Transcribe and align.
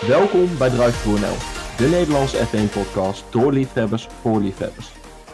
Welkom 0.00 0.58
bij 0.58 0.70
Drive 0.70 1.02
to 1.02 1.10
NL, 1.10 1.36
de 1.76 1.88
Nederlandse 1.88 2.36
F1-podcast 2.36 3.24
door 3.30 3.52
liefhebbers 3.52 4.08
voor 4.20 4.40
liefhebbers. 4.40 4.90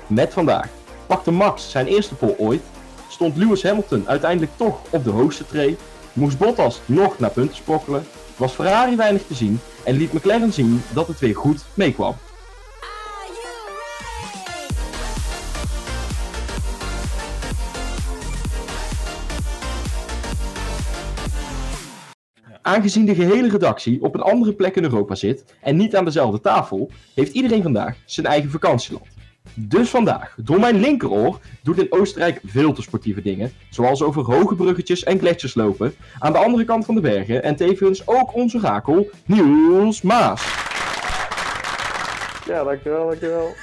Met 0.06 0.32
vandaag 0.32 0.68
pakte 1.06 1.30
Max 1.30 1.70
zijn 1.70 1.86
eerste 1.86 2.14
pole 2.14 2.38
ooit, 2.38 2.62
stond 3.09 3.36
Lewis 3.36 3.62
Hamilton 3.62 4.09
uiteindelijk 4.09 4.52
toch 4.56 4.80
op 4.90 5.04
de 5.04 5.11
hoogste 5.11 5.46
tree, 5.46 5.77
moest 6.12 6.38
Bottas 6.38 6.80
nog 6.86 7.18
naar 7.18 7.30
punten 7.30 7.56
sprokkelen, 7.56 8.06
was 8.36 8.52
Ferrari 8.52 8.96
weinig 8.96 9.22
te 9.27 9.34
zien 9.34 9.61
en 9.84 9.96
liet 9.96 10.12
McLaren 10.12 10.52
zien 10.52 10.82
dat 10.92 11.08
het 11.08 11.18
weer 11.18 11.36
goed 11.36 11.64
meekwam. 11.74 12.16
Aangezien 22.73 23.04
de 23.04 23.14
gehele 23.14 23.48
redactie 23.48 24.02
op 24.02 24.15
een 24.15 24.20
andere 24.20 24.52
plek 24.52 24.77
in 24.77 24.83
Europa 24.83 25.15
zit 25.15 25.45
en 25.60 25.77
niet 25.77 25.96
aan 25.96 26.05
dezelfde 26.05 26.41
tafel, 26.41 26.91
heeft 27.15 27.33
iedereen 27.33 27.62
vandaag 27.62 27.96
zijn 28.05 28.27
eigen 28.27 28.51
vakantieland. 28.51 29.06
Dus 29.55 29.91
vandaag, 29.91 30.34
door 30.37 30.60
mijn 30.60 30.80
linkeroor, 30.80 31.38
doet 31.62 31.79
in 31.79 31.93
Oostenrijk 31.93 32.41
veel 32.45 32.73
te 32.73 32.82
sportieve 32.82 33.23
dingen, 33.23 33.52
zoals 33.70 34.02
over 34.02 34.23
hoge 34.23 34.55
bruggetjes 34.55 35.02
en 35.02 35.19
gletsjers 35.19 35.55
lopen, 35.55 35.95
aan 36.19 36.32
de 36.32 36.38
andere 36.38 36.65
kant 36.65 36.84
van 36.84 36.95
de 36.95 37.01
bergen 37.01 37.43
en 37.43 37.56
tevens 37.56 38.06
ook 38.06 38.34
onze 38.34 38.60
rakel, 38.60 39.10
Niels 39.24 40.02
Maas. 40.02 40.43
Ja, 42.46 42.65
dankjewel, 42.65 43.07
dankjewel. 43.07 43.54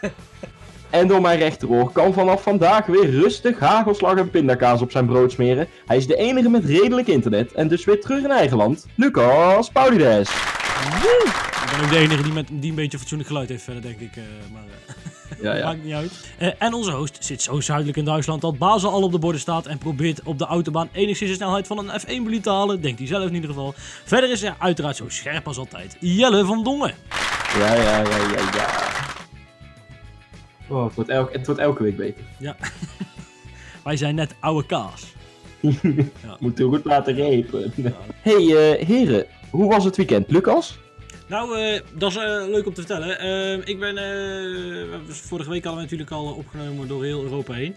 En 0.90 1.06
door 1.08 1.20
mijn 1.20 1.38
rechteroor 1.38 1.92
kan 1.92 2.12
vanaf 2.12 2.42
vandaag 2.42 2.86
weer 2.86 3.10
rustig 3.10 3.58
hagelslag 3.58 4.16
en 4.16 4.30
pindakaas 4.30 4.80
op 4.82 4.90
zijn 4.90 5.06
brood 5.06 5.32
smeren. 5.32 5.68
Hij 5.86 5.96
is 5.96 6.06
de 6.06 6.16
enige 6.16 6.48
met 6.48 6.64
redelijk 6.64 7.08
internet 7.08 7.52
en 7.52 7.68
dus 7.68 7.84
weer 7.84 8.00
terug 8.00 8.22
in 8.24 8.30
eigen 8.30 8.56
land, 8.56 8.86
Lucas 8.94 9.68
Paulides. 9.70 10.30
Ik 10.30 11.72
ben 11.72 11.84
ook 11.84 11.90
de 11.90 11.98
enige 11.98 12.22
die, 12.22 12.32
met, 12.32 12.46
die 12.50 12.70
een 12.70 12.76
beetje 12.76 12.98
fatsoenlijk 12.98 13.28
geluid 13.28 13.48
heeft 13.48 13.62
verder, 13.62 13.82
denk 13.82 14.00
ik. 14.00 14.16
eh, 14.16 14.22
maar 14.52 14.62
eh, 14.86 15.42
Ja, 15.42 15.54
ja. 15.54 15.64
maakt 15.68 15.84
niet 15.84 15.94
uit. 15.94 16.12
Eh, 16.38 16.48
en 16.58 16.74
onze 16.74 16.90
host 16.90 17.16
zit 17.20 17.42
zo 17.42 17.60
zuidelijk 17.60 17.96
in 17.96 18.04
Duitsland 18.04 18.40
dat 18.40 18.58
Basel 18.58 18.90
al 18.90 19.02
op 19.02 19.12
de 19.12 19.18
borden 19.18 19.40
staat 19.40 19.66
en 19.66 19.78
probeert 19.78 20.20
op 20.24 20.38
de 20.38 20.44
autobaan 20.46 20.88
enigszins 20.92 21.30
de 21.30 21.36
snelheid 21.36 21.66
van 21.66 21.78
een 21.78 22.00
F1-bolide 22.00 22.40
te 22.40 22.50
halen. 22.50 22.80
Denkt 22.80 22.98
hij 22.98 23.08
zelf 23.08 23.26
in 23.28 23.34
ieder 23.34 23.48
geval. 23.50 23.74
Verder 24.04 24.30
is 24.30 24.40
hij 24.40 24.54
uiteraard 24.58 24.96
zo 24.96 25.04
scherp 25.08 25.46
als 25.46 25.58
altijd. 25.58 25.96
Jelle 26.00 26.44
van 26.44 26.64
Dongen. 26.64 26.94
Ja, 27.58 27.74
ja, 27.74 27.82
ja, 27.98 28.16
ja, 28.16 28.50
ja. 28.54 29.05
Oh, 30.68 30.84
het 30.84 30.94
wordt, 30.94 31.10
elke, 31.10 31.38
het 31.38 31.46
wordt 31.46 31.60
elke 31.60 31.82
week 31.82 31.96
beter. 31.96 32.24
Ja. 32.38 32.56
Wij 33.84 33.96
zijn 33.96 34.14
net 34.14 34.34
oude 34.40 34.66
kaas. 34.66 35.14
Moet 36.40 36.60
u 36.60 36.64
goed 36.64 36.84
laten 36.84 37.14
repen. 37.14 37.72
hey, 38.20 38.34
eh, 38.34 38.86
heren. 38.86 39.26
Hoe 39.50 39.68
was 39.68 39.84
het 39.84 39.96
weekend, 39.96 40.30
Lucas? 40.30 40.78
Nou, 41.26 41.58
eh, 41.58 41.80
dat 41.94 42.10
is 42.10 42.16
eh, 42.16 42.24
leuk 42.24 42.66
om 42.66 42.74
te 42.74 42.80
vertellen. 42.80 43.66
Ik 43.66 43.80
ben, 43.80 43.94
vorige 45.08 45.50
week 45.50 45.64
hadden 45.64 45.82
we 45.82 45.90
natuurlijk 45.90 46.10
al 46.10 46.34
opgenomen 46.34 46.88
door 46.88 47.04
heel 47.04 47.22
Europa 47.22 47.52
heen. 47.52 47.76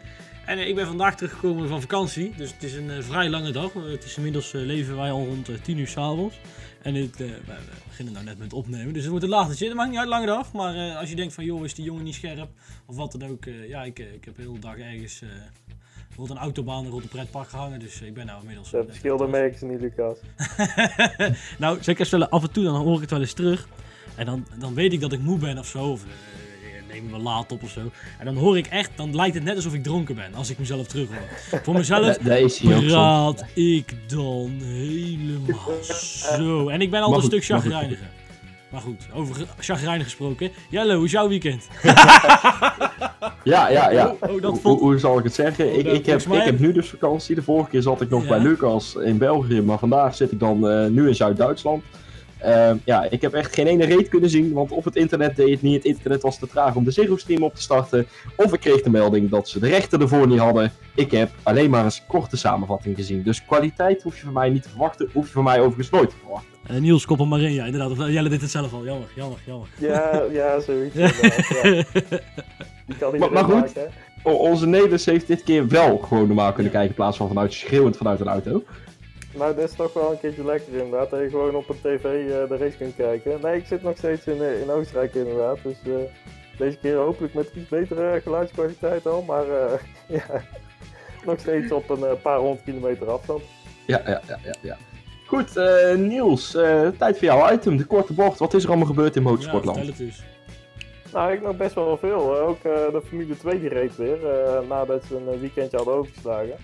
En 0.49 0.67
ik 0.67 0.75
ben 0.75 0.85
vandaag 0.85 1.15
teruggekomen 1.15 1.67
van 1.67 1.81
vakantie. 1.81 2.33
Dus 2.37 2.53
het 2.53 2.63
is 2.63 2.73
een 2.73 3.03
vrij 3.03 3.29
lange 3.29 3.51
dag. 3.51 3.73
Het 3.73 4.03
is 4.03 4.15
inmiddels 4.15 4.51
leven 4.51 4.95
wij 4.95 5.11
al 5.11 5.25
rond 5.25 5.49
eh, 5.49 5.55
10 5.61 5.77
uur 5.77 5.87
s'avonds. 5.87 6.39
En 6.81 6.95
het, 6.95 7.21
eh, 7.21 7.27
we, 7.27 7.57
beginnen 7.87 8.13
nou 8.13 8.25
net 8.25 8.37
met 8.37 8.53
opnemen. 8.53 8.93
Dus 8.93 9.01
het 9.01 9.11
wordt 9.11 9.25
een 9.25 9.31
latertje. 9.31 9.67
Dat 9.67 9.75
maakt 9.75 9.89
niet 9.89 9.99
uit, 9.99 10.07
lange 10.07 10.25
dag. 10.25 10.53
Maar 10.53 10.75
eh, 10.75 10.97
als 10.97 11.09
je 11.09 11.15
denkt 11.15 11.33
van, 11.33 11.45
joh, 11.45 11.63
is 11.63 11.73
die 11.73 11.85
jongen 11.85 12.03
niet 12.03 12.15
scherp? 12.15 12.49
Of 12.85 12.95
wat 12.95 13.11
dan 13.11 13.29
ook. 13.29 13.45
eh, 13.45 13.67
ja, 13.67 13.83
ik, 13.83 13.99
ik 13.99 14.25
heb 14.25 14.35
de 14.35 14.41
hele 14.41 14.59
dag 14.59 14.77
ergens 14.77 15.23
rond 16.15 16.29
een 16.29 16.37
autobaan 16.37 16.87
rond 16.87 17.03
een 17.03 17.09
pretpark 17.09 17.49
gehangen. 17.49 17.79
Dus 17.79 18.01
ik 18.01 18.13
ben 18.13 18.25
nou 18.25 18.39
inmiddels... 18.39 18.71
Dat 18.71 18.85
verschil 18.85 19.17
dat 19.17 19.29
merken 19.29 19.59
ze 19.59 19.65
niet, 19.65 19.79
Lucas. 19.79 20.17
nou, 21.59 21.83
zeker 21.83 22.05
stellen, 22.05 22.29
af 22.29 22.43
en 22.43 22.51
toe 22.51 22.63
dan 22.63 22.75
hoor 22.75 22.95
ik 22.95 23.01
het 23.01 23.09
wel 23.09 23.19
eens 23.19 23.33
terug. 23.33 23.67
En 24.15 24.25
dan, 24.25 24.45
dan 24.57 24.73
weet 24.73 24.93
ik 24.93 24.99
dat 24.99 25.11
ik 25.11 25.19
moe 25.19 25.37
ben 25.37 25.57
of 25.57 25.67
zo. 25.67 25.91
Of 25.91 26.05
neem 26.93 27.05
me 27.05 27.11
wel 27.11 27.21
laat 27.21 27.51
op 27.51 27.63
of 27.63 27.69
zo. 27.69 27.81
En 28.19 28.25
dan 28.25 28.35
hoor 28.35 28.57
ik 28.57 28.67
echt, 28.67 28.89
dan 28.95 29.15
lijkt 29.15 29.35
het 29.35 29.43
net 29.43 29.55
alsof 29.55 29.73
ik 29.73 29.83
dronken 29.83 30.15
ben. 30.15 30.33
Als 30.35 30.49
ik 30.49 30.59
mezelf 30.59 30.87
terug 30.87 31.07
hoor. 31.07 31.61
Voor 31.63 31.73
mezelf 31.73 32.17
praat 32.87 33.45
ik 33.53 33.93
dan 34.07 34.51
helemaal 34.63 35.83
zo. 36.37 36.69
En 36.69 36.81
ik 36.81 36.91
ben 36.91 37.01
al 37.01 37.15
een 37.15 37.21
stuk 37.21 37.45
chagrijniger. 37.45 38.07
Maar 38.69 38.81
goed, 38.81 39.07
over 39.13 39.45
chagrijnig 39.59 40.03
gesproken. 40.05 40.51
Jelle, 40.69 40.95
hoe 40.95 41.05
is 41.05 41.11
jouw 41.11 41.27
weekend? 41.27 41.67
Ja, 43.43 43.69
ja, 43.69 43.89
ja. 43.91 44.07
Oh, 44.19 44.29
oh, 44.33 44.41
dat 44.41 44.51
Hoe, 44.51 44.59
vond- 44.61 44.79
hoe 44.79 44.97
zal 44.97 45.17
ik 45.17 45.23
het 45.23 45.33
zeggen? 45.33 45.77
Ik, 45.77 45.85
dat- 45.85 45.93
ik, 45.95 46.05
heb, 46.05 46.27
mij 46.27 46.37
ik 46.37 46.45
heb 46.45 46.59
nu 46.59 46.71
dus 46.71 46.89
vakantie. 46.89 47.35
De 47.35 47.41
vorige 47.43 47.69
keer 47.69 47.81
zat 47.81 48.01
ik 48.01 48.09
nog 48.09 48.21
Ja. 48.23 48.27
bij 48.29 48.39
Lucas 48.39 48.95
in 48.95 49.17
België, 49.17 49.61
maar 49.61 49.79
vandaag 49.79 50.15
zit 50.15 50.31
ik 50.31 50.39
dan 50.39 50.69
eh, 50.69 50.85
nu 50.89 51.07
in 51.07 51.15
Zuid-Duitsland. 51.15 51.83
Ehm, 52.39 52.77
ja, 52.85 53.07
ik 53.09 53.21
heb 53.21 53.33
echt 53.33 53.53
geen 53.53 53.67
ene 53.67 53.85
reet 53.85 54.09
kunnen 54.09 54.29
zien, 54.29 54.53
want 54.53 54.71
op 54.71 54.83
het 54.83 54.95
internet 54.95 55.35
deed 55.35 55.49
het 55.49 55.61
niet. 55.61 55.75
Het 55.75 55.85
internet 55.85 56.21
was 56.21 56.39
te 56.39 56.47
traag 56.47 56.75
om 56.75 56.83
de 56.83 56.91
Zero 56.91 57.17
Stream 57.17 57.43
op 57.43 57.55
te 57.55 57.61
starten. 57.61 58.07
Of 58.35 58.53
ik 58.53 58.59
kreeg 58.59 58.81
de 58.81 58.89
melding 58.89 59.29
dat 59.29 59.49
ze 59.49 59.59
de 59.59 59.67
rechten 59.67 60.01
ervoor 60.01 60.27
niet 60.27 60.39
hadden. 60.39 60.71
Ik 60.95 61.11
heb 61.11 61.29
alleen 61.43 61.69
maar 61.69 61.85
een 61.85 61.91
korte 62.07 62.37
samenvatting 62.37 62.95
gezien. 62.95 63.23
Dus 63.23 63.45
kwaliteit 63.45 64.03
hoef 64.03 64.15
je 64.17 64.23
van 64.23 64.33
mij 64.33 64.49
niet 64.49 64.63
te 64.63 64.69
verwachten. 64.69 65.09
Hoef 65.13 65.25
je 65.25 65.31
van 65.31 65.43
mij 65.43 65.59
overigens 65.59 65.89
nooit 65.89 66.09
te 66.09 66.15
verwachten. 66.21 66.49
Eh, 66.67 66.77
Niels, 66.77 67.05
kop 67.05 67.17
hem 67.19 67.27
maar 67.27 67.41
in. 67.41 67.53
Ja, 67.53 67.65
inderdaad. 67.65 67.91
Of, 67.91 67.99
eh, 67.99 68.13
Jelle 68.13 68.29
dit 68.29 68.41
het 68.41 68.51
zelf 68.51 68.73
al. 68.73 68.85
Jammer, 68.85 69.07
jammer, 69.15 69.37
jammer. 69.45 69.67
Ja, 69.79 70.23
ja, 70.31 70.59
zoiets. 70.59 70.95
inderdaad, 70.95 71.47
ja. 71.47 71.61
Die 72.85 72.97
kan 72.99 73.11
niet 73.11 73.19
Maar- 73.19 73.31
maar 73.31 73.43
goed. 73.43 73.53
maken, 73.53 73.81
hè. 73.81 73.87
O- 74.23 74.33
onze 74.33 74.67
Nelis 74.67 75.05
heeft 75.05 75.27
dit 75.27 75.43
keer 75.43 75.67
wel 75.67 75.97
gewoon 75.97 76.27
normaal 76.27 76.53
kunnen 76.53 76.71
kijken 76.71 76.89
in 76.89 76.95
plaats 76.95 77.17
van 77.17 77.27
vanuit 77.27 77.53
schreeuwend 77.53 77.97
vanuit 77.97 78.19
een 78.19 78.27
auto. 78.27 78.63
Nou, 79.35 79.55
dat 79.55 79.69
is 79.69 79.75
toch 79.75 79.93
wel 79.93 80.11
een 80.11 80.19
keertje 80.19 80.45
lekker 80.45 80.73
inderdaad. 80.73 81.09
Dat 81.09 81.19
je 81.19 81.29
gewoon 81.29 81.55
op 81.55 81.69
een 81.69 81.81
tv 81.81 82.03
eh, 82.03 82.49
de 82.49 82.57
race 82.59 82.77
kunt 82.77 82.95
kijken. 82.95 83.39
Nee, 83.41 83.57
ik 83.57 83.65
zit 83.65 83.83
nog 83.83 83.97
steeds 83.97 84.25
in, 84.27 84.41
eh, 84.41 84.61
in 84.61 84.69
Oostenrijk 84.69 85.13
inderdaad. 85.13 85.57
Dus 85.63 85.77
eh, 85.85 85.93
deze 86.57 86.77
keer 86.77 86.95
hopelijk 86.95 87.33
met 87.33 87.51
iets 87.55 87.69
betere 87.69 88.21
geluidskwaliteit 88.21 89.05
al. 89.07 89.21
Maar 89.21 89.49
eh, 89.49 89.71
ja, 90.17 90.41
nog 91.25 91.39
steeds 91.39 91.71
op 91.71 91.89
een 91.89 92.21
paar 92.21 92.37
honderd 92.39 92.63
kilometer 92.63 93.11
afstand. 93.11 93.41
Ja, 93.85 94.01
ja, 94.05 94.21
ja, 94.27 94.39
ja. 94.43 94.53
ja. 94.61 94.77
Goed, 95.25 95.57
eh, 95.57 95.95
Niels, 95.95 96.55
eh, 96.55 96.87
tijd 96.97 97.17
voor 97.17 97.27
jouw 97.27 97.51
item, 97.53 97.77
de 97.77 97.85
korte 97.85 98.13
bocht. 98.13 98.39
Wat 98.39 98.53
is 98.53 98.63
er 98.63 98.69
allemaal 98.69 98.87
gebeurd 98.87 99.15
in 99.15 99.21
Ja, 99.23 99.29
motorsportland? 99.29 99.77
vertel 99.85 100.05
het. 100.05 100.23
Nou, 101.13 101.31
ik 101.33 101.41
nog 101.41 101.57
best 101.57 101.75
wel 101.75 101.97
veel. 101.97 102.37
Ook 102.39 102.57
eh, 102.63 102.91
de 102.91 103.01
Formule 103.07 103.37
2 103.37 103.59
die 103.59 103.69
reed 103.69 103.95
weer, 103.95 104.27
eh, 104.29 104.59
nadat 104.67 105.03
ze 105.05 105.15
een 105.15 105.39
weekendje 105.39 105.77
hadden 105.77 105.95
overgeslagen. 105.95 106.55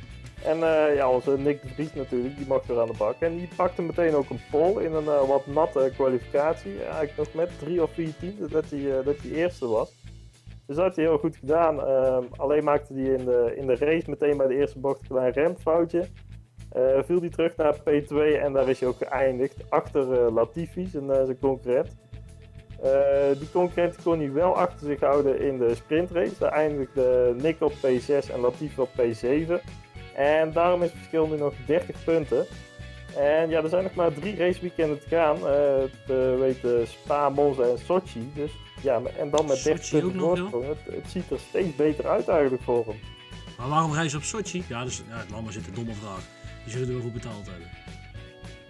En 0.45 0.63
eh, 0.63 0.95
ja, 0.95 1.09
onze 1.09 1.37
Nick 1.37 1.61
de 1.61 1.67
Vries 1.67 1.93
natuurlijk, 1.93 2.37
die 2.37 2.47
mag 2.47 2.65
weer 2.67 2.79
aan 2.79 2.87
de 2.87 2.97
bak. 2.97 3.15
En 3.19 3.37
die 3.37 3.49
pakte 3.55 3.81
meteen 3.81 4.13
ook 4.13 4.29
een 4.29 4.41
pole 4.51 4.83
in 4.83 4.93
een 4.93 5.07
eh, 5.07 5.27
wat 5.27 5.47
natte 5.47 5.91
kwalificatie. 5.95 6.83
Eigenlijk 6.83 7.17
nog 7.17 7.33
met 7.33 7.59
drie 7.59 7.83
of 7.83 7.91
vier 7.91 8.13
tienden 8.19 8.49
dat 8.49 8.69
hij, 8.69 8.97
eh, 8.97 9.05
dat 9.05 9.15
hij 9.17 9.31
eerste 9.31 9.67
was. 9.67 9.93
Dus 10.65 10.75
dat 10.75 10.85
had 10.85 10.95
hij 10.95 11.05
heel 11.05 11.17
goed 11.17 11.35
gedaan. 11.35 11.81
Ehm, 11.81 12.23
alleen 12.35 12.63
maakte 12.63 12.93
hij 12.93 13.03
in 13.03 13.25
de, 13.25 13.53
in 13.55 13.67
de 13.67 13.75
race 13.75 14.09
meteen 14.09 14.37
bij 14.37 14.47
de 14.47 14.55
eerste 14.55 14.79
bocht 14.79 15.01
een 15.01 15.07
klein 15.07 15.31
remfoutje. 15.31 16.05
Viel 17.05 17.19
hij 17.19 17.29
terug 17.29 17.55
naar 17.55 17.75
P2 17.75 18.41
en 18.41 18.53
daar 18.53 18.69
is 18.69 18.79
hij 18.79 18.89
ook 18.89 18.97
geëindigd. 18.97 19.55
Achter 19.69 20.31
Latifi, 20.31 20.87
zijn, 20.87 21.05
zijn 21.05 21.39
concurrent. 21.39 21.95
Die 23.39 23.51
concurrent 23.51 24.01
kon 24.03 24.19
hij 24.19 24.31
wel 24.31 24.55
achter 24.57 24.87
zich 24.87 24.99
houden 24.99 25.39
in 25.39 25.57
de 25.57 25.75
sprintrace. 25.75 26.39
Daar 26.39 26.51
eindigde 26.51 27.35
Nick 27.41 27.61
op 27.61 27.71
P6 27.71 28.33
en 28.33 28.39
Latifi 28.39 28.81
op 28.81 28.89
P7. 28.89 29.61
En 30.15 30.51
daarom 30.51 30.81
is 30.83 30.89
het 30.89 30.97
verschil 30.97 31.27
nu 31.27 31.37
nog 31.37 31.53
30 31.65 32.03
punten. 32.03 32.45
En 33.15 33.49
ja, 33.49 33.63
er 33.63 33.69
zijn 33.69 33.83
nog 33.83 33.93
maar 33.93 34.13
drie 34.13 34.37
raceweekenden 34.37 34.99
te 34.99 35.07
gaan. 35.07 35.47
Eh 35.47 35.83
eh, 35.83 36.39
weten 36.39 36.87
Spa, 36.87 37.29
Monza 37.29 37.63
en 37.63 37.77
Sochi. 37.77 38.31
Dus 38.33 38.51
ja, 38.81 39.01
en 39.17 39.29
dan 39.29 39.45
met 39.45 39.63
30 39.63 39.85
Sochi 39.85 40.03
ook 40.03 40.11
punten 40.11 40.27
nog, 40.27 40.39
voorsprong. 40.39 40.67
Het, 40.67 40.95
het 40.95 41.11
ziet 41.11 41.31
er 41.31 41.39
steeds 41.39 41.75
beter 41.75 42.07
uit 42.07 42.27
eigenlijk 42.27 42.63
voor 42.63 42.85
hem. 42.85 42.99
Maar 43.57 43.69
waarom 43.69 43.93
reizen 43.93 44.17
op 44.17 44.23
Sochi? 44.23 44.63
Ja, 44.67 44.83
dus, 44.83 45.03
ja, 45.09 45.23
laat 45.31 45.43
maar 45.43 45.53
zitten, 45.53 45.73
domme 45.73 45.93
vraag. 45.93 46.23
Die 46.63 46.71
zullen 46.71 46.87
er 46.87 46.93
wel 46.93 47.01
voor 47.01 47.11
betaald 47.11 47.47
hebben. 47.49 47.69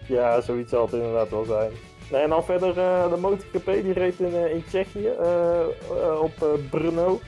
Ja, 0.07 0.41
zoiets 0.41 0.69
zal 0.69 0.86
het 0.86 0.94
inderdaad 0.94 1.30
wel 1.30 1.45
zijn. 1.45 1.71
Nee, 2.12 2.21
en 2.21 2.30
dan 2.30 2.44
verder 2.44 2.69
eh, 2.69 3.09
de 3.09 3.18
MotoGP 3.18 3.65
die 3.65 3.94
reed 3.94 4.19
in, 4.19 4.33
eh, 4.33 4.51
in 4.53 4.63
Tsjechië 4.68 5.09
op 6.21 6.59
Brno. 6.69 7.19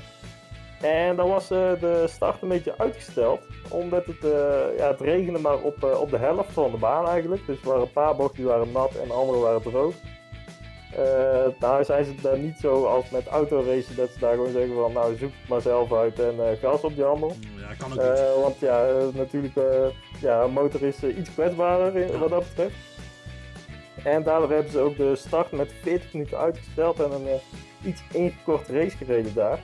En 0.82 1.16
dan 1.16 1.30
was 1.30 1.52
eh, 1.52 1.72
de 1.80 2.04
start 2.08 2.42
een 2.42 2.48
beetje 2.48 2.74
uitgesteld. 2.78 3.40
Omdat 3.70 4.06
het, 4.06 4.24
eh, 4.24 4.78
ja, 4.78 4.88
het 4.88 5.02
regende 5.02 5.40
maar 5.40 5.58
op, 5.62 5.84
eh, 5.84 6.02
op 6.02 6.10
de 6.10 6.18
helft 6.18 6.52
van 6.54 6.72
de 6.72 6.78
baan 6.78 7.08
eigenlijk. 7.08 7.46
Dus 7.46 7.62
er 7.62 7.68
waren 7.68 7.82
een 7.82 7.92
paar 7.92 8.16
bochten 8.16 8.36
die 8.38 8.46
waren 8.46 8.72
nat 8.72 8.96
en 8.96 9.08
de 9.08 9.14
andere 9.14 9.40
waren 9.40 9.62
droog. 9.62 9.94
Nou 11.60 11.84
zijn 11.84 12.06
ze 12.06 12.16
daar 12.22 12.38
niet 12.40 12.58
zo 12.60 12.86
als 12.86 13.10
met 13.10 13.28
autoracen 13.28 13.96
dat 13.96 14.10
ze 14.10 14.20
daar 14.20 14.34
gewoon 14.34 14.52
zeggen 14.52 14.76
van 14.76 14.94
nou 14.94 15.16
zoek 15.18 15.32
het 15.40 15.50
maar 15.50 15.62
zelf 15.62 15.94
uit 15.94 16.20
en 16.20 16.58
gas 16.62 16.82
op 16.82 16.96
die 16.96 17.04
handel. 17.04 17.34
Ja, 17.60 17.74
kan 17.78 17.92
ook 17.92 18.10
niet. 18.10 18.42
Want 18.42 18.60
ja, 18.60 18.88
natuurlijk, 19.14 19.54
ja, 20.22 20.42
een 20.42 20.52
motor 20.52 20.84
is 20.84 21.04
iets 21.04 21.34
kwetsbaarder 21.34 21.96
in- 22.02 22.20
wat 22.20 22.30
dat 22.30 22.44
betreft. 22.50 22.76
En 24.04 24.24
daardoor 24.24 24.50
hebben 24.52 24.72
ze 24.72 24.80
ook 24.80 24.98
de 24.98 25.16
start 25.16 25.52
met 25.52 25.74
40 25.82 26.14
minuten 26.14 26.38
uitgesteld 26.38 27.00
en 27.00 27.12
een 27.12 27.40
iets 27.84 28.02
ingekort 28.14 28.68
race 28.68 28.98
gereden 28.98 29.34
daar. 29.34 29.60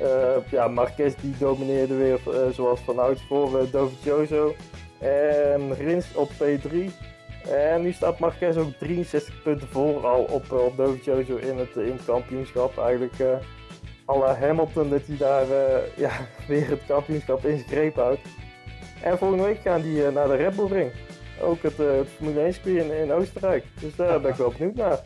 Eh, 0.00 0.50
ja, 0.50 0.68
Marquez 0.68 1.14
die 1.20 1.34
domineerde 1.38 1.94
weer 1.94 2.20
eh, 2.26 2.50
zoals 2.52 2.80
vanouds 2.80 3.22
voor 3.28 3.58
eh 3.58 3.72
Dovizioso. 3.72 4.54
En 4.98 5.74
Rins 5.74 6.14
op 6.14 6.30
P3. 6.30 6.76
En 7.50 7.82
nu 7.82 7.92
staat 7.92 8.18
Marquez 8.18 8.56
ook 8.56 8.72
63 8.78 9.42
punten 9.42 9.68
voor 9.68 10.06
al 10.06 10.22
op, 10.22 10.52
op 10.52 10.76
Dovizioso 10.76 11.36
in 11.36 11.58
het, 11.58 11.76
in 11.76 11.92
het 11.92 12.04
kampioenschap. 12.04 12.78
Eigenlijk 12.78 13.18
uh, 13.18 13.36
alle 14.04 14.26
Hamilton 14.26 14.90
dat 14.90 15.06
hij 15.06 15.16
daar 15.16 15.46
ja, 15.96 16.10
weer 16.48 16.68
het 16.68 16.86
kampioenschap 16.86 17.44
in 17.44 17.58
zijn 17.58 17.68
greep 17.68 17.94
houdt. 17.94 18.20
En 19.02 19.18
volgende 19.18 19.44
week 19.44 19.60
gaan 19.60 19.82
die 19.82 20.10
naar 20.10 20.28
de 20.28 20.36
Red 20.36 20.56
Bull 20.56 20.66
Ring. 20.66 20.92
Ook 21.40 21.62
het, 21.62 21.76
het 21.76 22.08
Formule 22.16 22.40
1 22.40 22.52
circuit 22.52 22.84
in, 22.84 22.92
in 22.92 23.12
Oostenrijk. 23.12 23.64
Dus 23.80 23.96
daar 23.96 24.20
ben 24.20 24.30
ik 24.30 24.36
wel 24.36 24.52
benieuwd 24.58 24.74
naar. 24.74 25.00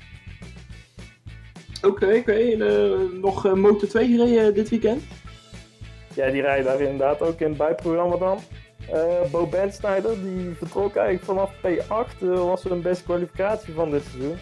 Oké, 1.83 2.07
oké. 2.07 2.17
Okay. 2.17 2.55
nog 3.21 3.55
Motor 3.55 3.89
2 3.89 4.09
gereden 4.09 4.55
dit 4.55 4.69
weekend? 4.69 5.03
Ja, 6.15 6.31
die 6.31 6.43
rijden 6.43 6.65
daar 6.65 6.81
inderdaad 6.81 7.23
ook 7.23 7.41
in 7.41 7.49
het 7.49 7.57
bijprogramma 7.57 8.17
dan. 8.17 8.39
Uh, 8.93 9.31
Bo 9.31 9.47
Bensnijder, 9.47 10.23
die 10.23 10.55
vertrok 10.59 10.97
eigenlijk 10.97 11.25
vanaf 11.25 11.53
P8, 11.53 12.23
uh, 12.23 12.35
was 12.35 12.65
een 12.65 12.83
beste 12.83 13.05
kwalificatie 13.05 13.75
van 13.75 13.91
dit 13.91 14.03
seizoen. 14.11 14.37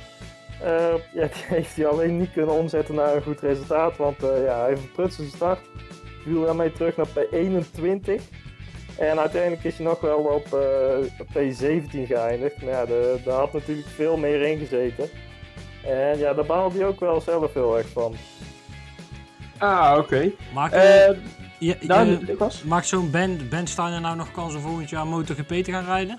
Ja, 1.15 1.27
die 1.33 1.45
heeft 1.45 1.77
hij 1.77 1.87
alleen 1.87 2.19
niet 2.19 2.33
kunnen 2.33 2.55
omzetten 2.55 2.95
naar 2.95 3.17
een 3.17 3.23
goed 3.23 3.41
resultaat, 3.41 3.97
want 3.97 4.17
ja, 4.21 4.61
hij 4.61 4.77
verprutste 4.77 5.23
zijn 5.23 5.35
start. 5.35 5.61
Viel 6.23 6.45
daarmee 6.45 6.73
terug 6.73 6.97
naar 6.97 7.09
P21. 7.09 8.23
En 8.99 9.19
uiteindelijk 9.19 9.65
is 9.65 9.77
hij 9.77 9.87
nog 9.87 10.01
wel 10.01 10.19
op 10.19 10.47
P17 11.39 12.07
geëindigd. 12.07 12.63
Maar 12.63 12.73
ja, 12.73 12.85
daar 13.25 13.39
had 13.39 13.53
natuurlijk 13.53 13.89
veel 13.89 14.17
meer 14.17 14.43
in 14.43 14.59
gezeten. 14.59 15.09
En 15.87 16.19
ja, 16.19 16.35
daar 16.35 16.47
baalde 16.47 16.79
hij 16.79 16.87
ook 16.87 17.01
wel 17.01 17.21
zelf 17.21 17.55
heel 17.55 17.79
erg 17.79 17.89
van. 17.89 18.15
Ah, 19.59 19.95
oké. 19.99 20.01
Okay. 20.01 20.35
Ja, 21.59 21.75
nou, 21.81 22.19
maakt 22.65 22.87
zo'n 22.87 23.11
Ben, 23.11 23.49
ben 23.49 23.67
Steiner 23.67 24.01
nou 24.01 24.17
nog 24.17 24.31
kans 24.33 24.55
om 24.55 24.61
volgend 24.61 24.91
jaar 24.91 25.07
MotoGP 25.07 25.49
te 25.49 25.71
gaan 25.71 25.85
rijden? 25.85 26.19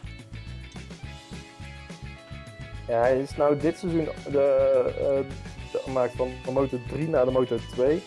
Ja, 2.87 2.99
hij 2.99 3.19
is 3.19 3.35
nou 3.35 3.57
dit 3.57 3.77
seizoen 3.77 4.07
de, 4.31 5.25
uh, 5.73 5.81
gemaakt 5.81 6.13
van 6.15 6.29
de 6.45 6.51
Moto 6.51 6.77
3 6.87 7.09
naar 7.09 7.25
de 7.25 7.31
Moto 7.31 7.57
2. 7.71 8.03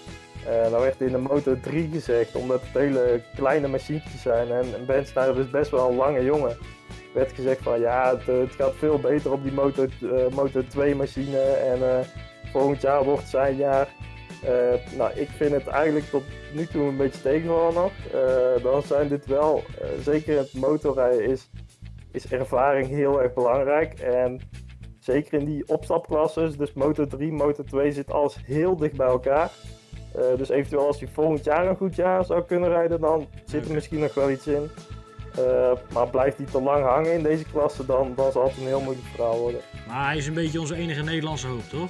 Uh, 0.47 0.71
nou 0.71 0.83
werd 0.83 1.01
in 1.01 1.13
de 1.13 1.19
Moto 1.19 1.61
3 1.61 1.89
gezegd, 1.93 2.35
omdat 2.35 2.61
het 2.61 2.73
hele 2.73 3.23
kleine 3.35 3.69
machientjes 3.69 4.23
zijn 4.23 4.51
en 4.51 4.87
Ben 4.87 5.07
Steiner 5.07 5.39
is 5.39 5.51
best 5.51 5.71
wel 5.71 5.91
een 5.91 5.97
lange 5.97 6.25
jongen. 6.25 6.57
Werd 7.13 7.33
gezegd 7.33 7.63
van 7.63 7.81
ja, 7.81 8.17
het, 8.17 8.27
het 8.27 8.55
gaat 8.55 8.75
veel 8.75 8.99
beter 8.99 9.33
op 9.33 9.43
die 9.43 9.53
Moto, 9.53 9.87
uh, 10.01 10.29
Moto 10.29 10.63
2 10.67 10.95
machine 10.95 11.39
en 11.39 12.05
volgend 12.53 12.81
jaar 12.81 13.05
wordt 13.05 13.29
zijn 13.29 13.57
jaar. 13.57 13.89
nou, 14.97 15.13
ik 15.15 15.29
vind 15.29 15.53
het 15.53 15.67
eigenlijk 15.67 16.07
tot 16.07 16.23
nu 16.55 16.67
toe 16.67 16.83
een 16.83 16.97
beetje 16.97 17.23
tegenvallen 17.23 17.75
nog. 17.75 17.93
Uh, 18.15 18.63
dan 18.63 18.83
zijn 18.83 19.09
dit 19.09 19.27
wel, 19.27 19.63
uh, 19.83 19.89
zeker 20.03 20.33
in 20.33 20.39
het 20.39 20.55
motorrijden, 20.55 21.25
is, 21.25 21.51
is 22.13 22.33
ervaring 22.33 22.89
heel 22.89 23.23
erg 23.23 23.35
belangrijk. 23.35 24.01
En 24.01 24.41
zeker 24.99 25.39
in 25.39 25.45
die 25.45 25.69
opstapklasses, 25.69 26.57
dus 26.57 26.73
Moto 26.73 27.07
3, 27.07 27.33
Moto 27.33 27.63
2, 27.63 27.93
zit 27.93 28.11
alles 28.11 28.37
heel 28.45 28.77
dicht 28.77 28.97
bij 28.97 29.07
elkaar. 29.07 29.51
Dus 30.37 30.49
eventueel 30.49 30.87
als 30.87 31.01
hij 31.01 31.09
volgend 31.13 31.45
jaar 31.45 31.67
een 31.67 31.77
goed 31.77 31.95
jaar 31.95 32.25
zou 32.25 32.43
kunnen 32.43 32.69
rijden, 32.69 33.01
dan 33.01 33.27
zit 33.45 33.69
er 33.69 33.75
misschien 33.75 34.01
nog 34.01 34.15
wel 34.15 34.31
iets 34.31 34.47
in. 34.47 34.71
Maar 35.93 36.09
blijft 36.09 36.37
hij 36.37 36.47
te 36.47 36.61
lang 36.61 36.85
hangen 36.85 37.13
in 37.13 37.23
deze 37.23 37.45
klasse, 37.53 37.87
dan, 37.87 38.13
dan 38.17 38.33
zal 38.33 38.45
het 38.45 38.57
een 38.57 38.67
heel 38.67 38.81
moeilijk 38.81 39.07
verhaal 39.15 39.39
worden. 39.39 39.61
Maar 39.89 40.07
hij 40.07 40.17
is 40.17 40.27
een 40.27 40.35
beetje 40.35 40.61
onze 40.61 40.75
enige 40.75 41.03
Nederlandse 41.03 41.47
hoop, 41.47 41.69
toch? 41.69 41.89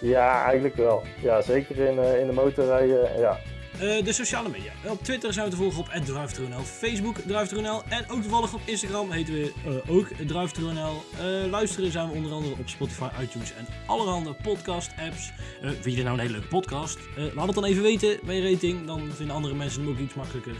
Ja, 0.00 0.44
eigenlijk 0.44 0.76
wel. 0.76 1.02
Ja, 1.20 1.42
zeker 1.42 1.78
in, 1.78 1.96
uh, 1.96 2.20
in 2.20 2.26
de 2.26 2.32
motorrijden, 2.32 3.18
ja. 3.18 3.38
Uh, 3.82 4.04
de 4.04 4.12
sociale 4.12 4.48
media. 4.48 4.72
Op 4.90 5.02
Twitter 5.02 5.32
zijn 5.32 5.44
we 5.44 5.50
te 5.50 5.56
volgen 5.56 5.80
op 5.80 5.88
@druiftrunl, 6.04 6.60
Facebook 6.60 7.18
druiftrunl 7.18 7.82
en 7.88 8.04
ook 8.10 8.20
toevallig 8.20 8.54
op 8.54 8.60
Instagram 8.64 9.10
heten 9.10 9.34
we 9.34 9.52
uh, 9.66 9.96
ook 9.96 10.08
druiftrunl. 10.26 11.02
luisteren 11.50 11.90
zijn 11.90 12.08
we 12.08 12.14
onder 12.14 12.32
andere 12.32 12.54
op 12.58 12.68
Spotify, 12.68 13.08
iTunes 13.22 13.52
en 13.54 13.66
allerhande 13.86 14.34
podcast 14.42 14.90
apps. 15.06 15.32
vind 15.60 15.84
je 15.84 15.90
dit 15.90 16.04
nou 16.04 16.14
een 16.14 16.20
hele 16.20 16.32
leuke 16.32 16.48
podcast? 16.48 16.98
laat 17.34 17.46
het 17.46 17.54
dan 17.54 17.64
even 17.64 17.82
weten 17.82 18.18
bij 18.24 18.36
je 18.36 18.52
rating, 18.52 18.86
dan 18.86 19.10
vinden 19.12 19.36
andere 19.36 19.54
mensen 19.54 19.80
hem 19.80 19.90
ook 19.90 19.98
iets 19.98 20.14
makkelijker. 20.14 20.54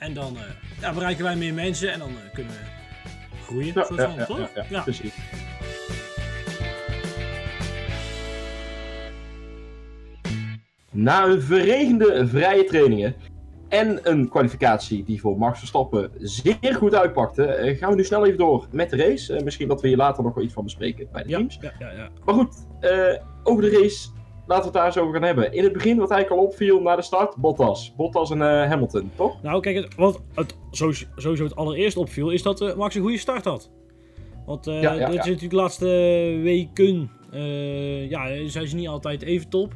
En 0.00 0.14
dan 0.14 0.36
ja, 0.80 0.92
bereiken 0.92 1.24
wij 1.24 1.36
meer 1.36 1.54
mensen 1.54 1.92
en 1.92 1.98
dan 1.98 2.10
kunnen 2.32 2.52
we 2.52 2.58
groeien. 3.44 3.72
Ja, 3.74 3.84
van, 3.84 4.26
toch? 4.26 4.50
ja, 4.54 4.64
ja, 4.68 4.82
precies. 4.82 5.14
Na 10.92 11.24
een 11.24 11.42
verregende 11.42 12.26
vrije 12.26 12.64
trainingen 12.64 13.14
en 13.68 14.10
een 14.10 14.28
kwalificatie 14.28 15.04
die 15.04 15.20
voor 15.20 15.38
Max 15.38 15.58
Verstappen 15.58 16.10
zeer 16.18 16.74
goed 16.74 16.94
uitpakte, 16.94 17.44
eh, 17.44 17.78
gaan 17.78 17.90
we 17.90 17.96
nu 17.96 18.04
snel 18.04 18.26
even 18.26 18.38
door 18.38 18.66
met 18.70 18.90
de 18.90 18.96
race. 18.96 19.40
Misschien 19.44 19.68
dat 19.68 19.80
we 19.80 19.88
hier 19.88 19.96
later 19.96 20.24
nog 20.24 20.34
wel 20.34 20.44
iets 20.44 20.54
van 20.54 20.64
bespreken 20.64 21.08
bij 21.12 21.22
de 21.22 21.28
teams. 21.28 21.58
Ja, 21.60 21.72
ja, 21.78 21.90
ja. 21.90 22.08
Maar 22.24 22.34
goed, 22.34 22.66
uh, 22.80 23.14
over 23.42 23.62
de 23.62 23.70
race, 23.70 24.08
laten 24.50 24.58
we 24.58 24.64
het 24.64 24.72
daar 24.72 24.86
eens 24.86 24.98
over 24.98 25.12
gaan 25.14 25.22
hebben. 25.22 25.52
In 25.52 25.64
het 25.64 25.72
begin, 25.72 25.98
wat 25.98 26.10
eigenlijk 26.10 26.40
al 26.42 26.48
opviel 26.48 26.80
na 26.80 26.96
de 26.96 27.02
start, 27.02 27.36
Bottas. 27.36 27.94
Bottas 27.96 28.30
en 28.30 28.40
Hamilton, 28.68 29.10
toch? 29.14 29.42
Nou, 29.42 29.60
kijk, 29.60 29.76
het, 29.76 29.94
wat 29.94 30.20
het 30.34 30.56
sowieso 30.70 31.44
het 31.44 31.56
allereerst 31.56 31.96
opviel, 31.96 32.30
is 32.30 32.42
dat 32.42 32.76
Max 32.76 32.94
een 32.94 33.02
goede 33.02 33.18
start 33.18 33.44
had. 33.44 33.70
Want 34.46 34.64
dit 34.64 34.82
is 34.82 35.14
natuurlijk 35.14 35.50
de 35.50 35.56
laatste 35.56 35.86
weken, 36.42 37.10
ja, 38.08 38.48
zijn 38.48 38.68
ze 38.68 38.76
niet 38.76 38.88
altijd 38.88 39.22
even 39.22 39.48
top. 39.48 39.74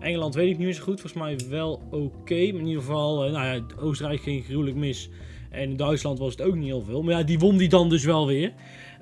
Engeland 0.00 0.34
weet 0.34 0.50
ik 0.50 0.56
niet 0.56 0.66
meer 0.66 0.74
zo 0.74 0.82
goed. 0.82 1.00
Volgens 1.00 1.22
mij 1.22 1.38
wel 1.48 1.82
oké. 1.90 2.34
Maar 2.34 2.60
in 2.60 2.66
ieder 2.66 2.82
geval, 2.82 3.26
uh, 3.26 3.32
nou 3.32 3.46
ja, 3.46 3.62
Oostenrijk 3.80 4.20
ging 4.20 4.44
gruwelijk 4.44 4.76
mis. 4.76 5.10
En 5.50 5.70
in 5.70 5.76
Duitsland 5.76 6.18
was 6.18 6.30
het 6.30 6.42
ook 6.42 6.54
niet 6.54 6.66
heel 6.66 6.82
veel. 6.82 7.02
Maar 7.02 7.14
ja, 7.14 7.22
die 7.22 7.38
won 7.38 7.56
die 7.56 7.68
dan 7.68 7.88
dus 7.88 8.04
wel 8.04 8.26
weer. 8.26 8.52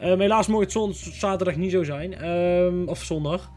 Uh, 0.02 0.18
helaas 0.18 0.46
mocht 0.46 0.74
het 0.74 0.96
zaterdag 0.96 1.56
niet 1.56 1.70
zo 1.70 1.82
zijn. 1.82 2.28
Um, 2.28 2.88
of 2.88 3.02
zondag. 3.02 3.50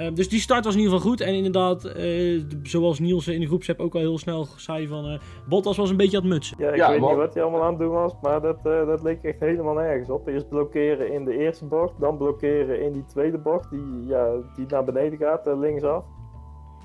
Um, 0.00 0.14
dus 0.14 0.28
die 0.28 0.40
start 0.40 0.64
was 0.64 0.74
in 0.74 0.80
ieder 0.80 0.94
geval 0.94 1.10
goed. 1.10 1.20
En 1.20 1.34
inderdaad, 1.34 1.84
uh, 1.84 2.42
zoals 2.62 2.98
Niels 2.98 3.28
in 3.28 3.40
de 3.40 3.46
groepsapp 3.46 3.80
ook 3.80 3.94
al 3.94 4.00
heel 4.00 4.18
snel 4.18 4.46
zei 4.56 4.88
van... 4.88 5.10
Uh, 5.10 5.18
Bottas 5.48 5.76
was 5.76 5.90
een 5.90 5.96
beetje 5.96 6.16
aan 6.16 6.22
het 6.22 6.32
mutsen. 6.32 6.56
Ja, 6.60 6.68
ik 6.68 6.76
ja, 6.76 6.90
weet 6.90 7.00
niet 7.00 7.14
wat 7.14 7.34
hij 7.34 7.42
allemaal 7.42 7.62
aan 7.62 7.70
het 7.70 7.78
doen 7.78 7.90
was. 7.90 8.14
Maar 8.22 8.40
dat, 8.40 8.58
uh, 8.66 8.86
dat 8.86 9.02
leek 9.02 9.22
echt 9.22 9.40
helemaal 9.40 9.74
nergens 9.74 10.10
op. 10.10 10.28
Eerst 10.28 10.48
blokkeren 10.48 11.12
in 11.12 11.24
de 11.24 11.38
eerste 11.38 11.64
bocht. 11.64 12.00
Dan 12.00 12.16
blokkeren 12.16 12.82
in 12.82 12.92
die 12.92 13.04
tweede 13.04 13.38
bocht. 13.38 13.70
Die, 13.70 14.06
ja, 14.06 14.30
die 14.56 14.66
naar 14.68 14.84
beneden 14.84 15.18
gaat, 15.18 15.46
linksaf. 15.46 16.04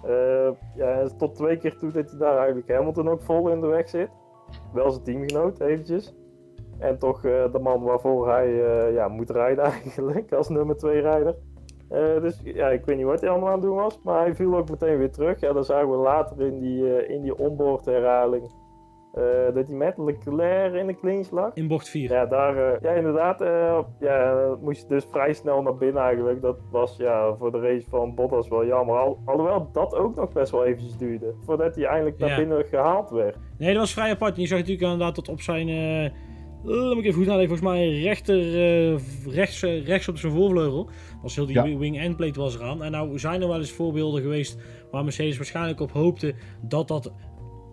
Uh, 0.07 0.50
ja, 0.75 1.07
tot 1.18 1.36
twee 1.36 1.57
keer 1.57 1.77
toe 1.77 1.92
dat 1.92 2.10
hij 2.10 2.19
daar 2.19 2.38
eigenlijk 2.38 2.71
Hamilton 2.71 3.10
ook 3.10 3.21
vol 3.21 3.50
in 3.50 3.62
de 3.62 3.68
weg 3.68 3.89
zit. 3.89 4.10
Wel 4.74 4.92
zijn 4.92 5.04
teamgenoot 5.04 5.60
eventjes. 5.60 6.13
En 6.80 7.00
toch 7.00 7.24
uh, 7.25 7.51
de 7.51 7.60
man 7.60 7.83
waarvoor 7.83 8.30
hij 8.30 8.48
uh, 8.48 8.94
ja, 8.94 9.07
moet 9.07 9.30
rijden 9.30 9.63
eigenlijk, 9.83 10.34
als 10.34 10.50
nummer 10.50 10.77
2 10.77 11.01
rijder. 11.01 11.36
Dus 12.21 12.41
ja, 12.43 12.69
ik 12.69 12.85
weet 12.85 12.97
niet 12.97 13.05
wat 13.05 13.21
hij 13.21 13.29
allemaal 13.29 13.50
aan 13.50 13.59
het 13.59 13.63
doen 13.63 13.75
was, 13.75 14.00
maar 14.03 14.19
hij 14.19 14.35
viel 14.35 14.57
ook 14.57 14.69
meteen 14.69 14.97
weer 14.97 15.12
terug. 15.12 15.39
Ja, 15.39 15.53
dat 15.53 15.65
zagen 15.65 15.89
we 15.89 15.95
later 15.95 16.41
in 16.41 16.59
die, 16.59 17.07
in 17.07 17.21
die 17.21 17.38
onboard 17.38 17.85
herhaling. 17.85 18.51
Uh, 19.17 19.53
dat 19.53 19.67
hij 19.67 19.75
met 19.75 19.97
Leclerc 19.97 20.73
in 20.73 20.88
de 20.88 20.95
clinch 20.95 21.31
lag. 21.31 21.51
In 21.53 21.67
bocht 21.67 21.89
4. 21.89 22.12
Ja, 22.12 22.25
daar, 22.25 22.55
uh, 22.55 22.79
ja 22.81 22.91
inderdaad. 22.91 23.41
Uh, 23.41 23.79
ja, 24.00 24.55
moest 24.62 24.81
je 24.81 24.88
dus 24.88 25.07
vrij 25.12 25.33
snel 25.33 25.62
naar 25.62 25.75
binnen 25.75 26.03
eigenlijk. 26.03 26.41
Dat 26.41 26.57
was 26.71 26.97
ja, 26.97 27.35
voor 27.35 27.51
de 27.51 27.59
race 27.59 27.89
van 27.89 28.15
Bottas 28.15 28.47
wel 28.47 28.65
jammer. 28.65 28.95
Al, 28.97 29.19
alhoewel 29.25 29.69
dat 29.71 29.95
ook 29.95 30.15
nog 30.15 30.31
best 30.31 30.51
wel 30.51 30.65
eventjes 30.65 30.97
duurde. 30.97 31.33
Voordat 31.45 31.75
hij 31.75 31.85
eindelijk 31.85 32.17
naar 32.17 32.38
binnen 32.38 32.65
gehaald 32.65 33.09
werd. 33.09 33.38
Nee, 33.57 33.71
dat 33.71 33.81
was 33.81 33.93
vrij 33.93 34.12
apart. 34.12 34.35
Je 34.35 34.47
zag 34.47 34.57
natuurlijk 34.57 34.83
inderdaad 34.83 35.15
dat 35.15 35.29
op 35.29 35.41
zijn... 35.41 35.67
laat 36.63 36.96
me 36.96 37.01
even 37.01 37.13
goed 37.13 37.25
nadenken. 37.25 37.58
Volgens 37.58 37.70
mij 37.70 38.01
rechter, 38.01 38.39
rechts, 39.29 39.62
rechts 39.62 40.08
op 40.08 40.17
zijn 40.17 40.34
voorvleugel. 40.34 40.89
Was 41.22 41.36
heel 41.36 41.46
die 41.46 41.55
ja. 41.55 41.77
wing 41.77 42.00
endplate 42.00 42.39
was 42.39 42.55
eraan. 42.55 42.84
En 42.84 42.91
nou 42.91 43.20
zijn 43.20 43.41
er 43.41 43.48
wel 43.48 43.60
eens 43.60 43.72
voorbeelden 43.72 44.22
geweest 44.22 44.58
waar 44.91 45.03
Mercedes 45.03 45.38
waarschijnlijk 45.38 45.79
op 45.79 45.91
hoopte 45.91 46.34
dat 46.62 46.88
dat 46.88 47.12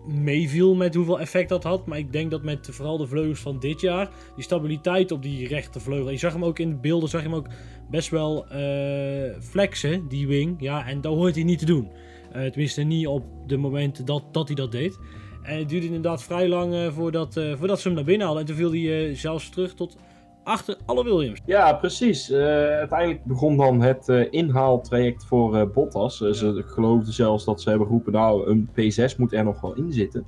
meeviel 0.07 0.75
met 0.75 0.95
hoeveel 0.95 1.19
effect 1.19 1.49
dat 1.49 1.63
had. 1.63 1.85
Maar 1.85 1.97
ik 1.97 2.11
denk 2.11 2.31
dat 2.31 2.43
met 2.43 2.67
vooral 2.71 2.97
de 2.97 3.07
vleugels 3.07 3.39
van 3.39 3.59
dit 3.59 3.81
jaar, 3.81 4.09
die 4.35 4.43
stabiliteit 4.43 5.11
op 5.11 5.21
die 5.21 5.47
rechtervleugel. 5.47 6.09
Je 6.09 6.17
zag 6.17 6.33
hem 6.33 6.45
ook 6.45 6.59
in 6.59 6.69
de 6.69 6.75
beelden, 6.75 7.09
zag 7.09 7.21
je 7.21 7.27
hem 7.27 7.37
ook 7.37 7.47
best 7.89 8.09
wel 8.09 8.45
uh, 8.51 9.37
flexen, 9.39 10.07
die 10.07 10.27
wing. 10.27 10.55
Ja, 10.59 10.87
en 10.87 11.01
dat 11.01 11.13
hoort 11.13 11.35
hij 11.35 11.43
niet 11.43 11.59
te 11.59 11.65
doen. 11.65 11.89
Uh, 12.35 12.45
tenminste, 12.45 12.81
niet 12.81 13.07
op 13.07 13.23
de 13.47 13.57
momenten 13.57 14.05
dat, 14.05 14.23
dat 14.31 14.47
hij 14.47 14.55
dat 14.55 14.71
deed. 14.71 14.99
En 15.43 15.57
het 15.57 15.69
duurde 15.69 15.85
inderdaad 15.85 16.23
vrij 16.23 16.47
lang 16.47 16.73
uh, 16.73 16.91
voordat, 16.91 17.33
voordat 17.57 17.79
ze 17.79 17.87
hem 17.87 17.95
naar 17.95 18.05
binnen 18.05 18.27
hadden. 18.27 18.45
En 18.45 18.49
toen 18.49 18.59
viel 18.59 18.71
hij 18.71 19.15
zelfs 19.15 19.49
terug 19.49 19.73
tot 19.73 19.97
achter 20.43 20.77
alle 20.85 21.03
Williams. 21.03 21.39
Ja, 21.45 21.73
precies. 21.73 22.29
Uh, 22.29 22.37
uiteindelijk 22.67 23.23
begon 23.23 23.57
dan 23.57 23.81
het 23.81 24.07
uh, 24.07 24.27
inhaaltraject 24.29 25.25
voor 25.25 25.55
uh, 25.55 25.63
Bottas. 25.73 26.17
Ze 26.17 26.63
geloofden 26.65 27.13
zelfs 27.13 27.45
dat 27.45 27.61
ze 27.61 27.69
hebben 27.69 27.87
geroepen, 27.87 28.13
nou, 28.13 28.49
een 28.49 28.69
P6 28.69 29.17
moet 29.17 29.33
er 29.33 29.43
nog 29.43 29.61
wel 29.61 29.73
in 29.73 29.91
zitten. 29.91 30.25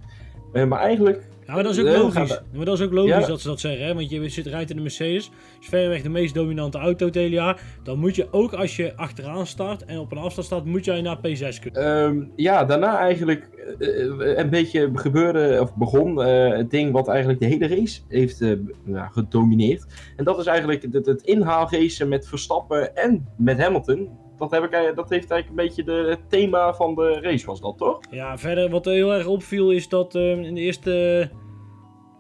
maar 0.54 0.80
eigenlijk 0.80 1.30
Ja, 1.46 1.54
maar 1.54 1.64
dat 1.64 1.72
is 1.72 1.80
ook 1.80 1.98
logisch. 1.98 2.42
Maar 2.54 2.66
dat 2.66 2.80
is 2.80 2.86
ook 2.86 2.92
logisch 2.92 3.12
Ja. 3.12 3.28
dat 3.28 3.42
ze 3.42 3.48
dat 3.48 3.60
zeggen, 3.60 3.86
hè? 3.86 3.94
Want 3.94 4.10
je 4.10 4.30
zit, 4.30 4.46
rijdt 4.46 4.70
in 4.70 4.76
de 4.76 4.82
Mercedes, 4.82 5.32
is 5.60 5.68
verreweg 5.68 6.02
de 6.02 6.10
meest 6.10 6.34
dominante 6.34 6.78
auto 6.78 7.06
het 7.06 7.16
hele 7.16 7.36
jaar. 7.36 7.62
Dan 7.84 8.00
moet 8.00 8.16
je 8.16 8.28
ook 8.32 8.54
als 8.54 8.76
je 8.76 8.96
achteraan 8.96 9.48
start 9.48 9.86
en 9.86 10.00
op 10.00 10.12
een 10.12 10.18
afstand 10.18 10.46
staat, 10.48 10.66
moet 10.66 10.86
jij 10.86 11.02
naar 11.02 11.18
P6 11.18 11.60
kunnen. 11.60 11.82
Ehm, 11.84 12.24
ja, 12.36 12.66
daarna 12.66 12.98
eigenlijk 12.98 13.50
eh, 13.80 14.06
eh, 14.06 14.38
een 14.38 14.50
beetje 14.50 14.90
gebeurde, 14.94 15.58
of 15.62 15.76
begon 15.76 16.22
eh, 16.24 16.58
het 16.58 16.72
ding 16.72 16.92
wat 16.92 17.08
eigenlijk 17.08 17.40
de 17.40 17.46
hele 17.46 17.68
race 17.68 18.02
heeft 18.08 18.40
ja, 18.86 19.08
gedomineerd. 19.08 19.86
En 20.16 20.24
dat 20.24 20.40
is 20.40 20.46
eigenlijk 20.46 20.88
het, 20.92 21.06
het 21.06 21.22
inhaalracen 21.22 22.08
met 22.08 22.28
Verstappen 22.28 22.96
en 22.96 23.28
met 23.38 23.58
Hamilton. 23.58 24.10
Dat, 24.50 24.52
heb 24.52 24.64
ik, 24.64 24.72
eigenlijk- 24.72 25.02
dat 25.02 25.10
heeft 25.10 25.32
eigenlijk 25.32 25.50
een 25.50 25.68
beetje 25.68 25.84
de, 25.84 26.10
het 26.10 26.30
thema 26.30 26.74
van 26.74 26.96
de 26.96 27.20
race, 27.22 27.46
was 27.46 27.62
dat 27.62 27.78
toch? 27.78 28.00
Ja, 28.12 28.38
verder 28.38 28.70
wat 28.70 28.86
heel 28.86 29.14
erg 29.14 29.28
opviel 29.28 29.72
is 29.72 29.90
dat 29.90 30.16
eh, 30.16 30.44
in 30.44 30.56
de 30.56 30.62
eerste, 30.62 31.30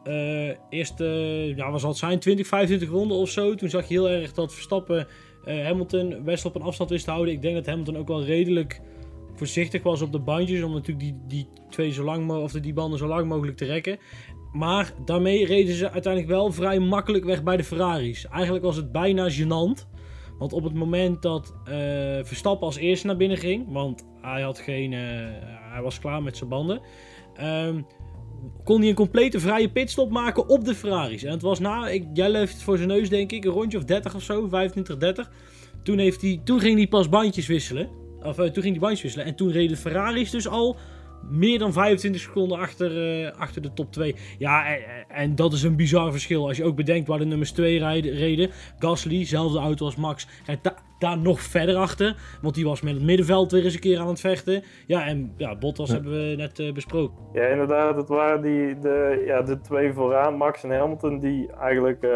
eh, 0.03 0.50
eerste 0.70 1.06
ja, 1.56 1.77
zal 1.77 1.89
het 1.89 1.98
zijn, 1.98 2.20
20, 2.20 2.48
25 2.48 2.89
ronden 2.89 3.18
of 3.18 3.30
zo. 3.30 3.56
Toen 3.56 3.70
zag 3.70 3.88
je 3.88 3.94
heel 3.94 4.10
erg 4.10 4.34
dat 4.34 4.53
Verstappen 4.53 5.08
eh, 5.46 5.65
Hamilton 5.65 6.22
best 6.24 6.46
op 6.46 6.56
een 6.56 6.62
afstand 6.62 6.89
wist 6.89 7.06
te 7.06 7.12
houden. 7.12 7.34
Ik 7.34 7.42
denk 7.42 7.56
dat 7.56 7.65
Hamilton 7.65 7.98
ook 7.98 8.08
wel 8.08 8.24
redelijk 8.24 8.82
voorzichtig 9.36 9.84
was 9.84 10.01
op 10.01 10.12
de 10.12 10.20
bandjes. 10.20 10.63
Om 10.63 10.74
natuurlijk 10.74 11.06
die, 11.06 11.18
die, 11.27 11.48
twee 11.70 11.92
zo 11.92 12.03
lang 12.03 12.32
of 12.32 12.51
die 12.51 12.74
banden 12.74 13.00
zo 13.00 13.08
lang 13.08 13.27
mogelijk 13.27 13.58
te 13.58 13.65
rekken. 13.65 13.98
Maar 14.51 14.94
daarmee 15.06 15.46
reden 15.46 15.75
ze 15.75 15.92
uiteindelijk 15.92 16.34
wel 16.34 16.51
vrij 16.51 16.80
makkelijk 16.80 17.24
weg 17.24 17.44
bij 17.44 17.58
de 17.58 17.63
Ferraris. 17.63 18.27
Eigenlijk 18.27 18.63
was 18.63 18.75
het 18.75 18.92
bijna 18.92 19.30
gênant. 19.30 19.93
Want 20.38 20.54
op 20.54 20.63
het 20.63 20.74
moment 20.74 21.22
dat 21.22 21.54
eh, 21.66 21.74
Verstappen 22.24 22.68
als 22.68 22.78
eerste 22.78 23.08
naar 23.08 23.18
binnen 23.18 23.38
ging, 23.38 23.66
want 23.72 24.06
hij, 24.22 24.42
had 24.42 24.60
geen, 24.60 24.94
eh, 24.94 25.00
hij 25.72 25.82
was 25.82 26.00
klaar 26.00 26.24
met 26.24 26.38
zijn 26.38 26.50
banden, 26.50 26.82
ehm, 27.36 27.82
kon 28.63 28.80
hij 28.80 28.90
een 28.90 28.96
complete 28.96 29.40
vrije 29.40 29.72
pitstop 29.72 30.12
maken 30.12 30.50
op 30.50 30.66
de 30.66 30.75
Ferraris. 30.75 31.24
En 31.24 31.32
het 31.32 31.42
was 31.42 31.60
na, 31.60 31.88
ik, 31.90 32.06
jij 32.13 32.32
heeft 32.32 32.54
het 32.54 32.63
voor 32.63 32.78
zijn 32.78 32.90
neus 32.90 33.10
denk 33.10 33.32
ik, 33.32 33.46
een 33.46 33.52
rondje 33.52 33.78
of 33.78 33.84
30 33.84 34.16
of 34.16 34.22
zo, 34.22 34.48
25, 34.48 34.98
30. 34.98 35.32
Toen, 35.84 35.98
heeft 35.98 36.22
hij, 36.22 36.42
toen 36.44 36.60
ging 36.60 36.78
hij 36.78 36.88
pas 36.88 37.10
bandjes 37.10 37.48
wisselen. 37.48 37.90
Of 38.22 38.40
eh, 38.40 38.46
toen 38.46 38.63
ging 38.63 38.75
hij 38.75 38.80
bandjes 38.80 39.02
wisselen. 39.02 39.25
En 39.25 39.36
toen 39.36 39.52
reden 39.52 39.78
Ferraris 39.78 40.30
dus 40.30 40.48
al 40.48 40.78
meer 41.30 41.60
dan 41.60 41.74
25 41.74 42.22
seconden 42.22 42.58
achter, 42.60 43.22
eh, 43.25 43.32
achter 43.39 43.62
de 43.62 43.74
top 43.74 43.92
2. 43.92 44.15
Ja, 44.38 44.65
en, 44.75 44.82
en 45.08 45.36
dat 45.36 45.53
is 45.53 45.63
een 45.63 45.75
bizar 45.75 46.12
verschil. 46.12 46.48
Als 46.48 46.58
je 46.58 46.63
ook 46.63 46.75
bedenkt 46.75 47.08
waar 47.08 47.20
de 47.20 47.25
nummers 47.25 47.51
2 47.51 47.80
rijden, 47.80 48.13
reden. 48.13 48.50
Gasly, 48.80 49.25
zelfde 49.25 49.60
auto 49.60 49.86
als 49.86 49.96
Max, 49.96 50.27
rijdt 50.46 50.63
da- 50.63 50.77
daar 51.00 51.18
nog 51.18 51.42
verder 51.42 51.75
achter. 51.75 52.15
Want 52.42 52.56
die 52.56 52.65
was 52.65 52.82
met 52.82 52.94
het 52.94 53.03
middenveld 53.03 53.51
weer 53.51 53.63
eens 53.63 53.74
een 53.74 53.80
keer 53.80 54.00
aan 54.00 54.08
het 54.08 54.20
vechten. 54.20 54.63
Ja, 54.88 55.06
en 55.06 55.34
ja, 55.38 55.56
Bottas 55.56 55.88
Ja. 55.88 55.94
hebben 55.94 56.12
we 56.30 56.36
net 56.36 56.60
eh, 56.60 56.74
besproken. 56.74 57.18
Ja, 57.34 57.46
inderdaad. 57.46 57.96
Het 57.96 58.08
waren 58.08 58.42
die, 58.42 58.80
de, 58.80 59.24
ja, 59.25 59.42
de 59.42 59.62
twee 59.62 59.94
vooraan, 59.94 60.36
Max 60.38 60.63
en 60.63 60.77
Hamilton, 60.77 61.20
die 61.20 61.51
eigenlijk 61.51 62.03
eh, 62.03 62.10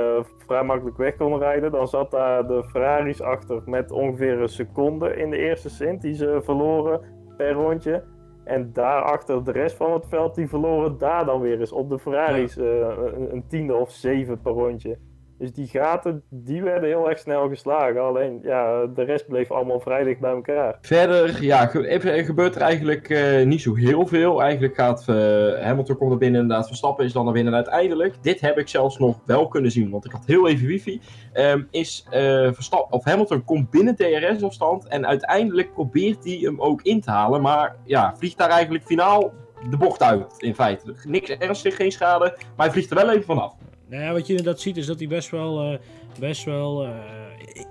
vrij 0.48 0.64
makkelijk 0.64 0.98
weg 0.98 1.16
konden 1.16 1.40
rijden. 1.40 1.72
Dan 1.72 1.88
zat 1.88 2.12
daar 2.12 2.48
de 2.48 2.64
Ferraris 2.72 3.22
achter 3.22 3.62
met 3.66 3.92
ongeveer 3.92 4.42
een 4.42 4.48
seconde 4.50 5.16
in 5.16 5.30
de 5.30 5.38
eerste 5.38 5.70
stint 5.70 6.02
die 6.02 6.14
ze 6.14 6.40
verloren 6.44 7.02
per 7.38 7.52
rondje. 7.52 8.04
En 8.48 8.74
daarachter 8.74 9.44
de 9.44 9.52
rest 9.52 9.76
van 9.76 9.94
het 9.94 10.06
veld, 10.08 10.36
die 10.36 10.50
verloren 10.50 10.98
daar 10.98 11.26
dan 11.26 11.42
weer 11.42 11.60
eens 11.60 11.72
op 11.72 11.90
de 11.90 12.00
Ferraris 12.00 12.58
eh, 12.58 12.66
een, 13.14 13.34
een 13.34 13.48
tiende 13.48 13.76
of 13.76 13.92
zeven 13.92 14.42
per 14.42 14.52
rondje. 14.52 14.98
Dus 15.38 15.54
die 15.54 15.68
gaten, 15.68 16.24
die 16.30 16.64
werden 16.64 16.90
heel 16.90 17.10
erg 17.10 17.20
snel 17.20 17.50
geslagen. 17.50 18.02
Alleen, 18.02 18.40
ja, 18.44 18.86
de 18.86 19.04
rest 19.04 19.28
bleef 19.28 19.52
allemaal 19.52 19.80
vrij 19.80 20.04
dicht 20.04 20.20
bij 20.20 20.32
elkaar. 20.32 20.78
Verder, 20.82 21.44
ja, 21.44 21.66
gebeurt 21.66 22.56
er 22.56 22.62
eigenlijk 22.62 23.10
eh, 23.10 23.46
niet 23.46 23.62
zo 23.62 23.76
heel 23.76 24.08
veel. 24.08 24.42
Eigenlijk 24.42 24.76
gaat 24.76 25.06
eh, 25.08 25.16
Hamilton 25.64 25.98
komt 25.98 26.12
er 26.12 26.18
binnen, 26.18 26.42
inderdaad, 26.42 26.68
Verstappen 26.68 27.06
is 27.06 27.14
dan 27.14 27.24
naar 27.24 27.34
binnen. 27.34 27.54
En 27.54 27.60
uiteindelijk, 27.60 28.16
dit 28.22 28.40
heb 28.40 28.58
ik 28.58 28.68
zelfs 28.68 28.98
nog 28.98 29.20
wel 29.26 29.48
kunnen 29.48 29.72
zien, 29.72 29.90
want 29.90 30.06
ik 30.06 30.12
had 30.12 30.26
heel 30.26 30.48
even 30.48 30.68
wifi. 30.68 31.02
ehm, 31.34 31.64
is 31.72 32.06
eh 32.10 32.52
Verstappen, 32.52 32.98
of 32.98 33.04
Hamilton 33.04 33.44
komt 33.44 33.70
binnen 33.70 33.96
DRS-afstand 33.96 34.88
en 34.88 35.08
uiteindelijk 35.08 35.74
probeert 35.74 36.24
hij 36.24 36.38
hem 36.42 36.62
ook 36.62 36.82
in 36.82 37.02
te 37.02 37.12
halen. 37.12 37.42
Maar 37.42 37.76
ja, 37.84 38.14
vliegt 38.18 38.38
daar 38.38 38.50
eigenlijk 38.50 38.84
finaal 38.84 39.34
de 39.70 39.78
bocht 39.78 40.04
uit, 40.04 40.34
in 40.38 40.56
feite. 40.56 40.96
Niks 41.04 41.30
ernstig, 41.30 41.76
geen 41.76 41.92
schade, 41.92 42.36
maar 42.56 42.66
hij 42.66 42.72
vliegt 42.72 42.90
er 42.90 42.96
wel 42.96 43.10
even 43.10 43.24
vanaf. 43.24 43.54
Nou 43.90 44.04
ja, 44.04 44.14
wat 44.14 44.28
je 44.28 44.36
inderdaad 44.36 44.62
ziet 44.62 44.78
is 44.78 44.86
dat 44.86 45.00
hij 45.00 45.08
best 45.08 45.30
wel, 45.30 45.72
eh, 45.72 45.80
best 46.20 46.44
wel 46.44 46.86
eh, 46.86 46.92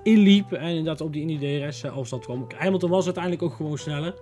inliep. 0.03 0.53
En 0.53 0.69
inderdaad 0.69 1.01
op 1.01 1.13
die, 1.13 1.23
in 1.23 1.39
die 1.39 1.61
DRS-afstand 1.61 2.25
kwam. 2.25 2.47
Hamilton 2.57 2.91
was 2.91 3.05
uiteindelijk 3.05 3.43
ook 3.43 3.55
gewoon 3.55 3.79
sneller. 3.79 4.15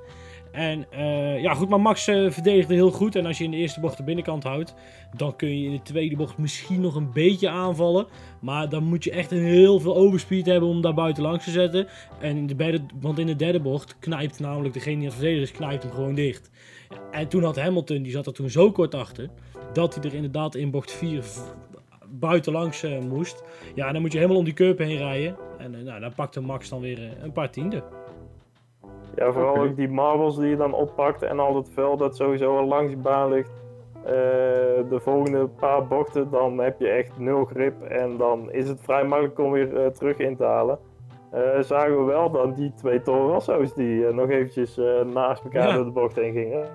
En 0.54 0.86
eh, 0.90 1.42
ja, 1.42 1.54
goed, 1.54 1.68
maar 1.68 1.80
Max 1.80 2.06
eh, 2.06 2.30
verdedigde 2.30 2.74
heel 2.74 2.90
goed. 2.90 3.16
En 3.16 3.26
als 3.26 3.38
je 3.38 3.44
in 3.44 3.50
de 3.50 3.56
eerste 3.56 3.80
bocht 3.80 3.96
de 3.96 4.02
binnenkant 4.02 4.42
houdt, 4.42 4.74
dan 5.16 5.36
kun 5.36 5.60
je 5.60 5.66
in 5.66 5.72
de 5.72 5.82
tweede 5.82 6.16
bocht 6.16 6.38
misschien 6.38 6.80
nog 6.80 6.94
een 6.94 7.12
beetje 7.12 7.48
aanvallen. 7.48 8.06
Maar 8.40 8.68
dan 8.68 8.84
moet 8.84 9.04
je 9.04 9.10
echt 9.10 9.30
een 9.30 9.44
heel 9.44 9.80
veel 9.80 9.96
overspeed 9.96 10.46
hebben 10.46 10.68
om 10.68 10.80
daar 10.80 10.94
buiten 10.94 11.22
langs 11.22 11.44
te 11.44 11.50
zetten. 11.50 11.86
En 12.20 12.36
in 12.36 12.46
de 12.46 12.56
derde, 12.56 12.80
want 13.00 13.18
in 13.18 13.26
de 13.26 13.36
derde 13.36 13.60
bocht 13.60 13.98
knijpt 13.98 14.40
namelijk 14.40 14.74
degene 14.74 14.94
die 14.94 15.04
aan 15.04 15.08
het 15.08 15.14
verdedigen 15.14 15.52
is, 15.52 15.56
knijpt 15.58 15.82
hem 15.82 15.92
gewoon 15.92 16.14
dicht. 16.14 16.50
En 17.10 17.28
toen 17.28 17.44
had 17.44 17.56
Hamilton, 17.56 18.02
die 18.02 18.12
zat 18.12 18.26
er 18.26 18.32
toen 18.32 18.50
zo 18.50 18.72
kort 18.72 18.94
achter, 18.94 19.28
dat 19.72 19.94
hij 19.94 20.04
er 20.04 20.14
inderdaad 20.14 20.54
in 20.54 20.70
bocht 20.70 20.92
4 20.92 21.24
buitenlangs 22.20 22.82
eh, 22.82 22.98
moest. 23.00 23.44
Ja, 23.74 23.92
dan 23.92 24.00
moet 24.00 24.12
je 24.12 24.18
helemaal 24.18 24.38
om 24.38 24.44
die 24.44 24.54
curb 24.54 24.78
heen 24.78 24.96
rijden. 24.96 25.36
En 25.58 25.74
eh, 25.74 25.80
nou, 25.82 26.00
dan 26.00 26.14
pakte 26.14 26.40
Max 26.40 26.68
dan 26.68 26.80
weer 26.80 26.98
eh, 26.98 27.22
een 27.22 27.32
paar 27.32 27.50
tienden. 27.50 27.82
Ja, 29.16 29.32
vooral 29.32 29.56
ook 29.56 29.76
die 29.76 29.88
marbles 29.88 30.36
die 30.36 30.48
je 30.48 30.56
dan 30.56 30.72
oppakt 30.74 31.22
en 31.22 31.38
al 31.38 31.56
het 31.56 31.68
veld 31.74 31.98
dat 31.98 32.16
sowieso 32.16 32.56
al 32.58 32.66
langs 32.66 32.90
de 32.92 32.98
baan 32.98 33.30
ligt. 33.32 33.50
Eh, 34.04 34.12
de 34.90 34.98
volgende 35.00 35.46
paar 35.46 35.86
bochten, 35.86 36.30
dan 36.30 36.58
heb 36.58 36.80
je 36.80 36.88
echt 36.88 37.18
nul 37.18 37.44
grip 37.44 37.82
en 37.82 38.16
dan 38.16 38.52
is 38.52 38.68
het 38.68 38.80
vrij 38.82 39.04
makkelijk 39.04 39.38
om 39.38 39.50
weer 39.50 39.92
terug 39.92 40.16
in 40.18 40.36
te 40.36 40.44
halen. 40.44 40.78
Eh, 41.30 41.60
zagen 41.60 41.98
we 41.98 42.04
wel 42.04 42.30
dan 42.30 42.52
die 42.52 42.72
twee 42.74 43.02
Toro 43.02 43.28
Rosso's 43.32 43.74
die 43.74 44.12
nog 44.12 44.28
eventjes 44.30 44.80
naast 45.12 45.44
elkaar 45.44 45.68
Ja. 45.68 45.74
door 45.74 45.84
de 45.84 45.90
bocht 45.90 46.16
heen 46.16 46.32
gingen. 46.32 46.66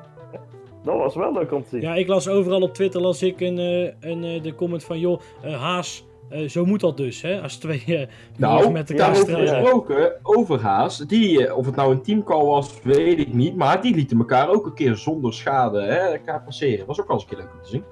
Dat 0.90 0.98
was 0.98 1.16
wel 1.16 1.34
leuk 1.34 1.52
om 1.52 1.64
te 1.64 1.70
zien. 1.70 1.82
Ja, 1.82 1.96
ik 1.96 2.08
las 2.08 2.28
overal 2.28 2.62
op 2.62 2.74
Twitter 2.74 3.02
las 3.02 3.24
ik 3.24 3.40
een, 3.42 3.58
eh, 3.58 4.12
een, 4.12 4.24
eh, 4.24 4.44
de 4.44 4.56
comment 4.56 4.84
van... 4.84 5.00
joh, 5.00 5.20
eh, 5.42 5.62
Haas, 5.62 6.08
eh, 6.30 6.48
zo 6.48 6.66
moet 6.66 6.80
dat 6.80 6.98
dus, 6.98 7.22
hè? 7.22 7.42
Als 7.42 7.58
twee 7.58 7.84
eh 7.88 8.08
Nou, 8.38 8.72
met 8.72 8.90
elkaar 8.90 9.14
daarover 9.14 9.32
strijden. 9.32 9.56
gesproken, 9.56 10.14
over 10.24 10.62
Haas, 10.62 10.98
die, 10.98 11.56
of 11.56 11.66
het 11.66 11.76
nou 11.76 11.92
een 11.92 12.02
teamcall 12.02 12.46
was, 12.46 12.82
weet 12.84 13.20
ik 13.20 13.34
niet, 13.34 13.56
maar 13.56 13.82
die 13.82 13.96
lieten 13.96 14.18
elkaar 14.18 14.50
ook 14.50 14.66
een 14.66 14.74
keer 14.74 14.96
zonder 14.96 15.34
schade 15.34 15.82
hè, 15.82 15.98
elkaar 15.98 16.44
passeren. 16.44 16.86
Was 16.86 17.02
ook 17.02 17.08
al 17.08 17.14
eens 17.14 17.24
een 17.24 17.30
keer 17.30 17.38
leuk 17.38 17.54
om 17.54 17.62
te 17.62 17.70
zien. 17.70 17.84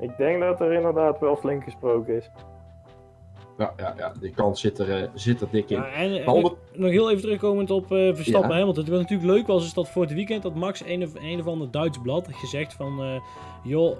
Ik 0.00 0.16
denk 0.16 0.40
dat 0.40 0.60
er 0.60 0.72
inderdaad 0.72 1.20
wel 1.20 1.36
flink 1.36 1.64
gesproken 1.64 2.16
is. 2.16 2.30
Ja, 3.58 3.72
ja, 3.76 3.94
ja 3.98 4.12
die 4.20 4.30
kans 4.34 4.60
zit 4.60 4.78
er, 4.78 4.90
eh, 5.02 5.08
zit 5.14 5.40
er 5.40 5.48
dik 5.50 5.70
in. 5.70 5.76
Ja, 5.76 5.92
en 5.92 6.10
Behalve- 6.24 6.54
nog 6.72 6.90
heel 6.90 7.10
even 7.10 7.22
terugkomend 7.22 7.70
op 7.70 7.92
eh, 7.92 8.14
Verstappen 8.14 8.50
Ja. 8.50 8.56
Hamilton. 8.56 8.84
Wat 8.84 9.00
natuurlijk 9.00 9.28
leuk 9.30 9.46
was, 9.46 9.64
is 9.64 9.74
dat 9.74 9.88
voor 9.88 10.02
het 10.02 10.12
weekend 10.12 10.42
had 10.42 10.54
Max 10.54 10.82
een 10.86 11.02
of, 11.02 11.10
een 11.14 11.40
of 11.40 11.46
ander 11.46 11.70
Duits 11.70 11.98
blad 12.02 12.28
gezegd 12.30 12.74
van... 12.74 13.02
eh, 13.02 13.20
joh, 13.64 13.96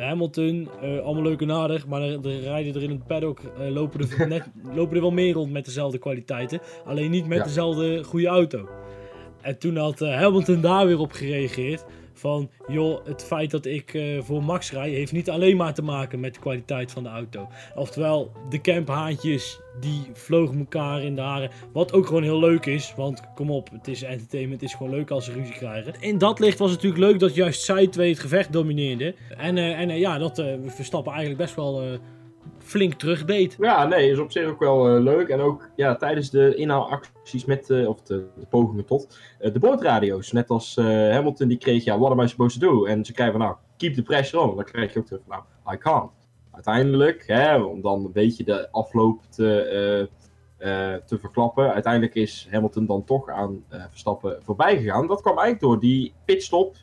Hamilton, 0.00 0.68
allemaal 0.82 1.22
leuk 1.22 1.40
en 1.40 1.52
aardig, 1.52 1.86
maar 1.86 2.02
er, 2.02 2.26
er 2.26 2.40
rijden 2.40 2.74
er 2.74 2.82
in 2.82 2.90
het 2.90 3.06
paddock 3.06 3.40
lopen, 3.70 4.00
er 4.18 4.28
net, 4.36 4.50
lopen 4.74 4.94
er 4.96 5.02
wel 5.02 5.10
meer 5.10 5.32
rond 5.34 5.52
met 5.52 5.64
dezelfde 5.64 5.98
kwaliteiten. 5.98 6.60
Alleen 6.84 7.10
niet 7.10 7.26
met 7.26 7.38
Ja. 7.38 7.44
dezelfde 7.44 8.04
goede 8.04 8.26
auto. 8.26 8.68
En 9.40 9.58
toen 9.58 9.76
had 9.76 9.98
Hamilton 9.98 10.60
daar 10.60 10.86
weer 10.86 10.98
op 10.98 11.12
gereageerd. 11.12 11.84
Van, 12.20 12.50
joh, 12.66 13.06
het 13.06 13.24
feit 13.24 13.50
dat 13.50 13.66
ik 13.66 13.94
eh, 13.94 14.22
voor 14.22 14.42
Max 14.42 14.72
rij, 14.72 14.90
heeft 14.90 15.12
niet 15.12 15.30
alleen 15.30 15.56
maar 15.56 15.74
te 15.74 15.82
maken 15.82 16.20
met 16.20 16.34
de 16.34 16.40
kwaliteit 16.40 16.92
van 16.92 17.02
de 17.02 17.08
auto. 17.08 17.48
Oftewel, 17.74 18.32
de 18.48 18.60
camphaantjes, 18.60 19.60
die 19.80 20.10
vlogen 20.12 20.58
elkaar 20.58 21.02
in 21.02 21.14
de 21.14 21.20
haren. 21.20 21.50
Wat 21.72 21.92
ook 21.92 22.06
gewoon 22.06 22.22
heel 22.22 22.38
leuk 22.38 22.66
is, 22.66 22.92
want 22.96 23.22
kom 23.34 23.50
op, 23.50 23.70
het 23.70 23.88
is 23.88 24.02
entertainment, 24.02 24.60
het 24.60 24.70
is 24.70 24.76
gewoon 24.76 24.92
leuk 24.92 25.10
als 25.10 25.24
ze 25.24 25.32
ruzie 25.32 25.54
krijgen. 25.54 25.94
In 26.00 26.18
dat 26.18 26.38
licht 26.38 26.58
was 26.58 26.70
het 26.70 26.82
natuurlijk 26.82 27.10
leuk 27.10 27.20
dat 27.20 27.34
juist 27.34 27.62
zij 27.62 27.86
twee 27.86 28.10
het 28.10 28.18
gevecht 28.18 28.52
domineerden. 28.52 29.14
En, 29.36 29.58
eh, 29.58 29.80
en 29.80 29.90
eh, 29.90 29.98
ja, 29.98 30.18
dat 30.18 30.38
eh, 30.38 30.54
Verstappen 30.66 31.12
eigenlijk 31.12 31.42
best 31.42 31.54
wel 31.54 31.98
flink 32.70 32.94
terugbeet. 32.94 33.56
Ja, 33.58 33.86
nee, 33.86 34.10
is 34.10 34.18
op 34.18 34.32
zich 34.32 34.48
ook 34.48 34.58
wel 34.58 34.88
eh, 34.88 35.02
leuk. 35.02 35.28
En 35.28 35.40
ook 35.40 35.68
ja, 35.76 35.96
tijdens 35.96 36.30
de 36.30 36.54
inhaalacties 36.54 37.44
met, 37.44 37.70
eh, 37.70 37.88
of 37.88 38.02
de, 38.02 38.26
pogingen 38.48 38.84
tot, 38.84 39.18
eh, 39.38 39.52
de 39.52 39.58
boordradio's. 39.58 40.32
Net 40.32 40.50
als 40.50 40.76
Hamilton, 40.76 41.48
die 41.48 41.58
kreeg, 41.58 41.84
ja, 41.84 41.98
what 41.98 42.10
am 42.10 42.20
I 42.20 42.28
supposed 42.28 42.60
to 42.60 42.66
do? 42.68 42.84
En 42.84 43.04
ze 43.04 43.12
krijgen 43.12 43.36
van, 43.36 43.46
nou, 43.46 43.56
keep 43.76 43.94
the 43.94 44.02
pressure 44.02 44.42
on. 44.42 44.56
Dan 44.56 44.64
krijg 44.64 44.92
je 44.92 44.98
ook 44.98 45.06
terug 45.06 45.22
van, 45.26 45.36
nou, 45.64 45.76
I 45.76 45.78
can't. 45.78 46.10
Uiteindelijk, 46.50 47.24
hè, 47.26 47.56
om 47.56 47.80
dan 47.80 48.04
een 48.04 48.12
beetje 48.12 48.44
de 48.44 48.70
afloop 48.70 49.22
te, 49.30 50.08
te 51.06 51.18
verklappen. 51.18 51.72
Uiteindelijk 51.72 52.14
is 52.14 52.48
Hamilton 52.50 52.86
dan 52.86 53.04
toch 53.04 53.28
aan 53.28 53.64
Verstappen 53.68 54.38
voorbij 54.42 54.76
gegaan. 54.76 55.06
Dat 55.06 55.20
kwam 55.20 55.38
eigenlijk 55.38 55.60
door 55.60 55.80
die 55.80 56.12
pitstop 56.24 56.76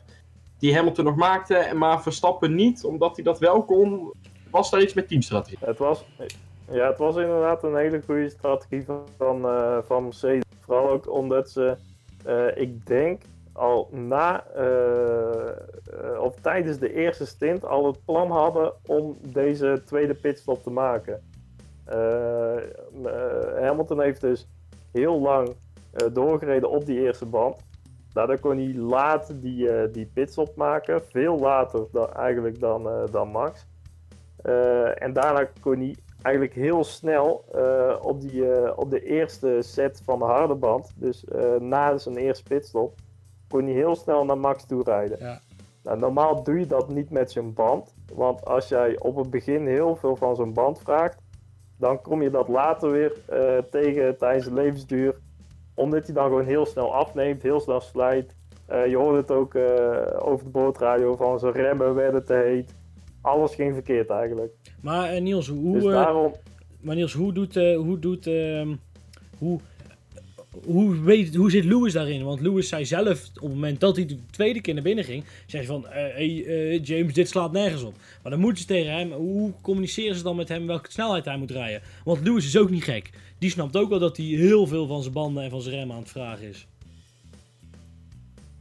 die 0.58 0.74
Hamilton 0.74 1.04
nog 1.04 1.16
maakte, 1.16 1.72
maar 1.74 2.02
Verstappen 2.02 2.54
niet, 2.54 2.84
omdat 2.84 3.14
hij 3.14 3.24
dat 3.24 3.38
wel 3.38 3.64
kon. 3.64 4.12
Was 4.50 4.70
daar 4.70 4.82
iets 4.82 4.94
met 4.94 5.08
teamstrategie? 5.08 5.58
Het 5.60 5.78
was, 5.78 6.04
ja, 6.70 6.88
het 6.88 6.98
was 6.98 7.16
inderdaad 7.16 7.62
een 7.62 7.76
hele 7.76 8.02
goede 8.06 8.28
strategie 8.28 8.84
van, 9.16 9.48
eh, 9.48 9.78
van 9.86 10.02
Mercedes. 10.02 10.44
Vooral 10.60 10.90
ook 10.90 11.12
omdat 11.12 11.50
ze, 11.50 11.76
eh, 12.24 12.56
ik 12.56 12.86
denk, 12.86 13.22
al 13.52 13.88
na 13.92 14.44
uh, 14.56 16.20
of 16.20 16.34
tijdens 16.40 16.78
de 16.78 16.94
eerste 16.94 17.26
stint 17.26 17.64
al 17.64 17.86
het 17.86 18.04
plan 18.04 18.30
hadden 18.30 18.72
om 18.86 19.16
deze 19.22 19.82
tweede 19.84 20.14
pitstop 20.14 20.62
te 20.62 20.70
maken. 20.70 21.22
Hamilton 23.60 24.00
heeft 24.00 24.20
dus 24.20 24.48
heel 24.92 25.20
lang 25.20 25.54
doorgereden 26.12 26.70
op 26.70 26.86
die 26.86 27.00
eerste 27.00 27.26
band. 27.26 27.56
Daardoor 28.12 28.38
kon 28.38 28.56
hij 28.56 28.74
laat 28.74 29.32
die, 29.34 29.90
die 29.90 30.10
pitstop 30.14 30.56
maken, 30.56 31.02
veel 31.10 31.38
later 31.38 31.86
dan, 31.92 32.12
eigenlijk 32.12 32.60
dan, 32.60 33.08
dan 33.10 33.28
Max. 33.28 33.66
En 34.94 35.12
daarna 35.12 35.48
kon 35.60 35.78
hij 35.78 35.96
eigenlijk 36.22 36.54
heel 36.54 36.84
snel 36.84 37.44
op, 38.02 38.20
die, 38.20 38.76
op 38.76 38.90
de 38.90 39.02
eerste 39.02 39.58
set 39.60 40.02
van 40.04 40.18
de 40.18 40.24
harde 40.24 40.54
band, 40.54 40.92
dus 40.96 41.24
na 41.58 41.98
zijn 41.98 42.16
eerste 42.16 42.42
pitstop, 42.42 42.94
kon 43.48 43.64
hij 43.64 43.72
heel 43.72 43.96
snel 43.96 44.24
naar 44.24 44.38
Max 44.38 44.66
toe 44.66 44.82
rijden. 44.82 45.18
Ja. 45.20 45.40
Nou, 45.82 45.98
normaal 45.98 46.42
doe 46.42 46.58
je 46.58 46.66
dat 46.66 46.88
niet 46.88 47.10
met 47.10 47.30
zijn 47.30 47.54
band. 47.54 47.94
Want 48.14 48.44
als 48.44 48.68
jij 48.68 48.98
op 48.98 49.16
het 49.16 49.30
begin 49.30 49.66
heel 49.66 49.96
veel 49.96 50.16
van 50.16 50.36
zo'n 50.36 50.52
band 50.52 50.78
vraagt, 50.78 51.18
dan 51.76 52.02
kom 52.02 52.22
je 52.22 52.30
dat 52.30 52.48
later 52.48 52.90
weer 52.90 53.12
uh, 53.32 53.58
tegen 53.70 54.18
tijdens 54.18 54.44
de 54.44 54.52
levensduur. 54.52 55.16
Omdat 55.74 56.04
hij 56.04 56.14
dan 56.14 56.24
gewoon 56.24 56.44
heel 56.44 56.66
snel 56.66 56.94
afneemt, 56.94 57.42
heel 57.42 57.60
snel 57.60 57.80
slijt. 57.80 58.34
Uh, 58.70 58.86
je 58.86 58.96
hoort 58.96 59.16
het 59.16 59.30
ook 59.30 59.54
uh, 59.54 59.62
over 60.18 60.44
de 60.44 60.50
bootradio 60.50 61.16
van 61.16 61.38
zijn 61.38 61.52
remmen 61.52 61.94
werden 61.94 62.24
te 62.24 62.34
heet. 62.34 62.74
Alles 63.28 63.54
ging 63.54 63.74
verkeerd 63.74 64.10
eigenlijk. 64.10 64.52
Maar 64.80 65.20
Niels, 65.20 65.48
hoe, 65.48 65.72
dus 65.72 65.84
daarom... 65.92 66.34
maar 66.80 66.96
Niels, 66.96 67.12
hoe 67.12 67.32
doet, 67.32 67.54
hoe 67.54 67.98
doet, 67.98 68.26
ehm, 68.26 68.74
hoe 69.38 69.60
hoe, 70.64 71.00
weet, 71.00 71.34
hoe 71.34 71.50
zit 71.50 71.64
Lewis 71.64 71.92
daarin? 71.92 72.24
Want 72.24 72.40
Lewis 72.40 72.68
zei 72.68 72.84
zelf, 72.84 73.28
op 73.34 73.42
het 73.42 73.52
moment 73.52 73.80
dat 73.80 73.96
hij 73.96 74.06
de 74.06 74.26
tweede 74.30 74.60
keer 74.60 74.74
naar 74.74 74.82
binnen 74.82 75.04
ging, 75.04 75.24
zei 75.46 75.66
hij 75.66 75.72
van, 75.72 75.84
uh, 75.84 75.92
hey, 75.92 76.28
uh, 76.28 76.84
James, 76.84 77.14
dit 77.14 77.28
slaat 77.28 77.52
nergens 77.52 77.82
op. 77.82 77.94
Maar 78.22 78.32
dan 78.32 78.40
moeten 78.40 78.60
ze 78.60 78.66
tegen 78.66 78.92
hem, 78.92 79.12
hoe 79.12 79.52
communiceren 79.62 80.16
ze 80.16 80.22
dan 80.22 80.36
met 80.36 80.48
hem 80.48 80.66
welke 80.66 80.92
snelheid 80.92 81.24
hij 81.24 81.36
moet 81.36 81.50
rijden? 81.50 81.82
Want 82.04 82.20
Lewis 82.20 82.46
is 82.46 82.58
ook 82.58 82.70
niet 82.70 82.84
gek. 82.84 83.10
Die 83.38 83.50
snapt 83.50 83.76
ook 83.76 83.88
wel 83.88 83.98
dat 83.98 84.16
hij 84.16 84.26
heel 84.26 84.66
veel 84.66 84.86
van 84.86 85.02
zijn 85.02 85.14
banden 85.14 85.42
en 85.42 85.50
van 85.50 85.62
zijn 85.62 85.74
remmen 85.74 85.96
aan 85.96 86.02
het 86.02 86.10
vragen 86.10 86.48
is. 86.48 86.66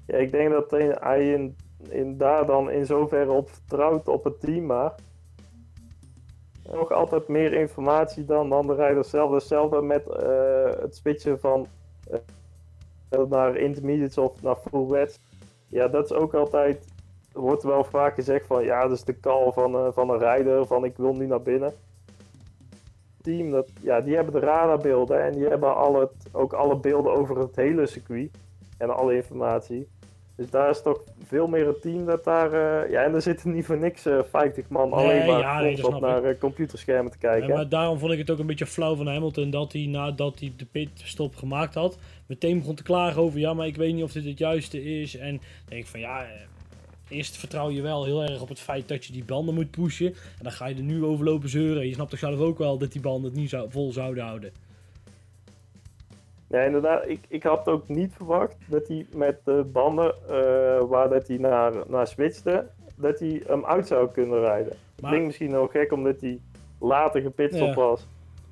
Ja, 0.08 0.18
ik 0.18 0.32
denk 0.32 0.52
dat 0.52 0.72
hij 0.72 1.34
in, 1.34 1.56
in 1.90 2.18
daar 2.18 2.46
dan 2.46 2.72
in 2.72 2.86
zoverre 2.86 3.32
op 3.32 3.50
vertrouwt 3.50 4.08
op 4.08 4.24
het 4.24 4.40
team, 4.40 4.66
maar 4.66 4.96
nog 6.72 6.92
altijd 6.92 7.28
meer 7.28 7.54
informatie 7.54 8.26
dan, 8.26 8.50
dan 8.50 8.68
de 8.68 8.76
rijder 8.76 9.06
zelf. 9.06 9.32
Hetzelfde 9.32 9.82
met 9.82 10.08
uh, 10.08 10.82
het 10.82 10.96
switchen 10.96 11.40
van 11.40 11.68
uh, 13.12 13.24
naar 13.30 13.58
intermediates 13.58 14.18
of 14.18 14.42
naar 14.42 14.56
full 14.56 14.88
wets. 14.88 15.20
Ja, 15.68 15.88
dat 15.88 16.06
is 16.06 16.18
ook 16.18 16.34
altijd, 16.34 16.88
wordt 17.34 17.64
wel 17.64 17.84
vaak 17.84 18.16
gezegd 18.16 18.46
van 18.46 18.64
ja, 18.64 18.82
dat 18.82 18.92
is 18.92 19.04
de 19.04 19.20
call 19.20 19.52
van, 19.52 19.76
uh, 19.76 19.88
van 19.92 20.10
een 20.10 20.20
rijder, 20.20 20.66
van 20.66 20.86
ik 20.86 20.98
wil 20.98 21.14
nu 21.14 21.26
naar 21.26 21.42
binnen. 21.42 21.74
Team, 23.22 23.52
dat, 23.52 23.70
ja, 23.82 24.02
die 24.02 24.16
hebben 24.16 24.34
de 24.34 24.40
radarbeelden 24.40 25.24
en 25.24 25.32
die 25.32 25.48
hebben 25.48 25.76
al 25.76 26.00
het, 26.00 26.12
ook 26.32 26.54
alle 26.54 26.78
beelden 26.78 27.14
over 27.14 27.38
het 27.38 27.56
hele 27.56 27.88
circuit 27.88 28.32
en 28.78 28.96
alle 28.96 29.16
informatie. 29.16 29.88
Dus 30.38 30.50
daar 30.50 30.70
is 30.70 30.82
toch 30.82 31.04
veel 31.26 31.48
meer 31.48 31.68
een 31.68 31.80
team 31.82 32.06
dat 32.06 32.24
daar. 32.24 32.54
Uh, 32.54 32.92
ja, 32.92 33.04
en 33.04 33.14
er 33.14 33.22
zitten 33.22 33.54
niet 33.54 33.66
voor 33.66 33.78
niks 33.78 34.06
uh, 34.06 34.20
50 34.30 34.70
man 34.70 34.92
alleen 34.92 35.26
maar 35.26 35.40
ja, 35.40 35.60
nee, 35.60 36.00
naar 36.00 36.24
uh, 36.24 36.40
computerschermen 36.40 37.12
te 37.12 37.18
kijken. 37.18 37.48
Ja, 37.48 37.56
maar 37.56 37.70
daarom 37.70 38.00
vond 38.00 38.12
ik 38.12 38.18
het 38.18 38.30
ook 38.30 38.40
een 38.40 38.46
beetje 38.46 38.66
flauw 38.66 38.96
van 38.96 39.08
Hamilton 39.08 39.50
dat 39.50 39.74
hij 39.74 39.86
nadat 39.86 40.40
hij 40.40 40.54
de 40.58 40.66
pitstop 40.66 41.36
gemaakt 41.36 41.74
had, 41.74 41.98
meteen 42.26 42.60
begon 42.60 42.76
te 42.76 42.84
klagen 42.84 43.22
over 43.22 43.40
ja, 43.40 43.54
maar 43.54 43.68
ik 43.68 43.76
weet 43.76 43.94
niet 43.94 44.04
of 44.04 44.12
dit 44.12 44.26
het 44.26 44.38
juiste 44.38 44.84
is. 45.02 45.16
En 45.16 45.42
denk 45.66 45.82
ik 45.82 45.88
van 45.88 46.00
ja. 46.00 46.24
Eh, 46.24 46.30
eerst 47.10 47.38
vertrouw 47.38 47.70
je 47.70 47.82
wel 47.82 48.06
heel 48.06 48.24
erg 48.24 48.42
op 48.42 48.50
het 48.50 48.60
feit 48.60 48.88
dat 48.88 49.06
je 49.06 49.14
die 49.14 49.24
banden 49.24 49.54
moet 49.54 49.72
pushen. 49.72 50.08
En 50.08 50.44
dan 50.44 50.52
ga 50.52 50.66
je 50.66 50.76
er 50.76 50.82
nu 50.82 51.04
over 51.04 51.26
lopen 51.26 51.50
zeuren. 51.50 51.88
Je 51.88 51.94
snapt 51.94 52.10
toch 52.10 52.20
zelf 52.20 52.40
ook 52.40 52.58
wel 52.58 52.78
dat 52.78 52.92
die 52.92 53.02
banden 53.02 53.32
het 53.32 53.40
niet 53.40 53.50
zou, 53.50 53.72
vol 53.72 53.92
zouden 53.92 54.24
houden. 54.24 54.52
Ja, 56.48 56.62
inderdaad. 56.62 57.08
Ik, 57.08 57.26
ik 57.28 57.44
had 57.44 57.68
ook 57.68 57.88
niet 57.88 58.14
verwacht 58.14 58.56
dat 58.68 58.88
hij 58.88 59.06
met 59.14 59.40
de 59.44 59.70
banden 59.72 60.16
uh, 60.30 60.82
waar 60.82 61.10
dat 61.10 61.28
hij 61.28 61.38
naar, 61.38 61.74
naar 61.88 62.08
switchte, 62.08 62.68
dat 62.96 63.20
hij 63.20 63.42
hem 63.48 63.66
uit 63.66 63.88
zou 63.88 64.12
kunnen 64.12 64.40
rijden. 64.40 64.74
Maar... 65.02 65.12
Denk 65.12 65.26
misschien 65.26 65.52
wel 65.52 65.68
gek 65.68 65.92
omdat 65.92 66.22
hij 66.22 66.40
later 66.80 67.22
gepitstop 67.22 67.74
was. 67.74 68.08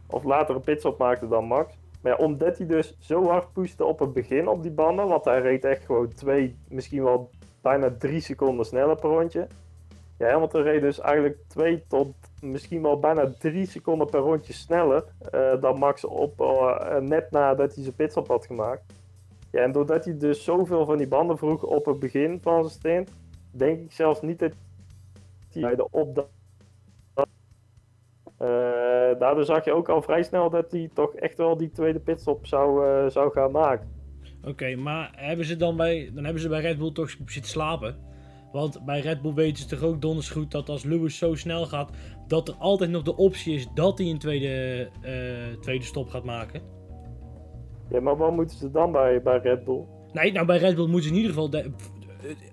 Of 0.08 0.24
later 0.24 0.56
een 0.56 0.62
pitstop 0.62 0.98
maakte 0.98 1.28
dan 1.28 1.46
Max. 1.46 1.78
Maar 2.02 2.12
ja, 2.12 2.26
omdat 2.26 2.58
hij 2.58 2.68
dus 2.68 2.96
zo 3.00 3.28
hard 3.28 3.54
pushte 3.54 3.86
op 3.86 4.00
het 4.00 4.14
begin 4.14 4.48
op 4.48 4.62
die 4.62 4.72
banden, 4.72 5.08
want 5.08 5.26
hij 5.26 5.42
reed 5.42 5.66
echt 5.66 5.86
gewoon 5.86 6.14
twee, 6.14 6.56
misschien 6.68 7.04
wel 7.04 7.30
bijna 7.62 7.96
drie 8.00 8.20
seconden 8.20 8.66
sneller 8.66 8.96
per 8.96 9.10
rondje. 9.10 9.48
Ja, 10.18 10.30
Hamilton 10.30 10.62
reed 10.62 10.82
dus 10.82 11.00
eigenlijk 11.00 11.38
twee 11.48 11.84
tot 11.88 12.14
misschien 12.52 12.82
wel 12.82 13.00
bijna 13.00 13.32
drie 13.40 13.66
seconden 13.66 14.10
per 14.10 14.20
rondje 14.20 14.54
sneller 14.54 15.04
uh, 15.34 15.62
dan 15.62 15.80
Max 15.80 16.06
op, 16.06 16.42
uh, 16.42 16.98
net 16.98 17.32
nadat 17.32 17.76
hij 17.76 17.84
zijn 17.84 17.96
pitstop 17.96 18.28
had 18.28 18.46
gemaakt. 18.46 18.84
Ja, 19.52 19.62
en 19.62 19.72
doordat 19.72 20.06
hij 20.06 20.18
dus 20.18 20.44
zoveel 20.44 20.86
van 20.86 20.98
die 20.98 21.08
banden 21.08 21.38
vroeg 21.38 21.64
op 21.64 21.86
het 21.86 22.00
begin 22.00 22.40
van 22.42 22.60
zijn 22.60 22.74
stint, 22.74 23.12
denk 23.52 23.80
ik 23.80 23.92
zelfs 23.92 24.22
niet 24.22 24.40
dat 24.40 24.54
hij 25.52 25.62
bij 25.62 25.76
de 25.76 25.88
opdag. 25.92 26.26
Uh, 28.42 28.48
daardoor 29.20 29.46
zag 29.46 29.66
je 29.66 29.74
ook 29.74 29.90
al 29.90 30.02
vrij 30.02 30.24
snel 30.24 30.50
dat 30.50 30.72
hij 30.72 30.90
toch 30.94 31.14
echt 31.16 31.38
wel 31.38 31.58
die 31.58 31.72
tweede 31.72 32.00
pitstop 32.00 32.48
zou, 32.48 33.10
zou 33.10 33.32
gaan 33.32 33.52
maken. 33.52 33.94
Oké, 34.44 34.76
maar 34.76 35.12
hebben 35.16 35.46
ze 35.46 35.56
dan 35.56 35.78
bij, 35.78 36.12
dan 36.14 36.24
hebben 36.24 36.42
ze 36.42 36.50
bij 36.50 36.62
Red 36.62 36.78
Bull 36.78 36.92
toch 36.92 37.10
zitten 37.10 37.52
slapen? 37.52 38.14
Want 38.56 38.86
bij 38.86 39.00
Red 39.00 39.22
Bull 39.22 39.34
weten 39.34 39.58
ze 39.58 39.68
toch 39.68 39.82
ook 39.82 40.02
donders 40.02 40.30
goed 40.30 40.52
dat 40.52 40.70
als 40.70 40.84
Lewis 40.84 41.18
zo 41.18 41.36
snel 41.36 41.66
gaat, 41.66 41.92
dat 42.28 42.48
er 42.48 42.56
altijd 42.56 42.90
nog 42.90 43.04
de 43.04 43.16
optie 43.16 43.56
is 43.56 43.68
dat 43.74 43.98
hij 43.98 44.08
een 44.08 44.18
tweede, 44.18 44.88
uh, 45.04 45.60
tweede 45.62 45.86
stop 45.86 46.10
gaat 46.10 46.24
maken. 46.24 46.62
Ja, 47.90 48.00
maar 48.00 48.18
wat 48.18 48.32
moeten 48.32 48.58
ze 48.58 48.72
dan 48.72 48.92
bij, 48.92 49.22
bij 49.22 49.38
Red 49.38 49.64
Bull? 49.64 49.84
Nee, 50.14 50.32
nou 50.32 50.46
bij 50.46 50.58
Red 50.58 50.76
Bull 50.76 50.88
moeten 50.88 51.04
ze 51.04 51.10
in 51.10 51.22
ieder 51.22 51.34
geval 51.34 51.50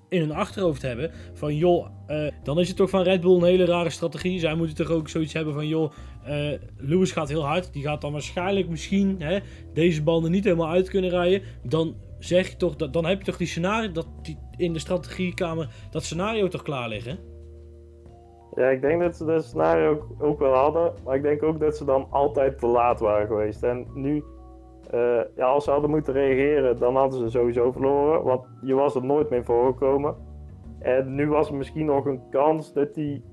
in 0.09 0.21
hun 0.21 0.33
achterhoofd 0.33 0.83
hebben 0.83 1.11
van 1.33 1.57
joh, 1.57 1.87
uh, 2.09 2.27
dan 2.43 2.61
is 2.61 2.69
het 2.69 2.77
toch 2.77 2.91
van 2.91 3.03
Red 3.03 3.21
Bull 3.21 3.37
een 3.37 3.45
hele 3.45 3.65
rare 3.65 3.91
strategie. 3.91 4.39
Zij 4.39 4.55
moeten 4.55 4.77
toch 4.77 4.91
ook 4.91 5.09
zoiets 5.09 5.33
hebben 5.33 5.55
van 5.55 5.69
joh, 5.69 5.93
uh, 6.29 6.53
Lewis 6.77 7.13
gaat 7.13 7.29
heel 7.29 7.45
hard. 7.45 7.73
Die 7.73 7.83
gaat 7.83 8.01
dan 8.01 8.13
waarschijnlijk 8.13 8.69
misschien 8.69 9.17
hè, 9.19 9.39
deze 9.73 10.03
banden 10.03 10.31
niet 10.31 10.45
helemaal 10.45 10.71
uit 10.71 10.89
kunnen 10.89 11.11
rijden. 11.11 11.43
Dan 11.63 11.95
zeg 12.19 12.49
je 12.49 12.57
toch, 12.57 12.77
dat, 12.77 12.93
dan 12.93 13.05
heb 13.05 13.19
je 13.19 13.25
toch 13.25 13.37
die 13.37 13.47
scenario, 13.47 13.93
dat 13.93 14.07
die, 14.23 14.39
in 14.57 14.73
de 14.73 14.79
strategiekamer, 14.79 15.69
dat 15.91 16.05
scenario 16.05 16.49
toch 16.49 16.63
klaar 16.63 16.89
liggen? 16.89 17.19
Ja, 18.55 18.69
ik 18.69 18.81
denk 18.81 19.01
dat 19.01 19.17
ze 19.17 19.25
dat 19.25 19.45
scenario 19.45 20.07
ook, 20.19 20.39
wel 20.39 20.55
hadden. 20.55 20.93
Maar 21.05 21.17
ik 21.17 21.23
denk 21.23 21.43
ook 21.43 21.61
dat 21.61 21.77
ze 21.77 21.85
dan 21.85 22.07
altijd 22.11 22.59
te 22.59 22.67
laat 22.67 23.01
waren 23.01 23.27
geweest. 23.27 23.63
En 23.63 23.87
nu, 23.95 24.25
uh, 24.95 25.21
ja, 25.37 25.47
als 25.47 25.65
ze 25.65 25.71
hadden 25.71 25.91
moeten 25.91 26.13
reageren, 26.13 26.79
dan 26.79 26.97
hadden 26.97 27.19
ze 27.19 27.29
sowieso 27.29 27.73
verloren. 27.73 28.23
Want 28.23 28.47
je 28.63 28.75
was 28.75 28.95
er 28.95 29.05
nooit 29.05 29.31
meer 29.31 29.45
voorgekomen. 29.45 30.15
En 30.79 31.15
nu 31.15 31.29
was 31.29 31.49
er 31.49 31.55
misschien 31.55 31.87
nog 31.87 32.07
een 32.07 32.21
kans 32.31 32.73
dat 32.73 32.95
die, 32.95 33.25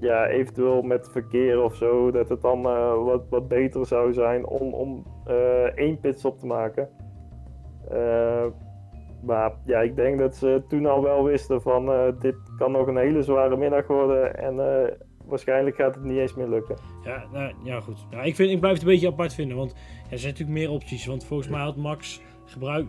ja, 0.00 0.26
eventueel 0.26 0.82
met 0.82 1.08
verkeer 1.10 1.62
of 1.62 1.74
zo, 1.74 2.10
dat 2.10 2.28
het 2.28 2.40
dan 2.40 2.66
uh, 2.66 3.04
wat, 3.04 3.22
wat 3.30 3.48
beter 3.48 3.86
zou 3.86 4.12
zijn 4.12 4.46
om, 4.46 4.74
om 4.74 5.04
uh, 5.28 5.62
één 5.62 6.00
pitstop 6.00 6.38
te 6.38 6.46
maken. 6.46 6.88
Maar 9.22 9.52
ja, 9.64 9.80
ik 9.80 9.96
denk 9.96 10.18
dat 10.18 10.36
ze 10.36 10.62
toen 10.68 10.86
al 10.86 11.02
wel 11.02 11.24
wisten 11.24 11.62
van 11.62 11.90
uh, 11.90 12.02
dit 12.20 12.36
kan 12.58 12.72
nog 12.72 12.86
een 12.86 12.96
hele 12.96 13.22
zware 13.22 13.56
middag 13.56 13.86
worden 13.86 14.36
en 14.36 14.54
uh, 14.54 14.96
waarschijnlijk 15.24 15.76
gaat 15.76 15.94
het 15.94 16.04
niet 16.04 16.18
eens 16.18 16.34
meer 16.34 16.48
lukken. 16.48 16.76
Ja, 17.04 17.24
nou, 17.32 17.54
ja 17.64 17.80
goed. 17.80 18.06
Nou, 18.10 18.26
ik, 18.26 18.34
vind, 18.34 18.50
ik 18.50 18.60
blijf 18.60 18.74
het 18.74 18.82
een 18.82 18.88
beetje 18.88 19.08
apart 19.08 19.34
vinden, 19.34 19.56
want 19.56 19.72
er 20.10 20.18
zijn 20.18 20.32
natuurlijk 20.32 20.58
meer 20.58 20.70
opties. 20.70 21.06
Want 21.06 21.24
volgens 21.24 21.48
mij 21.48 21.60
had 21.60 21.76
Max 21.76 22.22
gebruik, 22.44 22.86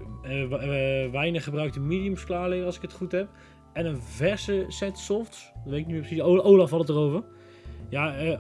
weinig 1.12 1.44
gebruikte 1.44 1.80
mediums 1.80 2.26
klaarleggen 2.26 2.66
als 2.66 2.76
ik 2.76 2.82
het 2.82 2.94
goed 2.94 3.12
heb. 3.12 3.28
En 3.74 3.86
een 3.86 4.02
verse 4.02 4.66
set 4.68 4.98
softs. 4.98 5.52
Dat 5.64 5.74
weet 5.74 5.82
ik 5.82 5.88
nu 5.88 6.00
precies. 6.00 6.22
Olaf 6.22 6.70
had 6.70 6.80
het 6.80 6.90
erover. 6.90 7.24
Ja, 7.90 8.40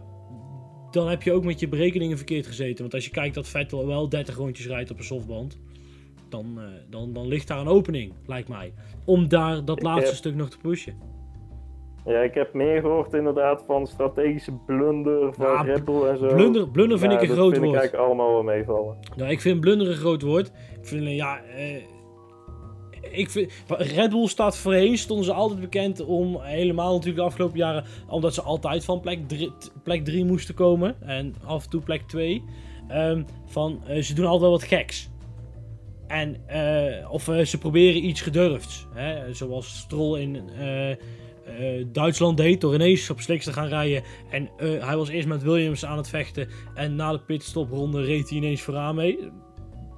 dan 0.91 1.09
heb 1.09 1.21
je 1.21 1.31
ook 1.31 1.43
met 1.43 1.59
je 1.59 1.67
berekeningen 1.67 2.17
verkeerd 2.17 2.47
gezeten. 2.47 2.81
Want 2.81 2.93
als 2.93 3.05
je 3.05 3.11
kijkt 3.11 3.35
dat 3.35 3.47
Vettel 3.47 3.87
wel 3.87 4.09
30 4.09 4.35
rondjes 4.35 4.67
rijdt 4.67 4.91
op 4.91 4.97
een 4.97 5.03
softband 5.03 5.59
dan, 6.31 6.45
uh, 6.57 6.63
dan, 6.89 7.13
dan 7.13 7.27
ligt 7.27 7.47
daar 7.47 7.59
een 7.59 7.67
opening, 7.67 8.13
lijkt 8.25 8.49
mij. 8.49 8.73
Om 9.05 9.27
daar 9.27 9.65
dat 9.65 9.81
laatste 9.81 10.15
stuk 10.15 10.35
nog 10.35 10.49
te 10.49 10.57
pushen. 10.57 11.11
Ja, 12.05 12.19
ik 12.19 12.33
heb 12.33 12.53
meer 12.53 12.81
gehoord 12.81 13.13
inderdaad 13.13 13.63
van 13.65 13.87
strategische 13.87 14.51
blunder 14.65 15.33
van 15.33 15.45
ja, 15.45 15.61
Red 15.61 15.85
Bull 15.85 16.07
en 16.07 16.17
zo. 16.17 16.27
Blunder, 16.27 16.69
blunder 16.69 16.99
vind 16.99 17.13
ik 17.13 17.21
een 17.21 17.27
groot 17.27 17.37
woord. 17.37 17.53
Dat 17.53 17.61
vind 17.61 17.73
ik 17.73 17.79
eigenlijk 17.79 18.07
allemaal 18.07 18.33
wel 18.33 18.43
meevallen. 18.43 18.97
Nou, 19.15 19.31
ik 19.31 19.41
vind 19.41 19.59
blunder 19.59 19.89
een 19.89 19.95
groot 19.95 20.21
woord. 20.21 20.47
Ik 20.79 20.87
vind, 20.87 21.05
eh, 21.05 21.15
ja... 21.15 21.41
Eh, 21.43 21.83
ik 23.11 23.29
vind, 23.29 23.51
Red 23.67 24.09
Bull 24.09 24.27
staat 24.27 24.57
voorheen, 24.57 24.97
stonden 24.97 25.25
ze 25.25 25.33
altijd 25.33 25.59
bekend 25.59 26.05
om, 26.05 26.37
helemaal 26.41 26.91
natuurlijk 26.91 27.17
de 27.17 27.23
afgelopen 27.23 27.57
jaren, 27.57 27.83
omdat 28.07 28.33
ze 28.33 28.41
altijd 28.41 28.85
van 28.85 28.99
plek 28.99 29.27
3 29.27 29.51
plek 29.83 30.23
moesten 30.23 30.55
komen. 30.55 30.95
En 31.01 31.35
af 31.45 31.63
en 31.63 31.69
toe 31.69 31.81
plek 31.81 32.01
2. 32.01 32.33
Um, 32.33 32.43
ehm, 32.87 33.23
van, 33.45 33.81
uh, 33.89 34.01
ze 34.01 34.13
doen 34.13 34.25
altijd 34.25 34.41
wel 34.41 34.51
wat 34.51 34.63
geks. 34.63 35.10
En, 36.11 36.47
eh, 36.47 37.11
of 37.11 37.27
eh, 37.27 37.45
ze 37.45 37.57
proberen 37.57 38.05
iets 38.05 38.21
gedurfds. 38.21 38.87
Hè? 38.93 39.33
Zoals 39.33 39.77
Stroll 39.77 40.19
in 40.19 40.49
eh, 40.49 40.95
Duitsland 41.91 42.37
deed 42.37 42.61
door 42.61 42.73
ineens 42.73 43.09
op 43.09 43.21
sliks 43.21 43.45
te 43.45 43.53
gaan 43.53 43.67
rijden. 43.67 44.03
En 44.29 44.49
hij 44.57 44.97
was 44.97 45.09
eerst 45.09 45.27
met 45.27 45.43
Williams 45.43 45.85
aan 45.85 45.97
het 45.97 46.09
vechten. 46.09 46.47
En 46.73 46.95
na 46.95 47.11
de 47.11 47.19
pitstopronde 47.19 48.01
reed 48.01 48.29
hij 48.29 48.37
ineens 48.37 48.61
vooraan 48.61 48.95
mee. 48.95 49.19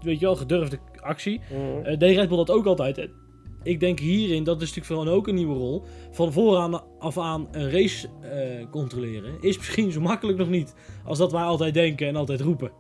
Weet 0.02 0.20
je 0.20 0.26
wel, 0.26 0.36
gedurfde 0.36 0.80
actie. 1.00 1.42
Deed 1.98 2.16
Red 2.16 2.28
Bull 2.28 2.38
dat 2.38 2.52
ook 2.52 2.66
altijd. 2.66 2.98
En 2.98 3.12
Ik 3.64 3.80
denk 3.80 4.00
hierin, 4.00 4.44
dat 4.44 4.62
is 4.62 4.68
natuurlijk 4.68 4.86
voor 4.86 5.06
hen 5.06 5.14
ook 5.14 5.28
een 5.28 5.36
nieuwe 5.36 5.56
rol. 5.56 5.84
Van 6.12 6.32
vooraan 6.32 6.82
af 7.00 7.18
aan 7.18 7.48
een 7.52 7.72
race 7.72 8.10
controleren 8.72 9.42
is 9.42 9.58
misschien 9.58 9.92
zo 9.92 10.02
makkelijk 10.02 10.38
nog 10.38 10.50
niet. 10.50 10.76
Als 11.06 11.18
dat 11.18 11.32
wij 11.32 11.44
altijd 11.44 11.74
denken 11.74 12.08
en 12.08 12.16
altijd 12.16 12.42
roepen. 12.42 12.72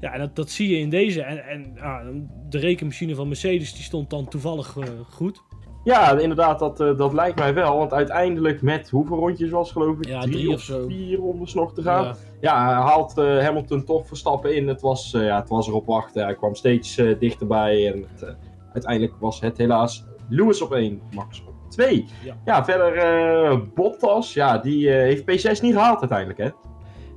Ja, 0.00 0.18
dat, 0.18 0.36
dat 0.36 0.50
zie 0.50 0.68
je 0.68 0.78
in 0.78 0.90
deze. 0.90 1.22
En, 1.22 1.44
en 1.44 1.76
ah, 1.80 2.06
de 2.48 2.58
rekenmachine 2.58 3.14
van 3.14 3.28
Mercedes 3.28 3.74
die 3.74 3.82
stond 3.82 4.10
dan 4.10 4.28
toevallig 4.28 4.76
eh, 4.76 4.88
goed. 5.10 5.42
Ja, 5.84 6.18
inderdaad, 6.18 6.58
dat, 6.58 6.80
eh, 6.80 6.96
dat 6.96 7.12
lijkt 7.12 7.38
mij 7.38 7.54
wel. 7.54 7.76
Want 7.76 7.92
uiteindelijk 7.92 8.62
met 8.62 8.90
hoeveel 8.90 9.16
rondjes 9.16 9.50
was 9.50 9.72
geloof 9.72 9.96
ik? 9.96 10.06
Ja, 10.06 10.20
drie, 10.20 10.32
drie 10.34 10.52
of 10.52 10.60
zo. 10.60 10.86
vier 10.86 11.18
rondes 11.18 11.54
nog 11.54 11.74
te 11.74 11.82
gaan. 11.82 12.16
Ja. 12.40 12.82
Haalt 12.82 13.18
eh, 13.18 13.38
Hamilton 13.38 13.84
toch 13.84 14.06
Verstappen 14.06 14.56
in. 14.56 14.68
Het 14.68 14.80
was, 14.80 15.10
ja, 15.10 15.40
het 15.40 15.48
was 15.48 15.68
erop 15.68 15.86
wachten. 15.86 16.24
Hij 16.24 16.34
kwam 16.34 16.54
steeds 16.54 16.94
dichterbij. 17.18 17.92
En 17.92 18.04
het, 18.14 18.36
uiteindelijk 18.72 19.14
was 19.18 19.40
het 19.40 19.58
helaas 19.58 20.04
Lewis 20.28 20.62
op 20.62 20.72
1, 20.72 21.00
Max 21.14 21.44
op 21.46 21.54
2. 21.68 22.06
Ja. 22.24 22.36
Ja, 22.44 22.64
verder 22.64 22.96
eh, 22.96 23.58
Bottas. 23.74 24.34
Ja, 24.34 24.58
die 24.58 24.90
heeft 24.90 25.22
P6 25.22 25.62
niet 25.62 25.74
gehaald 25.74 26.00
uiteindelijk, 26.00 26.38
hè? 26.38 26.48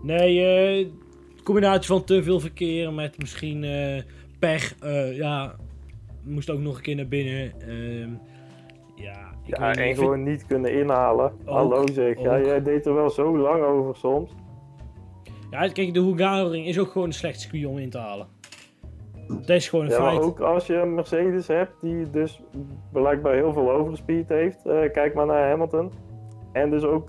Nee, 0.01 0.45
eh 0.45 0.87
combinatie 1.43 1.87
van 1.87 2.03
te 2.03 2.23
veel 2.23 2.39
verkeer 2.39 2.93
met 2.93 3.17
misschien 3.17 3.63
eh, 3.63 4.01
pech. 4.39 4.75
eh, 4.79 5.15
ja, 5.17 5.55
moest 6.23 6.49
ook 6.49 6.59
nog 6.59 6.75
een 6.75 6.81
keer 6.81 6.95
naar 6.95 7.07
binnen. 7.07 7.51
Ehm, 7.61 8.09
ja, 8.95 9.31
ik 9.45 9.57
Ja, 9.57 9.67
niet, 9.67 9.77
vind- 9.77 9.97
gewoon 9.97 10.23
niet 10.23 10.45
kunnen 10.45 10.73
inhalen. 10.79 11.31
Hallo 11.45 11.87
zeg, 11.93 12.19
ja, 12.19 12.39
jij 12.41 12.61
deed 12.63 12.85
er 12.85 12.93
wel 12.93 13.09
zo 13.09 13.37
lang 13.37 13.63
over 13.63 13.95
soms. 13.95 14.31
ja, 15.51 15.67
kijk, 15.67 15.93
de 15.93 15.99
Hungaroring 16.01 16.65
is 16.67 16.79
ook 16.79 16.91
gewoon 16.91 17.07
een 17.07 17.13
slecht 17.13 17.39
circuit 17.39 17.65
om 17.65 17.77
in 17.77 17.89
te 17.89 17.97
halen. 17.97 18.27
Dat 19.27 19.49
is 19.49 19.69
gewoon 19.69 19.85
een 19.85 19.91
Ja, 19.91 19.99
maar 20.01 20.11
feit. 20.11 20.23
ook 20.23 20.39
als 20.39 20.67
je 20.67 20.75
een 20.75 20.93
Mercedes 20.93 21.47
hebt 21.47 21.73
die 21.81 22.09
dus 22.09 22.41
blijkbaar 22.91 23.33
heel 23.33 23.53
veel 23.53 23.71
overspeed 23.71 24.29
heeft. 24.29 24.65
eh, 24.65 24.91
kijk 24.91 25.13
maar 25.13 25.25
naar 25.25 25.49
Hamilton. 25.49 25.91
En 26.51 26.69
dus 26.69 26.83
ook 26.83 27.07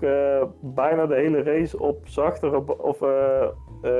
bijna 0.61 1.05
de 1.05 1.15
hele 1.15 1.43
race 1.43 1.79
op 1.79 2.07
zachtere 2.07 2.61
ba- 2.61 2.73
of 2.73 3.01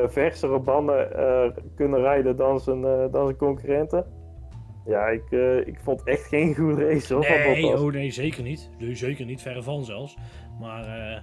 versere 0.08 0.60
banden 0.60 1.18
eh, 1.18 1.52
kunnen 1.76 2.00
rijden 2.00 2.36
dan 2.36 2.60
zijn, 2.60 2.86
eh, 2.86 3.12
dan 3.12 3.26
zijn 3.26 3.38
concurrenten. 3.38 4.06
Ja, 4.86 5.08
ik, 5.08 5.32
eh, 5.32 5.68
ik 5.68 5.80
vond 5.84 6.04
echt 6.04 6.28
geen 6.28 6.56
goede 6.56 6.88
race 6.88 7.14
hoor. 7.14 7.24
Nee, 7.30 7.80
oh 7.80 7.92
nee, 7.92 8.12
zeker 8.12 8.44
niet. 8.44 8.70
Nee, 8.80 8.96
zeker 8.96 9.26
niet, 9.26 9.42
verre 9.42 9.64
van 9.64 9.86
zelfs. 9.86 10.16
Maar 10.60 10.84
eh, 10.84 11.22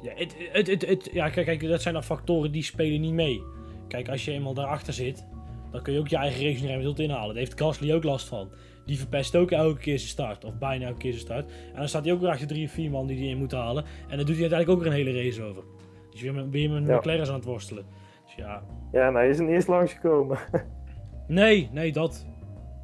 ja, 0.00 0.12
het, 0.14 0.36
het, 0.52 0.66
het, 0.66 0.86
het, 0.86 1.10
ja, 1.12 1.28
kijk, 1.28 1.46
kijk, 1.46 1.68
dat 1.68 1.82
zijn 1.82 1.94
dan 1.94 2.04
factoren 2.04 2.52
die 2.52 2.62
spelen 2.62 3.00
niet 3.00 3.12
mee. 3.12 3.42
Kijk, 3.88 4.08
als 4.08 4.24
je 4.24 4.32
eenmaal 4.32 4.54
daarachter 4.54 4.92
zit, 4.92 5.26
dan 5.72 5.82
kun 5.82 5.92
je 5.92 5.98
ook 5.98 6.08
je 6.08 6.16
eigen 6.16 6.44
race 6.44 6.66
niet 6.66 6.84
tot 6.84 6.98
inhalen. 6.98 7.28
Daar 7.28 7.44
heeft 7.44 7.60
Gasly 7.60 7.92
ook 7.92 8.04
last 8.04 8.28
van. 8.28 8.50
Die 8.86 8.98
verpest 8.98 9.36
ook 9.36 9.50
elke 9.50 9.80
keer 9.80 9.98
zijn 9.98 10.10
start, 10.10 10.44
of 10.44 10.58
bijna 10.58 10.86
elke 10.86 10.98
keer 10.98 11.12
zijn 11.12 11.24
start. 11.24 11.50
En 11.50 11.78
dan 11.78 11.88
staat 11.88 12.04
hij 12.04 12.12
ook 12.12 12.20
weer 12.20 12.30
achter 12.30 12.46
drie 12.46 12.66
of 12.66 12.72
vier 12.72 12.90
man 12.90 13.06
die 13.06 13.16
die 13.16 13.28
in 13.28 13.38
moet 13.38 13.52
halen. 13.52 13.84
En 14.08 14.16
dan 14.16 14.26
doet 14.26 14.36
hij 14.36 14.50
uiteindelijk 14.50 14.70
ook 14.70 14.78
weer 14.78 14.86
een 14.86 15.06
hele 15.06 15.22
race 15.22 15.42
over. 15.42 15.62
Dus 16.10 16.20
weer 16.22 16.34
met, 16.34 16.50
weer 16.50 16.70
met 16.70 16.86
Ja. 16.86 16.96
McLaren's 16.96 17.28
aan 17.28 17.34
het 17.34 17.44
worstelen. 17.44 17.84
Dus 18.24 18.34
ja, 18.34 18.62
Ja, 18.92 19.12
hij 19.12 19.28
is 19.28 19.38
er 19.38 19.44
niet 19.44 19.54
eens 19.54 19.66
langsgekomen. 19.66 20.38
nee, 21.26 21.68
nee, 21.72 21.92
dat. 21.92 22.26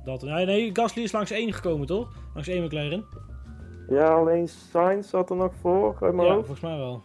dat. 0.04 0.22
Nee, 0.22 0.46
nee, 0.46 0.70
Gasly 0.72 1.02
is 1.02 1.12
langs 1.12 1.30
één 1.30 1.52
gekomen, 1.52 1.86
toch? 1.86 2.08
Langs 2.34 2.48
één 2.48 2.64
McLaren. 2.64 3.04
ja, 3.88 4.04
alleen 4.14 4.48
Sainz 4.48 5.10
zat 5.10 5.30
er 5.30 5.36
nog 5.36 5.52
voor 5.60 5.96
uit 6.00 6.14
mijn 6.14 6.28
Ja, 6.28 6.34
hoofd. 6.34 6.46
volgens 6.46 6.66
mij 6.70 6.76
wel. 6.78 7.02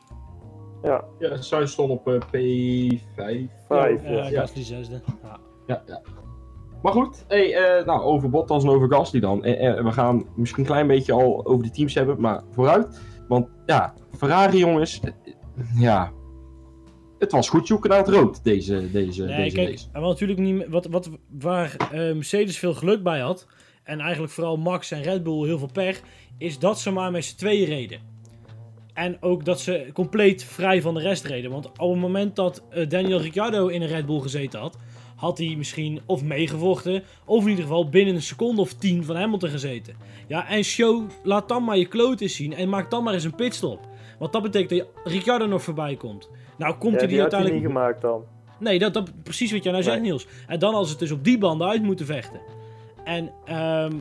Ja, 0.84 1.03
Ja, 1.19 1.41
Sainz 1.41 1.71
stond 1.71 1.89
op 1.91 2.07
eh, 2.07 2.13
P5. 2.13 3.01
vijf. 3.15 3.49
Ja, 3.69 3.86
Ja, 3.88 4.27
ja. 4.27 4.39
Gasly 4.39 4.63
zesde. 4.63 5.01
Ja. 5.23 5.39
Ja, 5.67 5.81
ja. 5.86 6.01
Maar 6.81 6.91
goed, 6.93 7.25
hey, 7.27 7.55
eh, 7.55 7.86
nou, 7.86 8.01
over 8.01 8.29
Bottas 8.29 8.63
en 8.63 8.69
over 8.69 8.93
Gasly 8.93 9.19
dan. 9.19 9.43
Eh, 9.43 9.67
eh, 9.77 9.84
we 9.84 9.91
gaan 9.91 10.25
misschien 10.36 10.63
een 10.63 10.69
klein 10.69 10.88
beetje 10.88 11.13
al 11.13 11.45
over 11.45 11.63
de 11.63 11.71
teams 11.71 11.93
hebben, 11.95 12.21
maar 12.21 12.41
vooruit. 12.51 13.01
Want 13.27 13.47
ja, 13.65 13.93
Ferrari 14.17 14.57
jongens, 14.57 14.99
eh, 14.99 15.12
ja, 15.76 16.12
het 17.19 17.32
was 17.32 17.50
goed 17.50 17.67
zoeken 17.67 17.89
naar 17.89 18.00
het 18.00 18.08
rood, 18.08 18.43
deze, 18.43 18.91
deze, 18.91 19.24
Nee, 19.24 19.43
deze 19.43 19.56
kijk, 19.56 19.69
race. 19.69 19.88
en 19.91 20.02
wat 20.02 20.10
natuurlijk 20.10 20.39
niet, 20.39 20.67
wat, 20.67 20.86
wat, 20.86 21.10
waar 21.39 21.76
eh, 21.91 21.91
Mercedes 21.91 22.58
veel 22.58 22.74
geluk 22.74 23.04
bij 23.04 23.19
had, 23.19 23.47
en 23.84 24.00
eigenlijk 24.00 24.34
vooral 24.34 24.58
Max 24.58 24.91
en 24.91 25.02
Red 25.02 25.24
Bull 25.24 25.45
heel 25.45 25.58
veel 25.58 25.71
pech, 25.74 26.02
is 26.38 26.60
dat 26.60 26.80
ze 26.80 26.91
maar 26.91 27.12
met 27.12 27.26
z'n 27.26 27.36
tweeën 27.38 27.65
reden. 27.65 28.00
En 28.93 29.17
ook 29.21 29.45
dat 29.45 29.62
ze 29.62 29.89
compleet 29.93 30.43
vrij 30.43 30.82
van 30.82 30.93
de 30.93 31.00
rest 31.02 31.26
reden. 31.26 31.52
Want 31.52 31.65
op 31.65 31.91
het 31.91 32.00
moment 32.00 32.36
dat 32.36 32.63
eh, 32.69 32.89
Daniel 32.89 33.21
Ricciardo 33.21 33.67
in 33.67 33.82
een 33.82 33.88
Red 33.88 34.06
Bull 34.06 34.19
gezeten 34.19 34.60
had, 34.60 34.78
had 35.15 35.38
hij 35.38 35.56
misschien 35.58 36.02
of 36.06 36.24
meegevochten, 36.24 37.04
of 37.26 37.43
in 37.43 37.50
ieder 37.50 37.63
geval 37.63 37.89
binnen 37.89 38.15
een 38.15 38.21
seconde 38.21 38.62
of 38.62 38.74
tien 38.74 39.04
van 39.04 39.15
Hamilton 39.15 39.50
gezeten. 39.50 39.95
Ja, 40.28 40.47
en 40.47 40.63
show, 40.63 41.10
laat 41.24 41.50
dan 41.50 41.63
maar 41.63 41.78
je 41.78 41.86
kloot 41.86 42.21
eens 42.21 42.36
zien 42.36 42.54
en 42.54 42.69
maak 42.69 42.91
dan 42.91 43.04
maar 43.04 43.13
eens 43.13 43.24
een 43.24 43.36
pitstop. 43.36 43.88
Want 44.21 44.34
dat 44.34 44.41
betekent 44.41 44.79
dat 44.79 44.88
Ricciardo 45.13 45.45
nog 45.45 45.62
voorbij 45.63 45.95
komt. 45.95 46.29
Nou, 46.57 46.75
komt 46.77 46.93
Ja, 46.93 46.99
hij 46.99 47.07
die 47.07 47.15
hij 47.17 47.25
niet 47.25 47.34
uiteindelijk... 47.34 47.73
gemaakt 47.73 48.01
dan. 48.01 48.23
Nee, 48.60 48.79
dat, 48.79 48.93
dat 48.93 49.23
precies 49.23 49.51
wat 49.51 49.63
jij 49.63 49.71
nou 49.71 49.84
zegt. 49.84 50.01
Niels. 50.01 50.27
En 50.47 50.60
dan 50.60 50.73
als 50.73 50.89
het 50.89 50.99
dus 50.99 51.12
op 51.12 51.23
die 51.23 51.38
banden 51.38 51.67
uit 51.67 51.84
moeten 51.84 52.05
vechten. 52.05 52.39
En 53.03 53.31
ehm, 53.45 53.91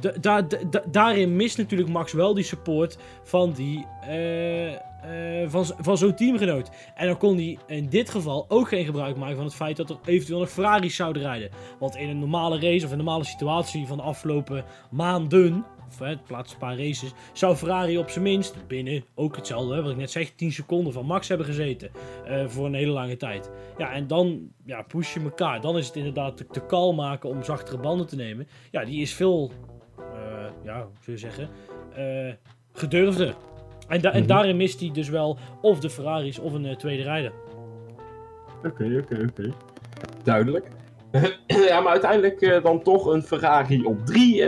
da- 0.00 0.12
da- 0.20 0.42
da- 0.70 0.82
daarin 0.90 1.36
mist 1.36 1.58
natuurlijk 1.58 1.90
Max 1.90 2.12
wel 2.12 2.34
die 2.34 2.44
support 2.44 2.98
van, 3.22 3.52
die, 3.52 3.86
eh, 4.00 4.72
eh, 4.72 5.48
van, 5.50 5.64
van 5.78 5.98
zo'n 5.98 6.14
teamgenoot. 6.14 6.70
En 6.94 7.06
dan 7.06 7.16
kon 7.18 7.36
hij 7.36 7.58
in 7.66 7.88
dit 7.88 8.10
geval 8.10 8.44
ook 8.48 8.68
geen 8.68 8.84
gebruik 8.84 9.16
maken 9.16 9.36
van 9.36 9.44
het 9.44 9.54
feit 9.54 9.76
dat 9.76 9.90
er 9.90 9.98
eventueel 10.04 10.38
nog 10.38 10.50
Ferraris 10.50 10.96
zouden 10.96 11.22
rijden. 11.22 11.50
Want 11.78 11.96
in 11.96 12.08
een 12.08 12.18
normale 12.18 12.60
race 12.60 12.84
of 12.84 12.90
een 12.90 12.96
normale 12.96 13.24
situatie 13.24 13.86
van 13.86 13.96
de 13.96 14.02
afgelopen 14.02 14.64
maanden, 14.90 15.64
of 15.88 15.98
hè, 15.98 16.06
het 16.06 16.30
laatste 16.30 16.56
paar 16.58 16.76
races, 16.78 17.12
zou 17.32 17.56
Ferrari 17.56 17.98
op 17.98 18.10
zijn 18.10 18.24
minst 18.24 18.66
binnen 18.66 19.04
ook 19.14 19.36
hetzelfde, 19.36 19.74
hè, 19.74 19.82
wat 19.82 19.90
ik 19.90 19.96
net 19.96 20.10
zeg, 20.10 20.30
10 20.30 20.52
seconden 20.52 20.92
van 20.92 21.06
Max 21.06 21.28
hebben 21.28 21.46
gezeten. 21.46 21.90
eh, 22.24 22.46
voor 22.46 22.66
een 22.66 22.74
hele 22.74 22.92
lange 22.92 23.16
tijd. 23.16 23.50
Ja, 23.78 23.92
en 23.92 24.06
dan 24.06 24.48
ja, 24.64 24.82
push 24.82 25.14
je 25.14 25.20
elkaar. 25.20 25.60
Dan 25.60 25.78
is 25.78 25.86
het 25.86 25.96
inderdaad 25.96 26.36
te, 26.36 26.46
te 26.46 26.60
kal 26.60 26.92
maken 26.94 27.28
om 27.28 27.42
zachtere 27.42 27.78
banden 27.78 28.06
te 28.06 28.16
nemen. 28.16 28.48
Ja, 28.70 28.84
die 28.84 29.00
is 29.00 29.14
veel, 29.14 29.50
eh, 29.98 30.04
ja, 30.64 30.78
hoe 30.82 30.90
zou 31.00 31.16
je 31.16 31.18
zeggen, 31.18 31.48
eh, 31.94 32.32
gedurfder. 32.72 33.34
En, 33.88 34.00
da- 34.00 34.12
en 34.12 34.18
Mhm. 34.18 34.28
daarin 34.28 34.56
mist 34.56 34.80
hij 34.80 34.90
dus 34.92 35.08
wel 35.08 35.38
of 35.62 35.80
de 35.80 35.90
Ferraris 35.90 36.38
of 36.38 36.52
een 36.52 36.76
tweede 36.76 37.02
rijder. 37.02 37.32
Oké, 38.64 38.98
oké, 39.02 39.26
oké. 39.30 39.52
Duidelijk. 40.24 40.66
Ja, 41.46 41.80
maar 41.80 41.92
uiteindelijk 41.92 42.40
eh, 42.40 42.62
dan 42.62 42.82
toch 42.82 43.06
een 43.06 43.22
Ferrari 43.22 43.84
op 43.84 44.06
3, 44.06 44.42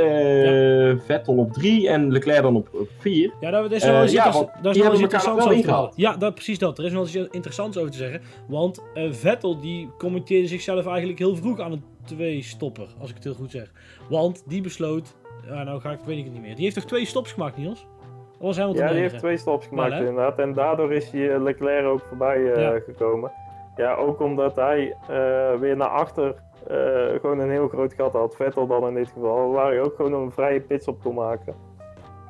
Vettel 1.06 1.36
op 1.36 1.52
3 1.52 1.88
en 1.88 2.12
Leclerc 2.12 2.42
dan 2.42 2.56
op 2.56 2.68
4. 2.98 3.32
Ja, 3.40 3.50
daar 3.50 3.72
is 3.72 3.82
Eh, 3.82 3.90
wel 3.90 4.02
iets, 4.02 4.12
ja, 4.12 4.24
interess- 4.24 4.36
want 4.44 4.62
daar 4.62 4.66
is 4.66 4.72
die 4.72 4.82
wel 4.82 4.92
iets 4.92 5.00
interessants 5.02 5.38
wel 5.44 5.46
over 5.52 5.60
te 5.62 5.66
ingehaald. 5.68 5.92
Ja, 5.96 6.16
dat, 6.16 6.34
precies 6.34 6.58
dat. 6.58 6.78
Er 6.78 6.84
is 6.84 6.92
wel 6.92 7.02
iets 7.02 7.14
interessants 7.16 7.78
over 7.78 7.90
te 7.90 7.96
zeggen. 7.96 8.20
Want 8.48 8.82
eh, 8.94 9.12
Vettel 9.12 9.60
die 9.60 9.90
commenteerde 9.98 10.46
zichzelf 10.48 10.86
eigenlijk 10.86 11.18
heel 11.18 11.36
vroeg 11.36 11.60
aan 11.60 11.72
een 11.72 11.84
twee-stopper, 12.04 12.86
als 13.00 13.08
ik 13.08 13.14
het 13.14 13.24
heel 13.24 13.34
goed 13.34 13.50
zeg. 13.50 13.72
Want 14.08 14.42
die 14.46 14.60
besloot, 14.62 15.14
ja, 15.46 15.62
nou 15.62 15.80
ga 15.80 15.90
ik, 15.90 15.98
weet 16.04 16.18
ik 16.18 16.24
het 16.24 16.32
niet 16.32 16.42
meer. 16.42 16.54
Die 16.54 16.64
heeft 16.64 16.74
toch 16.76 16.84
twee 16.84 17.04
stops 17.06 17.32
gemaakt, 17.32 17.56
Niels? 17.56 17.86
Dat 18.32 18.48
was 18.48 18.56
helemaal 18.56 18.76
Ja, 18.78 18.86
te 18.86 18.92
die 18.92 19.02
heeft 19.02 19.18
twee 19.18 19.36
stops 19.36 19.66
gemaakt 19.66 19.90
Wel, 19.90 19.98
inderdaad. 19.98 20.38
En 20.38 20.52
daardoor 20.52 20.92
is 20.92 21.10
hij 21.10 21.34
eh, 21.34 21.42
Leclerc 21.42 21.84
ook 21.86 22.00
voorbij 22.08 22.52
eh, 22.52 22.60
Ja. 22.62 22.78
gekomen. 22.86 23.32
Ja, 23.76 23.94
ook 23.94 24.20
omdat 24.20 24.56
hij 24.56 24.96
eh, 25.08 25.58
weer 25.60 25.76
naar 25.76 25.88
achter 25.88 26.34
eh, 26.70 27.20
gewoon 27.20 27.38
een 27.38 27.50
heel 27.50 27.68
groot 27.68 27.94
gat 27.94 28.12
had. 28.12 28.36
Vettel 28.36 28.66
dan 28.66 28.88
in 28.88 28.94
dit 28.94 29.08
geval. 29.08 29.50
Waar 29.50 29.66
hij 29.66 29.80
ook 29.80 29.96
gewoon 29.96 30.12
een 30.12 30.30
vrije 30.30 30.60
pitstop 30.60 31.02
kon 31.02 31.14
maken. 31.14 31.54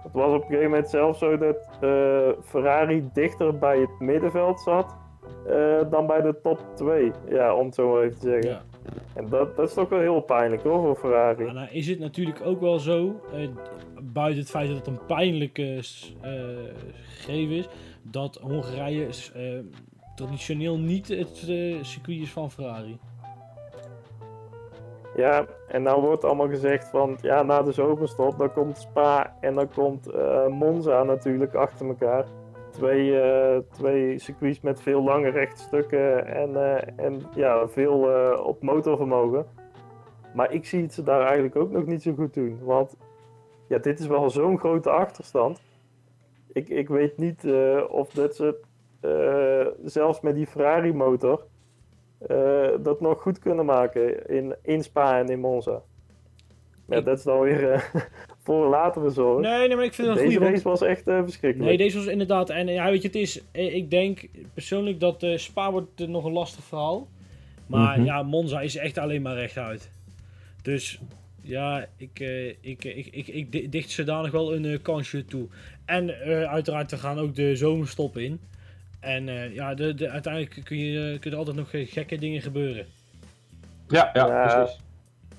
Het 0.03 0.13
was 0.13 0.29
op 0.29 0.41
een 0.43 0.47
gegeven 0.47 0.71
moment 0.71 0.89
zelfs 0.89 1.19
zo 1.19 1.37
dat 1.37 1.69
eh, 1.81 2.29
Ferrari 2.45 3.09
dichter 3.13 3.59
bij 3.59 3.79
het 3.79 4.01
middenveld 4.01 4.61
zat. 4.61 4.97
eh, 5.47 5.91
dan 5.91 6.07
bij 6.07 6.21
de 6.21 6.41
top 6.43 6.61
2. 6.75 7.13
Ja, 7.29 7.55
om 7.55 7.67
het 7.67 7.75
zo 7.75 7.93
maar 7.93 8.03
even 8.03 8.19
te 8.19 8.29
zeggen. 8.29 8.51
Ja. 8.51 8.63
En 9.15 9.29
dat, 9.29 9.57
dat 9.57 9.69
is 9.69 9.75
toch 9.75 9.89
wel 9.89 10.01
heel 10.01 10.21
pijnlijk 10.21 10.63
hoor 10.63 10.81
voor 10.81 10.97
Ferrari. 10.97 11.45
Ja, 11.45 11.53
nou 11.53 11.69
is 11.71 11.87
het 11.87 11.99
natuurlijk 11.99 12.41
ook 12.45 12.61
wel 12.61 12.79
zo, 12.79 13.21
buiten 14.03 14.41
het 14.41 14.51
feit 14.51 14.69
dat 14.69 14.77
het 14.77 14.87
een 14.87 15.07
pijnlijke 15.07 15.79
gegeven 15.81 17.57
is, 17.57 17.69
dat 18.03 18.37
Hongarije 18.43 19.09
traditioneel 20.17 20.79
niet 20.79 21.09
het 21.09 21.37
circuit 21.83 22.21
is 22.21 22.33
van 22.33 22.51
Ferrari. 22.51 22.99
Ja, 25.15 25.47
en 25.69 25.83
nou 25.83 26.03
wordt 26.03 26.25
allemaal 26.25 26.49
gezegd 26.49 26.89
van 26.89 27.19
ja, 27.21 27.43
na 27.43 27.63
de 27.63 27.73
zomerstop, 27.73 28.39
dan 28.39 28.53
komt 28.53 28.79
Spa 28.79 29.37
en 29.41 29.55
dan 29.55 29.69
komt 29.69 30.07
eh, 30.07 30.47
Monza 30.47 31.03
natuurlijk 31.03 31.55
achter 31.55 31.87
elkaar. 31.87 32.27
Twee, 32.71 33.21
eh, 33.21 33.59
twee 33.73 34.19
circuits 34.19 34.61
met 34.61 34.81
veel 34.81 35.03
lange 35.03 35.29
rechte 35.29 35.63
stukken 35.63 36.27
en, 36.27 36.57
eh, 36.57 37.07
en 37.07 37.23
ja, 37.35 37.69
veel 37.69 37.99
op 38.45 38.63
motorvermogen. 38.63 39.47
Maar 40.35 40.53
ik 40.53 40.65
zie 40.67 40.83
het 40.83 40.95
ze 40.95 41.03
daar 41.03 41.21
eigenlijk 41.21 41.57
ook 41.57 41.71
nog 41.71 41.87
niet 41.87 42.03
zo 42.03 42.13
goed 42.15 42.35
doen. 42.35 42.59
Want 42.63 42.97
ja, 43.69 43.79
dit 43.79 43.99
is 43.99 44.07
wel 44.07 44.31
zo'n 44.31 44.59
grote 44.59 44.91
achterstand. 44.91 45.63
Ik, 46.53 46.69
ik 46.69 46.89
weet 46.89 47.17
niet 47.17 47.47
of 47.89 48.11
dat 48.11 48.37
ze 48.37 48.61
zelfs 49.85 50.21
met 50.21 50.35
die 50.35 50.47
Ferrari 50.47 50.93
motor 50.93 51.47
dat 52.83 53.01
nog 53.01 53.21
goed 53.23 53.39
kunnen 53.39 53.65
maken 53.65 54.29
in, 54.29 54.55
in 54.63 54.83
Spa 54.83 55.19
en 55.19 55.29
in 55.29 55.41
Monza. 55.41 55.83
Ja, 56.89 56.97
Ik- 56.97 57.05
dat 57.05 57.19
is 57.19 57.25
dan 57.25 57.41
weer 57.41 57.71
eh, 57.73 57.83
voor 58.45 58.65
een 58.65 58.71
latere 58.71 59.11
zorg. 59.11 59.41
Nee, 59.41 59.67
nee, 59.69 59.77
maar 59.77 59.85
ik 59.85 59.95
vind 59.95 60.09
het 60.09 60.17
een 60.19 60.25
Deze 60.25 60.37
goede. 60.37 60.53
race 60.53 60.69
was 60.69 60.83
echt 60.83 61.07
eh, 61.09 61.23
verschrikkelijk. 61.23 61.69
Nee, 61.69 61.79
deze 61.79 61.97
was 61.97 62.07
inderdaad. 62.07 62.51
En 62.51 62.67
ja, 62.67 62.91
weet 62.91 63.01
je, 63.03 63.07
het 63.09 63.17
is. 63.17 63.43
eh, 63.53 63.75
Ik 63.75 63.91
denk 63.91 64.29
persoonlijk 64.55 65.01
dat 65.01 65.23
eh 65.23 65.37
Spa 65.37 65.71
wordt 65.71 66.01
eh, 66.01 66.07
nog 66.09 66.25
een 66.25 66.33
lastig 66.33 66.65
verhaal. 66.65 67.09
Maar 67.67 67.97
Mhm. 67.97 68.07
ja, 68.07 68.23
Monza 68.23 68.61
is 68.61 68.77
echt 68.77 68.99
alleen 68.99 69.23
maar 69.23 69.35
rechtuit. 69.35 69.91
Dus 70.63 71.01
ja, 71.43 71.87
ik, 71.97 72.21
eh, 72.21 72.49
ik, 72.49 72.57
ik, 72.61 72.85
ik, 72.85 73.07
ik, 73.07 73.29
ik 73.29 73.53
di- 73.53 73.69
dicht 73.69 73.91
nog 73.91 74.31
wel 74.31 74.55
een 74.55 74.65
eh, 74.65 74.79
kansje 74.83 75.25
toe. 75.25 75.47
En 75.85 76.21
eh, 76.23 76.43
uiteraard, 76.43 76.91
we 76.91 76.97
gaan 76.97 77.19
ook 77.19 77.35
de 77.35 77.57
zomerstop 77.57 78.17
in. 78.17 78.41
En 79.01 79.29
eh, 79.29 79.55
ja, 79.55 79.75
de, 79.75 79.95
de, 79.95 80.09
uiteindelijk 80.09 80.61
kun 80.65 80.77
je, 80.79 80.99
eh, 81.13 81.21
kunnen 81.21 81.33
er 81.33 81.37
altijd 81.47 81.57
nog 81.57 81.73
eh, 81.73 81.87
gekke 81.93 82.19
dingen 82.19 82.41
gebeuren. 82.43 82.87
Ja, 83.89 84.11
ja, 84.13 84.27
Ja. 84.27 84.55
precies. 84.57 84.81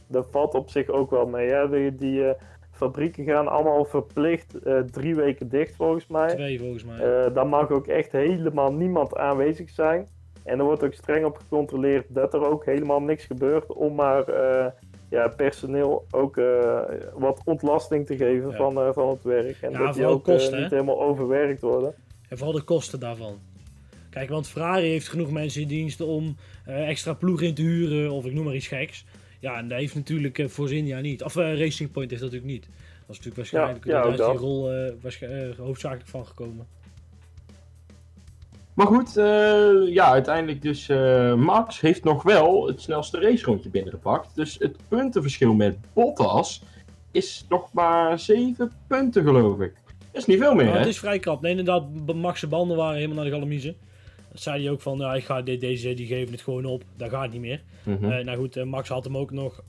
Dat 0.08 0.28
valt 0.32 0.54
op 0.54 0.70
zich 0.70 0.88
ook 0.88 1.10
wel 1.10 1.26
mee. 1.26 1.50
Hè? 1.50 1.70
Die, 1.70 1.96
die 1.96 2.24
eh, 2.26 2.34
fabrieken 2.72 3.26
gaan 3.26 3.48
allemaal 3.48 3.86
verplicht 3.86 4.60
eh, 4.64 4.80
drie 4.80 5.16
weken 5.16 5.50
dicht 5.50 5.76
volgens 5.76 6.08
mij. 6.08 6.28
Twee 6.36 6.60
volgens 6.60 6.84
mij. 6.84 7.00
Eh 7.26 7.34
daar 7.34 7.48
mag 7.48 7.70
ook 7.72 7.88
echt 7.88 8.12
helemaal 8.12 8.74
niemand 8.74 9.16
aanwezig 9.18 9.70
zijn. 9.70 10.08
En 10.44 10.60
er 10.60 10.66
wordt 10.66 10.84
ook 10.84 10.94
streng 10.94 11.26
op 11.26 11.38
gecontroleerd 11.38 12.06
dat 12.10 12.34
er 12.34 12.48
ook 12.50 12.66
helemaal 12.66 13.02
niks 13.02 13.26
gebeurt 13.26 13.74
om 13.74 13.96
maar 13.96 14.24
eh, 14.28 14.66
ja, 15.10 15.28
personeel 15.28 16.06
ook 16.12 16.38
eh, 16.38 16.80
wat 17.14 17.42
ontlasting 17.46 18.06
te 18.06 18.18
geven 18.18 18.50
Ja. 18.50 18.56
van, 18.56 18.78
eh, 18.78 18.90
van 18.94 19.10
het 19.10 19.24
werk. 19.24 19.58
En 19.62 19.72
Ja, 19.72 19.78
dat 19.78 19.86
die 19.88 19.94
vooral 19.96 20.14
ook 20.14 20.24
kosten, 20.24 20.62
niet 20.62 20.72
helemaal 20.72 21.02
overwerkt 21.02 21.62
worden. 21.62 21.94
En 22.30 22.38
vooral 22.38 22.56
de 22.56 22.64
kosten 22.64 23.00
daarvan. 23.00 23.40
Kijk, 24.12 24.30
want 24.30 24.48
Ferrari 24.48 24.88
heeft 24.88 25.08
genoeg 25.08 25.32
mensen 25.32 25.62
in 25.62 25.68
dienst 25.68 26.02
om 26.02 26.36
eh, 26.66 26.90
extra 26.90 27.14
ploeg 27.14 27.42
in 27.42 27.54
te 27.54 27.62
huren 27.62 28.12
of 28.12 28.26
ik 28.26 28.34
noem 28.34 28.46
maar 28.46 28.56
iets 28.56 28.68
geks. 28.68 29.06
Ja, 29.40 29.58
en 29.58 29.68
dat 29.68 29.80
heeft 29.80 29.96
natuurlijk 29.96 30.46
Force 30.50 30.76
India 30.76 31.00
niet. 31.00 31.24
Of 31.24 31.36
eh, 31.36 31.60
Racing 31.60 31.92
Point 31.92 32.10
heeft 32.10 32.22
dat 32.22 32.32
natuurlijk 32.32 32.60
niet. 32.62 32.70
Dat 33.08 33.18
is 33.20 33.26
natuurlijk 33.26 33.36
waarschijnlijk 33.36 33.86
Ja, 33.86 33.92
ja, 33.92 34.16
daar 34.18 34.30
die 34.32 34.40
rol 34.40 34.70
waarsch- 35.02 35.22
eh, 35.22 35.50
hoofdzakelijk 35.58 36.08
van 36.10 36.26
gekomen. 36.26 36.68
Maar 38.74 38.88
goed, 38.88 39.14
ja, 39.94 40.06
uiteindelijk 40.12 40.62
dus 40.62 40.88
Max 41.38 41.80
heeft 41.80 42.04
nog 42.04 42.24
wel 42.24 42.68
het 42.68 42.82
snelste 42.82 43.20
racerondje 43.20 43.70
binnengepakt. 43.70 44.36
Dus 44.36 44.56
het 44.60 44.78
puntenverschil 44.88 45.54
met 45.54 45.78
Bottas 45.94 46.64
is 47.12 47.46
nog 47.50 47.74
maar 47.74 48.20
7 48.20 48.72
punten, 48.88 49.24
geloof 49.24 49.60
ik. 49.60 49.74
Dat 50.12 50.22
is 50.22 50.26
niet 50.26 50.40
veel 50.40 50.56
meer, 50.56 50.72
hè? 50.72 50.78
het 50.78 50.88
is 50.88 51.00
vrij 51.00 51.20
krap. 51.20 51.42
Nee, 51.42 51.52
inderdaad, 51.52 51.84
Max' 52.16 52.48
banden 52.48 52.78
waren 52.78 52.96
helemaal 52.96 53.16
naar 53.16 53.26
de 53.26 53.32
galamiezen. 53.32 53.76
Zei 54.34 54.64
hij 54.64 54.72
ook 54.72 54.82
van, 54.82 54.98
ja, 54.98 55.16
ik 55.16 55.24
ga 55.24 55.42
dit, 55.42 55.62
deze, 55.62 55.94
die 55.94 56.08
geven 56.08 56.32
het 56.32 56.42
gewoon 56.42 56.66
op. 56.66 56.84
Dat 56.96 57.10
gaat 57.10 57.32
niet 57.32 57.42
meer. 57.42 57.62
Mhm. 57.84 58.12
Eh, 58.12 58.26
nou 58.26 58.38
goed, 58.38 58.58
eh, 58.58 58.64
Max 58.64 58.90
had 58.90 59.04
hem 59.04 59.18
ook 59.18 59.32
nog 59.32 59.64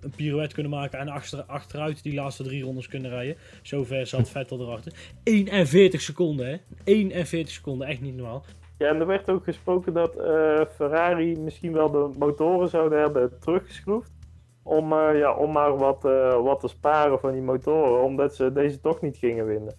een 0.00 0.10
pirouette 0.16 0.54
kunnen 0.54 0.72
maken 0.72 0.98
en 0.98 1.08
achter, 1.08 1.42
achteruit 1.42 2.02
die 2.02 2.14
laatste 2.14 2.42
drie 2.42 2.62
rondes 2.62 2.88
kunnen 2.88 3.10
rijden. 3.10 3.36
Zover 3.62 4.06
zat 4.06 4.30
Vettel 4.38 4.60
erachter. 4.60 4.92
41 5.22 6.00
seconden, 6.00 6.46
hè? 6.46 6.56
41 6.84 7.54
seconden, 7.54 7.86
echt 7.86 8.00
niet 8.00 8.16
normaal. 8.16 8.44
Ja, 8.80 8.88
en 8.88 9.00
er 9.00 9.06
werd 9.06 9.30
ook 9.30 9.44
gesproken 9.44 9.92
dat 9.92 10.16
eh, 10.16 10.60
Ferrari 10.74 11.38
misschien 11.38 11.72
wel 11.72 11.90
de 11.90 12.10
motoren 12.18 12.68
zouden 12.68 13.00
hebben 13.00 13.38
teruggeschroefd. 13.40 14.12
Om, 14.62 14.92
eh, 14.92 15.18
ja, 15.18 15.34
om 15.34 15.52
maar 15.52 15.76
wat, 15.76 16.04
eh, 16.04 16.42
wat 16.42 16.60
te 16.60 16.68
sparen 16.68 17.20
van 17.20 17.32
die 17.32 17.42
motoren, 17.42 18.02
omdat 18.02 18.34
ze 18.34 18.52
deze 18.52 18.80
toch 18.80 19.00
niet 19.00 19.16
gingen 19.16 19.46
winnen. 19.46 19.74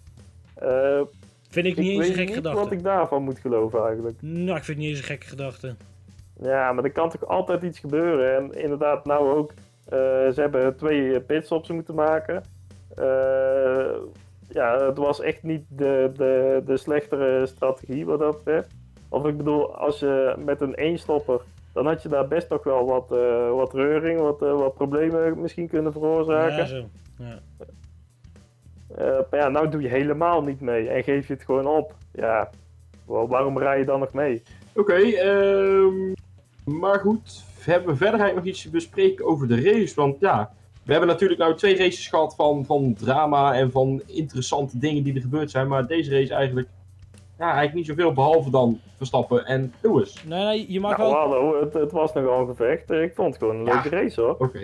Eh, 1.52 1.62
Vind 1.62 1.66
ik 1.66 1.76
ik 1.76 1.78
niet 1.78 1.88
eens 1.88 1.98
een 2.08 2.14
weet 2.14 2.16
gekke 2.16 2.32
niet 2.34 2.42
wat 2.42 2.52
gedachte. 2.52 2.74
ik 2.74 2.82
daarvan 2.82 3.22
moet 3.22 3.38
geloven 3.38 3.84
eigenlijk. 3.84 4.16
Nou, 4.22 4.56
ik 4.58 4.64
vind 4.64 4.66
het 4.66 4.76
niet 4.76 4.88
eens 4.88 4.98
een 4.98 5.04
gekke 5.04 5.26
gedachte. 5.26 5.74
Ja, 6.40 6.72
maar 6.72 6.84
er 6.84 6.92
kan 6.92 7.10
toch 7.10 7.26
altijd 7.26 7.62
iets 7.62 7.78
gebeuren. 7.78 8.36
En 8.36 8.62
inderdaad, 8.62 9.04
nou 9.04 9.36
ook, 9.36 9.50
eh, 9.84 9.98
ze 9.98 10.34
hebben 10.34 10.76
twee 10.76 11.20
pitstops 11.20 11.68
moeten 11.68 11.94
maken. 11.94 12.42
Eh, 12.96 13.90
ja, 14.48 14.84
het 14.86 14.98
was 14.98 15.20
echt 15.20 15.42
niet 15.42 15.64
de, 15.68 16.10
de, 16.16 16.62
de 16.66 16.76
slechtere 16.76 17.46
strategie 17.46 18.06
wat 18.06 18.18
dat 18.18 18.36
betreft. 18.36 18.68
Of 19.08 19.26
ik 19.26 19.36
bedoel, 19.36 19.76
als 19.76 19.98
je 19.98 20.34
met 20.44 20.60
een 20.60 20.74
eenstopper, 20.74 21.40
dan 21.72 21.86
had 21.86 22.02
je 22.02 22.08
daar 22.08 22.28
best 22.28 22.48
nog 22.48 22.64
wel 22.64 22.86
wat, 22.86 23.12
eh, 23.12 23.50
wat 23.50 23.74
reuring, 23.74 24.20
wat, 24.20 24.42
eh, 24.42 24.52
wat 24.58 24.74
problemen 24.74 25.40
misschien 25.40 25.68
kunnen 25.68 25.92
veroorzaken. 25.92 26.56
Ja, 26.56 26.64
zo. 26.66 26.84
Ja. 27.18 27.38
Eh, 28.96 29.04
maar 29.30 29.40
ja, 29.40 29.48
nou 29.48 29.68
doe 29.68 29.82
je 29.82 29.88
helemaal 29.88 30.42
niet 30.42 30.60
mee 30.60 30.88
en 30.88 31.02
geef 31.02 31.26
je 31.26 31.32
het 31.32 31.44
gewoon 31.44 31.66
op. 31.66 31.94
Ja, 32.12 32.50
wa- 33.04 33.26
waarom 33.26 33.58
rij 33.58 33.78
je 33.78 33.84
dan 33.84 34.00
nog 34.00 34.12
mee? 34.12 34.42
Oké, 34.74 34.94
ehm, 34.94 36.12
maar 36.64 36.98
goed. 37.00 37.44
Hebben 37.60 37.88
we 37.90 37.96
verder 37.96 38.20
eigenlijk 38.20 38.34
nog 38.46 38.54
iets 38.54 38.62
te 38.62 38.70
bespreken 38.70 39.24
over 39.26 39.48
de 39.48 39.60
race? 39.62 39.94
Want 39.94 40.16
ja, 40.20 40.52
we 40.84 40.90
hebben 40.92 41.10
natuurlijk 41.10 41.40
nou 41.40 41.54
twee 41.56 41.76
races 41.76 42.08
gehad 42.08 42.34
van, 42.34 42.64
van 42.64 42.94
drama 42.98 43.54
en 43.54 43.70
van 43.70 44.02
interessante 44.06 44.78
dingen 44.78 45.02
die 45.02 45.14
er 45.14 45.20
gebeurd 45.20 45.50
zijn. 45.50 45.68
Maar 45.68 45.86
deze 45.86 46.10
race 46.10 46.34
eigenlijk, 46.34 46.68
ja, 47.38 47.44
eigenlijk 47.44 47.74
niet 47.74 47.86
zoveel 47.86 48.12
behalve 48.12 48.50
dan 48.50 48.80
Verstappen 48.96 49.44
en 49.46 49.72
Lewis. 49.80 50.24
Nee, 50.26 50.44
nee, 50.44 50.72
je 50.72 50.80
mag 50.80 50.98
Nou, 50.98 51.10
wel... 51.10 51.20
hallo, 51.20 51.60
het, 51.60 51.72
het 51.74 51.92
was 51.92 52.12
nogal 52.12 52.40
een 52.40 52.46
gevecht. 52.46 52.90
Ik 52.90 53.14
vond 53.14 53.28
het 53.28 53.38
gewoon 53.42 53.56
een 53.56 53.64
Ja. 53.66 53.72
leuke 53.72 53.88
race 53.88 54.20
hoor. 54.20 54.36
Oké. 54.38 54.58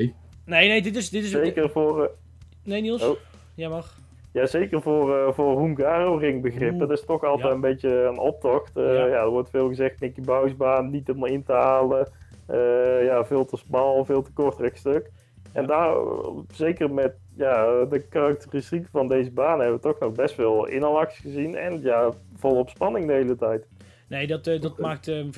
Nee, 0.44 0.68
nee, 0.68 0.82
dit 0.82 0.96
is... 0.96 1.10
Dit 1.10 1.24
is... 1.24 1.30
Zeker 1.30 1.70
voor, 1.70 2.02
eh, 2.02 2.08
Nee, 2.64 2.80
Niels? 2.80 3.02
Oh. 3.02 3.16
Jij 3.54 3.68
mag. 3.68 3.96
Ja, 4.38 4.46
zeker 4.46 4.82
voor, 4.82 5.16
eh 5.18 5.32
voor 5.32 5.60
Hungaro-ring 5.60 6.42
begrippen. 6.42 6.78
Dat 6.78 6.90
is 6.98 7.04
toch 7.04 7.24
altijd 7.24 7.48
Ja. 7.48 7.54
een 7.54 7.60
beetje 7.60 8.02
een 8.02 8.18
optocht. 8.18 8.76
Eh, 8.76 8.84
Ja. 8.84 9.06
ja. 9.06 9.22
er 9.22 9.28
wordt 9.28 9.50
veel 9.50 9.68
gezegd, 9.68 10.00
Nicky 10.00 10.20
Bouwsbaan 10.20 10.90
niet 10.90 11.06
helemaal 11.06 11.28
in 11.28 11.44
te 11.44 11.52
halen. 11.52 12.10
Eh, 12.46 13.04
ja, 13.04 13.24
veel 13.24 13.44
te 13.44 13.56
smal, 13.56 14.04
veel 14.04 14.22
te 14.22 14.32
kort 14.32 14.58
rechtstuk. 14.58 15.10
En 15.52 15.66
daar, 15.66 15.96
zeker 16.52 16.90
met 16.90 17.14
ja, 17.36 17.84
de 17.84 18.04
karakteristiek 18.08 18.86
van 18.90 19.08
deze 19.08 19.30
baan, 19.30 19.58
hebben 19.60 19.76
we 19.76 19.82
toch 19.82 19.98
nog 19.98 20.12
best 20.12 20.34
veel 20.34 20.66
inhalacties 20.66 21.20
gezien. 21.20 21.56
En 21.56 21.80
ja, 21.82 22.10
volop 22.36 22.68
spanning 22.68 23.06
de 23.06 23.12
hele 23.12 23.36
tijd. 23.36 23.66
Nee, 24.08 24.26
dat, 24.26 24.44
dat 24.44 24.78
maakt... 24.78 25.08
en, 25.08 25.30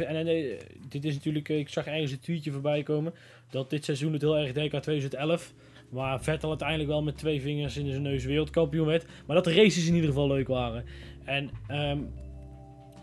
dit 0.89 1.05
is 1.05 1.15
natuurlijk... 1.15 1.49
ik 1.49 1.69
zag 1.69 1.87
ergens 1.87 2.13
een 2.13 2.21
tweetje 2.21 2.53
voorbij 2.53 2.83
komen... 2.83 3.15
dat 3.51 3.71
dit 3.71 3.85
seizoen 3.85 4.13
het 4.13 4.23
heel 4.23 4.37
erg 4.37 4.53
deed 4.53 4.75
aan 4.75 4.81
2011... 4.81 5.53
waar 5.91 6.23
Vettel 6.23 6.49
uiteindelijk 6.49 6.89
wel 6.89 7.03
met 7.03 7.17
twee 7.19 7.41
vingers 7.41 7.77
in 7.77 7.91
zijn 7.91 8.03
neus 8.03 8.25
wereldkampioen 8.25 8.87
werd... 8.87 9.07
maar 9.27 9.37
dat 9.37 9.45
de 9.45 9.55
races 9.55 9.87
in 9.89 9.95
ieder 9.95 10.09
geval 10.09 10.27
leuk 10.29 10.49
waren. 10.49 10.85
En 11.25 11.51
ehm, 11.67 11.99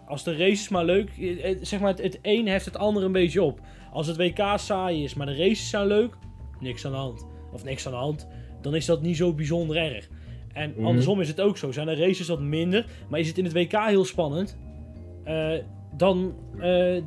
als 0.08 0.24
de 0.24 0.38
races 0.38 0.70
maar 0.70 0.86
leuk... 0.86 1.10
eh, 1.20 1.50
eh, 1.52 1.58
zeg 1.62 1.80
maar, 1.80 1.90
het, 1.90 2.02
het 2.02 2.20
een 2.22 2.48
heft 2.48 2.66
het 2.66 2.78
ander 2.78 3.04
een 3.04 3.12
beetje 3.12 3.44
op. 3.44 3.60
Als 3.92 4.08
het 4.08 4.18
WK 4.18 4.40
saai 4.56 5.04
is, 5.04 5.14
maar 5.14 5.26
de 5.26 5.36
races 5.36 5.70
zijn 5.70 5.88
leuk... 5.88 6.14
niks 6.60 6.86
aan 6.86 6.92
de 6.92 6.98
hand. 6.98 7.26
Of 7.54 7.64
niks 7.64 7.86
aan 7.86 7.92
de 7.92 7.98
hand... 7.98 8.28
dan 8.62 8.76
is 8.76 8.86
dat 8.86 9.02
niet 9.02 9.18
zo 9.18 9.34
bijzonder 9.34 9.78
erg. 9.78 10.10
En 10.54 10.74
Mhm. 10.76 10.86
andersom 10.86 11.22
is 11.22 11.28
het 11.28 11.42
ook 11.42 11.58
zo. 11.58 11.72
Zijn 11.72 11.88
de 11.88 11.96
races 11.96 12.28
wat 12.28 12.42
minder... 12.42 12.86
maar 13.10 13.20
is 13.20 13.28
het 13.28 13.38
in 13.38 13.44
het 13.44 13.54
WK 13.54 13.72
heel 13.86 14.06
spannend... 14.06 14.58
eh, 15.24 15.52
dan, 15.98 16.36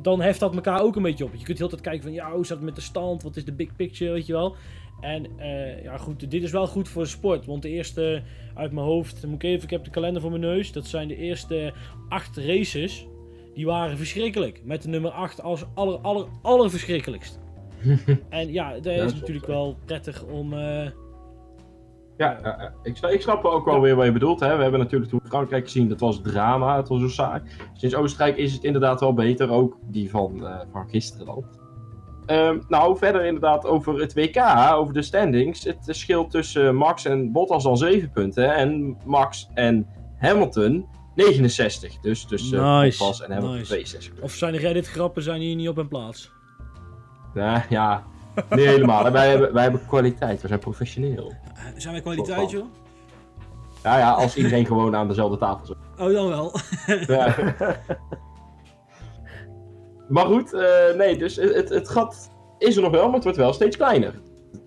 dan 0.01 0.21
heft 0.21 0.39
dat 0.39 0.55
elkaar 0.55 0.81
ook 0.81 0.95
een 0.95 1.01
beetje 1.01 1.23
op. 1.23 1.35
Je 1.35 1.43
kunt 1.43 1.57
heel 1.57 1.67
tijd 1.67 1.81
kijken 1.81 2.03
van, 2.03 2.11
ja, 2.13 2.31
hoe 2.31 2.45
staat 2.45 2.57
het 2.57 2.65
met 2.65 2.75
de 2.75 2.81
stand? 2.81 3.23
Wat 3.23 3.35
is 3.35 3.45
de 3.45 3.53
big 3.53 3.75
picture, 3.75 4.11
weet 4.11 4.25
je 4.25 4.33
wel? 4.33 4.55
En 5.01 5.25
eh, 5.37 5.83
ja, 5.83 5.97
goed, 5.97 6.31
dit 6.31 6.43
is 6.43 6.51
wel 6.51 6.67
goed 6.67 6.89
voor 6.89 7.03
de 7.03 7.09
sport. 7.09 7.45
Want 7.45 7.61
de 7.61 7.69
eerste, 7.69 8.21
uit 8.55 8.71
mijn 8.71 8.85
hoofd, 8.85 9.25
moet 9.25 9.35
ik 9.35 9.49
even, 9.49 9.63
ik 9.63 9.69
heb 9.69 9.83
de 9.83 9.89
kalender 9.89 10.21
voor 10.21 10.29
mijn 10.31 10.41
neus. 10.41 10.71
Dat 10.71 10.85
zijn 10.85 11.07
de 11.07 11.15
eerste 11.15 11.73
acht 12.09 12.37
races. 12.37 13.07
Die 13.53 13.65
waren 13.65 13.97
verschrikkelijk. 13.97 14.61
Met 14.63 14.81
de 14.81 14.89
nummer 14.89 15.11
8 15.11 15.41
als 15.41 15.65
aller, 15.73 15.97
aller, 15.99 16.25
aller 16.41 16.69
verschrikkelijkst. 16.69 17.39
en 18.29 18.51
ja, 18.51 18.73
dat 18.79 18.85
is 18.85 19.13
natuurlijk 19.13 19.47
wel 19.47 19.77
prettig 19.85 20.23
om... 20.23 20.53
eh, 20.53 20.89
Ja, 22.17 22.39
ja. 22.43 22.73
Ik, 22.83 22.97
ik 22.99 23.21
snap 23.21 23.43
ook 23.45 23.65
wel 23.65 23.81
weer 23.81 23.95
wat 23.95 24.05
je 24.05 24.11
bedoelt. 24.11 24.39
Hè. 24.39 24.55
We 24.55 24.61
hebben 24.61 24.79
natuurlijk 24.79 25.11
toen 25.11 25.21
Frankrijk 25.23 25.63
gezien, 25.63 25.89
dat 25.89 25.99
was 25.99 26.21
drama, 26.21 26.77
het 26.77 26.87
was 26.87 27.01
zo 27.01 27.07
saai. 27.07 27.41
Sinds 27.73 27.95
Oostenrijk 27.95 28.37
is 28.37 28.53
het 28.53 28.63
inderdaad 28.63 28.99
wel 28.99 29.13
beter, 29.13 29.49
ook 29.49 29.77
die 29.87 30.09
van, 30.09 30.47
eh, 30.47 30.59
van 30.71 30.89
gisteren 30.89 31.25
dan. 31.25 31.45
Ehm, 32.31 32.59
nou, 32.67 32.97
verder 32.97 33.25
inderdaad 33.25 33.65
over 33.65 33.99
het 33.99 34.13
WK, 34.13 34.37
over 34.73 34.93
de 34.93 35.01
standings. 35.01 35.63
Het 35.63 35.77
scheelt 35.85 36.31
tussen 36.31 36.75
Max 36.75 37.05
en 37.05 37.31
Bottas 37.31 37.65
al 37.65 37.77
7 37.77 38.11
punten. 38.11 38.55
En 38.55 38.97
Max 39.05 39.49
en 39.53 39.87
Hamilton 40.17 40.85
69. 41.15 41.99
Dus 41.99 42.25
tussen 42.25 42.79
Nice, 42.79 42.97
Bottas 42.97 43.21
en 43.21 43.31
Hamilton 43.31 43.57
nice. 43.57 43.67
62. 43.67 44.21
of 44.21 44.31
zijn 44.31 44.53
de 44.53 44.59
Reddit-grappen 44.59 45.23
zijn 45.23 45.41
hier 45.41 45.55
niet 45.55 45.69
op 45.69 45.75
hun 45.75 45.87
plaats? 45.87 46.31
Ja, 47.33 47.65
ja, 47.69 48.03
niet 48.49 48.65
helemaal. 48.65 49.11
wij, 49.11 49.29
hebben, 49.29 49.53
wij 49.53 49.63
hebben 49.63 49.85
kwaliteit, 49.87 50.41
we 50.41 50.47
zijn 50.47 50.59
professioneel. 50.59 51.33
Zijn 51.77 51.93
wij 51.93 52.01
kwaliteit, 52.01 52.51
joh? 52.51 52.65
Ja, 53.83 53.97
ja, 53.97 54.11
als 54.11 54.35
iedereen 54.35 54.65
gewoon 54.65 54.95
aan 54.95 55.07
dezelfde 55.07 55.37
tafel 55.37 55.65
zit. 55.65 55.77
Oh, 55.97 56.13
dan 56.13 56.27
wel. 56.27 56.55
Ja. 57.07 57.35
maar 60.11 60.25
goed, 60.25 60.53
eh, 60.53 60.93
nee, 60.97 61.17
dus 61.17 61.35
het, 61.35 61.53
het, 61.55 61.69
het 61.69 61.89
gat 61.89 62.29
is 62.57 62.75
er 62.75 62.81
nog 62.81 62.91
wel, 62.91 63.05
maar 63.05 63.13
het 63.13 63.23
wordt 63.23 63.37
wel 63.37 63.53
steeds 63.53 63.77
kleiner. 63.77 64.13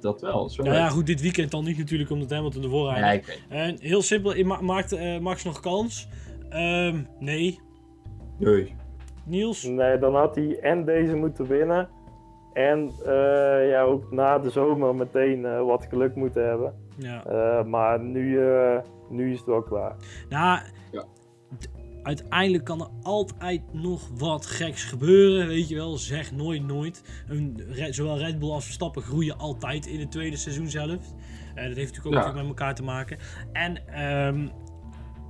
dat 0.00 0.20
wel. 0.20 0.50
Wel 0.57 0.64
Nou 0.66 0.76
ja, 0.78 0.83
leuk. 0.83 0.92
goed, 0.92 1.07
dit 1.07 1.20
weekend 1.20 1.50
dan 1.50 1.64
niet 1.64 1.78
natuurlijk 1.78 2.11
omdat 2.11 2.30
Hamilton 2.30 2.62
ervoor 2.62 2.92
rijdt. 2.94 3.26
Ja, 3.26 3.33
weet. 3.33 3.42
En 3.48 3.76
heel 3.80 4.02
simpel, 4.02 4.44
ma- 4.44 4.61
maakt 4.61 4.92
eh, 4.92 5.18
Max 5.18 5.44
nog 5.44 5.61
kans? 5.61 6.09
Ehm, 6.50 7.02
nee. 7.18 7.61
Nee. 8.38 8.74
Niels? 9.26 9.62
Nee, 9.62 9.98
dan 9.98 10.14
had 10.14 10.35
hij 10.35 10.59
en 10.61 10.85
deze 10.85 11.14
moeten 11.16 11.46
winnen. 11.46 11.88
En 12.52 12.90
eh, 13.04 13.68
ja, 13.70 13.83
ook 13.83 14.12
na 14.12 14.38
de 14.38 14.50
zomer 14.50 14.94
meteen 14.94 15.44
eh, 15.44 15.62
wat 15.66 15.87
geluk 15.88 16.14
moeten 16.14 16.46
hebben. 16.48 16.74
Ja. 16.98 17.24
Eh, 17.24 17.64
maar 17.64 18.00
nu, 18.00 18.40
eh, 18.46 18.78
nu 19.11 19.30
is 19.33 19.38
het 19.38 19.46
wel 19.46 19.62
klaar. 19.62 19.96
Nou, 20.28 20.59
Ja. 20.92 21.04
Uiteindelijk 22.04 22.64
kan 22.64 22.80
er 22.80 22.88
altijd 23.02 23.60
nog 23.72 24.10
wat 24.16 24.46
geks 24.46 24.84
gebeuren, 24.84 25.46
weet 25.46 25.68
je 25.68 25.74
wel. 25.74 25.96
Zeg 25.96 26.32
nooit 26.32 26.66
nooit. 26.66 27.02
Een, 27.28 27.60
zowel 27.90 28.18
Red 28.18 28.38
Bull 28.38 28.50
als 28.50 28.64
Verstappen 28.64 29.02
groeien 29.02 29.38
altijd 29.38 29.86
in 29.86 30.00
het 30.00 30.10
tweede 30.10 30.36
seizoenshelft. 30.36 31.14
Eh 31.54 31.66
dat 31.66 31.76
heeft 31.76 31.76
natuurlijk 31.76 32.06
ook 32.06 32.12
Ja. 32.12 32.18
natuurlijk 32.18 32.46
met 32.48 32.58
elkaar 32.58 32.74
te 32.74 32.82
maken. 32.82 33.18
En 33.52 33.86
ehm, 33.88 34.48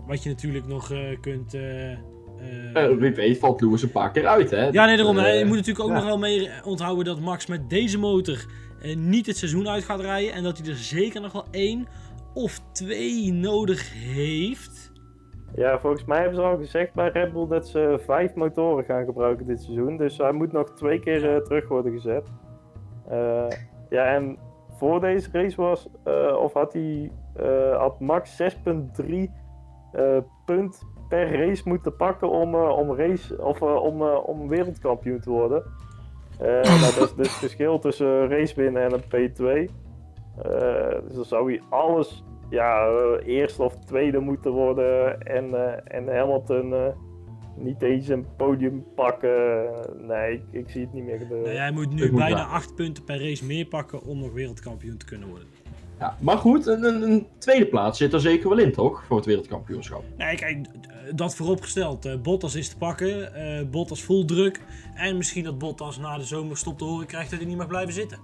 wat 0.07 0.23
je 0.23 0.29
natuurlijk 0.29 0.67
nog 0.67 0.91
eh, 0.93 0.99
kunt... 1.21 1.55
eh, 1.55 1.91
Eh, 1.93 2.97
wie 2.99 3.11
weet 3.15 3.39
valt 3.39 3.61
Lewis 3.61 3.83
een 3.83 3.91
paar 3.91 4.11
keer 4.11 4.27
uit, 4.27 4.51
hè? 4.51 4.67
ja, 4.69 4.85
nee, 4.87 4.97
daarom. 4.97 5.19
Eh, 5.19 5.39
je 5.39 5.45
moet 5.45 5.57
natuurlijk 5.57 5.85
ook 5.85 5.91
ja. 5.91 5.97
nog 5.97 6.05
wel 6.05 6.19
mee 6.19 6.51
onthouden 6.65 7.05
dat 7.05 7.21
Max 7.21 7.47
met 7.47 7.71
deze 7.71 7.99
motor 7.99 8.45
niet 8.97 9.27
het 9.27 9.37
seizoen 9.37 9.69
uit 9.69 9.85
gaat 9.85 10.01
rijden. 10.01 10.33
En 10.33 10.43
dat 10.43 10.59
hij 10.59 10.67
er 10.69 10.77
zeker 10.77 11.21
nog 11.21 11.33
wel 11.33 11.47
één 11.51 11.87
of 12.35 12.61
twee 12.73 13.33
nodig 13.33 13.93
heeft. 13.93 14.93
Ja, 15.55 15.79
volgens 15.79 16.05
mij 16.05 16.19
hebben 16.19 16.37
ze 16.37 16.43
al 16.43 16.57
gezegd 16.57 16.95
bij 16.95 17.09
Red 17.09 17.33
Bull 17.33 17.47
dat 17.49 17.69
ze 17.69 18.01
vijf 18.05 18.35
motoren 18.35 18.85
gaan 18.85 19.05
gebruiken 19.05 19.47
dit 19.47 19.63
seizoen. 19.63 19.97
Dus 19.97 20.19
hij 20.19 20.33
moet 20.33 20.53
nog 20.53 20.71
twee 20.71 21.01
keer 21.01 21.35
eh, 21.35 21.41
terug 21.41 21.69
worden 21.69 21.93
gezet. 21.93 22.33
Eh, 23.09 23.47
ja, 23.89 24.05
en 24.05 24.39
voor 24.77 25.01
deze 25.01 25.29
race 25.33 25.57
was, 25.57 25.89
eh, 26.05 26.37
of 26.39 26.53
had 26.53 26.73
hij, 26.73 27.11
had 27.77 28.01
Max 28.01 28.37
6,3 28.37 29.31
eh, 29.93 30.19
punt 30.45 30.83
per 31.09 31.47
race 31.47 31.63
moeten 31.69 31.97
pakken 31.97 32.31
om, 32.31 32.55
om, 32.55 32.95
race, 32.95 33.43
of, 33.43 33.63
om, 33.63 34.03
om 34.03 34.49
wereldkampioen 34.49 35.21
te 35.21 35.31
worden. 35.31 35.63
Nou, 36.39 36.63
dat 36.63 37.03
is 37.03 37.15
dus 37.15 37.29
het 37.29 37.29
verschil 37.29 37.79
tussen 37.79 38.29
race 38.29 38.55
winnen 38.55 38.83
en 38.83 38.93
een 38.93 39.31
P2. 39.31 39.71
Eh, 40.43 41.01
dus 41.07 41.15
dan 41.15 41.25
zou 41.25 41.53
hij 41.53 41.63
alles 41.69 42.25
ja, 42.55 42.87
eh, 42.87 43.27
eerste 43.37 43.63
of 43.63 43.77
tweede 43.87 44.19
moeten 44.19 44.51
worden 44.51 45.21
en, 45.23 45.55
eh, 45.55 45.97
en 45.99 46.17
Hamilton 46.17 46.75
eh, 46.75 46.87
niet 47.57 47.83
eens 47.83 48.09
een 48.09 48.27
podium 48.37 48.85
pakken. 48.95 49.65
Nee, 50.07 50.33
ik, 50.33 50.43
ik 50.51 50.71
zie 50.71 50.81
het 50.81 50.93
niet 50.93 51.05
meer 51.05 51.19
gebeuren. 51.19 51.47
Nou, 51.47 51.59
hij 51.59 51.71
moet 51.71 51.93
nu 51.93 52.11
moet 52.11 52.21
bijna. 52.21 52.45
8 52.45 52.75
punten 52.75 53.05
per 53.05 53.21
race 53.29 53.45
meer 53.45 53.67
pakken 53.67 54.03
om 54.03 54.19
nog 54.19 54.33
wereldkampioen 54.33 54.97
te 54.97 55.05
kunnen 55.07 55.29
worden. 55.29 55.49
Ja, 55.99 56.17
maar 56.21 56.37
goed, 56.39 56.67
een, 56.67 56.85
een, 56.85 57.03
een 57.03 57.27
tweede 57.39 57.67
plaats 57.67 57.99
zit 57.99 58.13
er 58.13 58.21
zeker 58.21 58.49
wel 58.49 58.59
in, 58.59 58.73
toch? 58.73 59.05
Voor 59.05 59.17
het 59.17 59.27
wereldkampioenschap. 59.27 60.03
Nee, 60.17 60.37
kijk, 60.37 60.67
dat 61.15 61.37
vooropgesteld. 61.37 62.05
eh 62.05 62.21
Bottas 62.23 62.55
is 62.55 62.69
te 62.69 62.77
pakken. 62.77 63.35
eh 63.35 63.67
Bottas 63.71 64.03
vol 64.03 64.25
druk. 64.25 64.61
En 64.95 65.17
misschien 65.17 65.45
dat 65.45 65.59
Bottas 65.59 65.99
na 65.99 66.17
de 66.17 66.25
zomer 66.25 66.57
stop 66.57 66.79
te 66.79 66.85
horen 66.85 67.07
krijgt 67.07 67.31
dat 67.31 67.39
hij 67.39 67.49
niet 67.49 67.57
mag 67.57 67.67
blijven 67.67 67.93
zitten. 67.95 68.19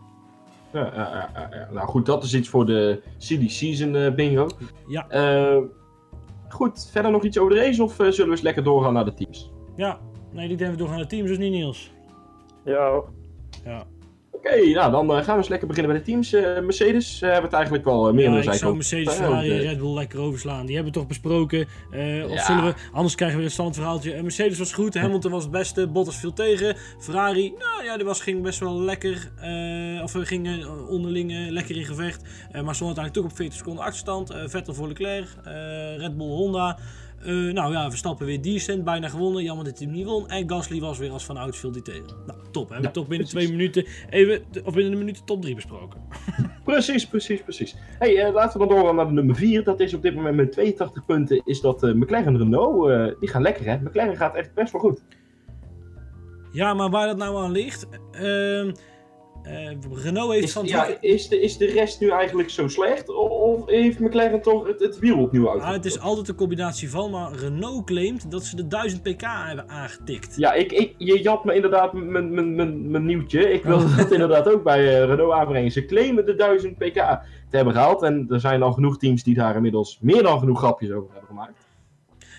Ja, 0.72 0.90
ja, 0.94 0.94
ja, 0.94 1.30
ja, 1.34 1.48
ja. 1.50 1.68
Nou 1.72 1.88
goed, 1.88 2.06
dat 2.06 2.24
is 2.24 2.34
iets 2.34 2.48
voor 2.48 2.66
de 2.66 3.02
silly 3.16 3.48
season 3.48 3.96
eh, 3.96 4.14
bingo. 4.14 4.46
Ja. 4.86 5.08
Eh, 5.08 5.62
goed, 6.48 6.88
verder 6.92 7.10
nog 7.10 7.24
iets 7.24 7.38
over 7.38 7.54
de 7.54 7.60
race 7.60 7.82
of 7.82 7.98
eh, 7.98 8.06
zullen 8.06 8.24
we 8.24 8.30
eens 8.30 8.40
lekker 8.40 8.64
doorgaan 8.64 8.92
naar 8.92 9.04
de 9.04 9.14
teams? 9.14 9.52
Ja, 9.76 9.98
nee, 10.32 10.48
ik 10.48 10.58
denk 10.58 10.70
we 10.70 10.76
doorgaan 10.76 10.96
naar 10.96 11.08
de 11.08 11.14
teams, 11.14 11.28
dus 11.28 11.38
niet 11.38 11.52
Niels. 11.52 11.92
Ja, 12.64 12.90
hoor. 12.90 13.08
Ja, 13.64 13.86
Oké, 14.44 14.66
nou 14.72 14.90
dan 14.90 15.10
eh, 15.10 15.16
gaan 15.16 15.34
we 15.34 15.40
eens 15.40 15.48
lekker 15.48 15.68
beginnen 15.68 15.92
bij 15.92 16.02
de 16.02 16.10
teams. 16.10 16.32
Eh, 16.32 16.60
Mercedes 16.60 17.14
eh, 17.14 17.28
hebben 17.28 17.44
het 17.44 17.52
eigenlijk 17.52 17.84
wel 17.84 18.12
meer 18.12 18.30
ja 18.30 18.52
ik 18.52 18.52
zou 18.52 18.74
Mercedes, 18.74 19.14
Ferrari 19.14 19.50
en 19.50 19.58
Red 19.58 19.78
Bull 19.78 19.94
lekker 19.94 20.20
overslaan. 20.20 20.66
Die 20.66 20.74
hebben 20.74 20.92
we 20.92 20.98
toch 20.98 21.08
besproken. 21.08 21.60
Of 21.60 22.32
Ja. 22.32 22.44
zullen 22.44 22.64
we, 22.64 22.74
anders 22.92 23.14
krijgen 23.14 23.36
we 23.36 23.42
weer 23.42 23.44
een 23.52 23.58
stand 23.58 23.74
verhaaltje. 23.74 24.12
Eh, 24.12 24.22
Mercedes 24.22 24.58
was 24.58 24.72
goed, 24.72 24.94
Hamilton 24.94 25.30
was 25.30 25.42
het 25.42 25.52
beste, 25.52 25.86
Bottas 25.86 26.16
viel 26.16 26.32
tegen. 26.32 26.76
Ferrari, 26.98 27.54
nou 27.58 27.84
ja, 27.84 27.96
die 27.96 28.04
was, 28.06 28.20
ging 28.20 28.42
best 28.42 28.58
wel 28.58 28.80
lekker. 28.80 29.30
of 30.02 30.12
we 30.12 30.26
gingen 30.26 30.88
onderling 30.88 31.50
lekker 31.50 31.76
in 31.76 31.84
gevecht. 31.84 32.22
Maar 32.52 32.74
stond 32.74 32.96
uiteindelijk 32.96 33.14
toch 33.14 33.24
op 33.24 33.36
40 33.36 33.56
seconden 33.58 33.84
achterstand. 33.84 34.34
Vettel 34.46 34.74
voor 34.74 34.88
Leclerc, 34.88 35.28
Red 35.96 36.16
Bull 36.16 36.26
Honda. 36.26 36.78
Eh, 37.20 37.52
nou 37.52 37.72
ja, 37.72 37.88
Verstappen 37.88 38.26
weer 38.26 38.42
decent, 38.42 38.84
bijna 38.84 39.08
gewonnen. 39.08 39.42
Jammer 39.42 39.64
dat 39.64 39.78
hij 39.78 39.86
hem 39.86 39.96
niet 39.96 40.06
won. 40.06 40.28
En 40.28 40.50
Gasly 40.50 40.80
was 40.80 40.98
weer 40.98 41.10
als 41.10 41.24
van 41.24 41.36
ouds 41.36 41.58
viel 41.58 41.72
die 41.72 41.82
tegen. 41.82 42.06
Nou, 42.26 42.38
top. 42.50 42.68
Hebben 42.68 42.86
we 42.86 42.94
toch 42.94 43.08
binnen 43.08 43.28
precies. 43.28 43.48
twee 43.48 43.58
minuten, 43.58 43.86
even, 44.10 44.42
of 44.64 44.74
binnen 44.74 44.92
een 44.92 44.98
minuut 44.98 45.26
top 45.26 45.42
3 45.42 45.54
besproken. 45.54 46.00
Precies, 46.64 47.06
precies, 47.06 47.42
precies. 47.42 47.76
Hey, 47.98 48.24
eh, 48.24 48.32
laten 48.32 48.60
we 48.60 48.66
dan 48.66 48.76
doorgaan 48.76 48.96
naar 48.96 49.06
de 49.06 49.12
nummer 49.12 49.36
4. 49.36 49.64
Dat 49.64 49.80
is 49.80 49.94
op 49.94 50.02
dit 50.02 50.14
moment 50.14 50.36
met 50.36 50.52
82 50.52 51.04
punten. 51.04 51.42
Is 51.44 51.60
dat 51.60 51.82
eh, 51.82 51.92
McLaren 51.92 52.38
Renault. 52.38 53.20
die 53.20 53.28
gaan 53.28 53.42
lekker, 53.42 53.64
hè? 53.64 53.76
McLaren 53.76 54.16
gaat 54.16 54.34
echt 54.34 54.54
best 54.54 54.72
wel 54.72 54.80
goed. 54.80 55.02
Ja, 56.52 56.74
maar 56.74 56.90
waar 56.90 57.06
dat 57.06 57.16
nou 57.16 57.36
aan 57.36 57.52
ligt. 57.52 57.86
Eh, 59.42 59.68
Renault 60.02 60.32
heeft 60.32 60.44
Is, 60.44 60.52
van 60.52 60.66
ja, 60.66 60.86
is, 61.00 61.28
de, 61.28 61.40
is 61.40 61.56
de 61.56 61.66
rest 61.66 62.00
nu 62.00 62.10
eigenlijk 62.10 62.50
zo 62.50 62.68
slecht? 62.68 63.08
Of 63.08 63.66
heeft 63.66 63.98
McLaren 63.98 64.42
toch 64.42 64.66
het, 64.66 64.80
het 64.80 64.98
wiel 64.98 65.18
opnieuw 65.18 65.50
uit? 65.50 65.60
Ah, 65.62 65.72
het 65.72 65.84
is 65.84 66.00
altijd 66.00 66.28
een 66.28 66.34
combinatie 66.34 66.90
van, 66.90 67.10
maar 67.10 67.32
Renault 67.32 67.84
claimt 67.86 68.30
dat 68.30 68.44
ze 68.44 68.56
de 68.56 68.66
1000 68.66 69.02
pk 69.02 69.20
hebben 69.22 69.68
aangetikt. 69.68 70.36
Ja, 70.36 70.52
ik, 70.52 70.72
ik, 70.72 70.94
je 70.98 71.22
jat 71.22 71.44
me 71.44 71.54
inderdaad 71.54 71.92
mijn- 71.92 72.34
mijn- 72.34 72.54
mijn 72.54 72.90
mijn 72.90 73.06
nieuwtje. 73.06 73.52
Ik 73.52 73.62
wil 73.64 73.78
dat 73.96 74.10
inderdaad 74.12 74.48
ook 74.48 74.62
bij 74.62 74.78
eh, 75.00 75.04
Renault 75.04 75.32
aanbrengen. 75.32 75.70
Ze 75.70 75.84
claimen 75.86 76.26
de 76.26 76.34
1000 76.34 76.78
pk 76.78 76.94
te 76.94 77.56
hebben 77.56 77.74
gehaald. 77.74 78.02
En 78.02 78.26
er 78.28 78.40
zijn 78.40 78.62
al 78.62 78.72
genoeg 78.72 78.98
teams 78.98 79.22
die 79.22 79.34
daar 79.34 79.56
inmiddels 79.56 79.98
meer 80.02 80.22
dan 80.22 80.38
genoeg 80.38 80.58
grapjes 80.58 80.90
over 80.90 81.10
hebben 81.10 81.28
gemaakt. 81.28 81.68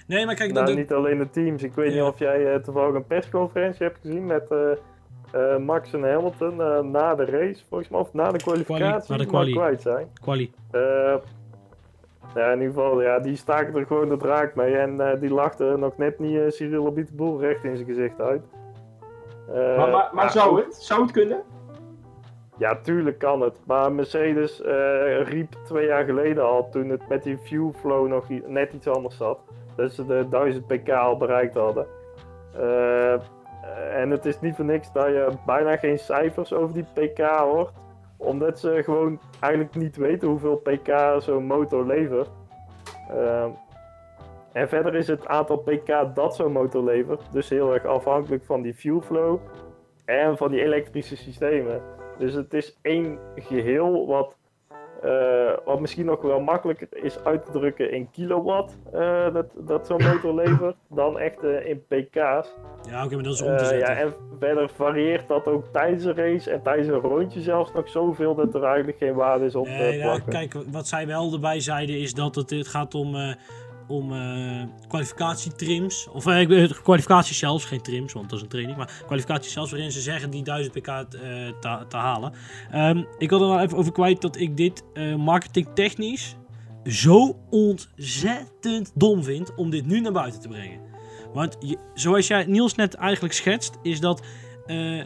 Nee, 0.08 0.26
maar 0.26 0.36
kijk, 0.36 0.54
Nou, 0.54 0.66
dat, 0.66 0.76
niet 0.76 0.92
alleen 0.92 1.18
de 1.18 1.30
teams. 1.30 1.64
Ik 1.64 1.74
weet 1.74 1.94
Ja. 1.94 2.02
niet 2.04 2.12
of 2.14 2.20
jij 2.20 2.54
eh, 2.54 2.60
toevallig 2.64 2.96
een 2.96 3.06
persconferentie 3.06 3.86
hebt 3.86 4.00
gezien 4.02 4.26
met 4.26 4.44
eh, 5.32 5.58
Max 5.58 5.94
en 5.94 6.12
Hamilton 6.12 6.62
eh, 6.62 6.80
na 6.80 7.16
de 7.16 7.26
race, 7.26 7.64
volgens 7.70 7.90
mij, 7.90 8.00
of 8.00 8.14
na 8.14 8.32
de 8.32 8.38
kwalificatie. 8.38 9.18
na 9.18 9.44
de 9.44 9.52
kwijt 9.52 9.82
zijn. 9.82 10.08
quali. 10.22 10.52
Eh, 10.72 11.16
ja, 12.36 12.52
in 12.52 12.62
ieder 12.62 12.74
geval, 12.74 13.02
ja, 13.02 13.20
die 13.20 13.36
staken 13.36 13.76
er 13.76 13.86
gewoon 13.86 14.10
de 14.10 14.18
draak 14.18 14.56
mee 14.56 14.78
en 14.78 15.12
eh, 15.12 15.20
die 15.20 15.34
lachten 15.34 15.80
nog 15.80 15.98
net 15.98 16.20
niet 16.20 16.36
uh, 16.36 16.50
Cyril 16.50 16.88
Abiteboel 16.88 17.40
recht 17.40 17.64
in 17.64 17.76
zijn 17.76 17.88
gezicht 17.88 18.22
uit. 18.22 18.42
Eh, 19.54 19.78
maar 19.78 19.90
maar, 19.90 20.10
maar 20.14 20.32
zou 20.32 20.62
het? 20.62 20.76
Zou 20.76 21.02
het 21.02 21.12
kunnen? 21.12 21.42
Ja, 22.58 22.76
tuurlijk 22.76 23.18
kan 23.20 23.42
het. 23.42 23.60
Maar 23.66 23.92
Mercedes 23.92 24.62
eh, 24.62 25.22
riep 25.24 25.56
twee 25.66 25.86
jaar 25.86 26.06
geleden 26.06 26.44
al, 26.44 26.70
toen 26.70 26.90
het 26.90 27.08
met 27.10 27.24
die 27.24 27.38
fuel 27.38 27.74
flow 27.80 28.08
nog 28.08 28.26
net 28.46 28.74
iets 28.74 28.88
anders 28.88 29.18
zat, 29.18 29.40
dat 29.76 29.92
ze 29.92 30.06
de 30.06 30.26
1000 30.30 30.68
pk 30.68 30.90
al 30.90 31.18
bereikt 31.18 31.56
hadden. 31.56 31.86
Eh, 33.76 34.02
en 34.02 34.10
het 34.10 34.26
is 34.26 34.40
niet 34.40 34.56
voor 34.56 34.66
niks 34.66 34.92
dat 34.92 35.06
je 35.06 35.32
bijna 35.46 35.78
geen 35.78 36.00
cijfers 36.00 36.54
over 36.54 36.74
die 36.74 36.86
pk 36.94 37.20
hoort, 37.20 37.74
omdat 38.18 38.60
ze 38.60 38.82
gewoon 38.84 39.20
eigenlijk 39.40 39.76
niet 39.76 39.96
weten 39.96 40.28
hoeveel 40.28 40.56
pk 40.56 41.16
zo'n 41.18 41.46
motor 41.46 41.86
levert. 41.86 42.30
Eh, 43.10 43.46
en 44.52 44.70
verder 44.70 44.96
is 44.96 45.08
het 45.08 45.28
aantal 45.28 45.58
pk 45.58 46.16
dat 46.16 46.36
zo'n 46.36 46.52
motor 46.52 46.84
levert 46.84 47.22
dus 47.32 47.50
heel 47.50 47.74
erg 47.74 47.86
afhankelijk 47.86 48.46
van 48.46 48.62
die 48.62 48.74
fuel 48.74 49.02
flow 49.02 49.40
en 50.06 50.38
van 50.38 50.52
die 50.52 50.64
elektrische 50.64 51.18
systemen. 51.18 51.82
Dus 52.18 52.34
het 52.34 52.54
is 52.54 52.80
één 52.82 53.20
geheel 53.36 54.08
wat, 54.08 54.38
eh, 55.02 55.58
wat 55.66 55.80
misschien 55.80 56.06
nog 56.06 56.22
wel 56.22 56.40
makkelijker 56.40 56.88
is 56.92 57.24
uit 57.24 57.46
te 57.46 57.52
drukken 57.52 57.92
in 57.92 58.10
kilowatt 58.12 58.78
eh, 58.94 59.34
dat, 59.34 59.46
dat 59.58 59.88
zo'n 59.88 60.04
motor 60.04 60.36
levert 60.36 60.76
dan 60.90 61.20
echt 61.20 61.44
eh, 61.44 61.66
in 61.66 61.84
pk's. 61.88 62.54
Ja, 62.90 63.06
oké, 63.06 63.16
maar 63.16 63.24
dat 63.24 63.34
is 63.34 63.42
om 63.42 63.58
te 63.58 63.66
zetten. 63.66 63.78
ja, 63.78 64.02
en 64.02 64.14
verder 64.40 64.70
varieert 64.70 65.28
dat 65.28 65.48
ook 65.48 65.66
tijdens 65.72 66.04
een 66.04 66.16
race 66.16 66.52
en 66.52 66.62
tijdens 66.62 66.88
een 66.88 67.00
rondje 67.00 67.42
zelfs 67.42 67.74
nog 67.74 67.90
zoveel 67.90 68.36
dat 68.36 68.56
er 68.56 68.64
eigenlijk 68.64 68.98
geen 68.98 69.14
waarde 69.14 69.46
is 69.46 69.56
op 69.56 69.66
te 69.66 69.72
Nee, 69.72 69.98
ja, 69.98 70.20
kijk, 70.20 70.54
wat 70.72 70.88
zij 70.88 71.08
wel 71.08 71.34
erbij 71.34 71.60
zeiden 71.60 72.00
is 72.00 72.14
dat 72.14 72.36
het, 72.36 72.50
het 72.50 72.68
gaat 72.68 72.96
om, 72.96 73.16
om 73.88 74.14
eh, 74.14 74.64
kwalificatietrims. 74.88 76.08
Of 76.14 76.26
eh, 76.26 76.40
ik 76.40 76.48
weet- 76.48 76.82
kwalificatie 76.82 77.36
zelfs, 77.36 77.66
geen 77.66 77.82
trims, 77.82 78.14
want 78.14 78.30
dat 78.30 78.38
is 78.38 78.44
een 78.44 78.50
training. 78.50 78.78
Maar 78.78 79.04
kwalificatie 79.06 79.52
zelfs 79.52 79.72
waarin 79.72 79.92
ze 79.92 80.02
zeggen 80.02 80.30
die 80.30 80.44
1000 80.44 80.74
pk 80.74 80.88
eh, 80.88 81.04
te, 81.90 81.98
halen. 81.98 82.34
Ehm, 82.72 83.04
ik 83.18 83.30
wil 83.30 83.42
er 83.42 83.48
wel 83.48 83.60
even 83.60 83.78
over 83.78 83.92
kwijt 83.92 84.22
dat 84.22 84.38
ik 84.40 84.58
dit 84.58 84.84
eh 84.94 85.16
marketingtechnisch 85.16 86.36
zo 86.86 87.38
ontzettend 87.50 88.92
dom 88.96 89.24
vind 89.24 89.56
om 89.56 89.70
dit 89.70 89.86
nu 89.86 90.00
naar 90.00 90.12
buiten 90.12 90.42
te 90.42 90.48
brengen. 90.48 90.80
Want 91.34 91.58
zoals 91.94 92.28
jij 92.28 92.46
Niels 92.46 92.76
net 92.76 92.94
eigenlijk 92.94 93.34
schetst, 93.34 93.78
is 93.82 94.00
dat 94.00 94.22
eh, 94.66 95.00
eh, 95.00 95.06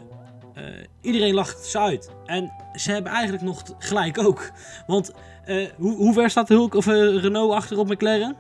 iedereen 1.02 1.34
lacht 1.34 1.66
ze 1.66 1.80
uit. 1.80 2.10
En 2.26 2.52
ze 2.76 2.91
hebben 2.91 3.12
eigenlijk 3.12 3.43
nog 3.43 3.64
gelijk 3.80 4.18
ook. 4.20 4.52
Want 4.88 5.12
eh, 5.45 5.68
hoe, 5.78 5.95
hoe 5.95 6.14
ver 6.14 6.30
staat 6.30 6.47
Hulk 6.50 6.74
of 6.76 6.88
eh, 6.88 6.93
Renault 6.93 7.54
achter 7.54 7.78
op 7.78 7.88
McLaren? 7.88 8.36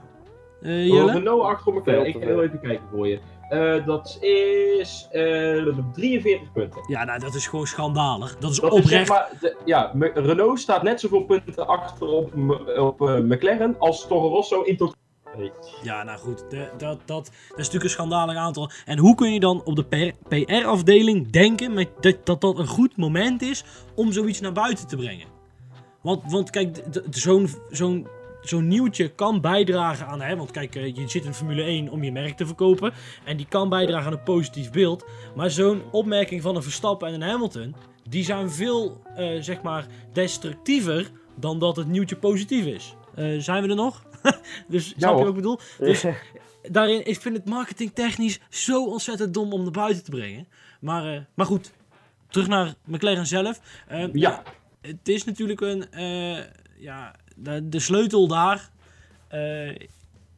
Eh, 0.65 0.85
Jelle? 0.87 1.11
Renault 1.11 1.43
achter 1.43 1.73
elkaar. 1.73 1.93
Veel 1.93 2.05
Ik 2.05 2.13
ga 2.13 2.19
heel 2.19 2.43
even 2.43 2.59
kijken 2.59 2.85
voor 2.91 3.07
je. 3.07 3.19
Eh, 3.49 3.85
dat 3.85 4.17
is 4.21 5.07
eh, 5.11 5.67
43 5.93 6.51
punten. 6.53 6.81
Ja, 6.87 7.03
nou, 7.03 7.19
dat 7.19 7.35
is 7.35 7.47
gewoon 7.47 7.67
schandalig. 7.67 8.37
Dat 8.37 8.51
is 8.51 8.59
Dat 8.59 8.73
is 8.73 8.77
zeg 8.77 8.83
oprecht. 8.85 9.09
maar, 9.09 9.29
de- 9.41 9.55
ja, 9.65 9.91
M- 9.95 10.03
Renault 10.03 10.59
staat 10.59 10.83
net 10.83 10.99
zoveel 10.99 11.21
punten 11.23 11.67
achter 11.67 12.07
op, 12.07 12.31
op 12.77 13.01
eh, 13.01 13.17
McLaren 13.17 13.75
als 13.79 14.07
Toro 14.07 14.27
Rosso 14.27 14.61
in 14.61 14.77
totaal. 14.77 14.93
Ja, 15.83 16.03
nou 16.03 16.19
goed, 16.19 16.43
de- 16.49 16.69
dat, 16.77 16.79
dat, 16.79 17.05
dat 17.05 17.29
is 17.49 17.55
natuurlijk 17.55 17.83
een 17.83 17.89
schandalig 17.89 18.35
aantal. 18.37 18.69
En 18.85 18.97
hoe 18.97 19.15
kun 19.15 19.33
je 19.33 19.39
dan 19.39 19.61
op 19.63 19.75
de 19.75 20.13
PR-afdeling 20.29 21.29
denken 21.31 21.73
met, 21.73 21.89
dat, 21.99 22.15
dat 22.25 22.41
dat 22.41 22.59
een 22.59 22.67
goed 22.67 22.97
moment 22.97 23.41
is 23.41 23.63
om 23.95 24.11
zoiets 24.11 24.39
naar 24.39 24.51
buiten 24.51 24.87
te 24.87 24.95
brengen? 24.95 25.27
Want, 26.01 26.31
want 26.31 26.49
kijk, 26.49 26.83
zo'n 27.09 27.49
zo'n 27.69 28.07
zo'n 28.49 28.67
nieuwtje 28.67 29.09
kan 29.09 29.41
bijdragen 29.41 30.07
aan, 30.07 30.21
hè, 30.21 30.35
want 30.35 30.51
kijk, 30.51 30.75
eh, 30.75 30.95
je 30.95 31.07
zit 31.07 31.25
in 31.25 31.33
Formule 31.33 31.63
1 31.63 31.89
om 31.89 32.03
je 32.03 32.11
merk 32.11 32.37
te 32.37 32.45
verkopen. 32.45 32.93
En 33.23 33.37
die 33.37 33.45
kan 33.49 33.69
bijdragen 33.69 34.05
aan 34.05 34.17
een 34.17 34.23
positief 34.23 34.71
beeld. 34.71 35.05
Maar 35.35 35.49
zo'n 35.49 35.81
opmerking 35.91 36.41
van 36.41 36.55
een 36.55 36.63
Verstappen 36.63 37.07
en 37.07 37.13
een 37.13 37.29
Hamilton, 37.29 37.75
die 38.09 38.23
zijn 38.23 38.51
veel, 38.51 39.01
eh, 39.15 39.41
zeg 39.41 39.61
maar, 39.61 39.87
destructiever 40.13 41.11
dan 41.35 41.59
dat 41.59 41.75
het 41.75 41.87
nieuwtje 41.87 42.15
positief 42.15 42.65
is. 42.65 42.95
Eh, 43.15 43.39
zijn 43.39 43.63
we 43.63 43.69
er 43.69 43.75
nog? 43.75 44.03
dus 44.67 44.93
snap 44.97 45.17
je 45.17 45.19
wat 45.19 45.27
ik 45.27 45.35
bedoel? 45.35 45.59
Dus 45.79 46.05
daarin, 46.71 47.07
ik 47.07 47.21
vind 47.21 47.35
het 47.35 47.45
marketingtechnisch 47.45 48.39
zo 48.49 48.85
ontzettend 48.85 49.33
dom 49.33 49.53
om 49.53 49.61
naar 49.63 49.71
buiten 49.71 50.03
te 50.03 50.11
brengen. 50.11 50.47
Maar, 50.79 51.27
maar 51.35 51.45
goed, 51.45 51.71
terug 52.27 52.47
naar 52.47 52.73
McLaren 52.85 53.25
zelf. 53.25 53.59
Ja. 54.13 54.43
Het 54.81 55.09
is 55.09 55.23
natuurlijk 55.23 55.61
een, 55.61 55.85
ja, 56.77 57.15
de, 57.35 57.69
de 57.69 57.79
sleutel 57.79 58.27
daar 58.27 58.69
eh, 59.27 59.75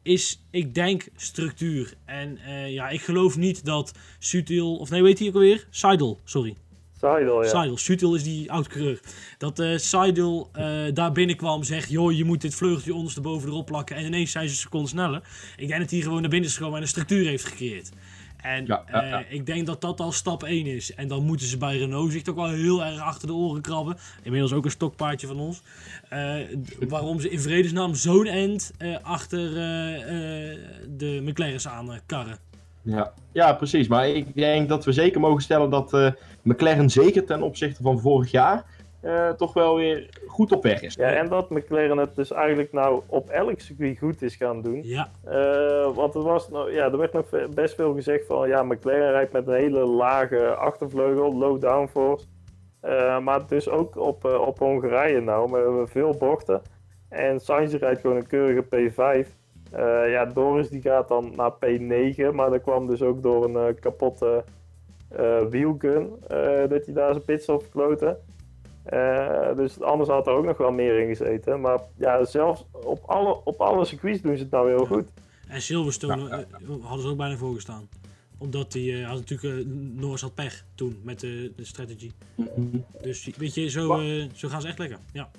is, 0.02 0.42
ik 0.50 0.74
denk, 0.74 1.08
structuur. 1.16 1.94
En 2.04 2.38
eh, 2.38 2.72
ja, 2.72 2.88
ik 2.88 3.00
geloof 3.00 3.36
niet 3.36 3.64
dat 3.64 3.92
Sutil, 4.18 4.76
of 4.76 4.90
nee, 4.90 5.02
weet 5.02 5.18
hij 5.18 5.28
ook 5.28 5.34
alweer? 5.34 5.66
Seidel, 5.70 6.20
sorry. 6.24 6.56
Seidel, 7.00 7.42
ja. 7.42 7.48
Seidel, 7.48 7.76
Sutil 7.76 8.14
is 8.14 8.22
die 8.22 8.52
oud-coureur. 8.52 9.00
Dat 9.38 9.58
eh 9.58 9.76
Seidel 9.76 10.50
daar 10.92 11.12
binnenkwam 11.12 11.62
zegt, 11.62 11.90
joh, 11.90 12.12
je 12.12 12.24
moet 12.24 12.40
dit 12.40 12.54
vleugeltje 12.54 12.94
ondersteboven 12.94 13.48
erop 13.48 13.66
plakken. 13.66 13.96
En 13.96 14.04
ineens 14.04 14.30
zijn 14.30 14.44
ze 14.44 14.50
een 14.50 14.60
seconde 14.60 14.88
sneller. 14.88 15.22
Ik 15.56 15.68
denk 15.68 15.80
dat 15.80 15.90
hij 15.90 16.00
gewoon 16.00 16.20
naar 16.20 16.30
binnen 16.30 16.48
is 16.48 16.56
gekomen 16.56 16.76
en 16.76 16.82
een 16.82 16.88
structuur 16.88 17.26
heeft 17.26 17.44
gecreëerd. 17.44 17.90
En 18.42 18.66
Ja, 18.66 18.82
ja, 18.92 19.04
ja. 19.04 19.18
eh, 19.18 19.32
ik 19.32 19.46
denk 19.46 19.66
dat 19.66 19.80
dat 19.80 20.00
al 20.00 20.12
stap 20.12 20.42
1 20.42 20.66
is. 20.66 20.94
En 20.94 21.08
dan 21.08 21.24
moeten 21.24 21.46
ze 21.46 21.58
bij 21.58 21.78
Renault 21.78 22.12
zich 22.12 22.22
toch 22.22 22.34
wel 22.34 22.48
heel 22.48 22.84
erg 22.84 23.00
achter 23.00 23.26
de 23.28 23.34
oren 23.34 23.62
krabben. 23.62 23.96
Inmiddels 24.22 24.52
ook 24.52 24.64
een 24.64 24.70
stokpaardje 24.70 25.26
van 25.26 25.40
ons. 25.40 25.62
Eh, 26.08 26.34
waarom 26.88 27.20
ze 27.20 27.30
in 27.30 27.40
vredesnaam 27.40 27.94
zo'n 27.94 28.26
end 28.26 28.72
eh, 28.78 28.96
achter 29.02 29.50
de 30.88 31.20
McLaren's 31.22 31.68
aan 31.68 32.00
karren. 32.06 32.38
Ja. 32.82 33.12
ja, 33.32 33.52
precies. 33.52 33.88
Maar 33.88 34.08
ik 34.08 34.34
denk 34.34 34.68
dat 34.68 34.84
we 34.84 34.92
zeker 34.92 35.20
mogen 35.20 35.42
stellen 35.42 35.70
dat 35.70 36.14
McLaren 36.42 36.90
zeker 36.90 37.24
ten 37.24 37.42
opzichte 37.42 37.82
van 37.82 38.00
vorig 38.00 38.30
jaar 38.30 38.64
toch 39.36 39.52
wel 39.52 39.76
weer 39.76 40.08
goed 40.38 40.52
op 40.52 40.62
weg 40.62 40.82
is. 40.82 40.94
Ja, 40.94 41.12
en 41.12 41.28
dat 41.28 41.50
McLaren 41.50 41.98
het 41.98 42.16
dus 42.16 42.32
eigenlijk 42.32 42.72
nou 42.72 43.02
op 43.06 43.28
elk 43.28 43.60
circuit 43.60 43.98
goed 43.98 44.22
is 44.22 44.36
gaan 44.36 44.62
doen. 44.62 44.80
Ja, 44.82 45.08
Eh, 45.24 45.94
want 45.94 46.14
er, 46.14 46.22
was, 46.22 46.48
nou, 46.48 46.72
ja, 46.72 46.84
er 46.84 46.98
werd 46.98 47.12
nog 47.12 47.26
best 47.54 47.74
veel 47.74 47.94
gezegd 47.94 48.26
van 48.26 48.48
ja, 48.48 48.62
McLaren 48.62 49.10
rijdt 49.10 49.32
met 49.32 49.46
een 49.46 49.54
hele 49.54 49.84
lage 49.84 50.54
achtervleugel, 50.54 51.36
low 51.36 51.60
downforce. 51.60 52.26
Eh, 52.80 53.18
maar 53.18 53.46
dus 53.46 53.68
ook 53.68 53.96
op, 53.96 54.24
eh, 54.24 54.40
op 54.40 54.58
Hongarije 54.58 55.20
nou, 55.20 55.50
met 55.50 55.90
veel 55.90 56.16
bochten. 56.18 56.62
En 57.08 57.40
Sainz 57.40 57.74
rijdt 57.74 58.00
gewoon 58.00 58.16
een 58.16 58.26
keurige 58.26 58.62
P5. 58.62 59.28
Eh, 59.72 60.10
ja, 60.10 60.24
Doris 60.24 60.68
die 60.68 60.80
gaat 60.80 61.08
dan 61.08 61.32
naar 61.36 61.52
P9, 61.52 62.34
maar 62.34 62.50
dat 62.50 62.62
kwam 62.62 62.86
dus 62.86 63.02
ook 63.02 63.22
door 63.22 63.44
een 63.44 63.56
eh, 63.56 63.80
kapotte 63.80 64.44
eh 65.08 65.40
wielgun 65.50 66.10
eh, 66.26 66.68
dat 66.68 66.84
hij 66.84 66.94
daar 66.94 67.12
zijn 67.12 67.24
pitstop 67.24 67.62
verkloten. 67.62 68.18
Eh, 68.88 69.56
dus 69.56 69.80
anders 69.80 70.08
had 70.10 70.26
er 70.26 70.32
ook 70.32 70.44
nog 70.44 70.56
wel 70.56 70.70
meer 70.72 71.00
in 71.00 71.16
gezeten. 71.16 71.60
Maar 71.60 71.80
ja, 71.96 72.24
zelfs 72.24 72.64
op 72.72 73.02
alle, 73.06 73.40
op 73.44 73.60
alle 73.60 73.84
circuits 73.84 74.22
doen 74.22 74.36
ze 74.36 74.42
het 74.42 74.50
nou 74.52 74.68
heel 74.68 74.86
goed. 74.86 75.08
en 75.48 75.62
Silverstone 75.62 76.28
eh, 76.30 76.38
hadden 76.82 77.02
ze 77.02 77.08
ook 77.10 77.16
bijna 77.16 77.36
voorgestaan. 77.36 77.88
Omdat 78.38 78.72
hij 78.72 79.00
had 79.06 79.16
natuurlijk, 79.16 79.58
eh, 79.58 79.64
Norris 80.00 80.20
had 80.20 80.34
pech 80.34 80.64
toen 80.74 81.00
met 81.02 81.20
de, 81.20 81.52
de 81.56 81.64
strategy. 81.64 82.10
Dus 83.02 83.30
weet 83.36 83.54
je, 83.54 83.68
zo, 83.70 83.88
Maar- 83.88 84.00
eh, 84.04 84.24
zo 84.34 84.48
gaan 84.48 84.60
ze 84.60 84.68
echt 84.68 84.78
lekker. 84.78 84.98
Ja. 85.12 85.30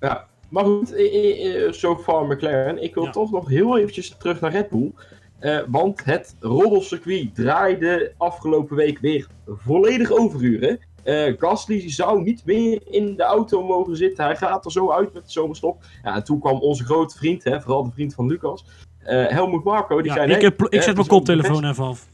Ja, 0.00 0.26
maar 0.48 0.64
goed, 0.64 0.92
eh, 0.94 1.64
eh, 1.66 1.72
zo 1.72 1.96
far 1.96 2.26
McLaren. 2.26 2.82
Ik 2.82 2.94
wil 2.94 3.04
Ja. 3.04 3.10
toch 3.10 3.30
nog 3.30 3.48
heel 3.48 3.78
eventjes 3.78 4.08
terug 4.18 4.40
naar 4.40 4.50
Red 4.52 4.68
Bull. 4.68 4.92
Eh, 5.38 5.60
want 5.68 6.04
het 6.04 6.36
roddelcircuit 6.40 7.34
draaide 7.34 8.12
afgelopen 8.16 8.76
week 8.76 8.98
weer 8.98 9.26
volledig 9.46 10.10
overuren. 10.12 10.78
Eh 11.04 11.34
Gasly 11.38 11.90
zou 11.90 12.22
niet 12.22 12.42
meer 12.44 12.80
in 12.90 13.16
de 13.16 13.22
auto 13.22 13.62
mogen 13.62 13.96
zitten. 13.96 14.24
Hij 14.24 14.36
gaat 14.36 14.64
er 14.64 14.72
zo 14.72 14.90
uit 14.90 15.12
met 15.14 15.24
de 15.24 15.32
zomerstop. 15.32 15.84
Ja, 16.02 16.14
en 16.14 16.24
toen 16.24 16.40
kwam 16.40 16.60
onze 16.60 16.84
grote 16.84 17.16
vriend, 17.16 17.44
hè, 17.44 17.60
vooral 17.60 17.84
de 17.84 17.90
vriend 17.90 18.14
van 18.14 18.26
Lucas, 18.26 18.64
eh 18.98 19.26
Helmut 19.26 19.64
Marco. 19.64 19.96
Die 20.02 20.06
Ja, 20.06 20.14
zei, 20.16 20.32
ik, 20.32 20.40
nee, 20.40 20.50
ik 20.50 20.72
eh, 20.72 20.80
zet 20.80 20.94
mijn 20.94 21.06
koptelefoon 21.06 21.64
even 21.64 21.84
af. 21.84 22.06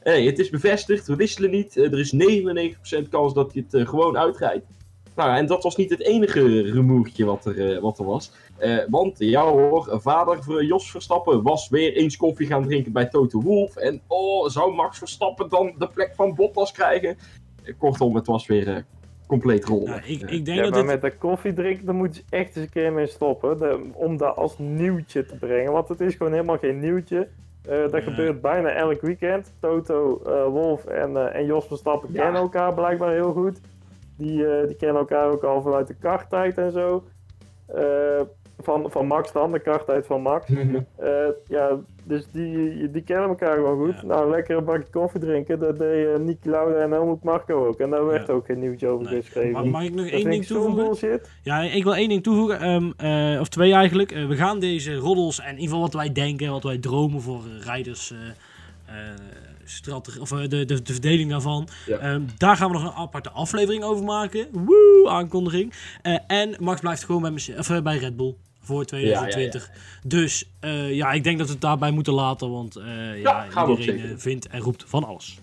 Hey, 0.00 0.24
het 0.30 0.38
is 0.38 0.50
bevestigd, 0.50 1.06
we 1.06 1.16
wisselen 1.16 1.50
niet. 1.50 1.76
Er 1.76 1.98
is 1.98 2.14
99% 3.04 3.08
kans 3.10 3.34
dat 3.34 3.52
hij 3.52 3.64
het 3.70 3.88
gewoon 3.88 4.18
uitrijdt. 4.18 4.64
Nou, 5.18 5.36
en 5.36 5.46
dat 5.46 5.62
was 5.62 5.76
niet 5.76 5.90
het 5.90 6.00
enige 6.02 6.62
rumoertje 6.62 7.24
wat 7.24 7.44
er, 7.44 7.74
eh, 7.74 7.80
wat 7.80 7.98
er 7.98 8.04
was. 8.04 8.32
Eh, 8.56 8.76
want, 8.88 9.18
ja 9.18 9.42
hoor, 9.44 9.98
vader 10.02 10.42
van 10.42 10.66
Jos 10.66 10.90
Verstappen 10.90 11.42
was 11.42 11.68
weer 11.68 11.92
eens 11.96 12.16
koffie 12.16 12.46
gaan 12.46 12.62
drinken 12.62 12.92
bij 12.92 13.06
Toto 13.06 13.40
Wolff. 13.42 13.76
En 13.76 14.00
oh, 14.06 14.48
zou 14.48 14.74
Max 14.74 14.98
Verstappen 14.98 15.48
dan 15.48 15.74
de 15.78 15.88
plek 15.88 16.12
van 16.14 16.34
Bottas 16.34 16.72
krijgen? 16.72 17.16
Eh, 17.64 17.74
kortom, 17.78 18.14
het 18.14 18.26
was 18.26 18.46
weer 18.46 18.84
compleet 19.26 19.64
rollen. 19.64 19.86
Ja, 19.90 20.00
ik, 20.04 20.20
ik 20.30 20.44
denk 20.44 20.58
Ja, 20.58 20.62
dat 20.62 20.72
maar 20.72 20.84
met 20.84 21.00
de 21.00 21.16
koffie 21.16 21.52
drinken, 21.52 21.86
daar 21.86 21.94
moeten 21.94 22.22
ze 22.28 22.36
echt 22.36 22.56
eens 22.56 22.64
een 22.64 22.70
keer 22.72 22.92
mee 22.92 23.06
stoppen. 23.06 23.58
De- 23.58 23.90
om 23.94 24.16
dat 24.16 24.36
als 24.36 24.58
nieuwtje 24.58 25.26
te 25.26 25.36
brengen. 25.36 25.72
Want 25.72 25.88
het 25.88 26.00
is 26.00 26.14
gewoon 26.14 26.32
helemaal 26.32 26.58
geen 26.58 26.80
nieuwtje. 26.80 27.28
Eh, 27.68 27.78
dat 27.80 27.92
Ja. 27.92 28.00
gebeurt 28.00 28.40
bijna 28.40 28.68
elk 28.68 29.00
weekend. 29.00 29.52
Toto, 29.60 30.20
eh, 30.26 30.44
Wolf 30.46 30.84
en, 30.84 31.16
eh, 31.16 31.34
en 31.40 31.46
Jos 31.46 31.66
Verstappen 31.66 32.08
Ja. 32.12 32.22
kennen 32.22 32.40
elkaar 32.40 32.74
blijkbaar 32.74 33.12
heel 33.12 33.32
goed. 33.32 33.60
Die, 34.18 34.46
eh, 34.46 34.66
die 34.66 34.76
kennen 34.76 34.96
elkaar 34.98 35.30
ook 35.30 35.42
al 35.42 35.62
vanuit 35.62 35.86
de 35.86 35.94
karttijd 35.94 36.58
en 36.58 36.72
zo. 36.72 37.04
Eh, 37.66 38.20
van, 38.60 38.90
van 38.90 39.06
Max 39.06 39.32
dan, 39.32 39.52
de 39.52 39.58
karttijd 39.60 40.06
van 40.06 40.22
Max. 40.22 40.46
Eh, 40.96 41.28
ja, 41.46 41.76
dus 42.04 42.26
die, 42.32 42.90
die 42.90 43.02
kennen 43.02 43.28
elkaar 43.28 43.54
gewoon 43.54 43.86
goed. 43.86 43.94
Ja. 44.00 44.06
Nou, 44.06 44.30
lekker 44.30 44.56
een 44.56 44.64
bakje 44.64 44.90
koffie 44.90 45.20
drinken. 45.20 45.58
Dat 45.58 45.78
deed 45.78 46.06
uh, 46.06 46.16
Niki 46.16 46.50
Lauda 46.50 46.78
en 46.80 46.90
Helmut 46.90 47.22
Marco 47.22 47.66
ook. 47.66 47.78
En 47.78 47.90
daar 47.90 48.06
werd 48.06 48.26
Ja. 48.26 48.32
ook 48.32 48.46
geen 48.46 48.58
nieuwtje 48.58 48.88
over 48.88 49.10
Nee. 49.10 49.22
geschreven. 49.22 49.52
Mag, 49.52 49.64
mag 49.64 49.82
ik 49.82 49.94
nog 49.94 50.04
dat 50.04 50.20
één 50.20 50.30
ding 50.30 50.46
toevoegen? 50.46 50.84
bullshit. 50.84 51.30
Ja, 51.42 51.60
ik 51.60 51.84
wil 51.84 51.94
één 51.94 52.08
ding 52.08 52.22
toevoegen. 52.22 52.60
ehm, 52.60 52.90
eh, 53.34 53.40
of 53.40 53.48
twee 53.48 53.72
eigenlijk. 53.72 54.10
We 54.10 54.36
gaan 54.36 54.60
deze 54.60 54.94
roddels 54.94 55.38
en 55.40 55.44
in 55.46 55.50
ieder 55.52 55.64
geval 55.68 55.80
wat 55.80 55.94
wij 55.94 56.12
denken, 56.12 56.50
wat 56.50 56.62
wij 56.62 56.78
dromen 56.78 57.20
voor 57.20 57.40
eh, 57.58 57.64
rijders. 57.66 58.14
Strategie, 59.70 60.20
of 60.20 60.32
eh, 60.32 60.38
de, 60.38 60.64
de, 60.64 60.82
de 60.82 60.92
verdeling 60.92 61.30
daarvan. 61.30 61.68
Ja. 61.86 61.98
Ehm, 61.98 62.22
daar 62.38 62.56
gaan 62.56 62.70
we 62.70 62.78
nog 62.78 62.84
een 62.84 63.02
aparte 63.02 63.30
aflevering 63.30 63.82
over 63.82 64.04
maken. 64.04 64.46
Woe, 64.52 65.08
aankondiging. 65.08 65.72
Eh, 66.02 66.18
en 66.26 66.56
Max 66.60 66.80
blijft 66.80 67.04
gewoon 67.04 67.22
bij, 67.22 67.56
of, 67.58 67.70
eh, 67.70 67.80
bij 67.80 67.96
Red 67.98 68.16
Bull 68.16 68.34
voor 68.60 68.84
2020. 68.84 69.70
Dus 70.02 70.50
ja, 70.90 71.12
ik 71.12 71.24
denk 71.24 71.38
dat 71.38 71.46
we 71.46 71.52
het 71.52 71.62
daarbij 71.62 71.90
moeten 71.90 72.12
laten, 72.12 72.50
want 72.50 72.76
eh, 72.76 73.20
ja, 73.22 73.46
iedereen 73.68 74.20
vindt 74.20 74.46
en 74.46 74.60
roept 74.60 74.84
van 74.86 75.04
alles. 75.04 75.38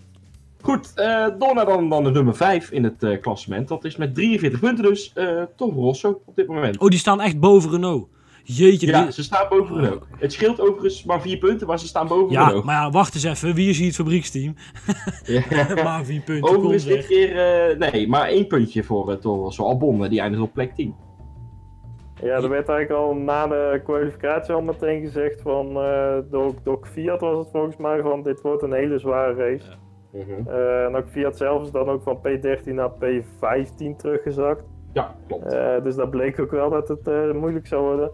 Goed, 0.60 0.94
eh, 0.94 1.26
door 1.38 1.54
naar 1.54 1.66
dan, 1.66 1.88
dan 1.88 2.04
de 2.04 2.10
nummer 2.10 2.36
5 2.36 2.70
in 2.70 2.84
het 2.84 3.20
klassement. 3.20 3.68
Dat 3.68 3.84
is 3.84 3.96
met 3.96 4.14
43 4.14 4.60
punten 4.60 4.84
dus 4.84 5.12
Toro 5.56 5.80
Rosso 5.80 6.22
op 6.24 6.36
dit 6.36 6.46
moment. 6.46 6.78
Oh, 6.78 6.88
die 6.88 6.98
staan 6.98 7.20
echt 7.20 7.40
boven 7.40 7.70
Renault. 7.70 8.08
Jeetje, 8.48 8.86
Ja, 8.86 9.10
ze 9.10 9.22
staan 9.22 9.48
boven 9.48 9.76
Renault. 9.76 10.04
Het 10.18 10.32
scheelt 10.32 10.60
overigens 10.60 11.04
maar 11.04 11.20
4 11.20 11.38
punten, 11.38 11.66
maar 11.66 11.78
ze 11.78 11.86
staan 11.86 12.06
boven 12.06 12.32
ja, 12.32 12.44
Renault. 12.44 12.64
maar 12.64 12.74
ja, 12.74 12.90
wacht 12.90 13.14
eens 13.14 13.24
even. 13.24 13.54
Wie 13.54 13.68
is 13.68 13.78
hier 13.78 13.86
het 13.86 13.96
fabrieksteam? 13.96 14.54
Ja. 15.24 15.42
maar 15.84 16.04
vier 16.04 16.20
punten, 16.20 16.50
Overigens 16.50 16.84
dit 16.84 16.94
zeg. 16.94 17.06
keer, 17.06 17.36
eh, 17.36 17.90
nee, 17.90 18.08
maar 18.08 18.28
één 18.28 18.46
puntje 18.46 18.84
voor 18.84 19.10
uh, 19.10 19.16
Toro 19.16 19.42
Rosso. 19.42 19.64
Albon, 19.64 20.08
die 20.08 20.20
eindigt 20.20 20.42
op 20.42 20.52
plek 20.52 20.74
10. 20.74 20.94
Ja, 22.22 22.34
er 22.34 22.48
werd 22.48 22.68
eigenlijk 22.68 22.90
al 22.90 23.14
na 23.14 23.46
de 23.46 23.80
kwalificatie 23.84 24.54
al 24.54 24.62
meteen 24.62 25.00
gezegd 25.00 25.40
van, 25.42 25.66
eh 25.76 26.16
door, 26.30 26.54
door 26.62 26.86
Fiat 26.92 27.20
was 27.20 27.38
het 27.38 27.48
volgens 27.52 27.76
mij, 27.76 28.00
van 28.00 28.22
dit 28.22 28.40
wordt 28.40 28.62
een 28.62 28.72
hele 28.72 28.98
zware 28.98 29.34
race. 29.34 29.76
Eh, 30.46 30.84
en 30.84 30.96
ook 30.96 31.08
Fiat 31.08 31.36
zelf 31.36 31.62
is 31.62 31.70
dan 31.70 31.88
ook 31.88 32.02
van 32.02 32.18
P13 32.18 32.64
naar 32.64 32.90
P15 32.90 33.96
teruggezakt. 33.96 34.64
Ja, 34.92 35.14
klopt. 35.26 35.52
Eh, 35.52 35.82
dus 35.82 35.94
dat 35.94 36.10
bleek 36.10 36.40
ook 36.40 36.50
wel 36.50 36.70
dat 36.70 36.88
het 36.88 37.08
eh, 37.08 37.32
moeilijk 37.32 37.66
zou 37.66 37.82
worden. 37.82 38.10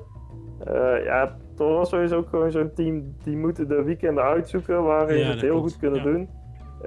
Eh, 0.66 1.04
ja, 1.04 1.36
Toro 1.56 1.76
Rosso 1.76 2.00
is 2.00 2.12
ook 2.12 2.28
gewoon 2.28 2.50
zo'n 2.50 2.72
team, 2.74 3.14
die 3.22 3.36
moeten 3.36 3.68
de 3.68 3.82
weekenden 3.82 4.24
uitzoeken 4.24 4.82
waarin 4.82 5.18
Ja, 5.18 5.24
ze 5.24 5.30
het 5.30 5.40
heel 5.40 5.50
klopt, 5.50 5.70
goed 5.72 5.80
kunnen 5.80 5.98
ja. 5.98 6.04
doen. 6.04 6.28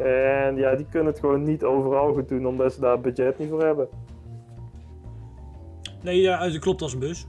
En 0.05 0.55
ja, 0.55 0.76
die 0.76 0.86
kunnen 0.89 1.11
het 1.11 1.19
gewoon 1.19 1.43
niet 1.43 1.63
overal 1.63 2.13
goed 2.13 2.30
doen, 2.30 2.47
omdat 2.47 2.73
ze 2.73 2.80
daar 2.80 2.99
budget 3.01 3.39
niet 3.39 3.49
voor 3.49 3.63
hebben. 3.63 3.88
Nee, 6.03 6.21
ja, 6.21 6.47
dat 6.49 6.59
klopt 6.59 6.82
als 6.82 6.93
een 6.93 6.99
bus. 6.99 7.28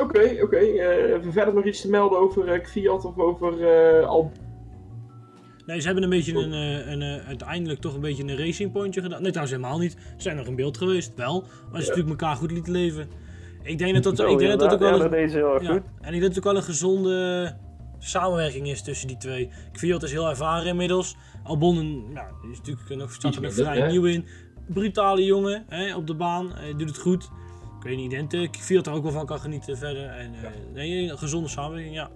Oké, 0.00 0.38
oké. 0.42 0.56
eh, 0.56 1.14
even 1.14 1.32
verder 1.32 1.54
nog 1.54 1.64
iets 1.64 1.80
te 1.80 1.90
melden 1.90 2.18
over 2.18 2.48
eh, 2.48 2.64
Fiat 2.64 3.04
of 3.04 3.18
over 3.18 3.68
eh, 3.68 4.06
Al 4.08 4.32
Nee, 5.66 5.80
ze 5.80 5.86
hebben 5.86 6.04
een 6.04 6.10
beetje 6.10 6.34
een, 6.34 6.52
eh, 6.52 6.90
een, 6.92 7.02
eh, 7.02 7.26
uiteindelijk 7.26 7.80
toch 7.80 7.94
een 7.94 8.00
beetje 8.00 8.22
een 8.22 8.36
racing 8.36 8.72
pointje 8.72 9.00
gedaan. 9.02 9.22
Nee, 9.22 9.30
trouwens 9.30 9.56
helemaal 9.56 9.78
niet. 9.78 9.92
Ze 9.92 10.22
zijn 10.22 10.36
nog 10.36 10.46
in 10.46 10.54
beeld 10.56 10.78
geweest, 10.78 11.12
wel. 11.16 11.40
Maar 11.70 11.80
ze 11.82 11.88
natuurlijk 11.88 12.20
elkaar 12.20 12.36
goed 12.36 12.50
lieten 12.50 12.72
leven. 12.72 13.08
Ik 13.66 13.78
denk 13.78 14.02
dat 14.02 14.18
ik 14.18 14.38
denk 14.38 14.50
dat, 14.50 14.60
dat 14.60 14.72
ook 14.72 14.78
wel 14.78 14.92
ja, 14.92 14.98
dat 14.98 15.10
deed 15.10 15.30
ze 15.30 15.36
heel 15.36 15.54
erg 15.54 15.62
ja, 15.62 15.72
goed. 15.72 15.82
en 16.00 16.14
ik 16.14 16.20
denk 16.20 16.22
dat 16.22 16.34
het 16.34 16.38
ook 16.38 16.44
wel 16.44 16.56
een 16.56 16.62
gezonde 16.62 17.54
samenwerking 17.98 18.68
is 18.68 18.82
tussen 18.82 19.08
die 19.08 19.16
twee. 19.16 19.50
Kviot 19.72 20.02
is 20.02 20.12
heel 20.12 20.28
ervaren 20.28 20.66
inmiddels. 20.66 21.16
Albon 21.44 22.04
is 22.50 22.58
natuurlijk 22.58 22.88
nog, 22.88 23.12
staat 23.12 23.34
er 23.34 23.42
nog 23.42 23.56
minder, 23.56 23.72
vrij 23.72 23.86
hè? 23.86 23.90
nieuw 23.90 24.04
in. 24.04 24.26
Brutale 24.68 25.24
jongen 25.24 25.64
hè, 25.68 25.96
op 25.96 26.06
de 26.06 26.14
baan. 26.14 26.52
Hij 26.54 26.74
doet 26.76 26.88
het 26.88 26.98
goed. 26.98 27.30
Ik 27.78 27.82
weet 27.82 27.96
niet, 27.96 28.12
ik 28.12 28.30
denk 28.66 28.86
er 28.86 28.92
ook 28.92 29.02
wel 29.02 29.12
van 29.12 29.26
kan 29.26 29.38
genieten 29.38 29.76
verder. 29.76 30.08
En, 30.08 30.34
eh, 30.34 30.50
nee, 30.74 31.10
een 31.10 31.18
gezonde 31.18 31.48
samenwerking, 31.48 31.94
ja. 31.94 32.10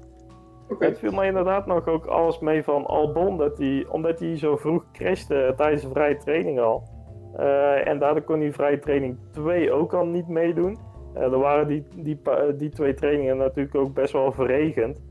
Het 0.78 0.98
viel 0.98 1.12
mij 1.12 1.26
inderdaad 1.26 1.66
nog 1.66 1.86
ook 1.86 2.06
alles 2.06 2.38
mee 2.38 2.62
van 2.62 2.86
Albon, 2.86 3.38
dat 3.38 3.58
hij, 3.58 3.86
omdat 3.88 4.20
hij 4.20 4.38
zo 4.38 4.56
vroeg 4.56 4.84
crashte 4.92 5.54
tijdens 5.56 5.82
de 5.82 5.88
vrije 5.88 6.16
training 6.16 6.60
al. 6.60 6.88
Eh, 7.36 7.88
en 7.88 7.98
daardoor 7.98 8.22
kon 8.22 8.40
hij 8.40 8.52
vrije 8.52 8.78
training 8.78 9.18
2 9.32 9.72
ook 9.72 9.94
al 9.94 10.04
niet 10.04 10.28
meedoen. 10.28 10.78
Eh, 11.14 11.22
er 11.22 11.38
waren 11.38 11.68
die, 11.68 11.84
die, 11.96 12.16
pa- 12.16 12.50
die 12.56 12.68
twee 12.70 12.94
trainingen 12.94 13.36
natuurlijk 13.36 13.74
ook 13.74 13.94
best 13.94 14.12
wel 14.12 14.32
verregend. 14.32 15.02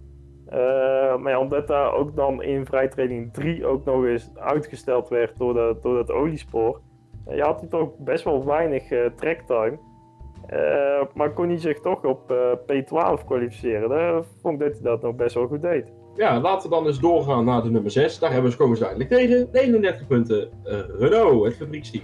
Eh, 0.47 0.58
maar 1.18 1.32
ja, 1.32 1.39
omdat 1.39 1.68
daar 1.68 1.93
ook 1.93 2.16
dan 2.16 2.43
in 2.43 2.66
vrije 2.66 2.88
training 2.89 3.34
3 3.34 3.66
ook 3.66 3.86
nog 3.86 4.06
eens 4.06 4.32
uitgesteld 4.36 5.10
werd 5.10 5.38
door, 5.38 5.54
dat 5.82 6.12
oliespoor. 6.12 6.80
eh, 7.26 7.36
ja, 7.36 7.45
had 7.45 7.60
hij 7.60 7.70
toch 7.70 7.89
best 7.97 8.24
wel 8.24 8.45
weinig 8.45 8.91
eh 8.91 9.06
tracktime. 9.16 9.78
Eh, 10.47 11.02
maar 11.14 11.34
kon 11.34 11.47
hij 11.47 11.58
zich 11.58 11.80
toch 11.80 12.04
op 12.04 12.32
eh, 12.32 12.38
P12 12.56 13.26
kwalificeren. 13.26 13.89
Daar 13.89 14.24
vond 14.41 14.54
ik 14.54 14.60
dat 14.68 14.74
hij 14.74 14.82
dat 14.91 15.02
nog 15.02 15.16
best 15.16 15.36
wel 15.36 15.47
goed 15.47 15.62
deed. 15.62 15.86
Ja, 16.16 16.39
laten 16.39 16.70
we 16.70 16.76
dan 16.76 16.86
eens 16.86 17.00
doorgaan 17.00 17.45
naar 17.45 17.62
de 17.64 17.70
nummer 17.72 17.91
6. 17.91 18.20
Daar 18.20 18.32
hebben 18.32 18.52
we 18.52 18.58
komen 18.58 18.78
ze 18.78 18.84
duidelijk 18.84 19.10
tegen. 19.12 19.47
39 19.52 20.08
punten 20.08 20.50
eh, 20.64 20.80
Renault, 20.97 21.45
het 21.45 21.56
fabrieksteam. 21.56 22.04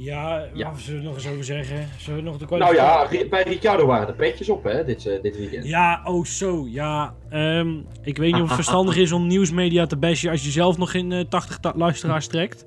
Ja, 0.00 0.46
Ja. 0.54 0.70
wat 0.70 0.80
zullen 0.80 1.00
we 1.00 1.06
nog 1.06 1.14
eens 1.14 1.26
over 1.28 1.44
zeggen? 1.44 1.88
Zullen 1.98 2.18
we 2.24 2.30
nog 2.30 2.38
de 2.38 2.56
Nou 2.56 2.74
ja, 2.74 3.06
bij 3.30 3.42
Ricciardo 3.42 3.86
waren 3.86 4.06
de 4.06 4.12
petjes 4.12 4.48
op 4.48 4.64
hè, 4.64 4.84
dit, 4.84 5.06
eh, 5.06 5.22
dit 5.22 5.36
weekend. 5.36 5.64
Ja, 5.66 6.00
oh 6.04 6.24
zo, 6.24 6.66
ja. 6.68 7.14
Ehm, 7.30 7.76
ik 8.02 8.16
weet 8.16 8.32
niet 8.32 8.42
of 8.42 8.46
het 8.46 8.54
verstandig 8.62 8.96
is 8.96 9.12
om 9.12 9.26
nieuwsmedia 9.26 9.86
te 9.86 9.96
bashen 9.96 10.30
als 10.30 10.44
je 10.44 10.50
zelf 10.50 10.78
nog 10.78 10.90
geen 10.90 11.12
eh, 11.12 11.24
80 11.28 11.58
ta- 11.58 11.72
luisteraars 11.76 12.26
trekt. 12.26 12.66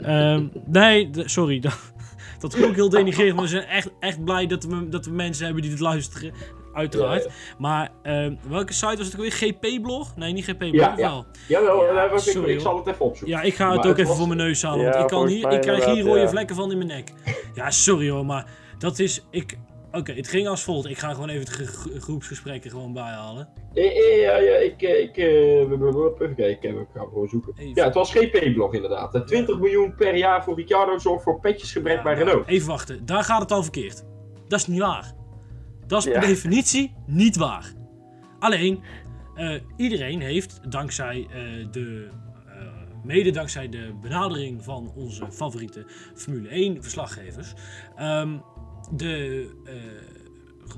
Ehm, 0.00 0.46
nee, 0.66 1.10
d- 1.10 1.22
sorry. 1.30 1.58
Dat, 1.68 1.92
dat 2.38 2.54
klonk 2.54 2.74
heel 2.74 2.88
denigrerend, 2.88 3.34
maar 3.34 3.44
we 3.44 3.50
zijn 3.50 3.64
echt, 3.64 3.90
echt 3.98 4.24
blij 4.24 4.46
dat 4.46 4.64
we, 4.64 4.88
dat 4.88 5.04
we 5.04 5.12
mensen 5.12 5.44
hebben 5.44 5.62
die 5.62 5.70
dit 5.70 5.80
luisteren. 5.80 6.32
Uiteraard. 6.80 7.24
Ja, 7.24 7.30
Maar 7.58 7.90
ehm, 8.02 8.34
welke 8.48 8.72
site 8.72 8.96
was 8.96 9.06
het 9.06 9.14
ook 9.14 9.20
weer? 9.20 9.32
GP-blog? 9.32 10.16
Nee, 10.16 10.32
niet 10.32 10.44
GP-blog. 10.44 10.72
Ja, 10.72 10.94
Ja, 10.96 11.24
ja. 11.48 11.60
Daar 11.60 12.02
heb 12.02 12.12
ik, 12.12 12.18
sorry, 12.18 12.52
ik 12.52 12.60
zal 12.60 12.76
het 12.76 12.86
even 12.86 13.04
opzoeken. 13.04 13.36
ja, 13.36 13.42
ik 13.42 13.54
ga 13.54 13.64
het 13.66 13.76
Maar 13.76 13.84
ook 13.84 13.90
het 13.90 13.98
even 13.98 14.08
was- 14.08 14.18
voor 14.18 14.26
mijn 14.26 14.38
neus 14.38 14.62
halen. 14.62 14.84
Want 14.84 14.96
ik, 14.96 15.06
kan 15.06 15.26
hier, 15.26 15.52
ik 15.52 15.60
krijg 15.60 15.84
hier 15.84 16.04
rode 16.04 16.28
vlekken 16.28 16.56
van 16.56 16.70
in 16.70 16.76
mijn 16.76 16.88
nek. 16.88 17.12
Ja, 17.54 17.70
sorry 17.70 18.10
hoor, 18.10 18.26
maar 18.26 18.46
dat 18.78 18.98
is... 18.98 19.24
Ik, 19.30 19.58
Oké, 19.92 20.12
het 20.12 20.28
ging 20.28 20.48
als 20.48 20.62
volgt. 20.62 20.88
Ik 20.88 20.98
ga 20.98 21.12
gewoon 21.12 21.28
even 21.28 21.40
het 21.40 21.50
ge- 21.50 22.00
groepsgesprekken 22.00 22.70
gewoon 22.70 22.92
bijhalen. 22.92 23.48
Eh, 23.74 23.84
eh, 23.84 24.20
Ja, 24.22 24.36
ja, 24.36 24.56
ik, 24.56 24.82
eh, 24.82 25.00
ik, 25.02 25.16
eh, 25.16 25.60
even 25.60 26.34
kijken, 26.36 26.70
ik 26.80 26.86
ga 26.94 27.00
gewoon 27.00 27.28
zoeken. 27.28 27.52
Even. 27.56 27.72
Ja, 27.74 27.84
het 27.84 27.94
was 27.94 28.12
GP-blog 28.12 28.74
inderdaad. 28.74 29.14
Eh, 29.14 29.20
20 29.22 29.58
miljoen 29.58 29.94
per 29.94 30.16
jaar 30.16 30.44
voor 30.44 30.56
Ricciardo 30.56 30.98
zorgt 30.98 31.22
voor 31.22 31.40
petjesgebrek 31.40 31.96
Ja, 31.96 32.02
bij 32.02 32.14
nou, 32.14 32.24
Renault. 32.26 32.48
Even 32.48 32.68
wachten, 32.68 33.06
daar 33.06 33.24
gaat 33.24 33.40
het 33.40 33.52
al 33.52 33.62
verkeerd. 33.62 34.04
Dat 34.48 34.58
is 34.58 34.66
niet 34.66 34.80
waar. 34.80 35.12
Dat 35.90 36.06
is 36.06 36.12
per 36.12 36.22
Ja. 36.22 36.28
definitie 36.28 36.94
niet 37.06 37.36
waar. 37.36 37.72
Alleen, 38.38 38.80
eh, 39.34 39.54
iedereen 39.76 40.20
heeft 40.20 40.60
dankzij 40.72 41.26
eh, 41.30 41.66
de. 41.70 42.08
eh, 42.46 42.66
mede 43.04 43.30
dankzij 43.30 43.68
de 43.68 43.94
benadering 44.02 44.64
van 44.64 44.92
onze 44.94 45.26
favoriete 45.32 45.86
Formule 46.14 46.48
1 46.54 46.82
verslaggevers. 46.82 47.52
ehm, 47.96 48.38
de 48.92 49.48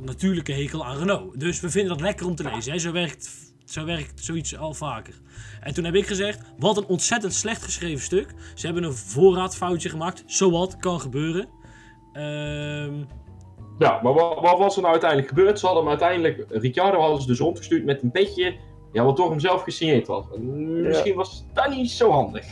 natuurlijke 0.04 0.52
hekel 0.52 0.84
aan 0.86 0.96
Renault. 0.98 1.40
Dus 1.40 1.60
we 1.60 1.70
vinden 1.70 1.90
dat 1.92 2.00
lekker 2.00 2.26
om 2.26 2.34
te 2.34 2.42
lezen. 2.54 2.72
Hè? 2.72 2.78
Zo, 2.78 2.92
werkt, 2.92 3.30
zo 3.64 3.84
werkt 3.84 4.24
zoiets 4.24 4.56
al 4.56 4.74
vaker. 4.74 5.14
En 5.60 5.74
toen 5.74 5.84
heb 5.84 5.94
ik 5.94 6.06
gezegd, 6.06 6.40
wat 6.58 6.76
een 6.76 6.86
ontzettend 6.86 7.34
slecht 7.34 7.62
geschreven 7.62 8.02
stuk. 8.04 8.34
Ze 8.54 8.66
hebben 8.66 8.84
een 8.84 8.92
voorraadfoutje 8.94 9.88
gemaakt. 9.88 10.22
Zowat, 10.26 10.76
kan 10.76 11.00
gebeuren. 11.00 11.48
Ehm, 12.12 13.04
Ja, 13.78 14.00
maar 14.02 14.12
wat, 14.12 14.40
wat 14.40 14.58
was 14.58 14.74
er 14.74 14.80
nou 14.80 14.92
uiteindelijk 14.92 15.28
gebeurd? 15.30 15.58
Ze 15.58 15.66
hadden 15.66 15.82
hem 15.84 15.92
uiteindelijk, 16.00 16.46
Ricciardo 16.48 17.00
hadden 17.00 17.20
ze 17.20 17.26
dus 17.26 17.38
rondgestuurd 17.38 17.84
met 17.84 18.02
een 18.02 18.10
petje, 18.10 18.54
ja, 18.92 19.04
wat 19.04 19.16
door 19.16 19.30
hem 19.30 19.40
zelf 19.40 19.62
gesigneerd 19.62 20.06
was. 20.06 20.24
Misschien 20.38 21.14
was 21.14 21.44
dat 21.52 21.68
niet 21.70 21.90
zo 21.90 22.10
handig. 22.10 22.46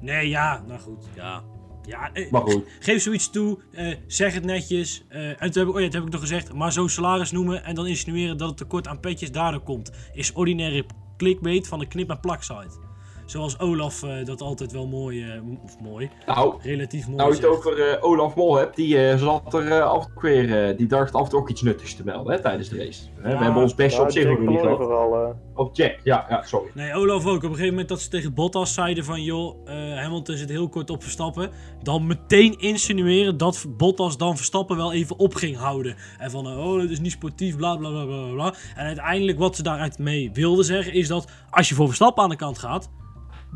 nee, 0.00 0.28
ja, 0.28 0.62
nou 0.66 0.80
goed, 0.80 1.04
ja. 1.14 1.42
Ja, 1.86 2.10
eh, 2.12 2.30
Maar 2.30 2.42
goed. 2.42 2.64
geef 2.80 3.02
zoiets 3.02 3.30
toe, 3.30 3.58
eh, 3.72 3.94
zeg 4.06 4.34
het 4.34 4.44
netjes. 4.44 5.04
eh, 5.08 5.28
en 5.28 5.50
toen 5.50 5.62
heb 5.62 5.68
ik, 5.68 5.74
oh 5.74 5.80
ja, 5.80 5.86
toen 5.88 5.94
heb 5.94 6.06
ik 6.06 6.12
nog 6.12 6.20
gezegd, 6.20 6.52
maar 6.52 6.72
zo'n 6.72 6.88
salaris 6.88 7.30
noemen 7.30 7.64
en 7.64 7.74
dan 7.74 7.86
insinueren 7.86 8.36
dat 8.36 8.48
het 8.48 8.56
tekort 8.56 8.88
aan 8.88 9.00
petjes 9.00 9.32
daardoor 9.32 9.60
komt, 9.60 9.90
is 10.12 10.32
ordinaire 10.32 10.84
clickbait 11.16 11.68
van 11.68 11.78
de 11.78 11.86
knip- 11.86 12.10
en 12.10 12.20
plak 12.20 12.42
site. 12.42 12.82
Zoals 13.26 13.58
Olaf 13.58 14.02
eh, 14.02 14.24
dat 14.24 14.40
altijd 14.40 14.72
wel 14.72 14.86
mooi, 14.86 15.22
eh, 15.30 15.40
of 15.64 15.80
mooi, 15.80 16.10
Nou, 16.26 16.54
relatief 16.62 17.04
mooi 17.06 17.16
nou 17.16 17.30
je 17.30 17.36
het 17.36 17.46
over 17.46 17.88
eh, 17.88 18.04
Olaf 18.04 18.34
Mol 18.34 18.56
hebt, 18.56 18.76
die 18.76 19.08
eh, 19.08 19.18
zat 19.18 19.54
er 19.54 19.70
eh, 19.70 19.80
af 19.90 20.04
en 20.04 20.10
toe 20.12 20.22
weer, 20.22 20.76
die 20.76 20.86
dacht 20.86 21.14
af 21.14 21.22
en 21.24 21.28
toe 21.28 21.38
ook 21.40 21.48
iets 21.50 21.62
nuttigs 21.62 21.94
te 21.96 22.04
melden 22.04 22.32
hè, 22.32 22.40
tijdens 22.40 22.68
de 22.68 22.76
race. 22.78 23.02
Ja, 23.22 23.38
we 23.38 23.44
hebben 23.44 23.62
ons 23.62 23.74
best 23.74 23.96
Nou, 23.96 24.06
op 24.08 24.12
zich 24.12 24.24
nog 24.28 24.38
niet 24.38 24.60
gehad. 24.60 24.76
vooral. 24.76 25.14
eh. 25.14 25.30
Op 25.54 25.76
Jack, 25.76 25.96
ja, 26.04 26.26
ja, 26.28 26.42
sorry. 26.42 26.70
Nee, 26.74 26.94
Olaf 26.94 27.26
ook. 27.26 27.36
Op 27.36 27.42
een 27.42 27.48
gegeven 27.48 27.68
moment 27.68 27.88
dat 27.88 28.00
ze 28.00 28.08
tegen 28.08 28.34
Bottas 28.34 28.74
zeiden 28.74 29.04
van... 29.04 29.22
joh, 29.22 29.56
eh, 29.68 29.74
Hamilton 29.98 30.36
zit 30.36 30.48
heel 30.48 30.68
kort 30.68 30.90
op 30.90 31.02
Verstappen. 31.02 31.50
Dan 31.82 32.06
meteen 32.06 32.58
insinueren 32.58 33.36
dat 33.36 33.64
Bottas 33.76 34.16
dan 34.16 34.36
Verstappen 34.36 34.76
wel 34.76 34.92
even 34.92 35.18
op 35.18 35.34
ging 35.34 35.56
houden. 35.56 35.96
En 36.18 36.30
van, 36.30 36.46
oh, 36.46 36.80
dat 36.80 36.90
is 36.90 37.00
niet 37.00 37.12
sportief, 37.12 37.56
bla 37.56 37.76
bla 37.76 37.90
bla 37.90 38.04
bla 38.04 38.32
bla. 38.32 38.54
En 38.76 38.86
uiteindelijk 38.86 39.38
wat 39.38 39.56
ze 39.56 39.62
daaruit 39.62 39.98
mee 39.98 40.30
wilden 40.32 40.64
zeggen... 40.64 40.92
is 40.92 41.08
dat 41.08 41.30
als 41.50 41.68
je 41.68 41.74
voor 41.74 41.86
Verstappen 41.86 42.22
aan 42.22 42.30
de 42.30 42.36
kant 42.36 42.58
gaat... 42.58 42.90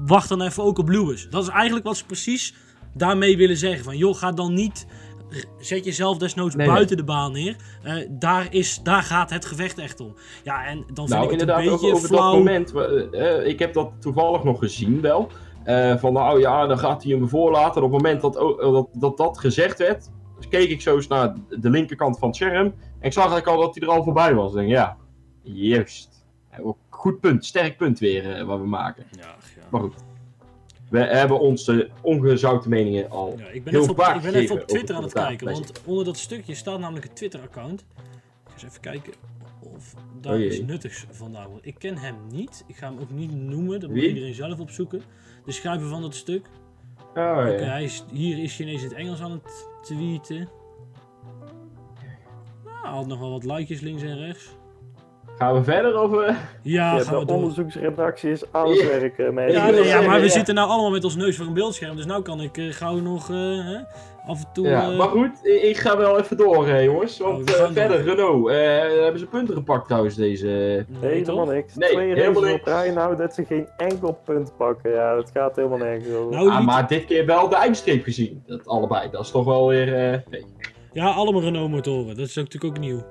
wacht 0.06 0.28
dan 0.28 0.42
even 0.42 0.62
ook 0.62 0.78
op 0.78 0.88
Lewis. 0.88 1.26
Dat 1.30 1.42
is 1.42 1.48
eigenlijk 1.48 1.86
wat 1.86 1.96
ze 1.96 2.06
precies 2.06 2.54
daarmee 2.94 3.36
willen 3.36 3.56
zeggen. 3.56 3.84
Van, 3.84 3.96
joh, 3.96 4.14
ga 4.16 4.32
dan 4.32 4.54
niet... 4.54 4.86
Zet 5.58 5.84
jezelf 5.84 6.18
desnoods 6.18 6.54
Nee, 6.54 6.66
buiten 6.66 6.96
de 6.96 7.04
baan 7.04 7.32
neer. 7.32 7.56
Eh, 7.82 7.94
daar, 8.10 8.46
is, 8.50 8.80
daar 8.82 9.02
gaat 9.02 9.30
het 9.30 9.44
gevecht 9.44 9.78
echt 9.78 10.00
om. 10.00 10.14
Ja, 10.44 10.64
en 10.64 10.76
dan 10.92 11.08
vind 11.08 11.08
Nou, 11.08 11.24
ik 11.24 11.30
het 11.30 11.40
inderdaad, 11.40 11.64
een 11.64 11.70
beetje 11.70 11.92
over 11.92 12.08
flauw. 12.08 12.30
dat 12.30 12.38
moment. 12.38 12.74
eh, 12.74 13.36
eh, 13.36 13.46
ik 13.46 13.58
heb 13.58 13.72
dat 13.72 13.90
toevallig 14.00 14.44
nog 14.44 14.58
gezien 14.58 15.00
wel. 15.00 15.30
Eh, 15.64 15.96
van 15.96 16.12
nou 16.12 16.40
ja, 16.40 16.66
dan 16.66 16.78
gaat 16.78 17.02
hij 17.02 17.12
hem 17.12 17.28
voorlaten. 17.28 17.82
Op 17.82 17.92
het 17.92 18.02
moment 18.02 18.20
dat 18.20 18.32
dat, 18.60 18.88
dat, 18.92 19.16
dat 19.16 19.38
gezegd 19.38 19.78
werd, 19.78 20.10
keek 20.48 20.70
ik 20.70 20.80
zo 20.80 20.94
eens 20.96 21.06
naar 21.06 21.34
de 21.48 21.70
linkerkant 21.70 22.18
van 22.18 22.28
het 22.28 22.36
scherm. 22.36 22.66
En 22.66 23.06
ik 23.06 23.12
zag 23.12 23.24
eigenlijk 23.30 23.56
al 23.56 23.62
dat 23.66 23.74
hij 23.74 23.88
er 23.88 23.94
al 23.94 24.02
voorbij 24.04 24.34
was. 24.34 24.50
Ik 24.50 24.56
denk, 24.56 24.68
ja, 24.70 24.96
juist. 25.42 26.26
Goed 26.88 27.20
punt, 27.20 27.44
sterk 27.44 27.76
punt 27.76 27.98
weer 27.98 28.44
wat 28.44 28.60
we 28.60 28.66
maken. 28.66 29.04
Ja, 29.10 29.34
ja. 29.56 29.57
Maar 29.70 29.80
goed. 29.80 29.94
We 30.90 30.98
hebben 30.98 31.40
onze 31.40 31.90
ongezouten 32.02 32.70
meningen 32.70 33.10
al. 33.10 33.34
Ja, 33.38 33.46
ik 33.46 33.64
ben 33.64 33.72
heel 33.72 33.82
even 33.82 33.94
op, 33.94 34.02
vaak 34.02 34.16
ik 34.16 34.22
ben 34.22 34.34
even 34.34 34.60
op 34.60 34.66
Twitter 34.66 34.96
aan 34.96 35.02
het 35.02 35.12
kijken, 35.12 35.52
want 35.52 35.72
onder 35.84 36.04
dat 36.04 36.16
stukje 36.16 36.54
staat 36.54 36.78
namelijk 36.78 37.06
een 37.06 37.14
Twitter-account. 37.14 37.80
Ik 37.80 37.86
ga 38.46 38.52
eens 38.52 38.62
even 38.62 38.80
kijken 38.80 39.12
of 39.74 39.94
daar 40.20 40.34
Oh 40.34 40.40
iets 40.40 40.60
nuttigs 40.60 41.06
vandaan 41.10 41.48
wordt. 41.48 41.66
Ik 41.66 41.74
ken 41.78 41.96
hem 41.96 42.16
niet, 42.32 42.64
ik 42.66 42.76
ga 42.76 42.88
hem 42.88 42.98
ook 42.98 43.10
niet 43.10 43.34
noemen, 43.34 43.80
dat 43.80 43.90
moet 43.90 43.98
iedereen 43.98 44.34
zelf 44.34 44.58
opzoeken. 44.58 45.02
De 45.44 45.52
schrijver 45.52 45.88
van 45.88 46.02
dat 46.02 46.14
stuk. 46.14 46.46
Oh, 47.08 47.14
ja. 47.14 47.44
hij 47.44 47.84
is, 47.84 48.04
hier 48.12 48.38
is 48.38 48.56
hij 48.56 48.66
ineens 48.66 48.82
in 48.82 48.88
het 48.88 48.98
Engels 48.98 49.20
aan 49.20 49.30
het 49.30 49.68
tweeten. 49.82 50.48
Nou, 52.64 52.80
hij 52.82 52.90
had 52.90 53.06
nog 53.06 53.18
wel 53.18 53.30
wat 53.30 53.44
likejes 53.44 53.80
links 53.80 54.02
en 54.02 54.18
rechts. 54.18 54.56
Gaan 55.38 55.54
we 55.54 55.64
verder 55.64 55.94
over? 55.94 56.24
Ja, 56.62 56.96
Ja, 56.96 56.98
gaan 57.02 57.18
we 57.18 57.24
de 57.24 57.32
onderzoeksredactie 57.32 58.30
is 58.30 58.42
aan 58.52 58.68
het 58.70 58.80
Ja. 58.80 58.86
werk, 58.86 59.18
mensen. 59.32 59.52
Ja, 59.52 59.66
nee, 59.70 59.74
ja, 59.78 59.84
zeggen, 59.84 60.06
maar 60.06 60.18
we 60.20 60.26
ja. 60.26 60.32
zitten 60.32 60.54
nou 60.54 60.68
allemaal 60.68 60.90
met 60.90 61.04
ons 61.04 61.16
neus 61.16 61.36
voor 61.36 61.46
een 61.46 61.54
beeldscherm, 61.54 61.96
dus 61.96 62.06
nou 62.06 62.22
kan 62.22 62.40
ik 62.40 62.56
eh, 62.56 62.64
gauw 62.72 62.96
nog 62.96 63.30
eh, 63.30 63.36
hè, 63.36 63.76
af 64.26 64.38
en 64.44 64.48
toe... 64.52 64.66
Ja, 64.68 64.90
eh, 64.90 64.96
maar 64.98 65.08
goed, 65.08 65.30
ik 65.42 65.76
ga 65.76 65.96
wel 65.96 66.18
even 66.18 66.36
door, 66.36 66.66
hè, 66.68 66.78
jongens. 66.78 67.18
Want 67.18 67.50
Oh, 67.50 67.54
eh, 67.56 67.62
gaan 67.62 67.72
verder, 67.72 68.04
door. 68.04 68.14
Renault. 68.14 68.48
eh, 68.48 69.02
hebben 69.02 69.18
ze 69.20 69.26
punten 69.26 69.54
gepakt 69.54 69.86
trouwens 69.86 70.14
deze. 70.14 70.46
nee, 71.00 71.10
Helemaal 71.12 71.46
niks. 71.46 71.74
Nee, 71.74 71.90
Twee 71.92 72.14
helemaal 72.14 72.42
niks. 72.42 72.60
op 72.60 72.66
rij 72.66 72.90
nou 72.90 73.16
dat 73.16 73.34
ze 73.34 73.44
geen 73.44 73.68
enkel 73.76 74.20
punt 74.24 74.52
pakken. 74.56 74.90
Ja, 74.92 75.14
dat 75.14 75.30
gaat 75.34 75.56
helemaal 75.56 75.78
nergens 75.78 76.14
over. 76.14 76.36
Nou, 76.36 76.50
ah, 76.50 76.64
maar 76.66 76.88
dit 76.88 77.04
keer 77.04 77.26
wel 77.26 77.48
de 77.48 77.56
eindstreep 77.56 78.04
gezien. 78.04 78.42
Dat 78.46 78.66
allebei. 78.66 79.10
Dat 79.10 79.20
is 79.24 79.30
toch 79.30 79.44
wel 79.44 79.68
weer. 79.68 79.94
eh, 80.12 80.18
nee. 80.30 80.44
Ja, 80.92 81.06
allemaal 81.10 81.42
Renault 81.42 81.70
motoren. 81.70 82.16
Dat 82.16 82.26
is 82.26 82.38
ook 82.38 82.44
natuurlijk 82.44 82.74
ook 82.76 82.80
nieuw. 82.84 83.02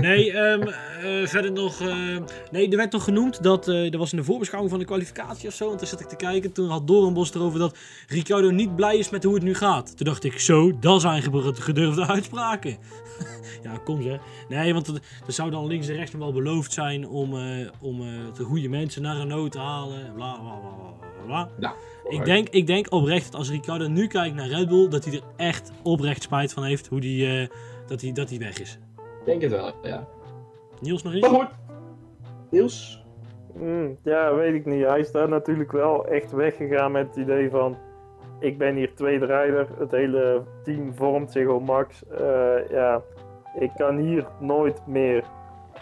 Nee, 0.00 0.32
ehm, 0.32 0.62
eh, 0.62 1.26
verder 1.26 1.52
nog. 1.52 1.80
eh, 1.80 2.16
nee, 2.50 2.70
er 2.70 2.76
werd 2.76 2.92
nog 2.92 3.04
genoemd 3.04 3.42
dat. 3.42 3.68
eh 3.68 3.92
er 3.92 3.98
was 3.98 4.10
in 4.12 4.18
de 4.18 4.24
voorbeschouwing 4.24 4.70
van 4.72 4.80
de 4.80 4.86
kwalificatie 4.88 5.48
of 5.48 5.54
zo. 5.54 5.66
Want 5.66 5.78
toen 5.78 5.88
zat 5.88 6.00
ik 6.00 6.06
te 6.08 6.16
kijken. 6.16 6.52
Toen 6.52 6.68
had 6.68 6.86
Doornbos 6.86 7.34
erover 7.34 7.58
dat 7.58 7.78
Ricciardo 8.08 8.50
niet 8.50 8.76
blij 8.76 8.96
is 8.96 9.10
met 9.10 9.24
hoe 9.24 9.34
het 9.34 9.42
nu 9.42 9.54
gaat. 9.54 9.96
Toen 9.96 10.06
dacht 10.06 10.24
ik, 10.24 10.38
zo, 10.40 10.78
dat 10.78 11.00
zijn 11.00 11.22
ge- 11.22 11.52
gedurfde 11.54 12.06
uitspraken. 12.06 12.76
ja, 13.62 13.76
kom 13.84 14.02
zeg. 14.02 14.18
Nee, 14.48 14.72
want 14.74 14.86
er, 14.88 15.00
zou 15.26 15.50
dan 15.50 15.66
links 15.66 15.88
en 15.88 15.94
rechts 15.96 16.12
nog 16.12 16.20
wel 16.22 16.32
beloofd 16.32 16.72
zijn 16.72 17.08
om, 17.08 17.34
om 17.80 17.98
de 18.36 18.44
goede 18.44 18.68
mensen 18.68 19.02
naar 19.02 19.16
Renault 19.16 19.52
te 19.52 19.58
halen. 19.58 20.12
Bla 20.14 20.32
bla 20.38 20.54
bla 20.58 20.70
bla. 21.26 21.48
Nou, 21.58 21.74
Ik 22.08 22.24
denk, 22.24 22.48
ik 22.48 22.66
denk 22.66 22.92
oprecht 22.92 23.24
dat 23.24 23.34
als 23.34 23.50
Ricciardo 23.50 23.88
nu 23.88 24.06
kijkt 24.06 24.34
naar 24.36 24.48
Red 24.48 24.68
Bull, 24.68 24.88
dat 24.88 25.04
hij 25.04 25.14
er 25.14 25.22
echt 25.36 25.70
oprecht 25.82 26.22
spijt 26.22 26.52
van 26.52 26.64
heeft 26.64 26.86
hoe 26.86 27.00
die, 27.00 27.48
dat, 27.86 28.00
hij, 28.00 28.12
dat 28.12 28.28
hij 28.30 28.38
weg 28.38 28.60
is. 28.60 28.78
Denk 29.28 29.42
het 29.42 29.50
wel, 29.50 29.72
ja. 29.82 30.06
Niels 30.80 31.02
nog 31.02 31.14
iets? 31.14 31.28
Maar 31.28 31.40
goed. 31.40 31.50
Niels? 32.50 33.04
Hmm, 33.54 33.98
ja, 34.02 34.34
weet 34.34 34.54
ik 34.54 34.66
niet. 34.66 34.84
Hij 34.84 35.00
is 35.00 35.12
daar 35.12 35.28
natuurlijk 35.28 35.72
wel 35.72 36.06
echt 36.06 36.32
weggegaan 36.32 36.92
met 36.92 37.06
het 37.06 37.16
idee 37.16 37.50
van... 37.50 37.76
Ik 38.40 38.58
ben 38.58 38.76
hier 38.76 38.94
tweede 38.94 39.26
rijder. 39.26 39.68
Het 39.78 39.90
hele 39.90 40.42
team 40.62 40.94
vormt 40.94 41.32
zich 41.32 41.48
op 41.48 41.66
max. 41.66 42.06
Eh, 42.08 42.68
ja, 42.70 43.02
ik 43.58 43.70
kan 43.76 43.96
hier 43.96 44.26
nooit 44.40 44.86
meer... 44.86 45.24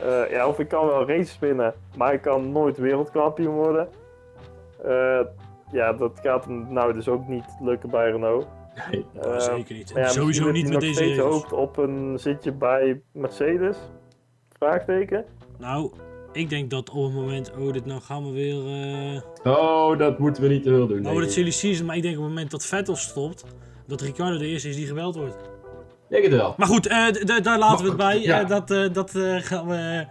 eh, 0.00 0.30
ja, 0.30 0.48
of 0.48 0.58
ik 0.58 0.68
kan 0.68 0.86
wel 0.86 1.08
races 1.08 1.38
winnen, 1.38 1.74
maar 1.96 2.12
ik 2.12 2.20
kan 2.20 2.52
nooit 2.52 2.76
wereldkampioen 2.76 3.54
worden. 3.54 3.88
Eh, 4.84 5.20
ja, 5.70 5.92
dat 5.92 6.20
gaat 6.22 6.44
hem 6.44 6.72
nou 6.72 6.92
dus 6.92 7.08
ook 7.08 7.28
niet 7.28 7.56
lukken 7.60 7.90
bij 7.90 8.10
Renault. 8.10 8.46
Nee. 8.90 9.04
Eh, 9.22 9.40
zeker 9.40 9.74
niet. 9.74 9.92
ja, 9.94 10.08
Sowieso 10.08 10.50
niet 10.50 10.62
dat 10.64 10.72
met 10.72 10.80
deze 10.80 11.04
regels. 11.04 11.34
hoopt 11.34 11.52
op 11.52 11.76
een 11.76 12.18
zitje 12.18 12.52
bij 12.52 13.00
Mercedes? 13.12 13.76
Vraagteken. 14.58 15.24
Nou, 15.58 15.92
ik 16.32 16.48
denk 16.48 16.70
dat 16.70 16.90
op 16.90 17.04
het 17.04 17.14
moment... 17.14 17.52
Oh, 17.58 17.72
dit 17.72 17.86
nou 17.86 18.00
gaan 18.00 18.24
we 18.26 18.30
weer... 18.32 18.66
eh 19.44 19.52
Oh, 19.56 19.98
dat 19.98 20.18
moeten 20.18 20.42
we 20.42 20.48
niet 20.48 20.62
te 20.62 20.68
veel 20.70 20.86
doen. 20.86 21.02
nou 21.02 21.16
het 21.16 21.24
ik. 21.26 21.30
silly 21.32 21.50
season, 21.50 21.86
maar 21.86 21.96
ik 21.96 22.02
denk 22.02 22.16
op 22.16 22.22
het 22.22 22.30
moment 22.30 22.50
dat 22.50 22.66
Vettel 22.66 22.96
stopt... 22.96 23.44
Dat 23.86 24.00
Ricciardo 24.00 24.38
de 24.38 24.46
eerste 24.46 24.68
is 24.68 24.76
die 24.76 24.86
geweld 24.86 25.16
wordt. 25.16 25.36
Denk 26.08 26.24
het 26.24 26.32
wel. 26.32 26.54
Maar 26.56 26.66
goed, 26.66 26.86
eh, 26.86 27.06
daar 27.42 27.58
laten 27.58 27.82
we 27.84 27.88
het 27.88 27.96
bij. 27.98 28.20
Ja. 28.20 28.40
Eh, 28.42 28.48
dat 28.48 28.70
eh, 28.70 28.92
dat 28.92 29.14
eh, 29.14 29.36
gaan 29.38 29.66
we 29.66 30.06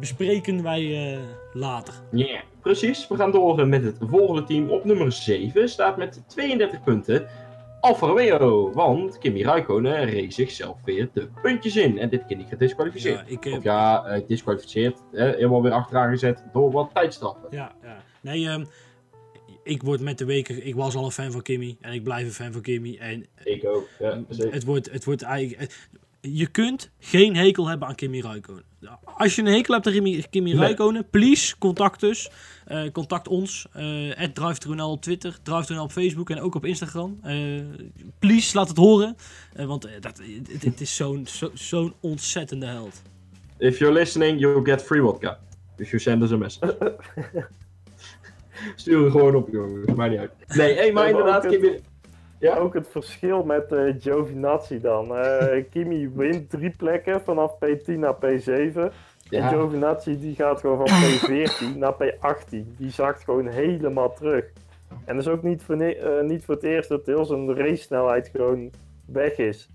bespreken 0.00 0.62
wij 0.62 1.12
eh, 1.14 1.18
later. 1.52 1.94
Ja, 2.10 2.40
precies. 2.62 3.08
We 3.08 3.16
gaan 3.16 3.30
door 3.30 3.66
met 3.68 3.84
het 3.84 3.96
volgende 4.00 4.42
team. 4.44 4.70
Op 4.70 4.84
nummer 4.84 5.12
7 5.12 5.68
staat 5.68 5.96
met 5.96 6.22
32 6.26 6.82
punten 6.82 7.26
Alfa 7.80 8.06
Romeo. 8.06 8.72
Want 8.72 9.18
Kimi 9.18 9.42
Räikkönen 9.42 10.04
reed 10.04 10.34
zichzelf 10.34 10.76
weer 10.84 11.08
de 11.12 11.28
puntjes 11.42 11.76
in. 11.76 11.98
En 11.98 12.08
dit 12.08 12.26
keer 12.26 12.36
niet 12.36 12.48
gedisqualificeerd. 12.48 13.18
Ja, 13.28 13.34
ik, 13.34 13.46
eh, 13.46 13.52
Of 13.56 13.62
ja, 13.62 14.04
eh, 14.04 14.26
disqualificeerd. 14.26 14.98
eh, 15.12 15.22
helemaal 15.24 15.62
weer 15.62 15.72
achteraan 15.72 16.10
gezet 16.10 16.44
door 16.52 16.70
wat 16.72 16.90
tijdstraffen. 16.94 17.48
Ja, 17.50 17.72
ja. 17.82 18.02
Nee, 18.20 18.46
ehm, 18.48 18.64
ik 19.62 19.82
word 19.82 20.00
met 20.00 20.18
de 20.18 20.24
weken. 20.24 20.66
Ik 20.66 20.74
was 20.74 20.94
al 20.94 21.04
een 21.04 21.10
fan 21.10 21.30
van 21.32 21.42
Kimmy 21.42 21.76
en 21.80 21.92
ik 21.92 22.02
blijf 22.04 22.26
een 22.26 22.32
fan 22.44 22.52
van 22.52 22.60
Kimmy. 22.62 22.96
En 23.00 23.26
Ik 23.44 23.64
ook. 23.64 23.88
Ja, 23.98 24.22
zeker. 24.28 24.52
het 24.52 24.64
wordt, 24.64 24.90
het 24.92 25.04
wordt 25.04 25.22
eigenlijk. 25.22 25.88
je 26.20 26.46
kunt 26.46 26.90
geen 26.98 27.36
hekel 27.36 27.68
hebben 27.68 27.88
aan 27.88 27.94
Kimi 27.94 28.20
Räikkönen. 28.20 28.64
Als 29.04 29.34
je 29.36 29.42
een 29.42 29.48
hekel 29.52 29.74
hebt 29.74 29.86
aan 29.86 29.92
Kimi, 29.92 30.24
Kimi 30.30 30.50
Nee. 30.52 30.60
Räikkönen, 30.60 31.10
please 31.10 31.58
contact 31.58 32.02
us. 32.02 32.30
Eh, 32.70 32.90
contact 32.92 33.28
ons. 33.28 33.66
eh 33.72 34.22
DriveTruNL 34.32 34.90
op 34.90 35.02
Twitter, 35.02 35.38
DriveTruNL 35.42 35.82
op 35.82 35.90
Facebook 35.90 36.30
en 36.30 36.40
ook 36.40 36.54
op 36.54 36.64
Instagram. 36.64 37.18
Eh, 37.22 37.60
please, 38.18 38.56
laat 38.56 38.68
het 38.68 38.76
horen. 38.76 39.16
Want 39.56 39.82
dat, 40.00 40.20
het, 40.52 40.64
het 40.64 40.80
is 40.80 40.96
zo'n 40.96 41.26
zo, 41.26 41.50
zo'n 41.54 41.94
ontzettende 42.00 42.66
held. 42.66 43.02
If 43.58 43.78
you're 43.78 43.94
listening, 43.94 44.40
you'll 44.40 44.64
get 44.64 44.82
free 44.82 45.00
vodka. 45.00 45.38
If 45.76 45.90
you 45.90 46.02
send 46.02 46.22
us 46.22 46.32
a 46.32 46.36
message. 46.36 46.76
Stuur 48.76 49.00
hem 49.02 49.10
gewoon 49.10 49.34
op, 49.34 49.48
jongens. 49.52 49.94
Maakt 49.94 50.10
niet 50.10 50.20
uit. 50.20 50.30
Nee, 50.48 50.74
hey, 50.74 50.92
maar 50.92 51.08
inderdaad, 51.08 51.46
ook 51.46 51.52
het- 51.52 51.60
Kimi... 51.60 51.80
Ja? 52.38 52.56
Ook 52.56 52.74
het 52.74 52.88
verschil 52.90 53.42
met 53.42 53.72
eh 53.72 53.94
Giovinazzi 54.00 54.80
dan. 54.80 55.16
Eh, 55.16 55.64
Kimi 55.70 56.08
wint 56.14 56.50
drie 56.50 56.70
plekken 56.70 57.20
vanaf 57.24 57.52
P10 57.64 57.98
naar 57.98 58.14
P7. 58.14 58.92
En 59.30 59.38
Ja. 59.42 59.48
Giovinazzi 59.48 60.18
die 60.20 60.34
gaat 60.34 60.60
gewoon 60.60 60.88
van 60.88 60.98
P14 61.30 61.76
naar 61.76 61.94
P18. 61.94 62.76
Die 62.76 62.90
zakt 62.90 63.24
gewoon 63.24 63.46
helemaal 63.46 64.12
terug. 64.14 64.44
En 65.04 65.16
dat 65.16 65.26
is 65.26 65.32
ook 65.32 65.42
niet 65.42 65.62
voor, 65.62 65.76
ne- 65.76 65.94
eh, 65.94 66.24
niet 66.26 66.44
voor 66.44 66.54
het 66.54 66.64
eerst 66.64 66.88
dat 66.88 67.06
heel 67.06 67.24
zijn 67.24 67.54
race 67.56 67.82
snelheid 67.82 68.28
gewoon 68.34 68.70
weg 69.06 69.36
is. 69.36 69.68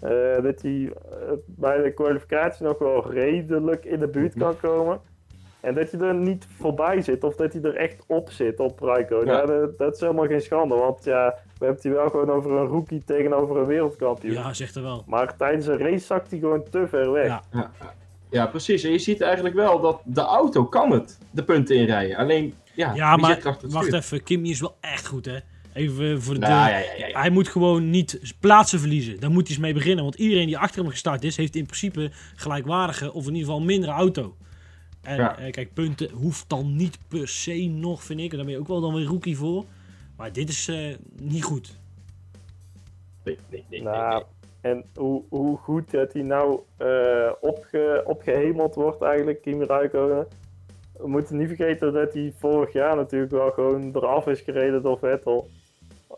Eh, 0.00 0.10
dat 0.42 0.62
hij 0.62 0.92
eh, 1.10 1.32
bij 1.46 1.82
de 1.82 1.92
kwalificatie 1.92 2.66
nog 2.66 2.78
wel 2.78 3.10
redelijk 3.12 3.84
in 3.84 3.98
de 3.98 4.08
buurt 4.08 4.34
kan 4.34 4.56
komen. 4.60 5.00
En 5.60 5.74
dat 5.74 5.90
hij 5.90 6.00
er 6.00 6.14
niet 6.14 6.46
voorbij 6.58 7.02
zit, 7.02 7.24
of 7.24 7.34
dat 7.36 7.52
hij 7.52 7.62
er 7.62 7.76
echt 7.76 8.04
op 8.06 8.30
zit 8.30 8.60
op 8.60 8.80
Raikkonen. 8.80 9.26
Ja. 9.34 9.40
Ja. 9.40 9.46
dat, 9.46 9.78
dat 9.78 9.94
is 9.94 10.00
helemaal 10.00 10.26
geen 10.26 10.40
schande, 10.40 10.74
want 10.74 11.04
ja, 11.04 11.26
we 11.28 11.48
hebben 11.50 11.68
het 11.74 11.82
hier 11.82 11.92
wel 11.92 12.10
gewoon 12.10 12.30
over 12.30 12.50
een 12.50 12.66
rookie 12.66 13.04
tegenover 13.04 13.56
een 13.56 13.66
wereldkampioen. 13.66 14.32
Ja, 14.32 14.52
zegt 14.52 14.74
er 14.76 14.82
wel. 14.82 15.04
Maar 15.06 15.36
tijdens 15.36 15.66
een 15.66 15.78
race 15.78 16.04
zakt 16.06 16.30
hij 16.30 16.38
gewoon 16.40 16.62
te 16.70 16.88
ver 16.88 17.12
weg. 17.12 17.40
Ja. 17.52 17.70
Ja, 18.30 18.46
precies. 18.46 18.82
En 18.82 18.90
je 18.92 18.98
ziet 18.98 19.20
eigenlijk 19.20 19.54
wel 19.54 19.80
dat 19.80 20.00
de 20.04 20.20
auto 20.20 20.64
kan 20.64 20.90
het, 20.90 21.18
de 21.30 21.42
punten 21.44 21.76
inrijden. 21.76 22.16
Alleen, 22.16 22.54
ja, 22.74 22.94
Ja, 22.94 23.16
wie 23.16 23.24
zit 23.24 23.34
maar 23.34 23.38
er 23.42 23.48
achter 23.48 23.62
het 23.64 23.72
wacht 23.72 23.86
stuur? 23.86 23.98
even. 23.98 24.22
Kimmy 24.22 24.48
is 24.48 24.60
wel 24.60 24.76
echt 24.80 25.06
goed, 25.06 25.24
hè? 25.24 25.38
Even 25.72 26.22
voor 26.22 26.34
de. 26.34 26.40
Nou, 26.40 26.52
ja, 26.52 26.68
ja, 26.78 26.78
ja, 26.98 27.06
ja. 27.06 27.20
Hij 27.20 27.30
moet 27.30 27.48
gewoon 27.48 27.90
niet 27.90 28.34
plaatsen 28.40 28.78
verliezen. 28.80 29.20
Daar 29.20 29.30
moet 29.30 29.40
hij 29.42 29.50
eens 29.50 29.58
mee 29.64 29.72
beginnen. 29.74 30.04
Want 30.04 30.14
iedereen 30.16 30.46
die 30.46 30.58
achter 30.58 30.80
hem 30.82 30.90
gestart 30.90 31.24
is, 31.24 31.36
heeft 31.36 31.56
in 31.56 31.64
principe 31.66 32.10
gelijkwaardige 32.34 33.12
of 33.12 33.26
in 33.26 33.34
ieder 33.34 33.48
geval 33.48 33.64
mindere 33.64 33.92
auto. 33.92 34.36
En 35.02 35.16
Ja. 35.16 35.38
eh, 35.38 35.52
kijk, 35.52 35.72
punten 35.74 36.10
hoeft 36.10 36.48
dan 36.48 36.76
niet 36.76 36.98
per 37.08 37.28
se 37.28 37.54
nog, 37.66 38.02
vind 38.02 38.20
ik. 38.20 38.30
Daar 38.30 38.44
ben 38.44 38.52
je 38.52 38.58
ook 38.58 38.68
wel 38.68 38.80
dan 38.80 38.94
weer 38.94 39.04
rookie 39.06 39.36
voor. 39.36 39.64
Maar 40.16 40.32
dit 40.32 40.48
is 40.48 40.68
eh, 40.68 40.94
niet 41.22 41.44
goed. 41.44 41.78
Nee, 43.24 43.38
nee, 43.50 43.64
nee, 43.70 43.80
nee, 43.82 43.82
Nou, 43.92 44.14
nee. 44.14 44.22
En 44.60 44.84
hoe, 44.94 45.22
hoe 45.28 45.56
goed 45.56 45.90
dat 45.90 46.12
hij 46.12 46.22
nou 46.22 46.60
eh, 46.76 47.32
opge, 47.40 48.02
opgehemeld 48.06 48.74
wordt 48.74 49.02
eigenlijk, 49.02 49.42
Kimi 49.42 49.64
Räikkönen. 49.64 50.26
We 50.96 51.08
moeten 51.08 51.36
niet 51.36 51.48
vergeten 51.48 51.92
dat 51.92 52.12
hij 52.12 52.32
vorig 52.38 52.72
jaar 52.72 52.96
natuurlijk 52.96 53.32
wel 53.32 53.50
gewoon 53.50 53.90
eraf 53.94 54.26
is 54.26 54.40
gereden 54.40 54.82
door 54.82 54.98
Vettel. 54.98 55.48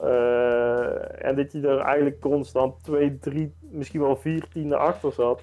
Eh, 0.01 1.24
en 1.24 1.36
dat 1.36 1.53
hij 1.53 1.62
er 1.62 1.78
eigenlijk 1.78 2.20
constant 2.20 2.84
2, 2.84 3.18
3, 3.18 3.53
misschien 3.70 4.01
wel 4.01 4.16
4 4.16 4.45
tienden 4.53 4.78
achter 4.78 5.12
zat. 5.12 5.43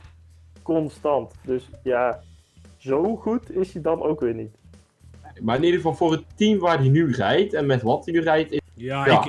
Constant. 0.62 1.34
Dus 1.46 1.70
ja, 1.84 2.22
zo 2.78 3.16
goed 3.16 3.56
is 3.56 3.74
hij 3.74 3.82
dan 3.82 4.02
ook 4.02 4.20
weer 4.20 4.34
niet. 4.34 4.56
Maar 5.42 5.56
in 5.56 5.64
ieder 5.64 5.80
geval 5.80 5.96
voor 5.96 6.12
het 6.12 6.24
team 6.36 6.60
waar 6.60 6.78
hij 6.78 6.90
nu 6.90 7.12
rijdt 7.12 7.54
en 7.54 7.66
met 7.66 7.82
wat 7.82 8.06
hij 8.06 8.14
nu 8.14 8.22
rijdt, 8.22 8.62
Ja, 8.78 9.06
Ja. 9.06 9.26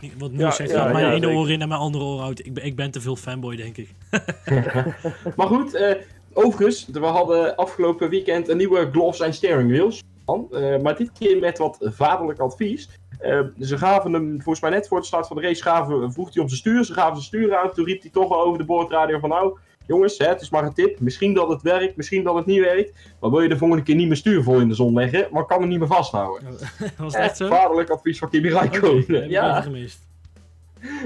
Ik, 0.00 0.12
wat, 0.18 0.30
Ja, 0.32 0.50
zegt, 0.50 0.70
ja, 0.70 0.82
gaat 0.82 0.92
mijn 0.92 1.06
ja, 1.06 1.12
ene 1.12 1.28
oor 1.28 1.50
in 1.50 1.62
en 1.62 1.68
mijn 1.68 1.80
andere 1.80 2.04
oor 2.04 2.22
uit. 2.22 2.46
Ik 2.46 2.54
ben, 2.54 2.64
ik 2.64 2.76
ben 2.76 2.90
te 2.90 3.00
veel 3.00 3.16
fanboy, 3.16 3.56
denk 3.56 3.76
ik. 3.76 3.90
Maar 5.36 5.46
goed, 5.46 5.74
eh, 5.74 5.96
overigens, 6.32 6.88
we 6.92 7.06
hadden 7.06 7.56
afgelopen 7.56 8.08
weekend 8.08 8.48
een 8.48 8.56
nieuwe 8.56 8.88
gloves 8.92 9.20
en 9.20 9.34
steering 9.34 9.70
wheels. 9.70 10.02
Eh, 10.50 10.78
maar 10.78 10.96
dit 10.96 11.12
keer 11.18 11.38
met 11.38 11.58
wat 11.58 11.78
vaderlijk 11.80 12.38
advies. 12.38 12.88
Eh, 13.18 13.40
ze 13.60 13.78
gaven 13.78 14.12
hem, 14.12 14.32
volgens 14.32 14.60
mij 14.60 14.70
net 14.70 14.88
voor 14.88 15.00
de 15.00 15.06
start 15.06 15.26
van 15.26 15.36
de 15.36 15.42
race, 15.42 15.62
gaven, 15.62 16.12
vroeg 16.12 16.34
hij 16.34 16.42
om 16.42 16.48
zijn 16.48 16.60
stuur. 16.60 16.84
Ze 16.84 16.92
gaven 16.92 17.22
zijn 17.22 17.24
stuur 17.24 17.56
uit. 17.56 17.74
Toen 17.74 17.84
riep 17.84 18.02
hij 18.02 18.10
toch 18.10 18.28
wel 18.28 18.42
over 18.42 18.58
de 18.58 18.64
boordradio 18.64 19.18
van 19.18 19.28
nou, 19.28 19.58
jongens, 19.86 20.18
hè, 20.18 20.26
het 20.26 20.40
is 20.40 20.50
maar 20.50 20.64
een 20.64 20.72
tip. 20.72 21.00
Misschien 21.00 21.34
dat 21.34 21.48
het 21.48 21.62
werkt, 21.62 21.96
misschien 21.96 22.24
dat 22.24 22.34
het 22.34 22.46
niet 22.46 22.60
werkt. 22.60 22.92
Maar 23.20 23.30
wil 23.30 23.40
je 23.40 23.48
de 23.48 23.58
volgende 23.58 23.82
keer 23.82 23.94
niet 23.94 24.06
mijn 24.06 24.18
stuur 24.18 24.42
vol 24.42 24.60
in 24.60 24.68
de 24.68 24.74
zon 24.74 24.94
leggen, 24.94 25.28
maar 25.30 25.46
kan 25.46 25.60
hem 25.60 25.68
niet 25.68 25.78
meer 25.78 25.88
vasthouden. 25.88 26.48
Was 26.98 27.14
het 27.14 27.22
echt 27.22 27.36
zo? 27.36 27.48
vaderlijk 27.48 27.90
advies 27.90 28.18
van 28.18 28.30
Kimi 28.30 28.48
Räikkönen. 28.48 28.96
heb 28.96 29.08
ik 29.08 29.14
even 29.16 29.30
ja, 29.30 29.60
gemist. 29.60 29.98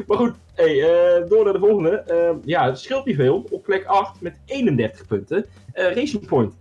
maar 0.07 0.17
goed, 0.17 0.35
hey, 0.55 0.83
eh, 0.83 1.29
door 1.29 1.45
naar 1.45 1.53
de 1.53 1.59
volgende. 1.59 1.91
Eh, 1.91 2.31
ja, 2.45 2.67
het 2.67 2.79
scheelt 2.79 3.05
niet 3.05 3.17
veel. 3.17 3.47
Op 3.51 3.63
plek 3.63 3.85
8 3.85 4.21
met 4.21 4.37
31 4.45 5.07
punten. 5.07 5.47
Eh, 5.73 5.95
Racing 5.95 6.27
Point. 6.27 6.55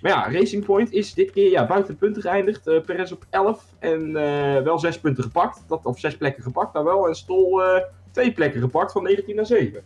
Maar 0.00 0.12
ja, 0.12 0.38
Racing 0.38 0.64
Point 0.64 0.92
is 0.92 1.14
dit 1.14 1.30
keer 1.30 1.50
ja, 1.50 1.66
buiten 1.66 1.96
punten 1.96 2.22
geëindigd. 2.22 2.66
Eh 2.66 2.80
Perez 2.80 3.12
op 3.12 3.24
11 3.30 3.64
en 3.78 4.16
eh, 4.16 4.62
wel 4.62 4.78
6 4.78 5.00
punten 5.00 5.24
gepakt. 5.24 5.64
Dat, 5.68 5.84
of 5.84 5.98
6 5.98 6.16
plekken 6.16 6.42
gepakt, 6.42 6.72
nou 6.72 6.84
wel. 6.84 7.08
En 7.08 7.14
Stol 7.14 7.62
eh 7.62 7.82
2 8.10 8.32
plekken 8.32 8.60
gepakt 8.60 8.92
van 8.92 9.02
19 9.02 9.36
naar 9.36 9.46
7. 9.46 9.82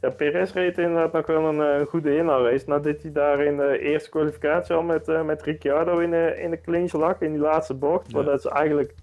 Ja, 0.00 0.10
Perez 0.10 0.52
reed 0.52 0.78
inderdaad 0.78 1.12
nog 1.12 1.26
wel 1.26 1.44
een 1.44 1.80
eh, 1.80 1.86
goede 1.86 2.16
inhaalrace. 2.16 2.64
Nadat 2.66 3.02
hij 3.02 3.12
daar 3.12 3.40
in 3.40 3.56
de 3.56 3.78
eerste 3.78 4.10
kwalificatie 4.10 4.74
al 4.74 4.82
met, 4.82 5.08
eh, 5.08 5.22
met 5.22 5.42
Ricciardo 5.42 5.98
in 5.98 6.10
de, 6.10 6.38
in 6.42 6.50
de 6.50 6.60
clinch 6.60 6.92
lag, 6.92 7.20
in 7.20 7.32
die 7.32 7.40
laatste 7.40 7.74
bocht. 7.74 8.10
Ja. 8.10 8.22
Dat 8.22 8.42
ze 8.42 8.50
eigenlijk 8.50 8.94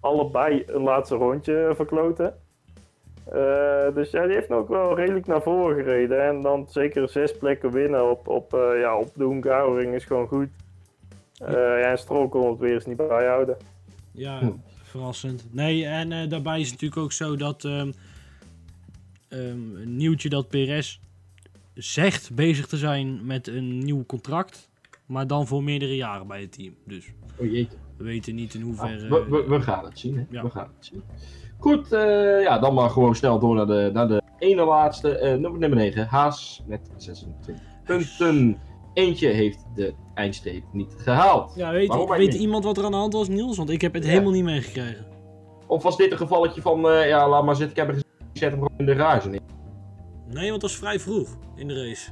allebei 0.00 0.64
een 0.66 0.82
laatste 0.82 1.14
rondje 1.14 1.72
verkloten. 1.74 2.34
Eh, 3.24 3.94
dus 3.94 4.10
ja, 4.10 4.26
die 4.26 4.34
heeft 4.34 4.50
ook 4.50 4.68
wel 4.68 4.96
redelijk 4.96 5.26
naar 5.26 5.42
voren 5.42 5.84
gereden. 5.84 6.26
En 6.26 6.40
dan 6.40 6.66
zeker 6.68 7.08
zes 7.08 7.36
plekken 7.36 7.70
winnen 7.70 8.10
op, 8.10 8.28
op, 8.28 8.54
eh, 8.54 8.80
ja, 8.80 8.96
op 8.96 9.10
de 9.14 9.24
Hungaroring 9.24 9.94
is 9.94 10.04
gewoon 10.04 10.28
goed. 10.28 10.48
Ja, 11.32 11.76
en 11.76 11.98
Stroll 11.98 12.28
kon 12.28 12.50
het 12.50 12.58
weer 12.58 12.74
eens 12.74 12.86
niet 12.86 12.96
bijhouden. 12.96 13.56
Ja, 14.12 14.40
verrassend. 14.82 15.46
Nee, 15.50 15.86
en 15.86 16.28
daarbij 16.28 16.60
is 16.60 16.70
het 16.70 16.80
natuurlijk 16.80 17.02
ook 17.02 17.12
zo 17.12 17.36
dat. 17.36 17.68
Ehm, 19.32 19.74
een 19.76 19.96
nieuwtje 19.96 20.28
dat 20.28 20.48
PRS 20.48 21.00
zegt 21.74 22.34
bezig 22.34 22.66
te 22.66 22.76
zijn 22.76 23.26
met 23.26 23.46
een 23.48 23.78
nieuw 23.78 24.04
contract. 24.06 24.70
Maar 25.06 25.26
dan 25.26 25.46
voor 25.46 25.62
meerdere 25.62 25.96
jaren 25.96 26.26
bij 26.26 26.40
het 26.40 26.52
team. 26.52 26.74
Dus 26.86 27.12
Oh 27.38 27.52
jeetje. 27.52 27.76
we 27.96 28.04
weten 28.04 28.34
niet 28.34 28.54
in 28.54 28.60
Ah, 28.60 28.66
hoeverre... 28.66 29.08
we, 29.08 29.26
we, 29.30 29.44
we 29.48 29.60
gaan 29.60 29.84
het 29.84 29.98
zien, 29.98 30.16
hè? 30.16 30.24
Ja. 30.30 30.42
We 30.42 30.50
gaan 30.50 30.70
het 30.76 30.86
zien. 30.86 31.02
Goed, 31.58 31.92
eh, 31.92 32.42
ja, 32.42 32.58
dan 32.58 32.74
maar 32.74 32.90
gewoon 32.90 33.14
snel 33.16 33.38
door 33.38 33.54
naar 33.54 33.66
de, 33.66 33.90
naar 33.92 34.08
de 34.08 34.22
ene 34.38 34.64
laatste. 34.64 35.16
eh, 35.18 35.30
nummer, 35.30 35.58
nummer 35.60 35.78
9, 35.78 36.06
Haas 36.06 36.62
met 36.66 36.80
26 36.96 37.64
punten. 37.84 38.58
Eentje 38.94 39.28
heeft 39.28 39.64
de 39.74 39.94
eindstreep 40.14 40.62
niet 40.72 40.94
gehaald. 40.98 41.52
Ja, 41.56 41.70
weet, 41.72 41.88
Waarom 41.88 42.08
weet 42.08 42.34
iemand 42.34 42.64
wat 42.64 42.78
er 42.78 42.84
aan 42.84 42.90
de 42.90 42.96
hand 42.96 43.12
was, 43.12 43.28
Niels? 43.28 43.56
Want 43.56 43.70
ik 43.70 43.80
heb 43.80 43.94
het 43.94 44.04
Ja. 44.04 44.08
helemaal 44.10 44.32
niet 44.32 44.44
meegekregen. 44.44 45.06
Of 45.66 45.82
was 45.82 45.96
dit 45.96 46.12
een 46.12 46.16
gevalletje 46.18 46.60
van, 46.60 46.88
eh, 46.88 47.08
ja, 47.08 47.28
laat 47.28 47.44
maar 47.44 47.56
zitten, 47.56 47.76
ik 47.76 47.86
heb 47.86 47.96
er 47.96 48.01
zet 48.42 48.50
hem 48.50 48.62
gewoon 48.62 48.78
in 48.78 48.86
de 48.86 48.94
garage 48.96 49.28
neer. 49.28 49.40
Nee, 50.28 50.48
want 50.50 50.60
dat 50.60 50.70
was 50.70 50.76
vrij 50.78 51.00
vroeg 51.00 51.28
in 51.56 51.68
de 51.68 51.86
race. 51.86 52.10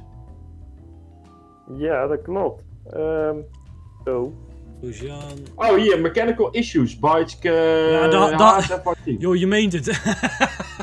Ja, 1.77 2.07
dat 2.07 2.21
klopt. 2.21 2.63
Ehm 2.89 3.37
zo. 4.05 4.33
Grosjean... 4.81 5.21
Oh, 5.55 5.75
hier, 5.75 6.01
mechanical 6.01 6.49
issues. 6.51 6.99
Bytes, 6.99 7.37
uh, 7.41 7.91
Ja, 7.91 8.07
da- 8.07 8.29
da- 8.29 8.37
Haas 8.37 8.71
F18. 8.71 9.03
Joh, 9.17 9.35
je 9.35 9.47
meent 9.47 9.73
het. 9.73 9.85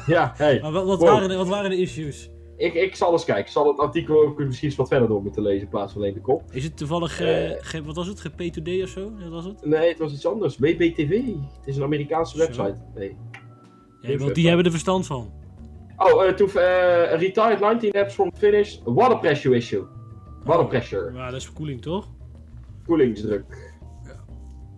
Ja, 0.07 0.33
hey. 0.37 0.61
maar 0.61 0.73
wat, 0.73 0.85
wat, 0.87 0.99
Wow. 0.99 1.09
waren 1.09 1.29
de, 1.29 1.37
wat 1.37 1.49
waren 1.49 1.71
de 1.71 1.77
issues? 1.77 2.31
Ik, 2.57 2.75
ik 2.75 2.95
zal 2.97 3.13
eens 3.13 3.25
kijken. 3.25 3.45
Ik 3.45 3.51
zal 3.51 3.67
het 3.69 3.79
artikel 3.79 4.23
ook 4.23 4.39
misschien 4.39 4.69
eens 4.69 4.77
wat 4.79 4.89
verder 4.89 5.09
door 5.09 5.23
moeten 5.23 5.43
lezen 5.43 5.63
in 5.63 5.69
plaats 5.69 5.93
van 5.93 6.01
alleen 6.03 6.15
de 6.15 6.21
kop. 6.21 6.43
Is 6.51 6.65
het 6.65 6.77
toevallig, 6.77 7.21
Eh. 7.21 7.51
eh, 7.51 7.57
ge- 7.61 7.83
wat 7.85 7.97
was 7.97 8.07
het, 8.07 8.31
P2D 8.33 8.83
of 8.83 8.89
zo? 8.89 9.13
Wat 9.21 9.31
was 9.31 9.45
het? 9.45 9.65
Nee, 9.67 9.89
het 9.89 9.99
was 9.99 10.13
iets 10.13 10.27
anders. 10.27 10.59
WBTV. 10.59 11.11
Het 11.57 11.67
is 11.67 11.77
een 11.77 11.83
Amerikaanse 11.83 12.37
Zo. 12.37 12.43
website. 12.45 12.75
Nee. 12.95 13.17
Ja, 14.01 14.17
want 14.17 14.35
die 14.35 14.47
hebben 14.47 14.65
er 14.65 14.71
verstand 14.71 15.07
van. 15.07 15.31
Oh, 15.99 16.25
uh, 16.25 16.31
to, 16.33 16.45
uh, 16.47 17.19
retired 17.19 17.61
19 17.61 17.91
laps 17.93 18.15
from 18.15 18.31
finish. 18.37 18.79
Water 18.85 19.19
pressure 19.19 19.57
issue. 19.57 19.85
Water 20.45 20.67
pressure. 20.67 21.13
Ja, 21.15 21.25
dat 21.27 21.35
is 21.35 21.45
verkoeling 21.45 21.83
toch? 21.83 22.07
Koelingsdruk. 22.87 23.75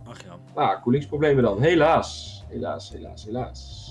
Ach 0.05 0.16
ja. 0.25 0.39
Ah, 0.55 0.83
koelingsproblemen 0.83 1.43
dan. 1.43 1.61
Helaas. 1.62 2.43
Helaas, 2.49 2.91
helaas, 2.93 3.25
helaas. 3.25 3.89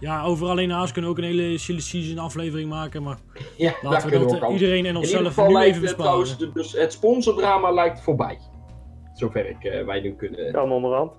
Ja, 0.00 0.22
over 0.24 0.48
alleen 0.48 0.70
Haas 0.70 0.92
kunnen 0.92 1.10
we 1.10 1.16
ook 1.16 1.22
een 1.24 1.30
hele 1.30 1.58
silly 1.58 1.80
season 1.80 2.18
aflevering 2.18 2.68
maken, 2.68 3.02
maar 3.02 3.18
Ja, 3.56 3.72
laten 3.82 4.10
we 4.10 4.18
dat 4.18 4.32
eh, 4.42 4.50
iedereen 4.50 4.86
en 4.86 4.94
In 4.94 5.00
ieder 5.00 5.00
onszelf 5.00 5.26
geval 5.26 5.46
nu 5.46 5.52
lijkt 5.52 5.68
even 5.76 5.86
het 5.88 5.96
besparen. 5.96 6.38
de- 6.38 6.52
dus 6.52 6.72
het 6.72 6.92
sponsordrama 6.92 7.70
lijkt 7.70 8.00
voorbij. 8.00 8.38
Zover 9.14 9.48
ik 9.50 9.64
eh, 9.64 9.84
wij 9.84 10.00
nu 10.00 10.14
kunnen. 10.14 10.52
Kan 10.52 10.72
onderhand. 10.72 11.12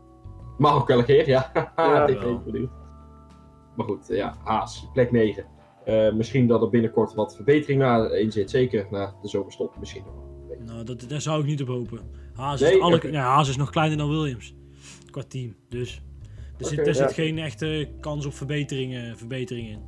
Mag 0.58 0.76
ook 0.76 0.88
wel 0.88 0.98
een 1.00 1.06
keer, 1.06 1.28
ja. 1.28 1.52
Ja. 1.76 2.06
Bedoeld. 2.06 2.70
Maar 3.78 3.86
goed, 3.86 4.10
eh, 4.10 4.18
ja, 4.18 4.38
Haas, 4.44 4.88
plek 4.94 5.12
9. 5.12 5.46
Eh, 5.86 6.14
misschien 6.14 6.48
dat 6.48 6.62
er 6.62 6.70
binnenkort 6.70 7.14
wat 7.14 7.36
verbetering 7.36 7.80
na 7.80 8.10
in 8.10 8.32
zit. 8.32 8.50
Zeker 8.50 8.88
na 8.92 9.16
de 9.22 9.28
zomerstop 9.28 9.80
misschien 9.80 10.04
nog. 10.06 10.16
Nou, 10.66 10.84
dat, 10.84 11.10
daar 11.10 11.22
zou 11.22 11.40
ik 11.42 11.46
niet 11.46 11.62
op 11.62 11.68
hopen. 11.68 12.00
Haas, 12.34 12.60
Nee? 12.60 12.76
is, 12.76 12.82
alle, 12.82 13.12
ja, 13.12 13.24
Haas 13.24 13.50
is 13.50 13.58
nog 13.58 13.70
kleiner 13.70 13.98
dan 13.98 14.10
Williams. 14.10 14.56
Qua 15.12 15.24
team. 15.28 15.56
Dus 15.70 16.02
er 16.58 16.66
zit, 16.66 16.88
er 16.88 17.10
geen 17.10 17.38
echte 17.38 17.90
kans 18.00 18.26
op 18.26 18.34
verbetering, 18.34 19.14
verbetering 19.18 19.70
in. 19.70 19.80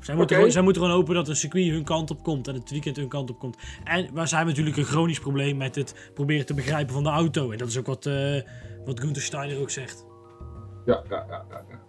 Zij 0.00 0.14
moeten, 0.14 0.36
gewoon, 0.36 0.52
zij 0.52 0.62
moeten 0.62 0.82
gewoon 0.82 0.96
hopen 0.96 1.14
dat 1.14 1.28
een 1.28 1.36
circuit 1.36 1.70
hun 1.70 1.84
kant 1.84 2.10
op 2.10 2.22
komt 2.22 2.48
en 2.48 2.54
het 2.54 2.70
weekend 2.70 2.96
hun 2.96 3.08
kant 3.08 3.30
op 3.30 3.38
komt. 3.38 3.56
En 3.84 4.14
wij 4.14 4.26
zijn 4.26 4.46
natuurlijk 4.46 4.76
een 4.76 4.84
chronisch 4.84 5.20
probleem 5.20 5.56
met 5.56 5.74
het 5.74 6.10
proberen 6.14 6.46
te 6.46 6.54
begrijpen 6.54 6.94
van 6.94 7.02
de 7.02 7.08
auto. 7.08 7.50
En 7.50 7.58
dat 7.58 7.68
is 7.68 7.78
ook 7.78 7.86
wat, 7.86 8.06
eh 8.06 8.40
wat 8.84 9.00
Gunther 9.00 9.22
Steiner 9.22 9.60
ook 9.60 9.70
zegt. 9.70 10.06
Ja, 10.86 11.02
ja, 11.08 11.26
ja, 11.28 11.44
ja. 11.50 11.80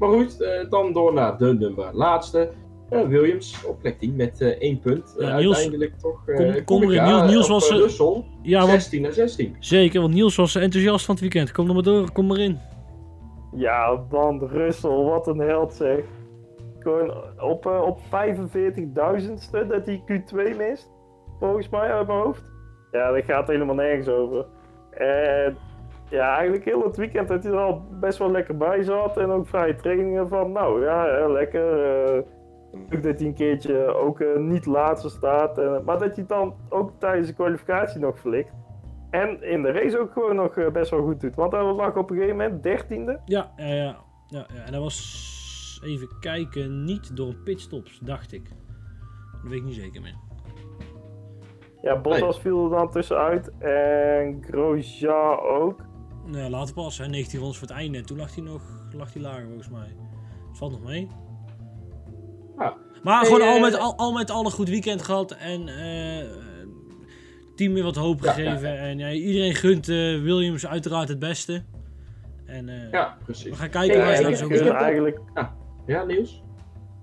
Maar 0.00 0.08
goed, 0.08 0.40
eh, 0.42 0.70
dan 0.70 0.92
door 0.92 1.12
naar 1.12 1.38
de 1.38 1.54
nummer 1.54 1.88
laatste. 1.92 2.50
Eh, 2.88 3.02
Williams 3.06 3.64
op 3.66 3.78
plek 3.80 3.98
10 3.98 4.16
met 4.16 4.40
eh 4.40 4.56
1 4.58 4.78
punt. 4.80 5.16
Eh, 5.18 5.28
Ja, 5.28 5.36
Niels, 5.38 5.54
uiteindelijk 5.56 5.98
toch. 5.98 6.28
eh 6.28 6.64
kom-. 6.64 6.80
Niels- 6.88 7.30
Niels 7.30 7.48
was, 7.48 7.68
eh, 7.70 7.76
eh, 7.76 7.82
Russell, 7.82 8.24
Ja, 8.42 8.58
want, 8.58 8.70
16 8.70 9.04
en 9.04 9.12
16. 9.14 9.56
zeker, 9.58 10.00
want 10.00 10.14
Niels 10.14 10.36
was 10.36 10.54
enthousiast 10.54 11.04
van 11.04 11.14
het 11.14 11.22
weekend. 11.22 11.52
Kom 11.52 11.68
er 11.68 11.74
maar 11.74 11.82
door, 11.82 12.12
kom 12.12 12.26
maar 12.26 12.38
in. 12.38 12.58
Ja, 13.54 14.00
dan 14.10 14.46
Russell, 14.52 14.90
wat 14.90 15.26
een 15.26 15.38
held 15.38 15.74
zeg. 15.74 15.98
Gewoon 16.78 17.14
op, 17.38 17.66
eh, 17.66 17.82
op 17.86 17.98
45.000ste 18.08 19.66
dat 19.66 19.86
hij 19.86 20.02
Q2 20.06 20.56
mist. 20.56 20.90
Volgens 21.38 21.68
mij 21.68 21.80
uit 21.92 22.06
mijn 22.06 22.18
hoofd. 22.18 22.42
Ja, 22.90 23.12
dat 23.12 23.24
gaat 23.24 23.48
helemaal 23.48 23.74
nergens 23.74 24.08
over. 24.08 24.46
En 24.90 25.56
ja, 26.10 26.34
eigenlijk 26.34 26.64
heel 26.64 26.82
het 26.82 26.96
weekend 26.96 27.28
dat 27.28 27.42
hij 27.42 27.52
er 27.52 27.58
al 27.58 27.82
best 28.00 28.18
wel 28.18 28.30
lekker 28.30 28.56
bij 28.56 28.82
zat. 28.82 29.16
En 29.16 29.30
ook 29.30 29.46
vrije 29.46 29.74
trainingen 29.74 30.28
van, 30.28 30.52
nou 30.52 30.84
ja, 30.84 31.28
lekker. 31.28 31.84
eh, 32.14 32.22
ook 32.94 33.02
dat 33.02 33.18
hij 33.18 33.28
een 33.28 33.34
keertje 33.34 33.94
ook 33.94 34.20
eh, 34.20 34.36
niet 34.36 34.66
laatste 34.66 35.08
staat. 35.08 35.58
En, 35.58 35.82
maar 35.84 35.98
dat 35.98 36.16
hij 36.16 36.24
dan 36.26 36.54
ook 36.68 36.92
tijdens 36.98 37.26
de 37.26 37.34
kwalificatie 37.34 38.00
nog 38.00 38.18
flikt. 38.18 38.52
En 39.10 39.42
in 39.42 39.62
de 39.62 39.70
race 39.72 39.98
ook 39.98 40.12
gewoon 40.12 40.36
nog 40.36 40.56
eh, 40.56 40.70
best 40.70 40.90
wel 40.90 41.02
goed 41.02 41.20
doet. 41.20 41.34
Want 41.34 41.52
hij 41.52 41.62
lag 41.62 41.96
op 41.96 42.10
een 42.10 42.16
gegeven 42.16 42.36
moment 42.36 42.62
dertiende. 42.62 43.20
Ja, 43.24 43.52
ja, 43.56 43.66
ja, 43.66 43.96
ja, 44.26 44.46
ja. 44.54 44.64
En 44.66 44.72
dat 44.72 44.82
was, 44.82 45.80
even 45.84 46.08
kijken, 46.20 46.84
niet 46.84 47.16
door 47.16 47.34
pitstops, 47.44 47.98
dacht 47.98 48.32
ik. 48.32 48.48
Dat 49.42 49.50
weet 49.50 49.58
ik 49.58 49.64
niet 49.64 49.74
zeker 49.74 50.00
meer. 50.02 50.16
Ja, 51.82 52.00
Bottas 52.00 52.40
viel 52.40 52.64
er 52.64 52.70
dan 52.70 52.90
tussenuit 52.90 53.58
en 53.58 54.44
Grosjean 54.50 55.38
ook. 55.40 55.80
Nou, 56.26 56.50
later 56.50 56.74
pas, 56.74 56.98
hè, 56.98 57.06
19 57.08 57.38
rondes 57.38 57.58
voor 57.58 57.68
het 57.68 57.76
einde. 57.76 57.98
En 57.98 58.06
toen 58.06 58.16
lag 58.18 58.34
hij 58.34 58.44
nog 58.44 58.62
lag 58.92 59.12
hij 59.12 59.22
lager 59.22 59.44
volgens 59.46 59.68
mij. 59.68 59.96
Het 60.48 60.58
valt 60.58 60.72
nog 60.72 60.82
mee. 60.82 61.08
Ja. 62.58 62.76
Maar 63.02 63.20
Hey, 63.20 63.24
gewoon 63.30 63.48
al 63.48 63.54
eh, 63.56 63.60
met 63.62 63.74
al, 63.78 63.96
al 63.96 64.12
met 64.12 64.30
al 64.30 64.44
een 64.44 64.50
goed 64.50 64.68
weekend 64.68 65.02
gehad. 65.02 65.32
En 65.32 65.68
eh 65.68 66.26
team 67.56 67.72
weer 67.74 67.82
wat 67.82 67.96
hoop 67.96 68.22
Ja, 68.24 68.32
gegeven. 68.32 68.78
En 68.78 68.98
ja, 68.98 69.10
iedereen 69.12 69.54
gunt 69.54 69.88
eh, 69.88 69.96
Williams 70.22 70.66
uiteraard 70.66 71.08
het 71.08 71.18
beste. 71.18 71.62
En 72.46 72.66
Ja, 72.90 73.16
we 73.18 73.24
precies. 73.24 73.56
gaan 73.56 73.68
kijken 73.70 73.98
waar 73.98 74.16
ze 74.16 74.22
nou 74.22 74.34
zo 74.34 74.44
ook- 74.44 74.70
eigenlijk, 74.72 75.20
Ja, 75.86 76.04
Niels? 76.04 76.42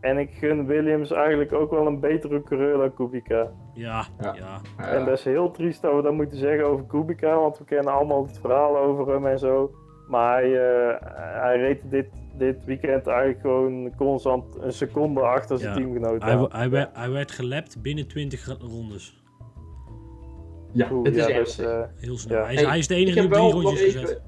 En 0.02 0.18
ik 0.18 0.32
gun 0.32 0.66
Williams 0.66 1.12
eigenlijk 1.12 1.54
ook 1.54 1.72
wel 1.72 1.88
een 1.88 2.00
betere 2.00 2.44
coureur 2.44 2.78
dan 2.78 2.94
Kubica. 2.94 3.52
Ja, 3.74 4.06
Ja. 4.22 4.36
ja. 4.36 4.62
En 4.78 5.06
dat 5.06 5.18
is 5.18 5.24
heel 5.24 5.52
triest 5.52 5.82
dat 5.82 5.96
we 5.96 6.02
dat 6.02 6.14
moeten 6.14 6.38
zeggen 6.38 6.66
over 6.66 6.86
Kubica, 6.86 7.36
want 7.40 7.58
we 7.58 7.64
kennen 7.66 7.94
allemaal 7.94 8.24
het 8.28 8.38
verhaal 8.40 8.78
over 8.78 9.14
hem 9.14 9.26
en 9.26 9.40
zo. 9.40 9.72
Maar 10.08 10.34
hij, 10.42 10.54
eh, 10.54 10.96
hij 11.42 11.58
reed 11.58 11.92
dit, 11.92 12.08
dit 12.38 12.66
weekend 12.66 13.08
eigenlijk 13.08 13.42
gewoon 13.42 13.96
constant 13.96 14.58
een 14.60 14.72
seconde 14.72 15.22
achter 15.22 15.58
zijn 15.58 15.70
Ja. 15.74 15.78
teamgenoot. 15.80 16.24
Hij, 16.24 16.46
hij, 16.50 16.70
werd, 16.70 16.90
hij 16.98 17.10
werd 17.10 17.32
gelapt 17.32 17.82
binnen 17.82 18.08
20 18.08 18.46
ra- 18.48 18.56
rondes. 18.60 19.24
Ja, 20.74 20.88
Oeh, 20.92 21.06
het 21.06 21.16
is 21.16 21.26
ja, 21.26 21.34
echt. 21.34 21.58
dus, 21.58 21.60
eh, 21.68 21.82
Heel 21.96 22.18
snel. 22.18 22.38
Ja. 22.38 22.44
Hij, 22.44 22.54
is, 22.54 22.60
Hey, 22.60 22.70
hij 22.70 22.78
is 22.78 22.88
de 22.88 22.96
enige 22.96 23.20
die 23.20 23.30
drie 23.30 23.52
rondjes 23.52 23.96
even. 23.96 24.22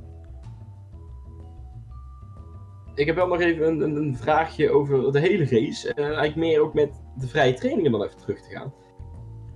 Ik 3.00 3.06
heb 3.06 3.16
wel 3.16 3.28
nog 3.28 3.39
even 3.39 3.68
een, 3.68 3.82
een, 3.82 3.95
een 3.95 4.18
vraagje 4.18 4.70
over 4.70 5.12
de 5.12 5.20
hele 5.20 5.45
race. 5.45 5.93
En 5.93 6.04
eigenlijk 6.04 6.36
meer 6.36 6.62
ook 6.62 6.74
met 6.74 7.04
de 7.16 7.28
vrije 7.28 7.54
trainingen 7.54 7.91
dan 7.91 8.04
even 8.04 8.18
terug 8.18 8.41
te 8.41 8.56
gaan. 8.56 8.74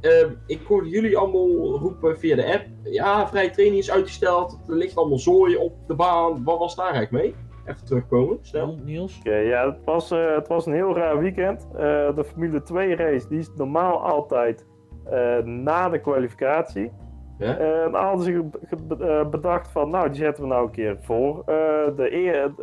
Ehm, 0.01 0.31
ik 0.47 0.61
hoorde 0.67 0.89
jullie 0.89 1.17
allemaal 1.17 1.77
roepen 1.77 2.19
via 2.19 2.35
de 2.35 2.53
app. 2.53 2.65
Ja, 2.83 3.27
vrije 3.27 3.49
training 3.49 3.81
is 3.81 3.91
uitgesteld. 3.91 4.59
Er 4.67 4.75
ligt 4.75 4.95
allemaal 4.95 5.17
zooi 5.17 5.55
op 5.55 5.73
de 5.87 5.95
baan. 5.95 6.43
Wat 6.43 6.59
was 6.59 6.75
daar 6.75 6.93
eigenlijk 6.93 7.23
mee? 7.23 7.35
Even 7.65 7.85
terugkomen, 7.85 8.37
snel. 8.41 8.79
Niels? 8.83 9.17
Oké, 9.19 9.35
ja, 9.35 9.65
het 9.65 9.83
was, 9.85 10.11
eh, 10.11 10.35
het 10.35 10.47
was 10.47 10.65
een 10.65 10.73
heel 10.73 10.95
raar 10.95 11.19
weekend. 11.19 11.67
Eh, 11.73 12.15
de 12.15 12.23
Formule 12.25 12.61
2 12.61 12.95
race 12.95 13.27
die 13.27 13.39
is 13.39 13.49
normaal 13.55 14.03
altijd 14.03 14.65
eh, 15.05 15.37
na 15.43 15.89
de 15.89 15.99
kwalificatie. 15.99 16.91
Ja. 17.37 17.57
Eh, 17.57 17.91
dan 17.91 17.95
hadden 18.03 18.25
ze 18.25 18.31
ge- 18.31 18.75
ge- 18.77 19.05
eh, 19.05 19.29
bedacht 19.29 19.71
van, 19.71 19.89
nou 19.89 20.07
die 20.07 20.15
zetten 20.15 20.43
we 20.43 20.49
nou 20.49 20.65
een 20.65 20.71
keer 20.71 20.97
voor, 21.01 21.39
eh, 21.45 21.55
de, 21.95 22.07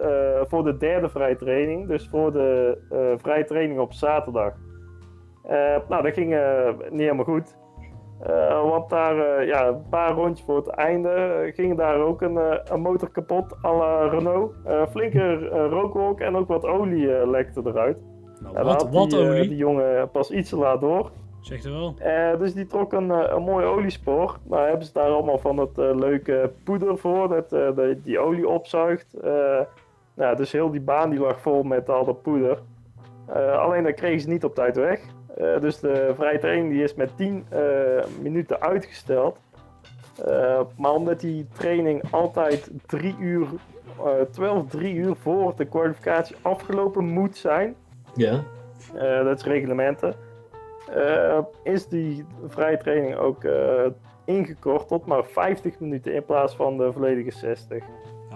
eh, 0.00 0.40
voor 0.48 0.64
de 0.64 0.76
derde 0.76 1.08
vrije 1.08 1.36
training. 1.36 1.88
Dus 1.88 2.08
voor 2.08 2.32
de 2.32 2.78
eh, 2.90 2.98
vrije 3.16 3.44
training 3.44 3.80
op 3.80 3.92
zaterdag. 3.92 4.52
Eh, 5.44 5.76
nou, 5.88 6.02
dat 6.02 6.12
ging 6.14 6.34
eh, 6.34 6.68
niet 6.90 7.00
helemaal 7.00 7.24
goed. 7.24 7.58
Eh, 8.22 8.62
want 8.62 8.90
daar, 8.90 9.18
eh, 9.18 9.46
ja, 9.46 9.66
een 9.68 9.88
paar 9.90 10.12
rondjes 10.12 10.46
voor 10.46 10.56
het 10.56 10.68
einde, 10.68 11.08
eh, 11.08 11.54
ging 11.54 11.76
daar 11.76 11.96
ook 12.00 12.22
een, 12.22 12.36
eh, 12.38 12.58
een 12.64 12.80
motor 12.80 13.10
kapot 13.10 13.56
à 13.64 13.76
la 13.76 14.08
Renault. 14.08 14.52
Eh 14.64 14.82
flinke 14.90 15.48
eh, 15.52 15.66
rookwolk 15.70 16.20
en 16.20 16.36
ook 16.36 16.48
wat 16.48 16.66
olie 16.66 17.16
eh, 17.16 17.28
lekte 17.30 17.60
eruit. 17.64 17.98
Nou, 18.42 18.54
daar 18.54 18.64
wat, 18.64 18.90
wat 18.90 19.10
die, 19.10 19.20
eh, 19.20 19.28
olie? 19.28 19.48
die 19.48 19.56
jongen 19.56 20.10
pas 20.10 20.30
iets 20.30 20.48
te 20.50 20.56
laat 20.56 20.80
door. 20.80 21.10
Zegt 21.40 21.64
er 21.64 21.72
wel. 21.72 21.94
Eh, 21.98 22.38
dus 22.38 22.54
die 22.54 22.66
trok 22.66 22.92
een, 22.92 23.10
eh, 23.10 23.32
een 23.36 23.42
mooi 23.42 23.66
oliespoor. 23.66 24.38
Nou 24.42 24.68
hebben 24.68 24.86
ze 24.86 24.92
daar 24.92 25.08
allemaal 25.10 25.38
van 25.38 25.58
het 25.58 25.78
eh, 25.78 25.94
leuke 25.94 26.50
poeder 26.64 26.98
voor, 26.98 27.28
dat 27.28 27.52
eh, 27.52 27.74
de- 27.76 27.98
die 28.02 28.18
olie 28.18 28.48
opzuigt. 28.48 29.14
Eh, 29.14 29.60
nou, 30.14 30.36
dus 30.36 30.52
heel 30.52 30.70
die 30.70 30.80
baan 30.80 31.10
die 31.10 31.18
lag 31.20 31.40
vol 31.40 31.62
met 31.62 31.88
al 31.88 32.04
dat 32.04 32.22
poeder. 32.22 32.58
Eh, 33.26 33.58
alleen 33.58 33.82
dat 33.84 33.94
kregen 33.94 34.20
ze 34.20 34.28
niet 34.28 34.44
op 34.44 34.54
tijd 34.54 34.76
weg. 34.76 35.00
Eh, 35.36 35.60
dus 35.60 35.80
de 35.80 36.12
vrije 36.14 36.38
training 36.38 36.70
die 36.72 36.82
is 36.82 36.94
met 36.94 37.16
10 37.16 37.44
eh, 37.48 37.60
minuten 38.22 38.60
uitgesteld. 38.60 39.38
Eh, 40.26 40.60
maar 40.76 40.92
omdat 40.92 41.20
die 41.20 41.46
training 41.52 42.02
altijd 42.10 42.70
3 42.86 43.16
uur, 43.20 43.46
eh 44.04 44.10
12, 44.30 44.66
3 44.68 44.94
uur 44.94 45.16
voor 45.16 45.52
de 45.56 45.64
kwalificatie 45.64 46.36
afgelopen 46.42 47.04
moet 47.04 47.36
zijn, 47.36 47.74
Ja. 48.14 48.40
eh, 48.94 49.24
dat 49.24 49.38
is 49.38 49.44
reglementen. 49.44 50.14
Eh, 50.94 51.38
is 51.62 51.86
die 51.86 52.24
vrije 52.46 52.76
training 52.76 53.16
ook 53.16 53.44
eh, 53.44 53.86
ingekort 54.24 54.88
tot 54.88 55.06
maar 55.06 55.24
50 55.24 55.80
minuten 55.80 56.14
in 56.14 56.24
plaats 56.24 56.56
van 56.56 56.76
de 56.76 56.92
volledige 56.92 57.30
60. 57.30 57.84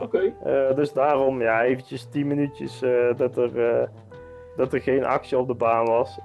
Oké. 0.00 0.34
Eh, 0.44 0.76
dus 0.76 0.92
daarom 0.92 1.40
ja, 1.40 1.62
eventjes 1.62 2.08
10 2.10 2.26
minuutjes 2.26 2.80
dat, 3.16 3.36
er, 3.36 3.88
dat 4.56 4.72
er 4.72 4.80
geen 4.80 5.04
actie 5.04 5.38
op 5.38 5.46
de 5.46 5.54
baan 5.54 5.86
was. 5.86 6.18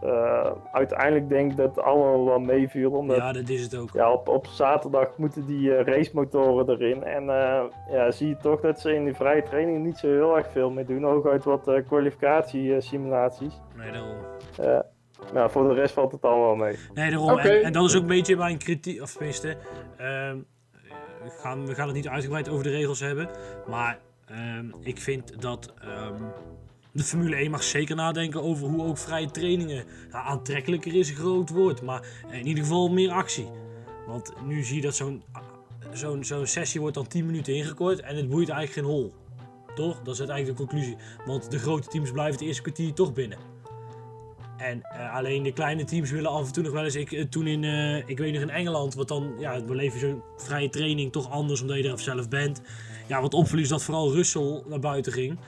Uiteindelijk 0.72 1.30
denk 1.30 1.52
ik 1.52 1.58
dat 1.58 1.76
het 1.76 1.86
allemaal 1.86 2.26
wel 2.26 2.40
meeviel. 2.40 2.92
Omdat 2.92 3.18
Ja, 3.18 3.32
dat 3.32 3.50
is 3.50 3.62
het 3.62 3.76
ook. 3.76 3.90
ja, 3.94 4.12
op, 4.12 4.28
op 4.28 4.48
zaterdag 4.48 5.18
moeten 5.18 5.46
die 5.46 5.84
racemotoren 5.84 6.70
erin. 6.70 7.04
En 7.04 7.26
ja, 7.92 8.12
zie 8.12 8.28
je 8.28 8.38
toch 8.38 8.62
dat 8.62 8.80
ze 8.80 8.94
in 8.94 9.04
die 9.04 9.16
vrije 9.16 9.42
training 9.42 9.84
niet 9.84 9.98
zo 9.98 10.08
heel 10.08 10.38
erg 10.38 10.52
veel 10.52 10.70
mee 10.70 10.86
doen. 10.86 11.04
Hooguit 11.04 11.44
wat 11.44 11.68
eh 11.68 11.86
kwalificatiesimulaties. 11.88 13.62
Nee, 13.76 13.92
daarom. 13.92 14.18
Maar 15.34 15.52
voor 15.52 15.68
de 15.68 15.74
rest 15.74 15.94
valt 15.94 16.12
het 16.12 16.22
allemaal 16.22 16.56
mee. 16.56 16.76
Nee, 16.94 17.10
daarom. 17.10 17.38
En, 17.38 17.64
en 17.64 17.74
dat 17.74 17.86
is 17.86 17.96
ook 17.96 18.02
een 18.02 18.08
beetje 18.08 18.36
mijn 18.36 18.58
kritiek, 18.58 19.02
of 19.02 19.12
tenminste, 19.12 19.58
ehm, 19.98 20.38
we, 21.24 21.30
gaan, 21.30 21.66
we 21.66 21.76
gaan 21.76 21.88
het 21.88 21.96
niet 21.96 22.08
uitgebreid 22.08 22.50
over 22.50 22.64
de 22.64 22.70
regels 22.70 23.00
hebben, 23.00 23.30
maar 23.68 24.00
ehm, 24.26 24.66
ik 24.82 24.98
vind 24.98 25.42
dat 25.42 25.74
ehm, 25.82 26.24
de 26.92 27.04
Formule 27.04 27.36
1 27.36 27.52
mag 27.52 27.64
zeker 27.64 27.96
nadenken 27.96 28.44
over 28.44 28.68
hoe 28.68 28.86
ook 28.86 28.98
vrije 28.98 29.32
trainingen 29.32 29.86
nou, 30.12 30.26
aantrekkelijker 30.26 30.96
is, 30.96 31.10
een 31.10 31.16
groot 31.16 31.50
woord, 31.50 31.82
maar 31.82 32.08
in 32.32 32.48
ieder 32.48 32.64
geval 32.64 32.90
meer 32.90 33.12
actie. 33.12 33.50
Want 34.08 34.34
nu 34.46 34.64
zie 34.64 34.76
je 34.76 34.82
dat 34.82 34.96
zo'n 34.96 35.24
zo'n 35.92 36.24
zo'n 36.24 36.46
sessie 36.46 36.80
wordt 36.80 36.96
dan 36.96 37.08
10 37.08 37.26
minuten 37.26 37.56
ingekort 37.56 38.00
en 38.00 38.16
het 38.16 38.30
boeit 38.30 38.50
eigenlijk 38.50 38.88
geen 38.88 38.96
hol. 38.96 39.14
Toch? 39.76 40.02
Dat 40.02 40.14
is 40.14 40.20
uiteindelijk 40.20 40.58
de 40.58 40.66
conclusie. 40.66 40.98
Want 41.26 41.52
de 41.52 41.60
grote 41.60 41.88
teams 41.88 42.12
blijven 42.12 42.34
het 42.34 42.44
eerste 42.44 42.62
kwartier 42.62 42.94
toch 42.94 43.14
binnen. 43.14 43.38
En 44.60 44.82
eh, 44.82 45.16
alleen 45.16 45.44
de 45.44 45.54
kleine 45.54 45.84
teams 45.84 46.12
willen 46.12 46.32
af 46.32 46.48
en 46.48 46.54
toe 46.54 46.64
nog 46.64 46.72
wel 46.72 46.84
eens. 46.84 46.96
Ik, 46.96 47.12
eh, 47.12 47.26
toen 47.26 47.48
in, 47.48 47.64
eh, 47.64 47.98
ik 48.10 48.18
weet 48.18 48.34
nog 48.34 48.42
in 48.42 48.50
Engeland, 48.50 48.94
wat 48.94 49.08
dan, 49.08 49.34
ja, 49.38 49.64
we 49.64 49.76
leven 49.76 50.00
zo'n 50.00 50.24
vrije 50.38 50.70
training 50.70 51.12
toch 51.12 51.30
anders 51.30 51.62
omdat 51.62 51.78
je 51.78 51.90
er 51.90 52.00
zelf 52.00 52.30
bent. 52.30 52.62
Ja, 53.08 53.22
wat 53.22 53.34
opviel 53.34 53.60
is 53.60 53.70
dat 53.70 53.84
vooral 53.84 54.14
Russell 54.14 54.64
naar 54.68 54.80
buiten 54.80 55.12
ging. 55.12 55.40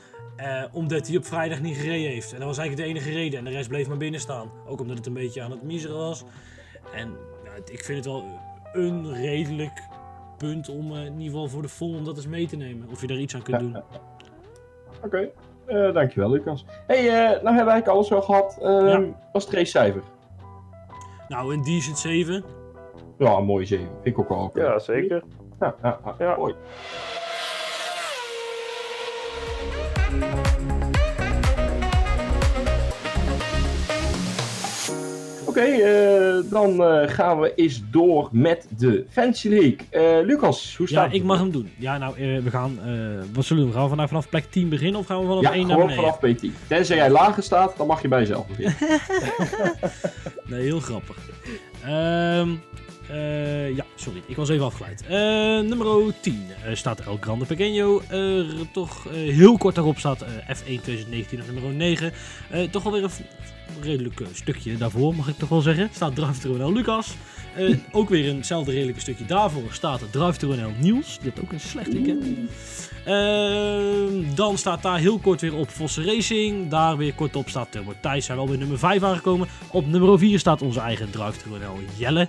omdat 0.72 1.08
hij 1.08 1.18
op 1.18 1.26
vrijdag 1.26 1.62
niet 1.62 1.78
gereden 1.78 2.12
heeft. 2.12 2.34
En 2.34 2.38
dat 2.38 2.48
was 2.48 2.58
eigenlijk 2.58 2.88
de 2.88 2.94
enige 2.94 3.18
reden. 3.18 3.40
En 3.40 3.46
de 3.46 3.52
rest 3.52 3.70
bleef 3.70 3.88
maar 3.88 3.98
binnen 3.98 4.20
staan. 4.20 4.52
Ook 4.68 4.80
omdat 4.80 4.98
het 4.98 5.06
een 5.06 5.14
beetje 5.14 5.42
aan 5.42 5.52
het 5.52 5.64
miseren 5.64 5.98
was. 5.98 6.24
En 6.94 7.18
ja, 7.44 7.52
ik 7.72 7.84
vind 7.84 7.98
het 7.98 8.06
wel 8.06 8.40
een 8.74 9.14
redelijk 9.14 9.82
punt 10.38 10.70
om 10.70 10.96
in 10.96 11.12
ieder 11.12 11.26
geval 11.26 11.48
voor 11.48 11.62
de 11.62 11.68
vol 11.68 11.96
om 11.96 12.04
dat 12.04 12.16
eens 12.16 12.28
mee 12.28 12.48
te 12.48 12.56
nemen. 12.56 12.90
Of 12.90 13.02
je 13.02 13.08
daar 13.08 13.18
iets 13.18 13.36
aan 13.36 13.42
kunt 13.42 13.60
doen. 13.60 13.78
Oké. 15.04 15.30
Eh, 15.72 15.94
dankjewel, 15.94 16.30
Lucas. 16.32 16.66
hey, 16.88 16.98
eh, 16.98 17.14
nou 17.14 17.26
hebben 17.30 17.42
we 17.44 17.72
eigenlijk 17.72 17.88
alles 17.88 18.10
wel 18.10 18.22
gehad. 18.22 18.58
Ehm 18.62 18.86
Ja. 18.88 19.02
Was 19.32 19.44
het 19.46 19.54
racecijfer? 19.54 20.02
Nou, 21.28 21.54
een 21.54 21.62
decent 21.64 21.98
7. 21.98 22.44
Ja, 23.18 23.36
een 23.38 23.46
mooie 23.46 23.66
7. 23.66 23.88
Vind 24.02 24.18
ik 24.18 24.20
ook 24.20 24.30
wel. 24.30 24.52
Ja, 24.54 24.80
zeker. 24.80 25.24
Ja, 25.60 25.76
ja, 25.84 26.00
ja. 26.06 26.16
Ja. 26.20 26.36
Mooi. 26.38 26.56
Oké, 35.52 35.62
eh, 35.62 36.52
dan 36.52 36.84
eh, 36.84 37.10
gaan 37.10 37.40
we 37.40 37.54
eens 37.56 37.82
door 37.92 38.30
met 38.32 38.68
de 38.78 39.06
Fancy 39.10 39.48
League. 39.50 39.78
Eh, 39.90 40.26
Lucas, 40.26 40.76
hoe 40.78 40.86
Ja, 40.86 40.92
staat 40.92 41.06
het? 41.06 41.14
ik 41.16 41.24
mag 41.24 41.40
hem 41.40 41.52
doen. 41.52 41.72
Ja, 41.78 41.98
nou, 41.98 42.16
eh, 42.18 42.44
we 42.44 42.50
gaan. 42.50 42.80
eh, 42.86 42.90
wat 43.34 43.46
zullen 43.46 43.64
we 43.64 43.70
doen? 43.70 43.72
Gaan 43.74 43.82
we 43.82 43.88
vandaag 43.90 44.08
vanaf 44.08 44.30
plek 44.30 44.46
10 44.52 44.70
beginnen 44.70 45.00
of 45.00 45.06
gaan 45.06 45.20
we 45.20 45.26
vanaf 45.28 45.42
Ja, 45.44 45.54
1 45.54 45.68
naar 45.68 45.72
gewoon 45.78 45.88
beneden? 45.96 46.14
vanaf 46.20 46.36
P10. 46.36 46.68
Tenzij 46.68 46.96
jij 46.96 47.10
lager 47.10 47.44
staat, 47.44 47.78
dan 47.78 47.88
mag 47.88 48.02
je 48.02 48.08
bij 48.08 48.20
jezelf 48.20 48.48
beginnen. 48.48 48.76
Nee, 50.46 50.62
heel 50.62 50.80
grappig. 50.80 51.18
Ehm, 51.86 52.50
eh, 53.12 53.76
ja, 53.76 53.86
sorry, 53.96 54.22
ik 54.26 54.36
was 54.36 54.50
even 54.50 54.66
afgeleid. 54.66 55.04
Eh 55.08 55.20
nummer 55.60 56.14
10 56.20 56.48
eh, 56.66 56.76
staat 56.76 57.00
El 57.00 57.18
Grande 57.20 57.46
Pequeño. 57.46 58.02
Toch 58.72 59.08
heel 59.12 59.58
kort 59.58 59.76
daarop 59.76 60.00
staat 60.00 60.22
eh, 60.22 60.30
F1 60.58 60.64
2019 60.64 61.40
of 61.42 61.52
nummer 61.52 61.74
9. 61.74 62.14
Eh, 62.50 62.64
toch 62.64 62.86
alweer 62.86 63.04
een 63.04 63.12
redelijk 63.82 64.22
stukje 64.34 64.78
daarvoor, 64.78 65.16
mag 65.16 65.28
ik 65.28 65.38
toch 65.38 65.50
wel 65.50 65.62
zeggen. 65.62 65.90
Staat 65.94 66.16
Drive 66.16 66.40
Terminal 66.40 66.74
Lucas. 66.74 67.16
Ook 67.92 68.10
weer 68.10 68.30
eenzelfde 68.30 68.72
redelijke 68.72 69.02
stukje 69.02 69.26
daarvoor 69.26 69.64
staat 69.72 70.12
Drive 70.12 70.38
Terminal 70.38 70.72
Niels. 70.80 71.20
Die 71.22 71.32
ook 71.44 71.52
een 71.52 71.60
slecht 71.60 71.94
weekend. 71.94 72.26
Dan 74.36 74.58
staat 74.58 74.82
daar 74.82 75.00
heel 75.00 75.20
kort 75.20 75.42
weer 75.42 75.56
op 75.56 75.70
Vossen 75.70 76.06
Racing. 76.06 76.70
Daar 76.70 76.98
weer 76.98 77.14
kort 77.14 77.36
op 77.36 77.50
staat 77.50 77.72
Turbo 77.72 77.94
Thijs. 78.02 78.26
Zijn 78.26 78.38
we 78.38 78.44
al 78.44 78.50
bij 78.50 78.60
nummer 78.60 78.80
5 78.80 79.04
aangekomen. 79.04 79.48
Op 79.72 79.88
nummer 79.88 80.20
4 80.20 80.40
staat 80.40 80.62
onze 80.62 80.80
eigen 80.80 81.10
Drive 81.10 81.38
Terminal 81.38 81.80
Jelle. 81.98 82.28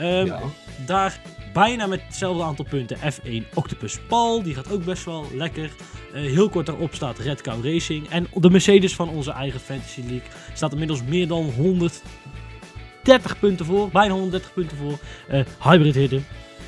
Ehm, 0.00 0.26
Ja. 0.26 0.40
Daar 0.86 1.20
bijna 1.52 1.86
met 1.86 2.00
hetzelfde 2.06 2.42
aantal 2.42 2.64
punten 2.64 2.96
F1 3.12 3.46
Octopus 3.54 3.98
Paul. 4.08 4.42
Die 4.42 4.54
gaat 4.54 4.72
ook 4.72 4.84
best 4.84 5.04
wel 5.04 5.26
lekker. 5.34 5.70
Eh, 6.14 6.20
heel 6.22 6.48
kort 6.48 6.66
daarop 6.66 6.94
staat 6.94 7.18
Red 7.18 7.40
Cow 7.40 7.64
Racing. 7.64 8.08
En 8.08 8.26
de 8.34 8.50
Mercedes 8.50 8.94
van 8.94 9.08
onze 9.08 9.32
eigen 9.32 9.60
Fantasy 9.60 10.00
League 10.00 10.28
staat 10.54 10.72
inmiddels 10.72 11.02
meer 11.02 11.28
dan 11.28 11.44
130 11.56 13.38
punten 13.38 13.66
voor. 13.66 13.88
Bijna 13.88 14.12
130 14.12 14.52
punten 14.52 14.76
voor. 14.76 14.98
Eh, 15.28 15.40
Hybrid 15.62 15.94
Hidden. 15.94 16.24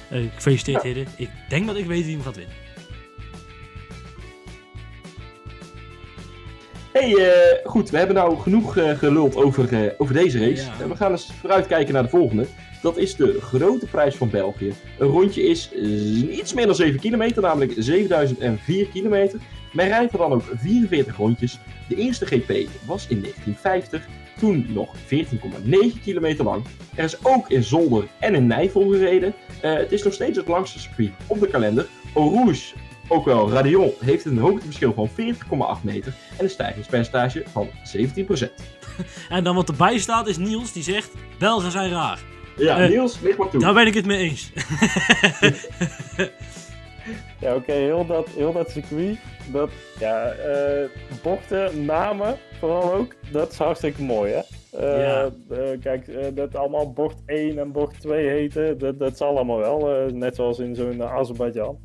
Eh 0.08 0.20
gefeliciteerd 0.34 0.82
Hidden. 0.82 1.06
Ik 1.16 1.30
denk 1.48 1.66
dat 1.66 1.76
ik 1.76 1.86
weet 1.86 2.04
wie 2.04 2.14
hem 2.14 2.22
gaat 2.24 2.36
winnen. 2.36 2.54
Hey, 6.92 7.14
goed, 7.64 7.90
we 7.90 7.96
hebben 7.98 8.16
nou 8.16 8.38
genoeg 8.38 8.72
geluld 8.98 9.36
over, 9.36 9.94
over 9.98 10.14
deze 10.14 10.38
race. 10.38 10.64
Ja. 10.78 10.88
We 10.88 10.96
gaan 10.96 11.10
eens 11.10 11.32
vooruitkijken 11.40 11.94
naar 11.94 12.02
de 12.02 12.08
volgende. 12.08 12.46
Dat 12.82 12.96
is 12.96 13.16
de 13.16 13.40
grote 13.40 13.86
prijs 13.86 14.14
van 14.14 14.30
België. 14.30 14.72
Een 14.98 15.08
rondje 15.08 15.42
is 15.42 15.72
iets 16.30 16.54
meer 16.54 16.66
dan 16.66 16.74
7 16.74 17.00
kilometer, 17.00 17.42
namelijk 17.42 17.72
7004 17.76 18.86
kilometer. 18.86 19.40
Men 19.72 19.88
rijdt 19.88 20.12
er 20.12 20.18
dan 20.18 20.32
ook 20.32 20.42
44 20.56 21.16
rondjes. 21.16 21.58
De 21.88 21.94
eerste 21.94 22.26
GP 22.26 22.68
was 22.84 23.06
in 23.08 23.20
1950, 23.20 24.06
toen 24.38 24.66
nog 24.68 24.94
14,9 24.96 26.02
kilometer 26.02 26.44
lang. 26.44 26.64
Er 26.94 27.04
is 27.04 27.24
ook 27.24 27.50
in 27.50 27.62
Zolder 27.62 28.04
en 28.18 28.34
in 28.34 28.46
Nijvel 28.46 28.88
gereden. 28.88 29.34
Eh, 29.60 29.74
het 29.74 29.92
is 29.92 30.02
nog 30.02 30.12
steeds 30.12 30.38
het 30.38 30.48
langste 30.48 30.78
circuit 30.78 31.10
op 31.26 31.40
de 31.40 31.46
kalender. 31.46 31.86
Rouge, 32.14 32.74
ook 33.08 33.24
wel 33.24 33.50
Radion, 33.50 33.92
heeft 33.98 34.24
een 34.24 34.38
hoogteverschil 34.38 34.92
van 34.92 35.08
40,8 35.08 35.82
meter 35.82 36.14
en 36.38 36.44
een 36.44 36.50
stijgingspercentage 36.50 37.44
van 37.52 37.68
17%. 37.68 38.50
En 39.28 39.44
dan 39.44 39.54
wat 39.54 39.68
erbij 39.68 39.98
staat 39.98 40.26
is 40.26 40.36
Niels 40.36 40.72
die 40.72 40.82
zegt: 40.82 41.10
Belgen 41.38 41.70
zijn 41.70 41.90
raar. 41.90 42.31
Ja, 42.56 42.78
Eh, 42.82 42.88
Niels, 42.88 43.20
ligt 43.20 43.38
maar 43.38 43.48
toe. 43.50 43.60
Daar 43.60 43.74
ben 43.74 43.86
ik 43.86 43.94
het 43.94 44.06
mee 44.06 44.18
eens. 44.18 44.52
Ja, 47.40 47.54
oké, 47.54 47.72
heel, 47.72 48.06
dat, 48.06 48.28
heel 48.28 48.52
dat 48.52 48.70
circuit, 48.70 49.18
dat, 49.52 49.70
ja, 49.98 50.24
eh, 50.30 50.88
bochten, 51.22 51.84
namen, 51.84 52.36
vooral 52.58 52.92
ook, 52.94 53.14
dat 53.32 53.50
is 53.52 53.58
hartstikke 53.58 54.02
mooi, 54.02 54.32
hè? 54.32 54.40
Eh, 54.78 55.00
Ja. 55.00 55.30
eh, 55.50 55.80
kijk, 55.80 56.36
dat 56.36 56.56
allemaal 56.56 56.92
bocht 56.92 57.16
1 57.26 57.58
en 57.58 57.72
bocht 57.72 58.00
2 58.00 58.28
heten, 58.28 58.78
dat, 58.78 58.98
dat 58.98 59.16
zal 59.16 59.36
allemaal 59.36 59.58
wel, 59.58 60.08
net 60.12 60.34
zoals 60.36 60.58
in 60.58 60.74
zo'n 60.74 60.96
uh, 60.96 61.14
Azerbeidzjan. 61.14 61.78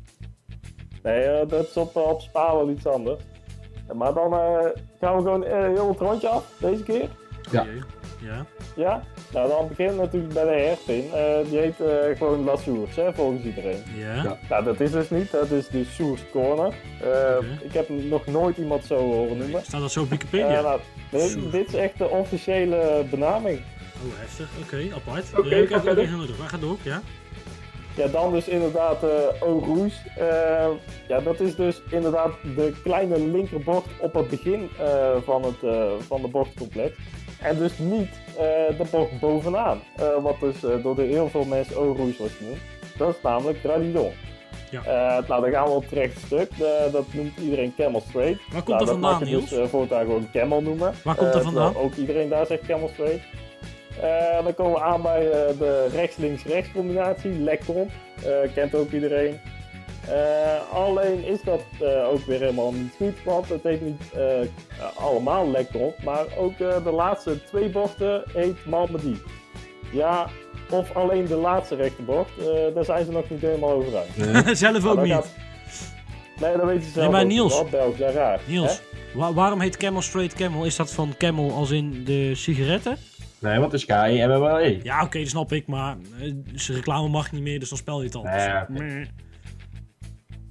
Nee, 1.02 1.46
dat 1.46 1.68
is 1.68 1.76
op, 1.76 1.96
op 1.96 2.20
Spa 2.20 2.54
wel 2.54 2.70
iets 2.70 2.86
anders. 2.86 3.22
Maar 3.92 4.14
dan 4.14 4.32
eh, 4.32 4.66
gaan 5.00 5.16
we 5.16 5.22
gewoon 5.22 5.44
heel 5.74 5.88
het 5.88 5.98
rondje 6.00 6.28
af, 6.28 6.44
deze 6.60 6.82
keer. 6.82 7.08
Ja. 7.50 7.66
Ja. 8.18 8.46
Ja? 8.76 9.02
Nou, 9.32 9.48
dan 9.48 9.68
beginnen 9.68 9.96
we 9.96 10.02
natuurlijk 10.02 10.32
bij 10.32 10.44
de 10.44 10.62
herpin. 10.62 11.12
Eh, 11.12 11.50
die 11.50 11.58
heet 11.58 11.80
eh, 11.80 12.16
gewoon 12.18 12.44
La 12.44 12.56
Source, 12.56 13.00
hè, 13.00 13.14
volgens 13.14 13.44
iedereen. 13.44 13.82
Ja. 13.96 14.14
Ja. 14.14 14.38
Nou, 14.48 14.64
dat 14.64 14.80
is 14.80 14.90
dus 14.90 15.10
niet. 15.10 15.30
Dat 15.30 15.50
is 15.50 15.68
de 15.68 15.84
Source 15.84 16.24
Corner. 16.30 16.74
Eh. 17.02 17.64
Ik 17.64 17.72
heb 17.72 17.88
nog 17.88 18.26
nooit 18.26 18.56
iemand 18.56 18.84
zo 18.84 18.96
horen 18.96 19.36
noemen. 19.36 19.62
Staat 19.64 19.80
dat 19.80 19.92
zo 19.92 20.02
op 20.02 20.10
Wikipedia? 20.10 20.60
nou, 20.60 20.80
dit, 21.10 21.52
dit 21.52 21.68
is 21.68 21.74
echt 21.74 21.98
de 21.98 22.08
officiële 22.08 23.04
benaming. 23.10 23.58
Oh, 23.58 24.18
heftig. 24.18 24.48
Oké, 24.62 24.94
apart. 24.94 25.24
Oké, 25.38 25.48
Ja, 25.48 25.56
ik 25.56 25.68
ga 25.68 25.74
heb 25.74 25.82
verder. 25.82 26.08
Ga 26.46 26.56
door, 26.56 26.76
ja. 26.82 27.02
Ja, 27.98 28.06
dan 28.06 28.32
dus 28.32 28.48
inderdaad 28.48 29.02
eh 29.02 29.42
Eau 29.42 29.64
Rouge. 29.64 29.96
Eh, 30.16 30.68
ja, 31.08 31.20
dat 31.20 31.40
is 31.40 31.54
dus 31.54 31.82
inderdaad 31.90 32.30
de 32.56 32.72
kleine 32.82 33.20
linkerbocht 33.20 33.88
op 34.00 34.14
het 34.14 34.28
begin 34.28 34.68
eh, 34.78 35.16
van, 35.24 35.44
het, 35.44 35.62
eh, 35.62 35.92
van 36.06 36.22
de 36.22 36.28
bochtcomplex. 36.28 36.96
En 37.42 37.58
dus 37.58 37.78
niet 37.78 38.08
eh, 38.36 38.42
de 38.78 38.84
bocht 38.90 39.20
bovenaan. 39.20 39.80
Eh, 39.96 40.06
wat 40.22 40.40
dus 40.40 40.64
eh, 40.64 40.82
door 40.82 40.94
de 40.96 41.02
heel 41.02 41.28
veel 41.28 41.44
mensen 41.44 41.74
Eau 41.74 41.96
Rouge 41.96 42.16
wordt 42.18 42.34
genoemd. 42.34 42.58
Dat 42.96 43.08
is 43.08 43.22
namelijk 43.22 43.58
Radidon. 43.62 44.12
Ja. 44.70 44.82
Eh, 44.84 45.28
nou, 45.28 45.40
dan 45.42 45.50
gaan 45.50 45.64
we 45.64 45.70
op 45.70 45.82
het 45.82 45.92
rechte 45.92 46.20
stuk. 46.26 46.50
Eh, 46.60 46.92
dat 46.92 47.04
noemt 47.10 47.38
iedereen 47.38 47.74
Camel 47.76 48.00
Straight. 48.08 48.40
Waar 48.52 48.62
komt 48.62 48.66
Nou, 48.66 48.78
dat 48.78 48.88
vandaan, 48.88 49.24
Niels? 49.24 49.48
dus 49.50 49.58
uh, 49.58 49.64
voortaan 49.66 50.00
gewoon 50.04 50.28
Camel 50.32 50.62
noemen. 50.62 50.92
Waar 51.04 51.14
komt 51.14 51.34
Eh, 51.34 51.40
vandaan? 51.40 51.76
Ook 51.76 51.94
iedereen 51.94 52.28
daar 52.28 52.46
zegt 52.46 52.66
Camel 52.66 52.88
Straight. 52.88 53.20
Eh, 54.00 54.44
dan 54.44 54.54
komen 54.54 54.72
we 54.72 54.80
aan 54.80 55.02
bij 55.02 55.30
eh, 55.30 55.58
de 55.58 55.86
rechts-links-rechts 55.92 56.72
combinatie. 56.72 57.30
Eh 58.24 58.52
kent 58.54 58.74
ook 58.74 58.90
iedereen. 58.92 59.40
Eh, 60.12 60.72
alleen 60.74 61.24
is 61.24 61.42
dat 61.42 61.60
eh, 61.80 62.08
ook 62.08 62.20
weer 62.26 62.40
helemaal 62.40 62.72
niet 62.72 62.92
goed, 62.96 63.14
want 63.24 63.48
het 63.48 63.62
heet 63.62 63.80
niet 63.82 64.02
eh, 64.14 64.22
allemaal 64.96 65.50
lekker 65.50 65.80
op, 65.80 66.02
maar 66.04 66.24
ook 66.38 66.52
eh, 66.58 66.84
de 66.84 66.90
laatste 66.90 67.44
twee 67.44 67.68
bochten 67.68 68.22
heet 68.32 68.66
Malmedy. 68.66 69.14
Ja, 69.92 70.26
of 70.70 70.94
alleen 70.96 71.24
de 71.26 71.34
laatste 71.36 71.74
rechterbocht, 71.74 72.30
eh, 72.38 72.74
daar 72.74 72.84
zijn 72.84 73.04
ze 73.04 73.10
nog 73.12 73.30
niet 73.30 73.40
helemaal 73.40 73.70
over 73.70 73.92
uit. 73.96 74.56
Zelf 74.58 74.86
ook 74.86 74.94
Maar 74.94 75.04
niet. 75.04 75.12
gaat- 75.12 75.34
Nee, 76.40 76.56
dat 76.56 76.66
weten 76.66 76.82
ze 76.82 76.90
zelf 76.90 77.10
maar 77.10 77.20
ook 77.20 77.26
niet, 77.26 77.36
Niels. 77.36 77.62
zijn 77.96 78.12
raar. 78.12 78.40
Niels, 78.46 78.80
wa- 79.14 79.32
waarom 79.32 79.60
heet 79.60 79.76
Camel 79.76 80.02
Straight 80.02 80.34
Camel? 80.34 80.64
Is 80.64 80.76
dat 80.76 80.92
van 80.92 81.14
Camel 81.18 81.52
als 81.52 81.70
in 81.70 82.04
de 82.04 82.34
sigaretten? 82.34 82.96
Nee, 83.38 83.58
want 83.58 83.70
de 83.70 83.78
Sky 83.78 84.18
en 84.20 84.30
MMLE. 84.30 84.80
Ja, 84.82 85.02
oké, 85.04 85.18
dat 85.18 85.28
snap 85.28 85.52
ik, 85.52 85.66
maar 85.66 85.96
zijn 86.54 86.76
reclame 86.76 87.08
mag 87.08 87.32
niet 87.32 87.42
meer, 87.42 87.58
dus 87.60 87.68
dan 87.68 87.78
spel 87.78 87.98
je 88.00 88.04
het 88.06 88.14
al. 88.14 88.22
Nee. 88.68 89.08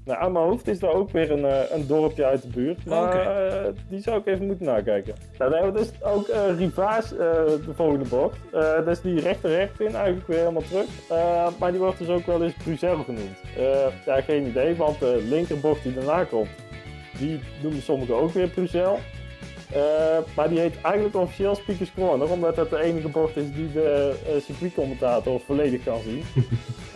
Nou, 0.08 0.20
aan 0.20 0.32
mijn 0.32 0.46
hoofd 0.46 0.68
is 0.68 0.82
er 0.82 0.90
ook 0.90 1.12
weer 1.12 1.32
een, 1.32 1.46
eh, 1.46 1.72
een 1.72 1.88
dorpje 1.88 2.26
uit 2.26 2.42
de 2.42 2.48
buurt, 2.48 2.86
maar 2.86 3.22
eh, 3.22 3.72
die 3.90 4.02
zou 4.02 4.20
ik 4.20 4.26
even 4.26 4.46
moeten 4.46 4.66
nakijken. 4.66 5.14
Nou, 5.38 5.52
dan 5.52 5.62
hebben 5.64 5.82
we 5.82 5.90
dus 5.90 6.04
ook 6.04 6.28
eh 6.28 6.58
Rivaas, 6.58 7.10
de 7.10 7.74
volgende 7.76 8.10
bocht. 8.10 8.38
Eh 8.54 8.86
dus 8.86 9.02
die 9.02 9.20
rechter 9.20 9.50
recht 9.50 9.80
in, 9.80 9.96
eigenlijk 9.96 10.28
weer 10.28 10.38
helemaal 10.38 10.62
terug. 10.62 10.88
Maar 11.60 11.72
die 11.72 11.80
wordt 11.80 11.98
dus 11.98 12.08
ook 12.08 12.26
wel 12.26 12.44
eens 12.44 12.54
Bruxelles 12.64 13.06
genoemd. 13.06 13.38
Ja, 14.06 14.22
geen 14.22 14.46
idee, 14.46 14.76
want 14.76 15.00
de 15.00 15.26
linkerbocht 15.30 15.84
die 15.84 15.94
daarna 15.94 16.24
komt, 16.24 16.50
die 17.18 17.40
noemen 17.62 17.82
sommigen 17.82 18.16
ook 18.16 18.32
weer 18.32 18.48
Bruxelles. 18.48 19.00
Eh, 19.74 20.18
maar 20.36 20.50
die 20.50 20.60
heet 20.60 20.76
eigenlijk 20.82 21.16
officieel 21.16 21.56
Speakers 21.56 21.92
Corner, 21.96 22.32
omdat 22.32 22.56
dat 22.56 22.70
de 22.70 22.82
enige 22.82 23.08
bocht 23.08 23.38
is 23.38 23.52
die 23.54 23.72
de 23.72 24.14
uh, 24.36 24.42
circuitcommentator 24.42 25.40
volledig 25.46 25.84
kan 25.84 26.00
zien. 26.04 26.24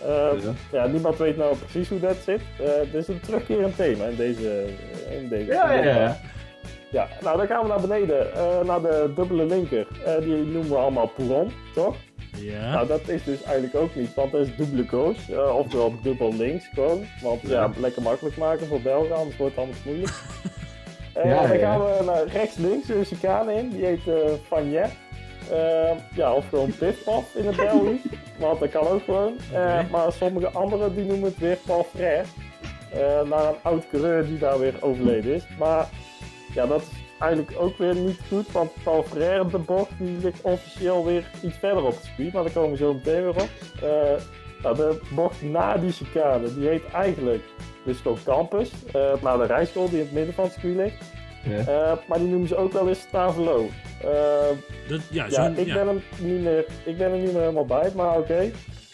Eh, 0.05 0.07
Ja. 0.43 0.53
ja, 0.71 0.87
niemand 0.87 1.17
weet 1.17 1.37
nou 1.37 1.55
precies 1.57 1.89
hoe 1.89 1.99
dat 1.99 2.15
zit. 2.25 2.41
Eh 2.59 2.67
er 2.67 2.95
is 2.95 3.07
een 3.07 3.19
terugkerend 3.19 3.75
thema 3.75 4.05
in 4.05 4.15
deze. 4.15 4.65
In 5.11 5.27
deze 5.29 5.51
Ja, 5.51 5.73
ja, 5.73 5.83
ja. 5.95 6.19
Ja, 6.89 7.07
nou 7.21 7.37
dan 7.37 7.47
gaan 7.47 7.61
we 7.61 7.67
naar 7.67 7.81
beneden, 7.81 8.33
eh, 8.33 8.61
naar 8.63 8.81
de 8.81 9.11
dubbele 9.15 9.45
linker. 9.45 9.87
Eh, 10.05 10.17
die 10.19 10.35
noemen 10.35 10.69
we 10.69 10.75
allemaal 10.75 11.07
Pouron, 11.07 11.51
toch? 11.73 11.95
Ja. 12.37 12.71
Nou, 12.73 12.87
dat 12.87 13.07
is 13.09 13.23
dus 13.23 13.43
eigenlijk 13.43 13.75
ook 13.75 13.95
niet, 13.95 14.13
want 14.13 14.31
dat 14.31 14.41
is 14.47 14.55
dubbele 14.55 15.13
eh, 15.31 15.55
oftewel 15.57 15.93
dubbel 16.03 16.33
links 16.33 16.65
gewoon. 16.73 17.05
Want 17.21 17.41
ja, 17.41 17.49
Ja. 17.49 17.71
lekker 17.77 18.01
makkelijk 18.01 18.37
maken 18.37 18.67
voor 18.67 18.81
Belgen, 18.81 19.15
anders 19.15 19.37
wordt 19.37 19.55
het 19.55 19.63
anders 19.63 19.83
moeilijk. 19.83 20.11
Eh, 21.13 21.25
Ja, 21.29 21.47
dan 21.47 21.57
gaan 21.57 21.79
we 21.79 22.03
naar 22.05 22.25
rechts-links, 22.27 22.89
een 22.89 23.05
chicane 23.05 23.53
in, 23.53 23.69
die 23.69 23.85
heet 23.85 24.07
eh 24.07 24.15
Fagnet. 24.47 24.91
Eh, 25.51 25.91
ja, 26.13 26.33
of 26.33 26.49
gewoon 26.49 26.73
Piffpaf 26.77 27.35
in 27.35 27.45
het 27.45 27.55
Belgisch, 27.55 28.01
want 28.39 28.59
dat 28.59 28.69
kan 28.69 28.87
ook 28.87 29.03
gewoon. 29.03 29.33
Eh. 29.53 29.79
Maar 29.91 30.11
sommige 30.11 30.49
anderen 30.49 30.95
die 30.95 31.05
noemen 31.05 31.29
het 31.29 31.37
weer 31.37 31.57
Paul 31.65 31.83
Frère. 31.83 32.23
Eh, 32.93 33.21
naar 33.29 33.47
een 33.47 33.55
oud 33.61 33.87
coureur 33.89 34.25
die 34.25 34.37
daar 34.37 34.59
weer 34.59 34.73
overleden 34.79 35.33
is. 35.33 35.43
Maar 35.59 35.89
ja, 36.53 36.65
dat 36.65 36.81
is 36.81 36.87
eigenlijk 37.19 37.53
ook 37.59 37.77
weer 37.77 37.95
niet 37.95 38.19
goed, 38.27 38.51
want 38.51 38.71
Paul 38.83 39.03
Frère, 39.03 39.47
de 39.47 39.57
bocht, 39.57 39.91
die 39.97 40.17
ligt 40.21 40.41
officieel 40.41 41.05
weer 41.05 41.29
iets 41.41 41.57
verder 41.57 41.83
op 41.83 41.91
het 41.91 42.03
circuit, 42.03 42.33
maar 42.33 42.43
daar 42.43 42.51
komen 42.51 42.71
we 42.71 42.77
zo 42.77 42.93
meteen 42.93 43.21
weer 43.21 43.41
op. 43.41 43.49
Nou, 44.63 44.75
de 44.75 44.99
bocht 45.15 45.41
na 45.41 45.77
die 45.77 45.91
chicane, 45.91 46.53
die 46.53 46.67
heet 46.67 46.83
eigenlijk 46.93 47.43
dus 47.85 47.99
gewoon 47.99 48.17
Campus, 48.23 48.71
eh 48.93 49.13
naar 49.21 49.37
de 49.37 49.45
rijschool 49.45 49.89
die 49.89 49.97
in 49.97 50.03
het 50.05 50.13
midden 50.13 50.33
van 50.33 50.43
het 50.43 50.53
circuit 50.53 50.75
ligt. 50.75 51.11
Ja. 51.43 51.57
Eh, 51.57 51.97
maar 52.07 52.17
die 52.17 52.27
noemen 52.27 52.47
ze 52.47 52.55
ook 52.55 52.71
wel 52.71 52.87
eens 52.87 52.99
Stavelo. 52.99 53.65
Eh, 54.01 54.09
Dat, 54.89 55.01
ja, 55.11 55.25
ja, 55.29 55.47
ik 55.47 55.65
ja. 55.65 55.73
ben, 55.73 55.87
hem 55.87 56.01
niet 56.19 56.41
meer, 56.41 56.65
ik 56.85 56.97
ben 56.97 57.11
er 57.11 57.17
niet 57.17 57.31
meer 57.31 57.41
helemaal 57.41 57.65
bij, 57.65 57.91
maar 57.95 58.17
oké. 58.17 58.51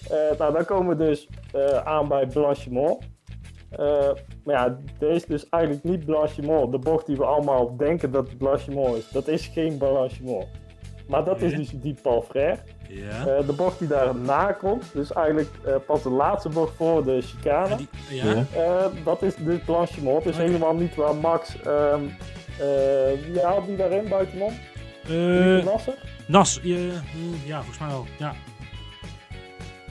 Eh, 0.10 0.38
nou, 0.38 0.54
dan 0.54 0.66
komen 0.66 0.98
we 0.98 1.06
dus 1.06 1.28
eh, 1.54 1.78
aan 1.86 2.08
bij 2.08 2.26
Blanchimont. 2.28 3.04
Eh, 3.70 4.12
maar 4.44 4.56
ja, 4.56 4.78
dit 5.00 5.10
is 5.10 5.26
dus 5.26 5.50
eigenlijk 5.50 5.84
niet 5.84 6.06
Blanchimont. 6.06 6.72
De 6.72 6.80
bocht 6.80 7.06
die 7.06 7.16
we 7.18 7.26
allemaal 7.26 7.78
denken 7.78 8.12
dat 8.12 8.28
het 8.28 8.38
Blanchimont 8.38 8.98
is, 8.98 9.10
dat 9.10 9.28
is 9.28 9.48
geen 9.48 9.78
Blanchimont. 9.78 10.48
Maar 11.08 11.24
dat 11.24 11.42
is 11.42 11.56
dus 11.56 11.70
die 11.70 11.96
Paul 12.02 12.22
Frère. 12.22 12.58
Ja. 12.90 13.28
Eh, 13.28 13.46
de 13.48 13.54
bocht 13.54 13.80
die 13.80 13.88
daarna 13.88 14.52
komt, 14.52 14.84
dus 14.94 15.14
eigenlijk 15.14 15.50
eh, 15.66 15.76
pas 15.86 16.04
de 16.04 16.10
laatste 16.10 16.50
bocht 16.50 16.76
voor 16.76 17.04
de 17.04 17.22
chicane. 17.22 17.70
Ja, 17.70 17.76
die- 17.76 17.88
ja. 18.10 18.24
Ja. 18.26 18.46
Eh, 18.64 18.86
dat 19.04 19.22
is 19.22 19.36
dus 19.36 19.60
Blanchimont. 19.66 20.24
Dus 20.24 20.36
Oké. 20.36 20.44
helemaal 20.44 20.76
niet 20.76 20.96
waar 20.96 21.16
Max... 21.16 21.62
ehm 21.62 22.02
eh, 22.60 22.66
wie 23.32 23.42
haalt 23.42 23.66
die 23.66 23.76
daarin 23.76 24.10
buitenom? 24.10 24.54
Eh, 25.08 25.66
Nasser? 25.66 25.94
Nas, 26.28 26.60
je, 26.64 26.92
hm, 27.12 27.48
ja, 27.48 27.58
volgens 27.58 27.80
mij 27.80 27.88
wel. 27.88 28.06
Ja. 28.18 28.34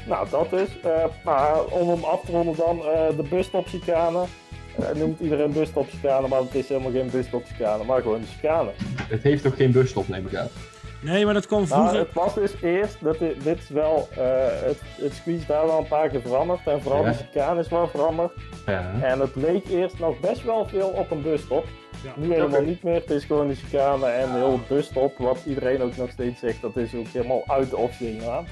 Nou, 0.07 0.29
dat 0.31 0.53
is. 0.53 0.81
eh 0.83 1.05
maar 1.25 1.65
om 1.65 1.89
hem 1.89 2.05
af 2.05 2.21
te 2.25 2.33
ronden 2.33 2.57
dan 2.57 2.79
eh, 2.79 3.17
de 3.17 3.23
busstopchicane. 3.31 4.25
Eh 4.79 4.89
noemt 4.95 5.21
iedereen 5.21 5.53
busstopchicane, 5.53 6.29
maar 6.29 6.41
het 6.41 6.55
is 6.55 6.69
helemaal 6.69 6.91
geen 6.93 7.11
busstopchicane, 7.11 7.85
maar 7.85 8.03
gewoon 8.03 8.21
de 8.21 8.27
chicane. 8.27 8.71
Het 9.09 9.23
heeft 9.23 9.43
toch 9.43 9.57
geen 9.57 9.73
busstop, 9.73 10.09
neem 10.09 10.27
ik 10.27 10.35
aan. 10.35 10.49
Nee, 11.01 11.25
maar 11.25 11.35
dat 11.35 11.47
kwam 11.47 11.59
Nou, 11.69 11.73
vroeger. 11.73 11.99
het 11.99 12.13
was 12.13 12.35
dus 12.35 12.53
eerst, 12.63 12.97
dat 13.01 13.19
dit 13.19 13.59
is 13.59 13.69
wel, 13.69 14.09
eh, 14.13 14.19
het, 14.67 14.81
het 15.01 15.15
squeeze 15.15 15.41
is 15.41 15.47
daar 15.47 15.67
wel 15.67 15.79
een 15.79 15.89
paar 15.89 16.09
keer 16.09 16.21
veranderd 16.21 16.61
en 16.67 16.83
vooral 16.83 17.05
Ja. 17.05 17.11
de 17.11 17.17
chicane 17.17 17.61
is 17.61 17.69
wel 17.69 17.89
veranderd. 17.89 18.33
Ja. 18.67 18.93
En 19.03 19.21
het 19.21 19.37
leek 19.37 19.69
eerst 19.69 19.99
nog 19.99 20.21
best 20.21 20.45
wel 20.45 20.69
veel 20.69 20.89
op 20.89 21.11
een 21.11 21.23
busstop. 21.23 21.67
Ja. 22.05 22.13
Nu 22.17 22.33
helemaal 22.33 22.63
niet 22.63 22.83
meer, 22.83 22.95
het 22.95 23.11
is 23.11 23.25
gewoon 23.25 23.49
een 23.49 23.57
chicane 23.57 24.07
en 24.07 24.35
heel 24.35 24.53
het 24.53 24.69
busstop, 24.69 25.19
wat 25.19 25.39
iedereen 25.47 25.83
ook 25.83 25.97
nog 25.97 26.11
steeds 26.11 26.41
zegt, 26.41 26.61
dat 26.63 26.77
is 26.77 26.95
ook 26.95 27.07
helemaal 27.13 27.43
uit 27.47 27.71
de 27.71 27.77
optie 27.77 28.19
gegaan. 28.21 28.47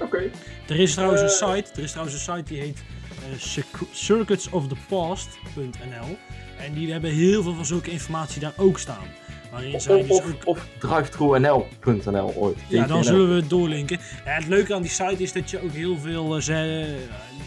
Oké. 0.00 0.30
Er 0.68 0.80
is 0.80 0.94
trouwens 0.94 1.20
een 1.20 1.26
Eh. 1.48 1.54
site, 1.54 1.70
er 1.76 1.82
is 1.82 1.90
trouwens 1.90 2.16
een 2.26 2.34
site 2.34 2.42
die 2.54 2.60
heet 2.60 2.82
eh, 3.32 3.38
circu- 3.38 3.86
circuitsofthepast.nl 3.92 6.16
en 6.58 6.72
die 6.74 6.92
hebben 6.92 7.10
heel 7.10 7.42
veel 7.42 7.54
van 7.54 7.64
zulke 7.66 7.90
informatie 7.90 8.40
daar 8.40 8.52
ook 8.56 8.78
staan. 8.78 9.06
Waarin 9.50 9.80
zij 9.80 10.00
Of, 10.00 10.06
dus 10.06 10.18
of, 10.18 10.44
of 10.44 10.66
drivethrunl.nl 10.78 12.34
ooit. 12.36 12.58
Ja, 12.68 12.86
dan 12.86 13.04
zullen 13.04 13.28
we 13.28 13.34
het 13.34 13.50
doorlinken. 13.50 13.98
Ja, 14.24 14.30
het 14.32 14.46
leuke 14.46 14.74
aan 14.74 14.82
die 14.82 14.90
site 14.90 15.22
is 15.22 15.32
dat 15.32 15.50
je 15.50 15.62
ook 15.62 15.72
heel 15.72 15.98
veel 15.98 16.36
eh, 16.36 16.42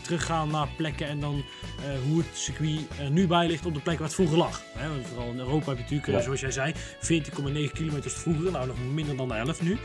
teruggaan 0.04 0.50
naar 0.52 0.68
plekken 0.78 1.08
en 1.08 1.20
dan 1.20 1.44
eh, 1.78 2.00
hoe 2.08 2.18
het 2.18 2.28
circuit 2.38 2.80
er 3.00 3.10
nu 3.12 3.28
bij 3.28 3.48
ligt 3.48 3.66
op 3.66 3.74
de 3.74 3.80
plek 3.80 3.98
waar 3.98 4.08
het 4.08 4.16
vroeger 4.16 4.38
lag. 4.38 4.64
Hè, 4.78 4.90
want 4.90 5.08
vooral 5.08 5.30
in 5.32 5.40
Europa 5.40 5.66
heb 5.68 5.76
je 5.78 5.82
natuurlijk, 5.84 6.08
eh, 6.08 6.14
Ja. 6.14 6.22
zoals 6.22 6.40
jij 6.40 6.52
zei, 6.52 6.74
14,9 7.00 7.74
kilometer 7.74 8.12
vroeger. 8.12 8.52
Nou, 8.52 8.68
nog 8.68 8.78
minder 8.94 9.16
dan 9.18 9.28
de 9.28 9.34
11 9.34 9.62
nu. 9.62 9.78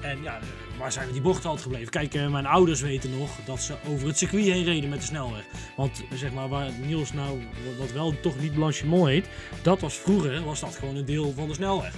En 0.00 0.22
ja, 0.22 0.36
eh, 0.38 0.42
waar 0.78 0.92
zijn 0.92 1.12
die 1.12 1.20
bochten 1.20 1.44
altijd 1.48 1.62
gebleven? 1.66 1.90
Kijk, 1.90 2.14
eh, 2.14 2.28
mijn 2.30 2.46
ouders 2.46 2.80
weten 2.80 3.18
nog 3.18 3.30
dat 3.44 3.60
ze 3.62 3.74
over 3.88 4.06
het 4.06 4.18
circuit 4.18 4.44
heen 4.44 4.64
reden 4.64 4.90
met 4.90 5.00
de 5.00 5.06
snelweg. 5.06 5.44
Want 5.76 6.02
eh, 6.10 6.18
zeg 6.18 6.32
maar, 6.32 6.48
waar 6.48 6.70
Niels 6.72 7.12
nou, 7.12 7.42
wat 7.78 7.92
wel 7.92 8.20
toch 8.20 8.38
niet 8.40 8.54
Blanchimont 8.54 9.06
heet, 9.08 9.26
dat 9.62 9.80
was 9.80 9.94
vroeger, 9.94 10.44
was 10.44 10.60
dat 10.60 10.76
gewoon 10.76 10.96
een 10.96 11.04
deel 11.04 11.32
van 11.32 11.48
de 11.48 11.54
snelweg. 11.54 11.94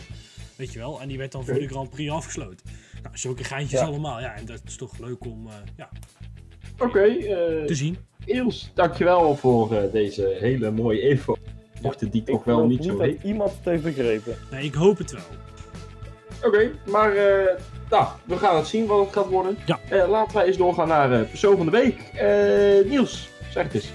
Weet 0.56 0.72
je 0.72 0.78
wel? 0.78 1.00
En 1.00 1.08
die 1.08 1.18
werd 1.18 1.32
dan 1.32 1.44
voor 1.44 1.54
de 1.54 1.68
Grand 1.68 1.90
Prix 1.90 2.10
afgesloten. 2.12 2.66
Nou, 3.02 3.16
zulke 3.18 3.44
geintjes 3.44 3.80
Ja. 3.80 3.86
allemaal. 3.86 4.20
Ja, 4.20 4.34
en 4.34 4.44
dat 4.44 4.60
is 4.66 4.76
toch 4.76 4.98
leuk 4.98 5.24
om 5.24 5.46
eh, 5.46 5.54
ja, 5.76 5.88
Oké, 6.78 7.02
eh, 7.02 7.64
te 7.64 7.74
zien. 7.74 7.96
Iels, 8.26 8.70
dankjewel 8.74 9.36
voor 9.36 9.72
eh, 9.76 9.92
deze 9.92 10.36
hele 10.40 10.70
mooie 10.70 11.00
info. 11.00 11.36
Mochten 11.82 12.10
die 12.10 12.22
toch 12.22 12.38
Ik 12.38 12.44
wel 12.44 12.66
niet 12.66 12.84
zo 12.84 12.90
dat 12.96 13.06
heet. 13.06 13.22
iemand 13.22 13.50
het 13.50 13.64
heeft 13.64 13.82
begrepen. 13.82 14.36
Nee, 14.50 14.64
ik 14.64 14.74
hoop 14.74 14.98
het 14.98 15.12
wel. 15.12 15.22
Oké, 16.42 16.70
maar 16.86 17.16
eh, 17.16 17.54
nou, 17.90 18.06
we 18.24 18.36
gaan 18.36 18.56
het 18.56 18.66
zien 18.66 18.86
wat 18.86 19.04
het 19.04 19.12
gaat 19.14 19.28
worden. 19.28 19.56
Ja. 19.66 20.06
Laten 20.08 20.36
wij 20.36 20.46
eens 20.46 20.56
doorgaan 20.56 20.88
naar 20.88 21.12
eh 21.12 21.28
persoon 21.28 21.56
van 21.56 21.66
de 21.66 21.72
week. 21.72 21.98
Eh, 22.14 22.90
Niels, 22.90 23.28
zeg 23.50 23.62
het 23.64 23.74
eens. 23.74 23.92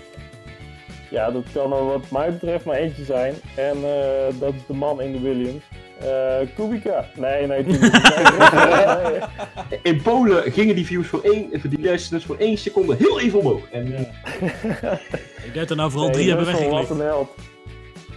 Ja, 1.11 1.31
dat 1.31 1.43
kan 1.53 1.73
er 1.73 1.85
wat 1.85 2.11
mij 2.11 2.31
betreft 2.31 2.65
maar 2.65 2.75
eentje 2.75 3.03
zijn. 3.03 3.33
En 3.55 3.75
eh, 3.83 4.39
dat 4.39 4.53
is 4.53 4.65
de 4.67 4.73
man 4.73 5.01
in 5.01 5.11
de 5.11 5.19
Williams. 5.19 5.63
Eh 5.99 6.47
Kubica. 6.55 7.05
Nee, 7.15 7.47
nee, 7.47 7.63
Kubica. 7.63 8.53
Nee, 8.53 9.11
nee. 9.69 9.79
In 9.93 10.01
Polen 10.01 10.51
gingen 10.51 10.75
die 10.75 10.85
views 10.85 11.07
voor 11.07 11.21
één, 11.23 11.49
voor 11.51 11.69
die 11.69 11.81
luisteraars 11.81 12.25
voor 12.25 12.37
één 12.37 12.57
seconde 12.57 12.95
heel 12.95 13.19
even 13.19 13.39
omhoog. 13.39 13.69
En 13.71 13.95
eh, 13.95 14.01
Ik 15.45 15.53
denk 15.53 15.55
dat 15.55 15.69
er 15.69 15.75
nou 15.75 15.91
vooral 15.91 16.07
Nee, 16.09 16.17
drie 16.17 16.27
hebben 16.27 16.45
Russell, 16.45 16.69
weggeklikt. 16.69 16.89
Wat 16.89 16.99
een 16.99 17.05
held. 17.05 17.29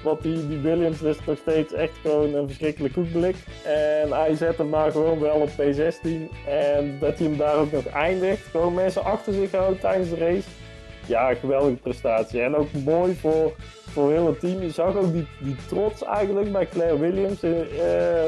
Want 0.03 0.22
die, 0.22 0.49
die 0.49 0.59
Williams 0.59 1.03
is 1.03 1.16
nog 1.26 1.39
steeds 1.39 1.72
echt 1.72 1.93
gewoon 2.03 2.35
een 2.35 2.47
verschrikkelijk 2.47 2.95
koekblik. 2.95 3.37
En 3.64 4.12
hij 4.12 4.35
zet 4.35 4.59
hem 4.59 4.68
maar 4.68 4.91
gewoon 4.91 5.20
wel 5.20 5.35
op 5.35 5.51
P16. 5.51 6.09
En 6.49 6.97
dat 7.01 7.18
hij 7.18 7.26
hem 7.26 7.37
daar 7.37 7.57
ook 7.57 7.72
nog 7.72 7.87
eindigt. 7.87 8.43
Gewoon 8.51 8.74
mensen 8.74 9.05
achter 9.05 9.33
zich 9.33 9.51
houden 9.51 9.80
tijdens 9.80 10.09
de 10.09 10.16
race. 10.16 10.49
Ja, 11.07 11.35
geweldige 11.35 11.77
prestatie. 11.83 12.41
En 12.41 12.55
ook 12.57 12.73
mooi 12.85 13.15
voor, 13.15 13.53
voor 13.91 14.11
heel 14.13 14.27
het 14.27 14.41
team. 14.41 14.63
Je 14.63 14.71
zag 14.71 14.95
ook 14.97 15.13
die, 15.13 15.27
die 15.39 15.57
trots 15.69 16.03
eigenlijk 16.05 16.53
bij 16.53 16.69
Claire 16.69 16.99
Williams. 16.99 17.43
eh, 17.43 17.61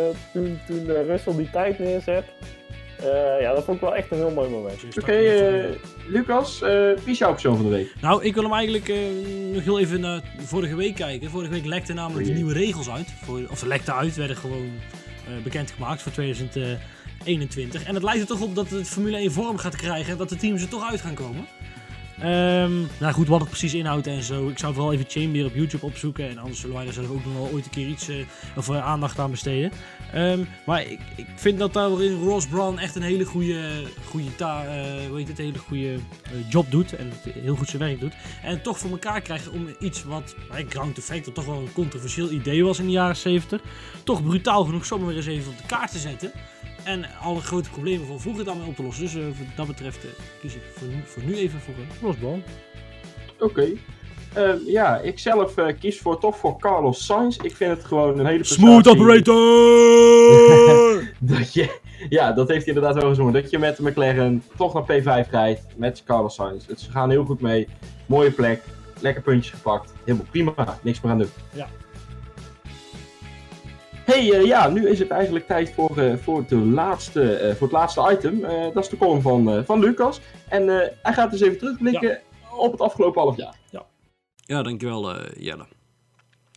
eh, 0.09 0.17
toen 0.33 0.59
toen 0.67 0.87
Russell 0.87 1.37
die 1.37 1.51
tijd 1.51 1.79
neerzet. 1.79 2.25
Eh, 2.99 3.41
ja, 3.41 3.55
dat 3.55 3.65
vond 3.65 3.77
ik 3.77 3.83
wel 3.83 3.95
echt 3.95 4.11
een 4.11 4.17
heel 4.17 4.31
mooi 4.31 4.49
moment. 4.51 4.85
Oké, 5.01 5.13
eh, 5.13 5.65
Lucas, 6.09 6.63
eh, 6.63 6.71
wie 7.03 7.13
is 7.13 7.19
jouw 7.19 7.33
persoon 7.33 7.57
van 7.57 7.65
de 7.65 7.71
week? 7.71 7.93
Nou, 8.01 8.25
ik 8.25 8.35
wil 8.35 8.43
hem 8.43 8.53
eigenlijk 8.53 8.89
eh, 8.89 8.97
nog 9.53 9.65
heel 9.65 9.81
even 9.81 10.01
naar 10.01 10.21
vorige 10.39 10.77
week 10.77 10.95
kijken. 10.95 11.31
Vorige 11.31 11.51
week 11.51 11.65
lekte 11.67 11.93
namelijk 11.93 12.27
de 12.27 12.33
nieuwe 12.33 12.53
regels 12.53 12.91
uit. 12.91 13.07
Voor, 13.25 13.41
of 13.51 13.59
ze 13.59 13.67
lekten 13.69 13.95
uit, 13.95 14.17
werden 14.17 14.37
gewoon 14.37 14.71
eh, 15.27 15.43
bekendgemaakt 15.43 16.03
voor 16.03 16.13
2021. 16.13 17.85
En 17.85 17.95
het 17.95 18.03
lijkt 18.03 18.21
er 18.21 18.27
toch 18.27 18.41
op 18.41 18.55
dat 18.55 18.71
het 18.71 18.89
Formule 18.89 19.17
1 19.17 19.33
vorm 19.33 19.57
gaat 19.59 19.77
krijgen 19.77 20.13
en 20.13 20.19
dat 20.19 20.29
de 20.29 20.37
teams 20.37 20.63
er 20.63 20.69
toch 20.69 20.91
uit 20.91 21.01
gaan 21.01 21.15
komen. 21.15 21.47
Ehm, 22.21 22.73
nou 23.01 23.13
goed, 23.13 23.29
wat 23.29 23.41
het 23.41 23.49
precies 23.49 23.75
inhoudt 23.75 24.07
en 24.07 24.23
zo. 24.23 24.49
Ik 24.49 24.59
zou 24.59 24.75
vooral 24.75 24.93
even 24.93 25.05
Chainbeer 25.09 25.47
op 25.47 25.55
YouTube 25.55 25.87
opzoeken. 25.87 26.29
En 26.29 26.39
anders 26.39 26.61
zullen 26.61 26.77
wij 26.77 26.87
er 26.87 27.13
ook 27.13 27.25
nog 27.25 27.35
wel 27.35 27.51
ooit 27.53 27.65
een 27.65 27.71
keer 27.71 27.87
iets 27.87 28.09
uh, 28.09 28.17
of 28.57 28.69
uh, 28.69 28.87
aandacht 28.87 29.19
aan 29.19 29.31
besteden. 29.31 29.73
Um, 30.15 30.49
maar 30.67 30.83
ik, 30.83 31.01
ik 31.17 31.27
vind 31.35 31.59
dat 31.59 31.73
daarin 31.73 32.21
Ross 32.21 32.47
Brown 32.47 32.79
echt 32.79 32.95
een 32.95 33.03
hele 33.03 33.25
goede, 33.25 33.83
goede, 34.09 34.37
ta 34.37 34.65
hoe 35.09 35.19
heet 35.19 35.29
het, 35.29 35.39
hele 35.39 35.59
goede 35.59 35.99
job 36.49 36.71
doet. 36.71 36.97
En 36.97 37.13
heel 37.23 37.57
goed 37.57 37.69
zijn 37.69 37.83
werk 37.83 38.01
doet. 38.01 38.15
En 38.43 38.63
toch 38.63 38.79
voor 38.79 38.91
elkaar 38.91 39.21
krijgt 39.21 39.51
om 39.51 39.69
iets 39.79 40.05
wat 40.05 40.35
bij 40.51 40.67
Ground 40.69 40.99
Effect 40.99 41.35
toch 41.35 41.45
wel 41.45 41.59
een 41.59 41.73
controversieel 41.73 42.31
idee 42.31 42.65
was 42.65 42.79
in 42.79 42.87
de 42.87 42.93
jaren 42.93 43.17
70. 43.17 43.61
Toch 44.05 44.23
brutaal 44.23 44.65
genoeg 44.65 44.87
zomaar 44.87 45.15
eens 45.15 45.27
even 45.27 45.53
op 45.53 45.59
de 45.59 45.67
kaart 45.67 45.93
te 45.93 45.99
zetten. 45.99 46.33
En 46.85 47.05
alle 47.23 47.41
grote 47.41 47.71
problemen 47.71 48.07
van 48.07 48.21
vroeger 48.21 48.45
daarmee 48.45 48.67
op 48.67 48.77
te 48.77 48.83
lossen. 48.83 49.05
Dus 49.05 49.15
uh, 49.15 49.25
wat 49.25 49.57
dat 49.57 49.67
betreft 49.67 50.05
uh, 50.05 50.11
kies 50.41 50.55
ik 50.55 50.63
voor 50.75 50.89
nu, 50.89 50.95
voor 51.05 51.23
nu 51.23 51.35
even 51.35 51.61
voor 51.61 51.75
een 51.75 52.07
losbal. 52.07 52.43
Oké. 53.39 53.45
Okay. 53.45 53.79
Uh, 54.37 54.67
ja, 54.67 54.99
ik 54.99 55.19
zelf 55.19 55.55
kies 55.79 56.01
voor, 56.01 56.21
toch 56.21 56.37
voor 56.37 56.59
Carlos 56.59 57.05
Sainz. 57.05 57.37
Ik 57.37 57.57
vind 57.57 57.77
het 57.77 57.85
gewoon 57.85 58.19
een 58.19 58.27
hele. 58.27 58.45
Smooth 58.45 58.89
operator! 58.89 59.33
dat 61.35 61.53
je, 61.53 61.81
ja, 62.09 62.33
dat 62.33 62.49
heeft 62.49 62.65
hij 62.65 62.75
inderdaad 62.75 63.01
wel 63.01 63.09
gezongen. 63.09 63.33
Dat 63.33 63.51
je 63.51 63.59
met 63.59 63.77
de 63.77 63.83
McLaren 63.83 64.43
toch 64.57 64.75
naar 64.75 65.03
P5 65.03 65.31
rijdt 65.31 65.63
met 65.77 66.03
Carlos 66.05 66.35
Sainz. 66.35 66.67
Het, 66.67 66.81
ze 66.81 66.91
gaan 66.91 67.11
heel 67.11 67.25
goed 67.25 67.41
mee. 67.41 67.69
Mooie 68.07 68.31
plek. 68.31 68.63
Lekker 69.01 69.23
puntjes 69.23 69.53
gepakt. 69.53 69.93
Helemaal 70.05 70.27
prima. 70.31 70.79
Niks 70.83 71.01
meer 71.01 71.13
aan 71.13 71.19
doen. 71.19 71.31
Ja 71.53 71.69
hey, 74.05 74.25
uh, 74.25 74.45
ja, 74.45 74.69
nu 74.69 74.89
is 74.89 74.99
het 74.99 75.11
eigenlijk 75.11 75.47
tijd 75.47 75.73
voor, 75.75 75.99
uh, 75.99 76.17
voor, 76.17 76.45
de 76.49 76.57
laatste, 76.57 77.41
uh, 77.43 77.55
voor 77.55 77.67
het 77.67 77.77
laatste 77.77 78.11
item. 78.13 78.41
dat 78.73 78.85
is 78.85 78.89
de 78.89 78.97
column 78.97 79.23
van, 79.23 79.65
van 79.65 79.81
Lucas. 79.81 80.21
En 80.49 80.67
hij 81.03 81.13
gaat 81.13 81.31
dus 81.31 81.41
even 81.41 81.59
terugblikken 81.59 82.09
ja. 82.09 82.21
op 82.57 82.73
het 82.73 82.81
afgelopen 82.81 83.23
half 83.23 83.37
jaar. 83.37 83.57
Ja, 83.71 83.87
ja 84.37 84.63
dankjewel 84.63 85.17
Jelle. 85.39 85.67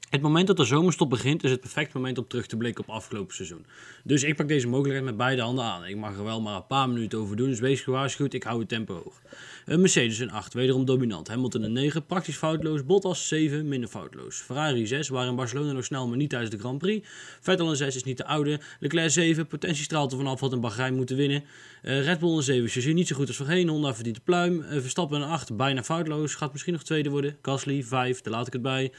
Het 0.09 0.21
moment 0.21 0.47
dat 0.47 0.57
de 0.57 0.63
zomerstop 0.63 1.09
begint 1.09 1.43
is 1.43 1.51
het 1.51 1.59
perfecte 1.59 1.97
moment 1.97 2.17
om 2.17 2.27
terug 2.27 2.47
te 2.47 2.57
blikken 2.57 2.83
op 2.83 2.89
afgelopen 2.89 3.35
seizoen. 3.35 3.65
Dus 4.03 4.23
ik 4.23 4.35
pak 4.35 4.47
deze 4.47 4.67
mogelijkheid 4.67 5.05
met 5.05 5.17
beide 5.17 5.41
handen 5.41 5.63
aan. 5.65 5.85
Ik 5.85 5.97
mag 5.97 6.17
er 6.17 6.23
wel 6.23 6.41
maar 6.41 6.55
een 6.55 6.67
paar 6.67 6.89
minuten 6.89 7.19
over 7.19 7.35
doen, 7.35 7.49
dus 7.49 7.59
wees 7.59 7.81
gewaarschuwd, 7.81 8.33
ik 8.33 8.43
hou 8.43 8.59
het 8.59 8.69
tempo 8.69 8.93
hoog. 8.93 9.21
Een 9.67 9.79
Mercedes 9.79 10.19
een 10.19 10.31
8, 10.31 10.53
wederom 10.53 10.85
dominant. 10.85 11.27
Hamilton 11.27 11.63
een 11.63 11.71
9, 11.71 12.05
praktisch 12.05 12.35
foutloos. 12.35 12.85
Bottas 12.85 13.27
7, 13.27 13.67
minder 13.67 13.89
foutloos. 13.89 14.35
Ferrari 14.35 14.87
6, 14.87 15.09
waren 15.09 15.29
in 15.29 15.35
Barcelona 15.35 15.71
nog 15.71 15.85
snel, 15.85 16.07
maar 16.07 16.17
niet 16.17 16.29
tijdens 16.29 16.51
de 16.51 16.57
Grand 16.57 16.77
Prix. 16.77 17.07
Vettel 17.41 17.69
een 17.69 17.75
6 17.75 17.95
is 17.95 18.03
niet 18.03 18.17
de 18.17 18.25
oude. 18.25 18.59
Leclerc 18.79 19.09
7, 19.09 19.47
potentie 19.47 19.83
straalt 19.83 20.11
er 20.11 20.17
vanaf, 20.17 20.39
had 20.39 20.53
in 20.53 20.59
Bahrein 20.59 20.95
moeten 20.95 21.15
winnen. 21.15 21.43
Uh, 21.83 22.03
Red 22.03 22.19
Bull 22.19 22.35
een 22.35 22.43
7, 22.43 22.69
Chaussee 22.69 22.93
niet 22.93 23.07
zo 23.07 23.15
goed 23.15 23.27
als 23.27 23.37
voorheen. 23.37 23.67
Honda 23.67 23.93
verdient 23.93 24.15
de 24.15 24.21
pluim. 24.21 24.61
Uh, 24.61 24.79
Verstappen 24.79 25.21
een 25.21 25.27
8, 25.27 25.55
bijna 25.55 25.83
foutloos. 25.83 26.35
Gaat 26.35 26.51
misschien 26.51 26.73
nog 26.73 26.83
tweede 26.83 27.09
worden. 27.09 27.37
Gasly 27.41 27.83
5, 27.83 28.21
daar 28.21 28.33
laat 28.33 28.47
ik 28.47 28.53
het 28.53 28.61
bij. 28.61 28.91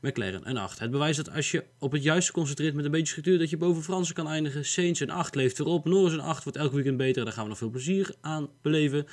McLaren 0.00 0.48
een 0.48 0.56
8. 0.56 0.78
Het 0.78 0.90
bewijst 0.90 1.16
dat 1.16 1.34
als 1.34 1.50
je 1.50 1.64
op 1.78 1.92
het 1.92 2.02
juiste 2.02 2.32
concentreert 2.32 2.74
met 2.74 2.84
een 2.84 2.90
beetje 2.90 3.06
structuur, 3.06 3.38
dat 3.38 3.50
je 3.50 3.56
boven 3.56 3.82
Fransen 3.82 4.14
kan 4.14 4.28
eindigen. 4.28 4.64
Saints 4.64 5.00
een 5.00 5.10
8 5.10 5.34
leeft 5.34 5.58
erop. 5.58 5.84
Norris 5.84 6.12
een 6.12 6.20
8 6.20 6.44
wordt 6.44 6.58
elk 6.58 6.72
weekend 6.72 6.96
beter. 6.96 7.24
Daar 7.24 7.32
gaan 7.32 7.42
we 7.42 7.48
nog 7.48 7.58
veel 7.58 7.70
plezier 7.70 8.14
aan 8.20 8.48
beleven. 8.62 9.06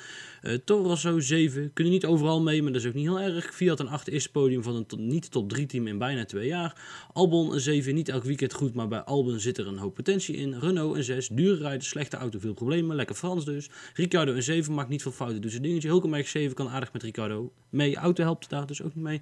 Uh, 0.46 0.54
Toro 0.64 0.88
Rosso 0.88 1.20
7. 1.20 1.72
Kunnen 1.72 1.92
niet 1.92 2.06
overal 2.06 2.42
mee, 2.42 2.62
maar 2.62 2.72
dat 2.72 2.80
is 2.80 2.88
ook 2.88 2.94
niet 2.94 3.06
heel 3.06 3.20
erg. 3.20 3.54
Fiat 3.54 3.80
een 3.80 3.88
8 3.88 4.08
is 4.08 4.28
podium 4.28 4.62
van 4.62 4.74
een 4.74 4.86
tot, 4.86 4.98
niet 4.98 5.30
top 5.30 5.48
3 5.48 5.66
team 5.66 5.86
in 5.86 5.98
bijna 5.98 6.24
twee 6.24 6.46
jaar. 6.46 6.80
Albon 7.12 7.52
een 7.52 7.60
7. 7.60 7.94
Niet 7.94 8.08
elk 8.08 8.24
weekend 8.24 8.52
goed, 8.52 8.74
maar 8.74 8.88
bij 8.88 9.00
Albon 9.00 9.40
zit 9.40 9.58
er 9.58 9.66
een 9.66 9.78
hoop 9.78 9.94
potentie 9.94 10.36
in. 10.36 10.58
Renault 10.58 10.96
een 10.96 11.04
6. 11.04 11.28
Dure 11.28 11.56
rijden, 11.56 11.82
slechte 11.82 12.16
auto, 12.16 12.38
veel 12.38 12.54
problemen. 12.54 12.96
Lekker 12.96 13.16
Frans 13.16 13.44
dus. 13.44 13.70
Ricardo 13.94 14.32
een 14.32 14.42
7. 14.42 14.74
Maakt 14.74 14.88
niet 14.88 15.02
veel 15.02 15.12
fouten, 15.12 15.40
doet 15.40 15.50
zijn 15.50 15.62
dingetje. 15.62 15.88
Hulkenberg 15.88 16.28
7 16.28 16.54
kan 16.54 16.68
aardig 16.68 16.92
met 16.92 17.02
Ricardo 17.02 17.52
mee. 17.70 17.96
Auto 17.96 18.22
helpt 18.22 18.50
daar 18.50 18.66
dus 18.66 18.82
ook 18.82 18.94
niet 18.94 19.04
mee. 19.04 19.20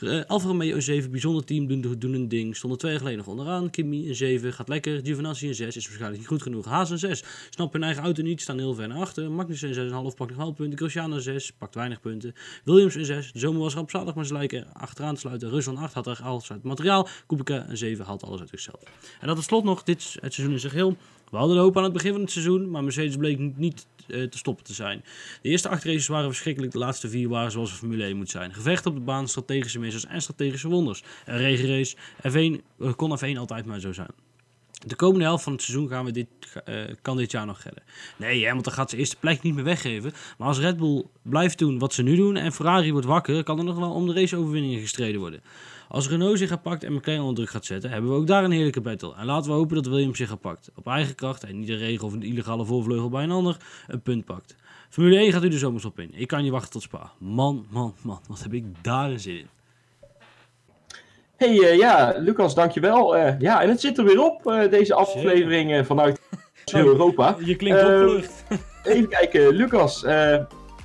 Uh, 0.00 0.24
Alfa 0.26 0.46
Romeo 0.46 0.74
een 0.74 0.82
7. 0.82 1.10
Bijzonder 1.10 1.44
team, 1.44 1.66
doen, 1.66 1.94
doen 1.98 2.12
een 2.12 2.28
ding. 2.28 2.56
Stond 2.56 2.72
er 2.72 2.78
twee 2.78 2.90
jaar 2.90 3.00
geleden 3.00 3.24
nog 3.24 3.28
onderaan. 3.28 3.70
Kimmy 3.70 4.08
een 4.08 4.14
7. 4.14 4.52
Gaat 4.52 4.68
lekker. 4.68 5.00
Giovinazzi 5.04 5.48
een 5.48 5.54
6. 5.54 5.76
Is 5.76 5.84
waarschijnlijk 5.84 6.18
niet 6.20 6.28
goed 6.30 6.42
genoeg. 6.42 6.64
Haas 6.64 6.90
een 6.90 6.98
6. 6.98 7.24
Snap 7.50 7.72
hun 7.72 7.82
eigen 7.82 8.02
auto 8.02 8.22
niet. 8.22 8.40
Staan 8.40 8.58
heel 8.58 8.74
ver 8.74 8.88
naar 8.88 8.98
achter. 8.98 9.30
Magnussen 9.30 9.78
een 9.78 10.10
6,5. 10.10 10.16
Pakt 10.16 10.30
nog 10.30 10.38
half 10.38 10.56
punten. 10.68 10.78
Cristiano 10.78 11.18
6. 11.18 11.52
Pakt 11.52 11.74
weinig 11.74 12.00
punten. 12.00 12.34
Williams 12.64 12.94
een 12.94 13.04
6. 13.04 13.32
De 13.32 13.38
zomer 13.38 13.60
was 13.60 13.72
zaterdag 13.72 14.14
maar 14.14 14.26
ze 14.26 14.32
lijken 14.32 14.72
achteraan 14.72 15.14
te 15.14 15.20
sluiten. 15.20 15.50
Rusland 15.50 15.78
8 15.78 15.94
had 15.94 16.06
er 16.06 16.20
alles 16.22 16.52
uit 16.52 16.62
materiaal. 16.62 17.08
Kubica 17.26 17.64
een 17.68 17.76
7. 17.76 18.04
Haalt 18.04 18.22
alles 18.22 18.40
uit 18.40 18.48
zichzelf. 18.48 18.82
En 19.20 19.26
dat 19.26 19.38
is 19.38 19.44
slot 19.44 19.64
nog. 19.64 19.82
Dit 19.82 20.16
het 20.20 20.34
seizoen 20.34 20.54
in 20.54 20.60
zich 20.60 20.72
heel. 20.72 20.96
We 21.30 21.36
hadden 21.36 21.56
de 21.56 21.62
hoop 21.62 21.76
aan 21.76 21.84
het 21.84 21.92
begin 21.92 22.12
van 22.12 22.20
het 22.20 22.30
seizoen, 22.30 22.70
maar 22.70 22.84
Mercedes 22.84 23.16
bleek 23.16 23.38
niet 23.56 23.86
uh, 24.06 24.28
te 24.28 24.38
stoppen 24.38 24.64
te 24.64 24.74
zijn. 24.74 25.04
De 25.42 25.48
eerste 25.48 25.68
acht 25.68 25.84
races 25.84 26.06
waren 26.06 26.28
verschrikkelijk, 26.28 26.72
de 26.72 26.78
laatste 26.78 27.08
vier 27.08 27.28
waren 27.28 27.50
zoals 27.50 27.70
een 27.70 27.76
Formule 27.76 28.04
1 28.04 28.16
moet 28.16 28.30
zijn. 28.30 28.54
Gevecht 28.54 28.86
op 28.86 28.94
de 28.94 29.00
baan, 29.00 29.28
strategische 29.28 29.78
missers 29.78 30.06
en 30.06 30.22
strategische 30.22 30.68
wonders. 30.68 31.02
Een 31.24 31.36
regenrace, 31.36 31.96
F1, 32.28 32.62
uh, 32.78 32.92
kon 32.94 33.18
F1 33.18 33.38
altijd 33.38 33.66
maar 33.66 33.80
zo 33.80 33.92
zijn. 33.92 34.10
De 34.86 34.96
komende 34.96 35.24
helft 35.24 35.44
van 35.44 35.52
het 35.52 35.62
seizoen 35.62 35.88
gaan 35.88 36.04
we 36.04 36.10
dit, 36.10 36.26
uh, 36.68 36.84
kan 37.02 37.16
dit 37.16 37.30
jaar 37.30 37.46
nog 37.46 37.62
redden. 37.62 37.82
Nee, 38.16 38.46
Hamilton 38.46 38.72
gaat 38.72 38.88
zijn 38.88 39.00
eerste 39.00 39.16
plek 39.16 39.42
niet 39.42 39.54
meer 39.54 39.64
weggeven. 39.64 40.12
Maar 40.38 40.48
als 40.48 40.58
Red 40.58 40.76
Bull 40.76 41.04
blijft 41.22 41.58
doen 41.58 41.78
wat 41.78 41.92
ze 41.92 42.02
nu 42.02 42.16
doen 42.16 42.36
en 42.36 42.52
Ferrari 42.52 42.92
wordt 42.92 43.06
wakker, 43.06 43.42
kan 43.42 43.58
er 43.58 43.64
nog 43.64 43.78
wel 43.78 43.92
om 43.92 44.06
de 44.06 44.12
raceoverwinningen 44.12 44.80
gestreden 44.80 45.20
worden. 45.20 45.40
Als 45.88 46.08
Renault 46.08 46.38
zich 46.38 46.48
gaat 46.48 46.62
pakt 46.62 46.84
en 46.84 46.92
McLaren 46.92 47.20
onder 47.20 47.34
druk 47.34 47.50
gaat 47.50 47.64
zetten, 47.64 47.90
hebben 47.90 48.10
we 48.10 48.16
ook 48.16 48.26
daar 48.26 48.44
een 48.44 48.50
heerlijke 48.50 48.80
battle. 48.80 49.14
En 49.14 49.26
laten 49.26 49.50
we 49.50 49.56
hopen 49.56 49.74
dat 49.76 49.86
Williams 49.86 50.18
zich 50.18 50.28
gaat 50.28 50.40
pakt. 50.40 50.70
Op 50.74 50.86
eigen 50.86 51.14
kracht 51.14 51.44
en 51.44 51.58
niet 51.58 51.66
de 51.66 51.76
regen 51.76 52.06
of 52.06 52.12
een 52.12 52.22
illegale 52.22 52.64
voorvleugel 52.64 53.08
bij 53.08 53.22
een 53.22 53.30
ander 53.30 53.56
een 53.86 54.02
punt 54.02 54.24
pakt. 54.24 54.56
Formule 54.88 55.16
1 55.16 55.32
gaat 55.32 55.44
u 55.44 55.48
de 55.48 55.58
zomers 55.58 55.84
op 55.84 55.98
in. 55.98 56.10
Ik 56.14 56.28
kan 56.28 56.44
je 56.44 56.50
wachten 56.50 56.70
tot 56.70 56.82
Spa. 56.82 57.12
Man, 57.18 57.66
man, 57.70 57.94
man, 58.02 58.20
wat 58.28 58.42
heb 58.42 58.52
ik 58.52 58.64
daar 58.82 59.10
een 59.10 59.20
zin 59.20 59.38
in. 59.38 59.48
Hey, 61.36 61.58
uh, 61.58 61.76
ja, 61.76 62.14
Lucas, 62.18 62.54
dankjewel. 62.54 63.16
Uh, 63.16 63.40
ja, 63.40 63.62
en 63.62 63.68
het 63.68 63.80
zit 63.80 63.98
er 63.98 64.04
weer 64.04 64.22
op, 64.22 64.46
uh, 64.46 64.70
deze 64.70 64.94
aflevering 64.94 65.86
vanuit 65.86 66.20
Europa. 66.72 67.36
Je 67.44 67.56
klinkt 67.56 67.80
opgelucht. 67.80 68.44
even 68.82 69.08
kijken, 69.08 69.48
Lucas, 69.48 70.04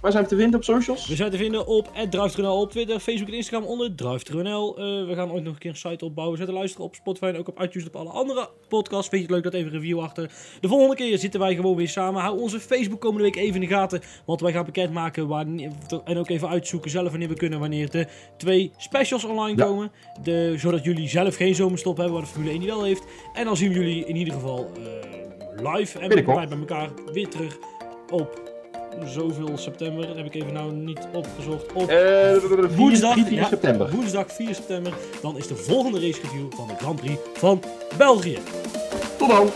Waar 0.01 0.11
zijn 0.11 0.23
we 0.23 0.29
te 0.29 0.35
vinden 0.35 0.55
op 0.55 0.63
socials? 0.63 1.07
We 1.07 1.15
zijn 1.15 1.31
te 1.31 1.37
vinden 1.37 1.67
op 1.67 1.91
DriveTruNL 2.09 2.59
op 2.59 2.71
Twitter, 2.71 2.99
Facebook 2.99 3.27
en 3.27 3.33
Instagram 3.33 3.69
onder 3.69 3.95
DriveTruNL. 3.95 4.79
Uh, 4.79 5.07
we 5.07 5.15
gaan 5.15 5.31
ooit 5.31 5.43
nog 5.43 5.53
een 5.53 5.59
keer 5.59 5.69
een 5.69 5.77
site 5.77 6.05
opbouwen. 6.05 6.37
We 6.37 6.43
zetten 6.43 6.57
luisteren 6.57 6.85
op 6.85 6.95
Spotify 6.95 7.25
en 7.25 7.37
ook 7.37 7.47
op 7.47 7.61
iTunes 7.61 7.87
op 7.87 7.95
alle 7.95 8.09
andere 8.09 8.49
podcasts. 8.67 9.09
Vind 9.09 9.21
je 9.21 9.27
het 9.27 9.35
leuk 9.35 9.43
dat 9.43 9.53
even 9.53 9.73
een 9.73 9.79
review 9.79 9.99
achter. 9.99 10.31
De 10.61 10.67
volgende 10.67 10.95
keer 10.95 11.17
zitten 11.17 11.39
wij 11.39 11.55
gewoon 11.55 11.75
weer 11.75 11.89
samen. 11.89 12.21
Hou 12.21 12.39
onze 12.39 12.59
Facebook 12.59 13.01
komende 13.01 13.23
week 13.23 13.35
even 13.35 13.55
in 13.55 13.69
de 13.69 13.75
gaten. 13.75 14.01
Want 14.25 14.41
wij 14.41 14.51
gaan 14.51 14.65
bekendmaken 14.65 15.27
wanneer, 15.27 15.71
en 16.05 16.17
ook 16.17 16.29
even 16.29 16.49
uitzoeken 16.49 16.91
zelf 16.91 17.09
wanneer 17.09 17.29
we 17.29 17.35
kunnen. 17.35 17.59
Wanneer 17.59 17.89
de 17.89 18.07
twee 18.37 18.71
specials 18.77 19.23
online 19.23 19.57
ja. 19.57 19.65
komen. 19.65 19.91
De, 20.23 20.53
zodat 20.57 20.83
jullie 20.83 21.09
zelf 21.09 21.35
geen 21.35 21.55
zomerstop 21.55 21.97
hebben 21.97 22.13
waar 22.13 22.23
de 22.23 22.29
Formule 22.29 22.51
1 22.51 22.59
die 22.59 22.69
wel 22.69 22.83
heeft. 22.83 23.03
En 23.33 23.45
dan 23.45 23.57
zien 23.57 23.69
we 23.69 23.79
jullie 23.79 24.05
in 24.05 24.15
ieder 24.15 24.33
geval 24.33 24.71
uh, 24.77 25.73
live 25.73 25.99
en 25.99 26.09
bij 26.09 26.47
elkaar 26.49 26.89
weer 27.13 27.27
terug 27.27 27.57
op 28.09 28.50
zoveel 29.05 29.57
september, 29.57 30.15
heb 30.15 30.25
ik 30.25 30.35
even 30.35 30.53
nou 30.53 30.71
niet 30.71 31.07
opgezocht. 31.13 31.73
Op 31.73 31.91
uh, 31.91 32.75
woensdag, 32.75 33.13
4, 33.13 33.25
4 33.25 33.37
ja, 33.37 33.47
september. 33.47 33.89
woensdag 33.89 34.25
4 34.31 34.55
september, 34.55 34.93
dan 35.21 35.37
is 35.37 35.47
de 35.47 35.55
volgende 35.55 35.99
race 35.99 36.21
review 36.21 36.51
van 36.55 36.67
de 36.67 36.73
Grand 36.77 36.99
Prix 36.99 37.19
van 37.33 37.63
België. 37.97 38.37
Tot 39.17 39.29
dan! 39.29 39.49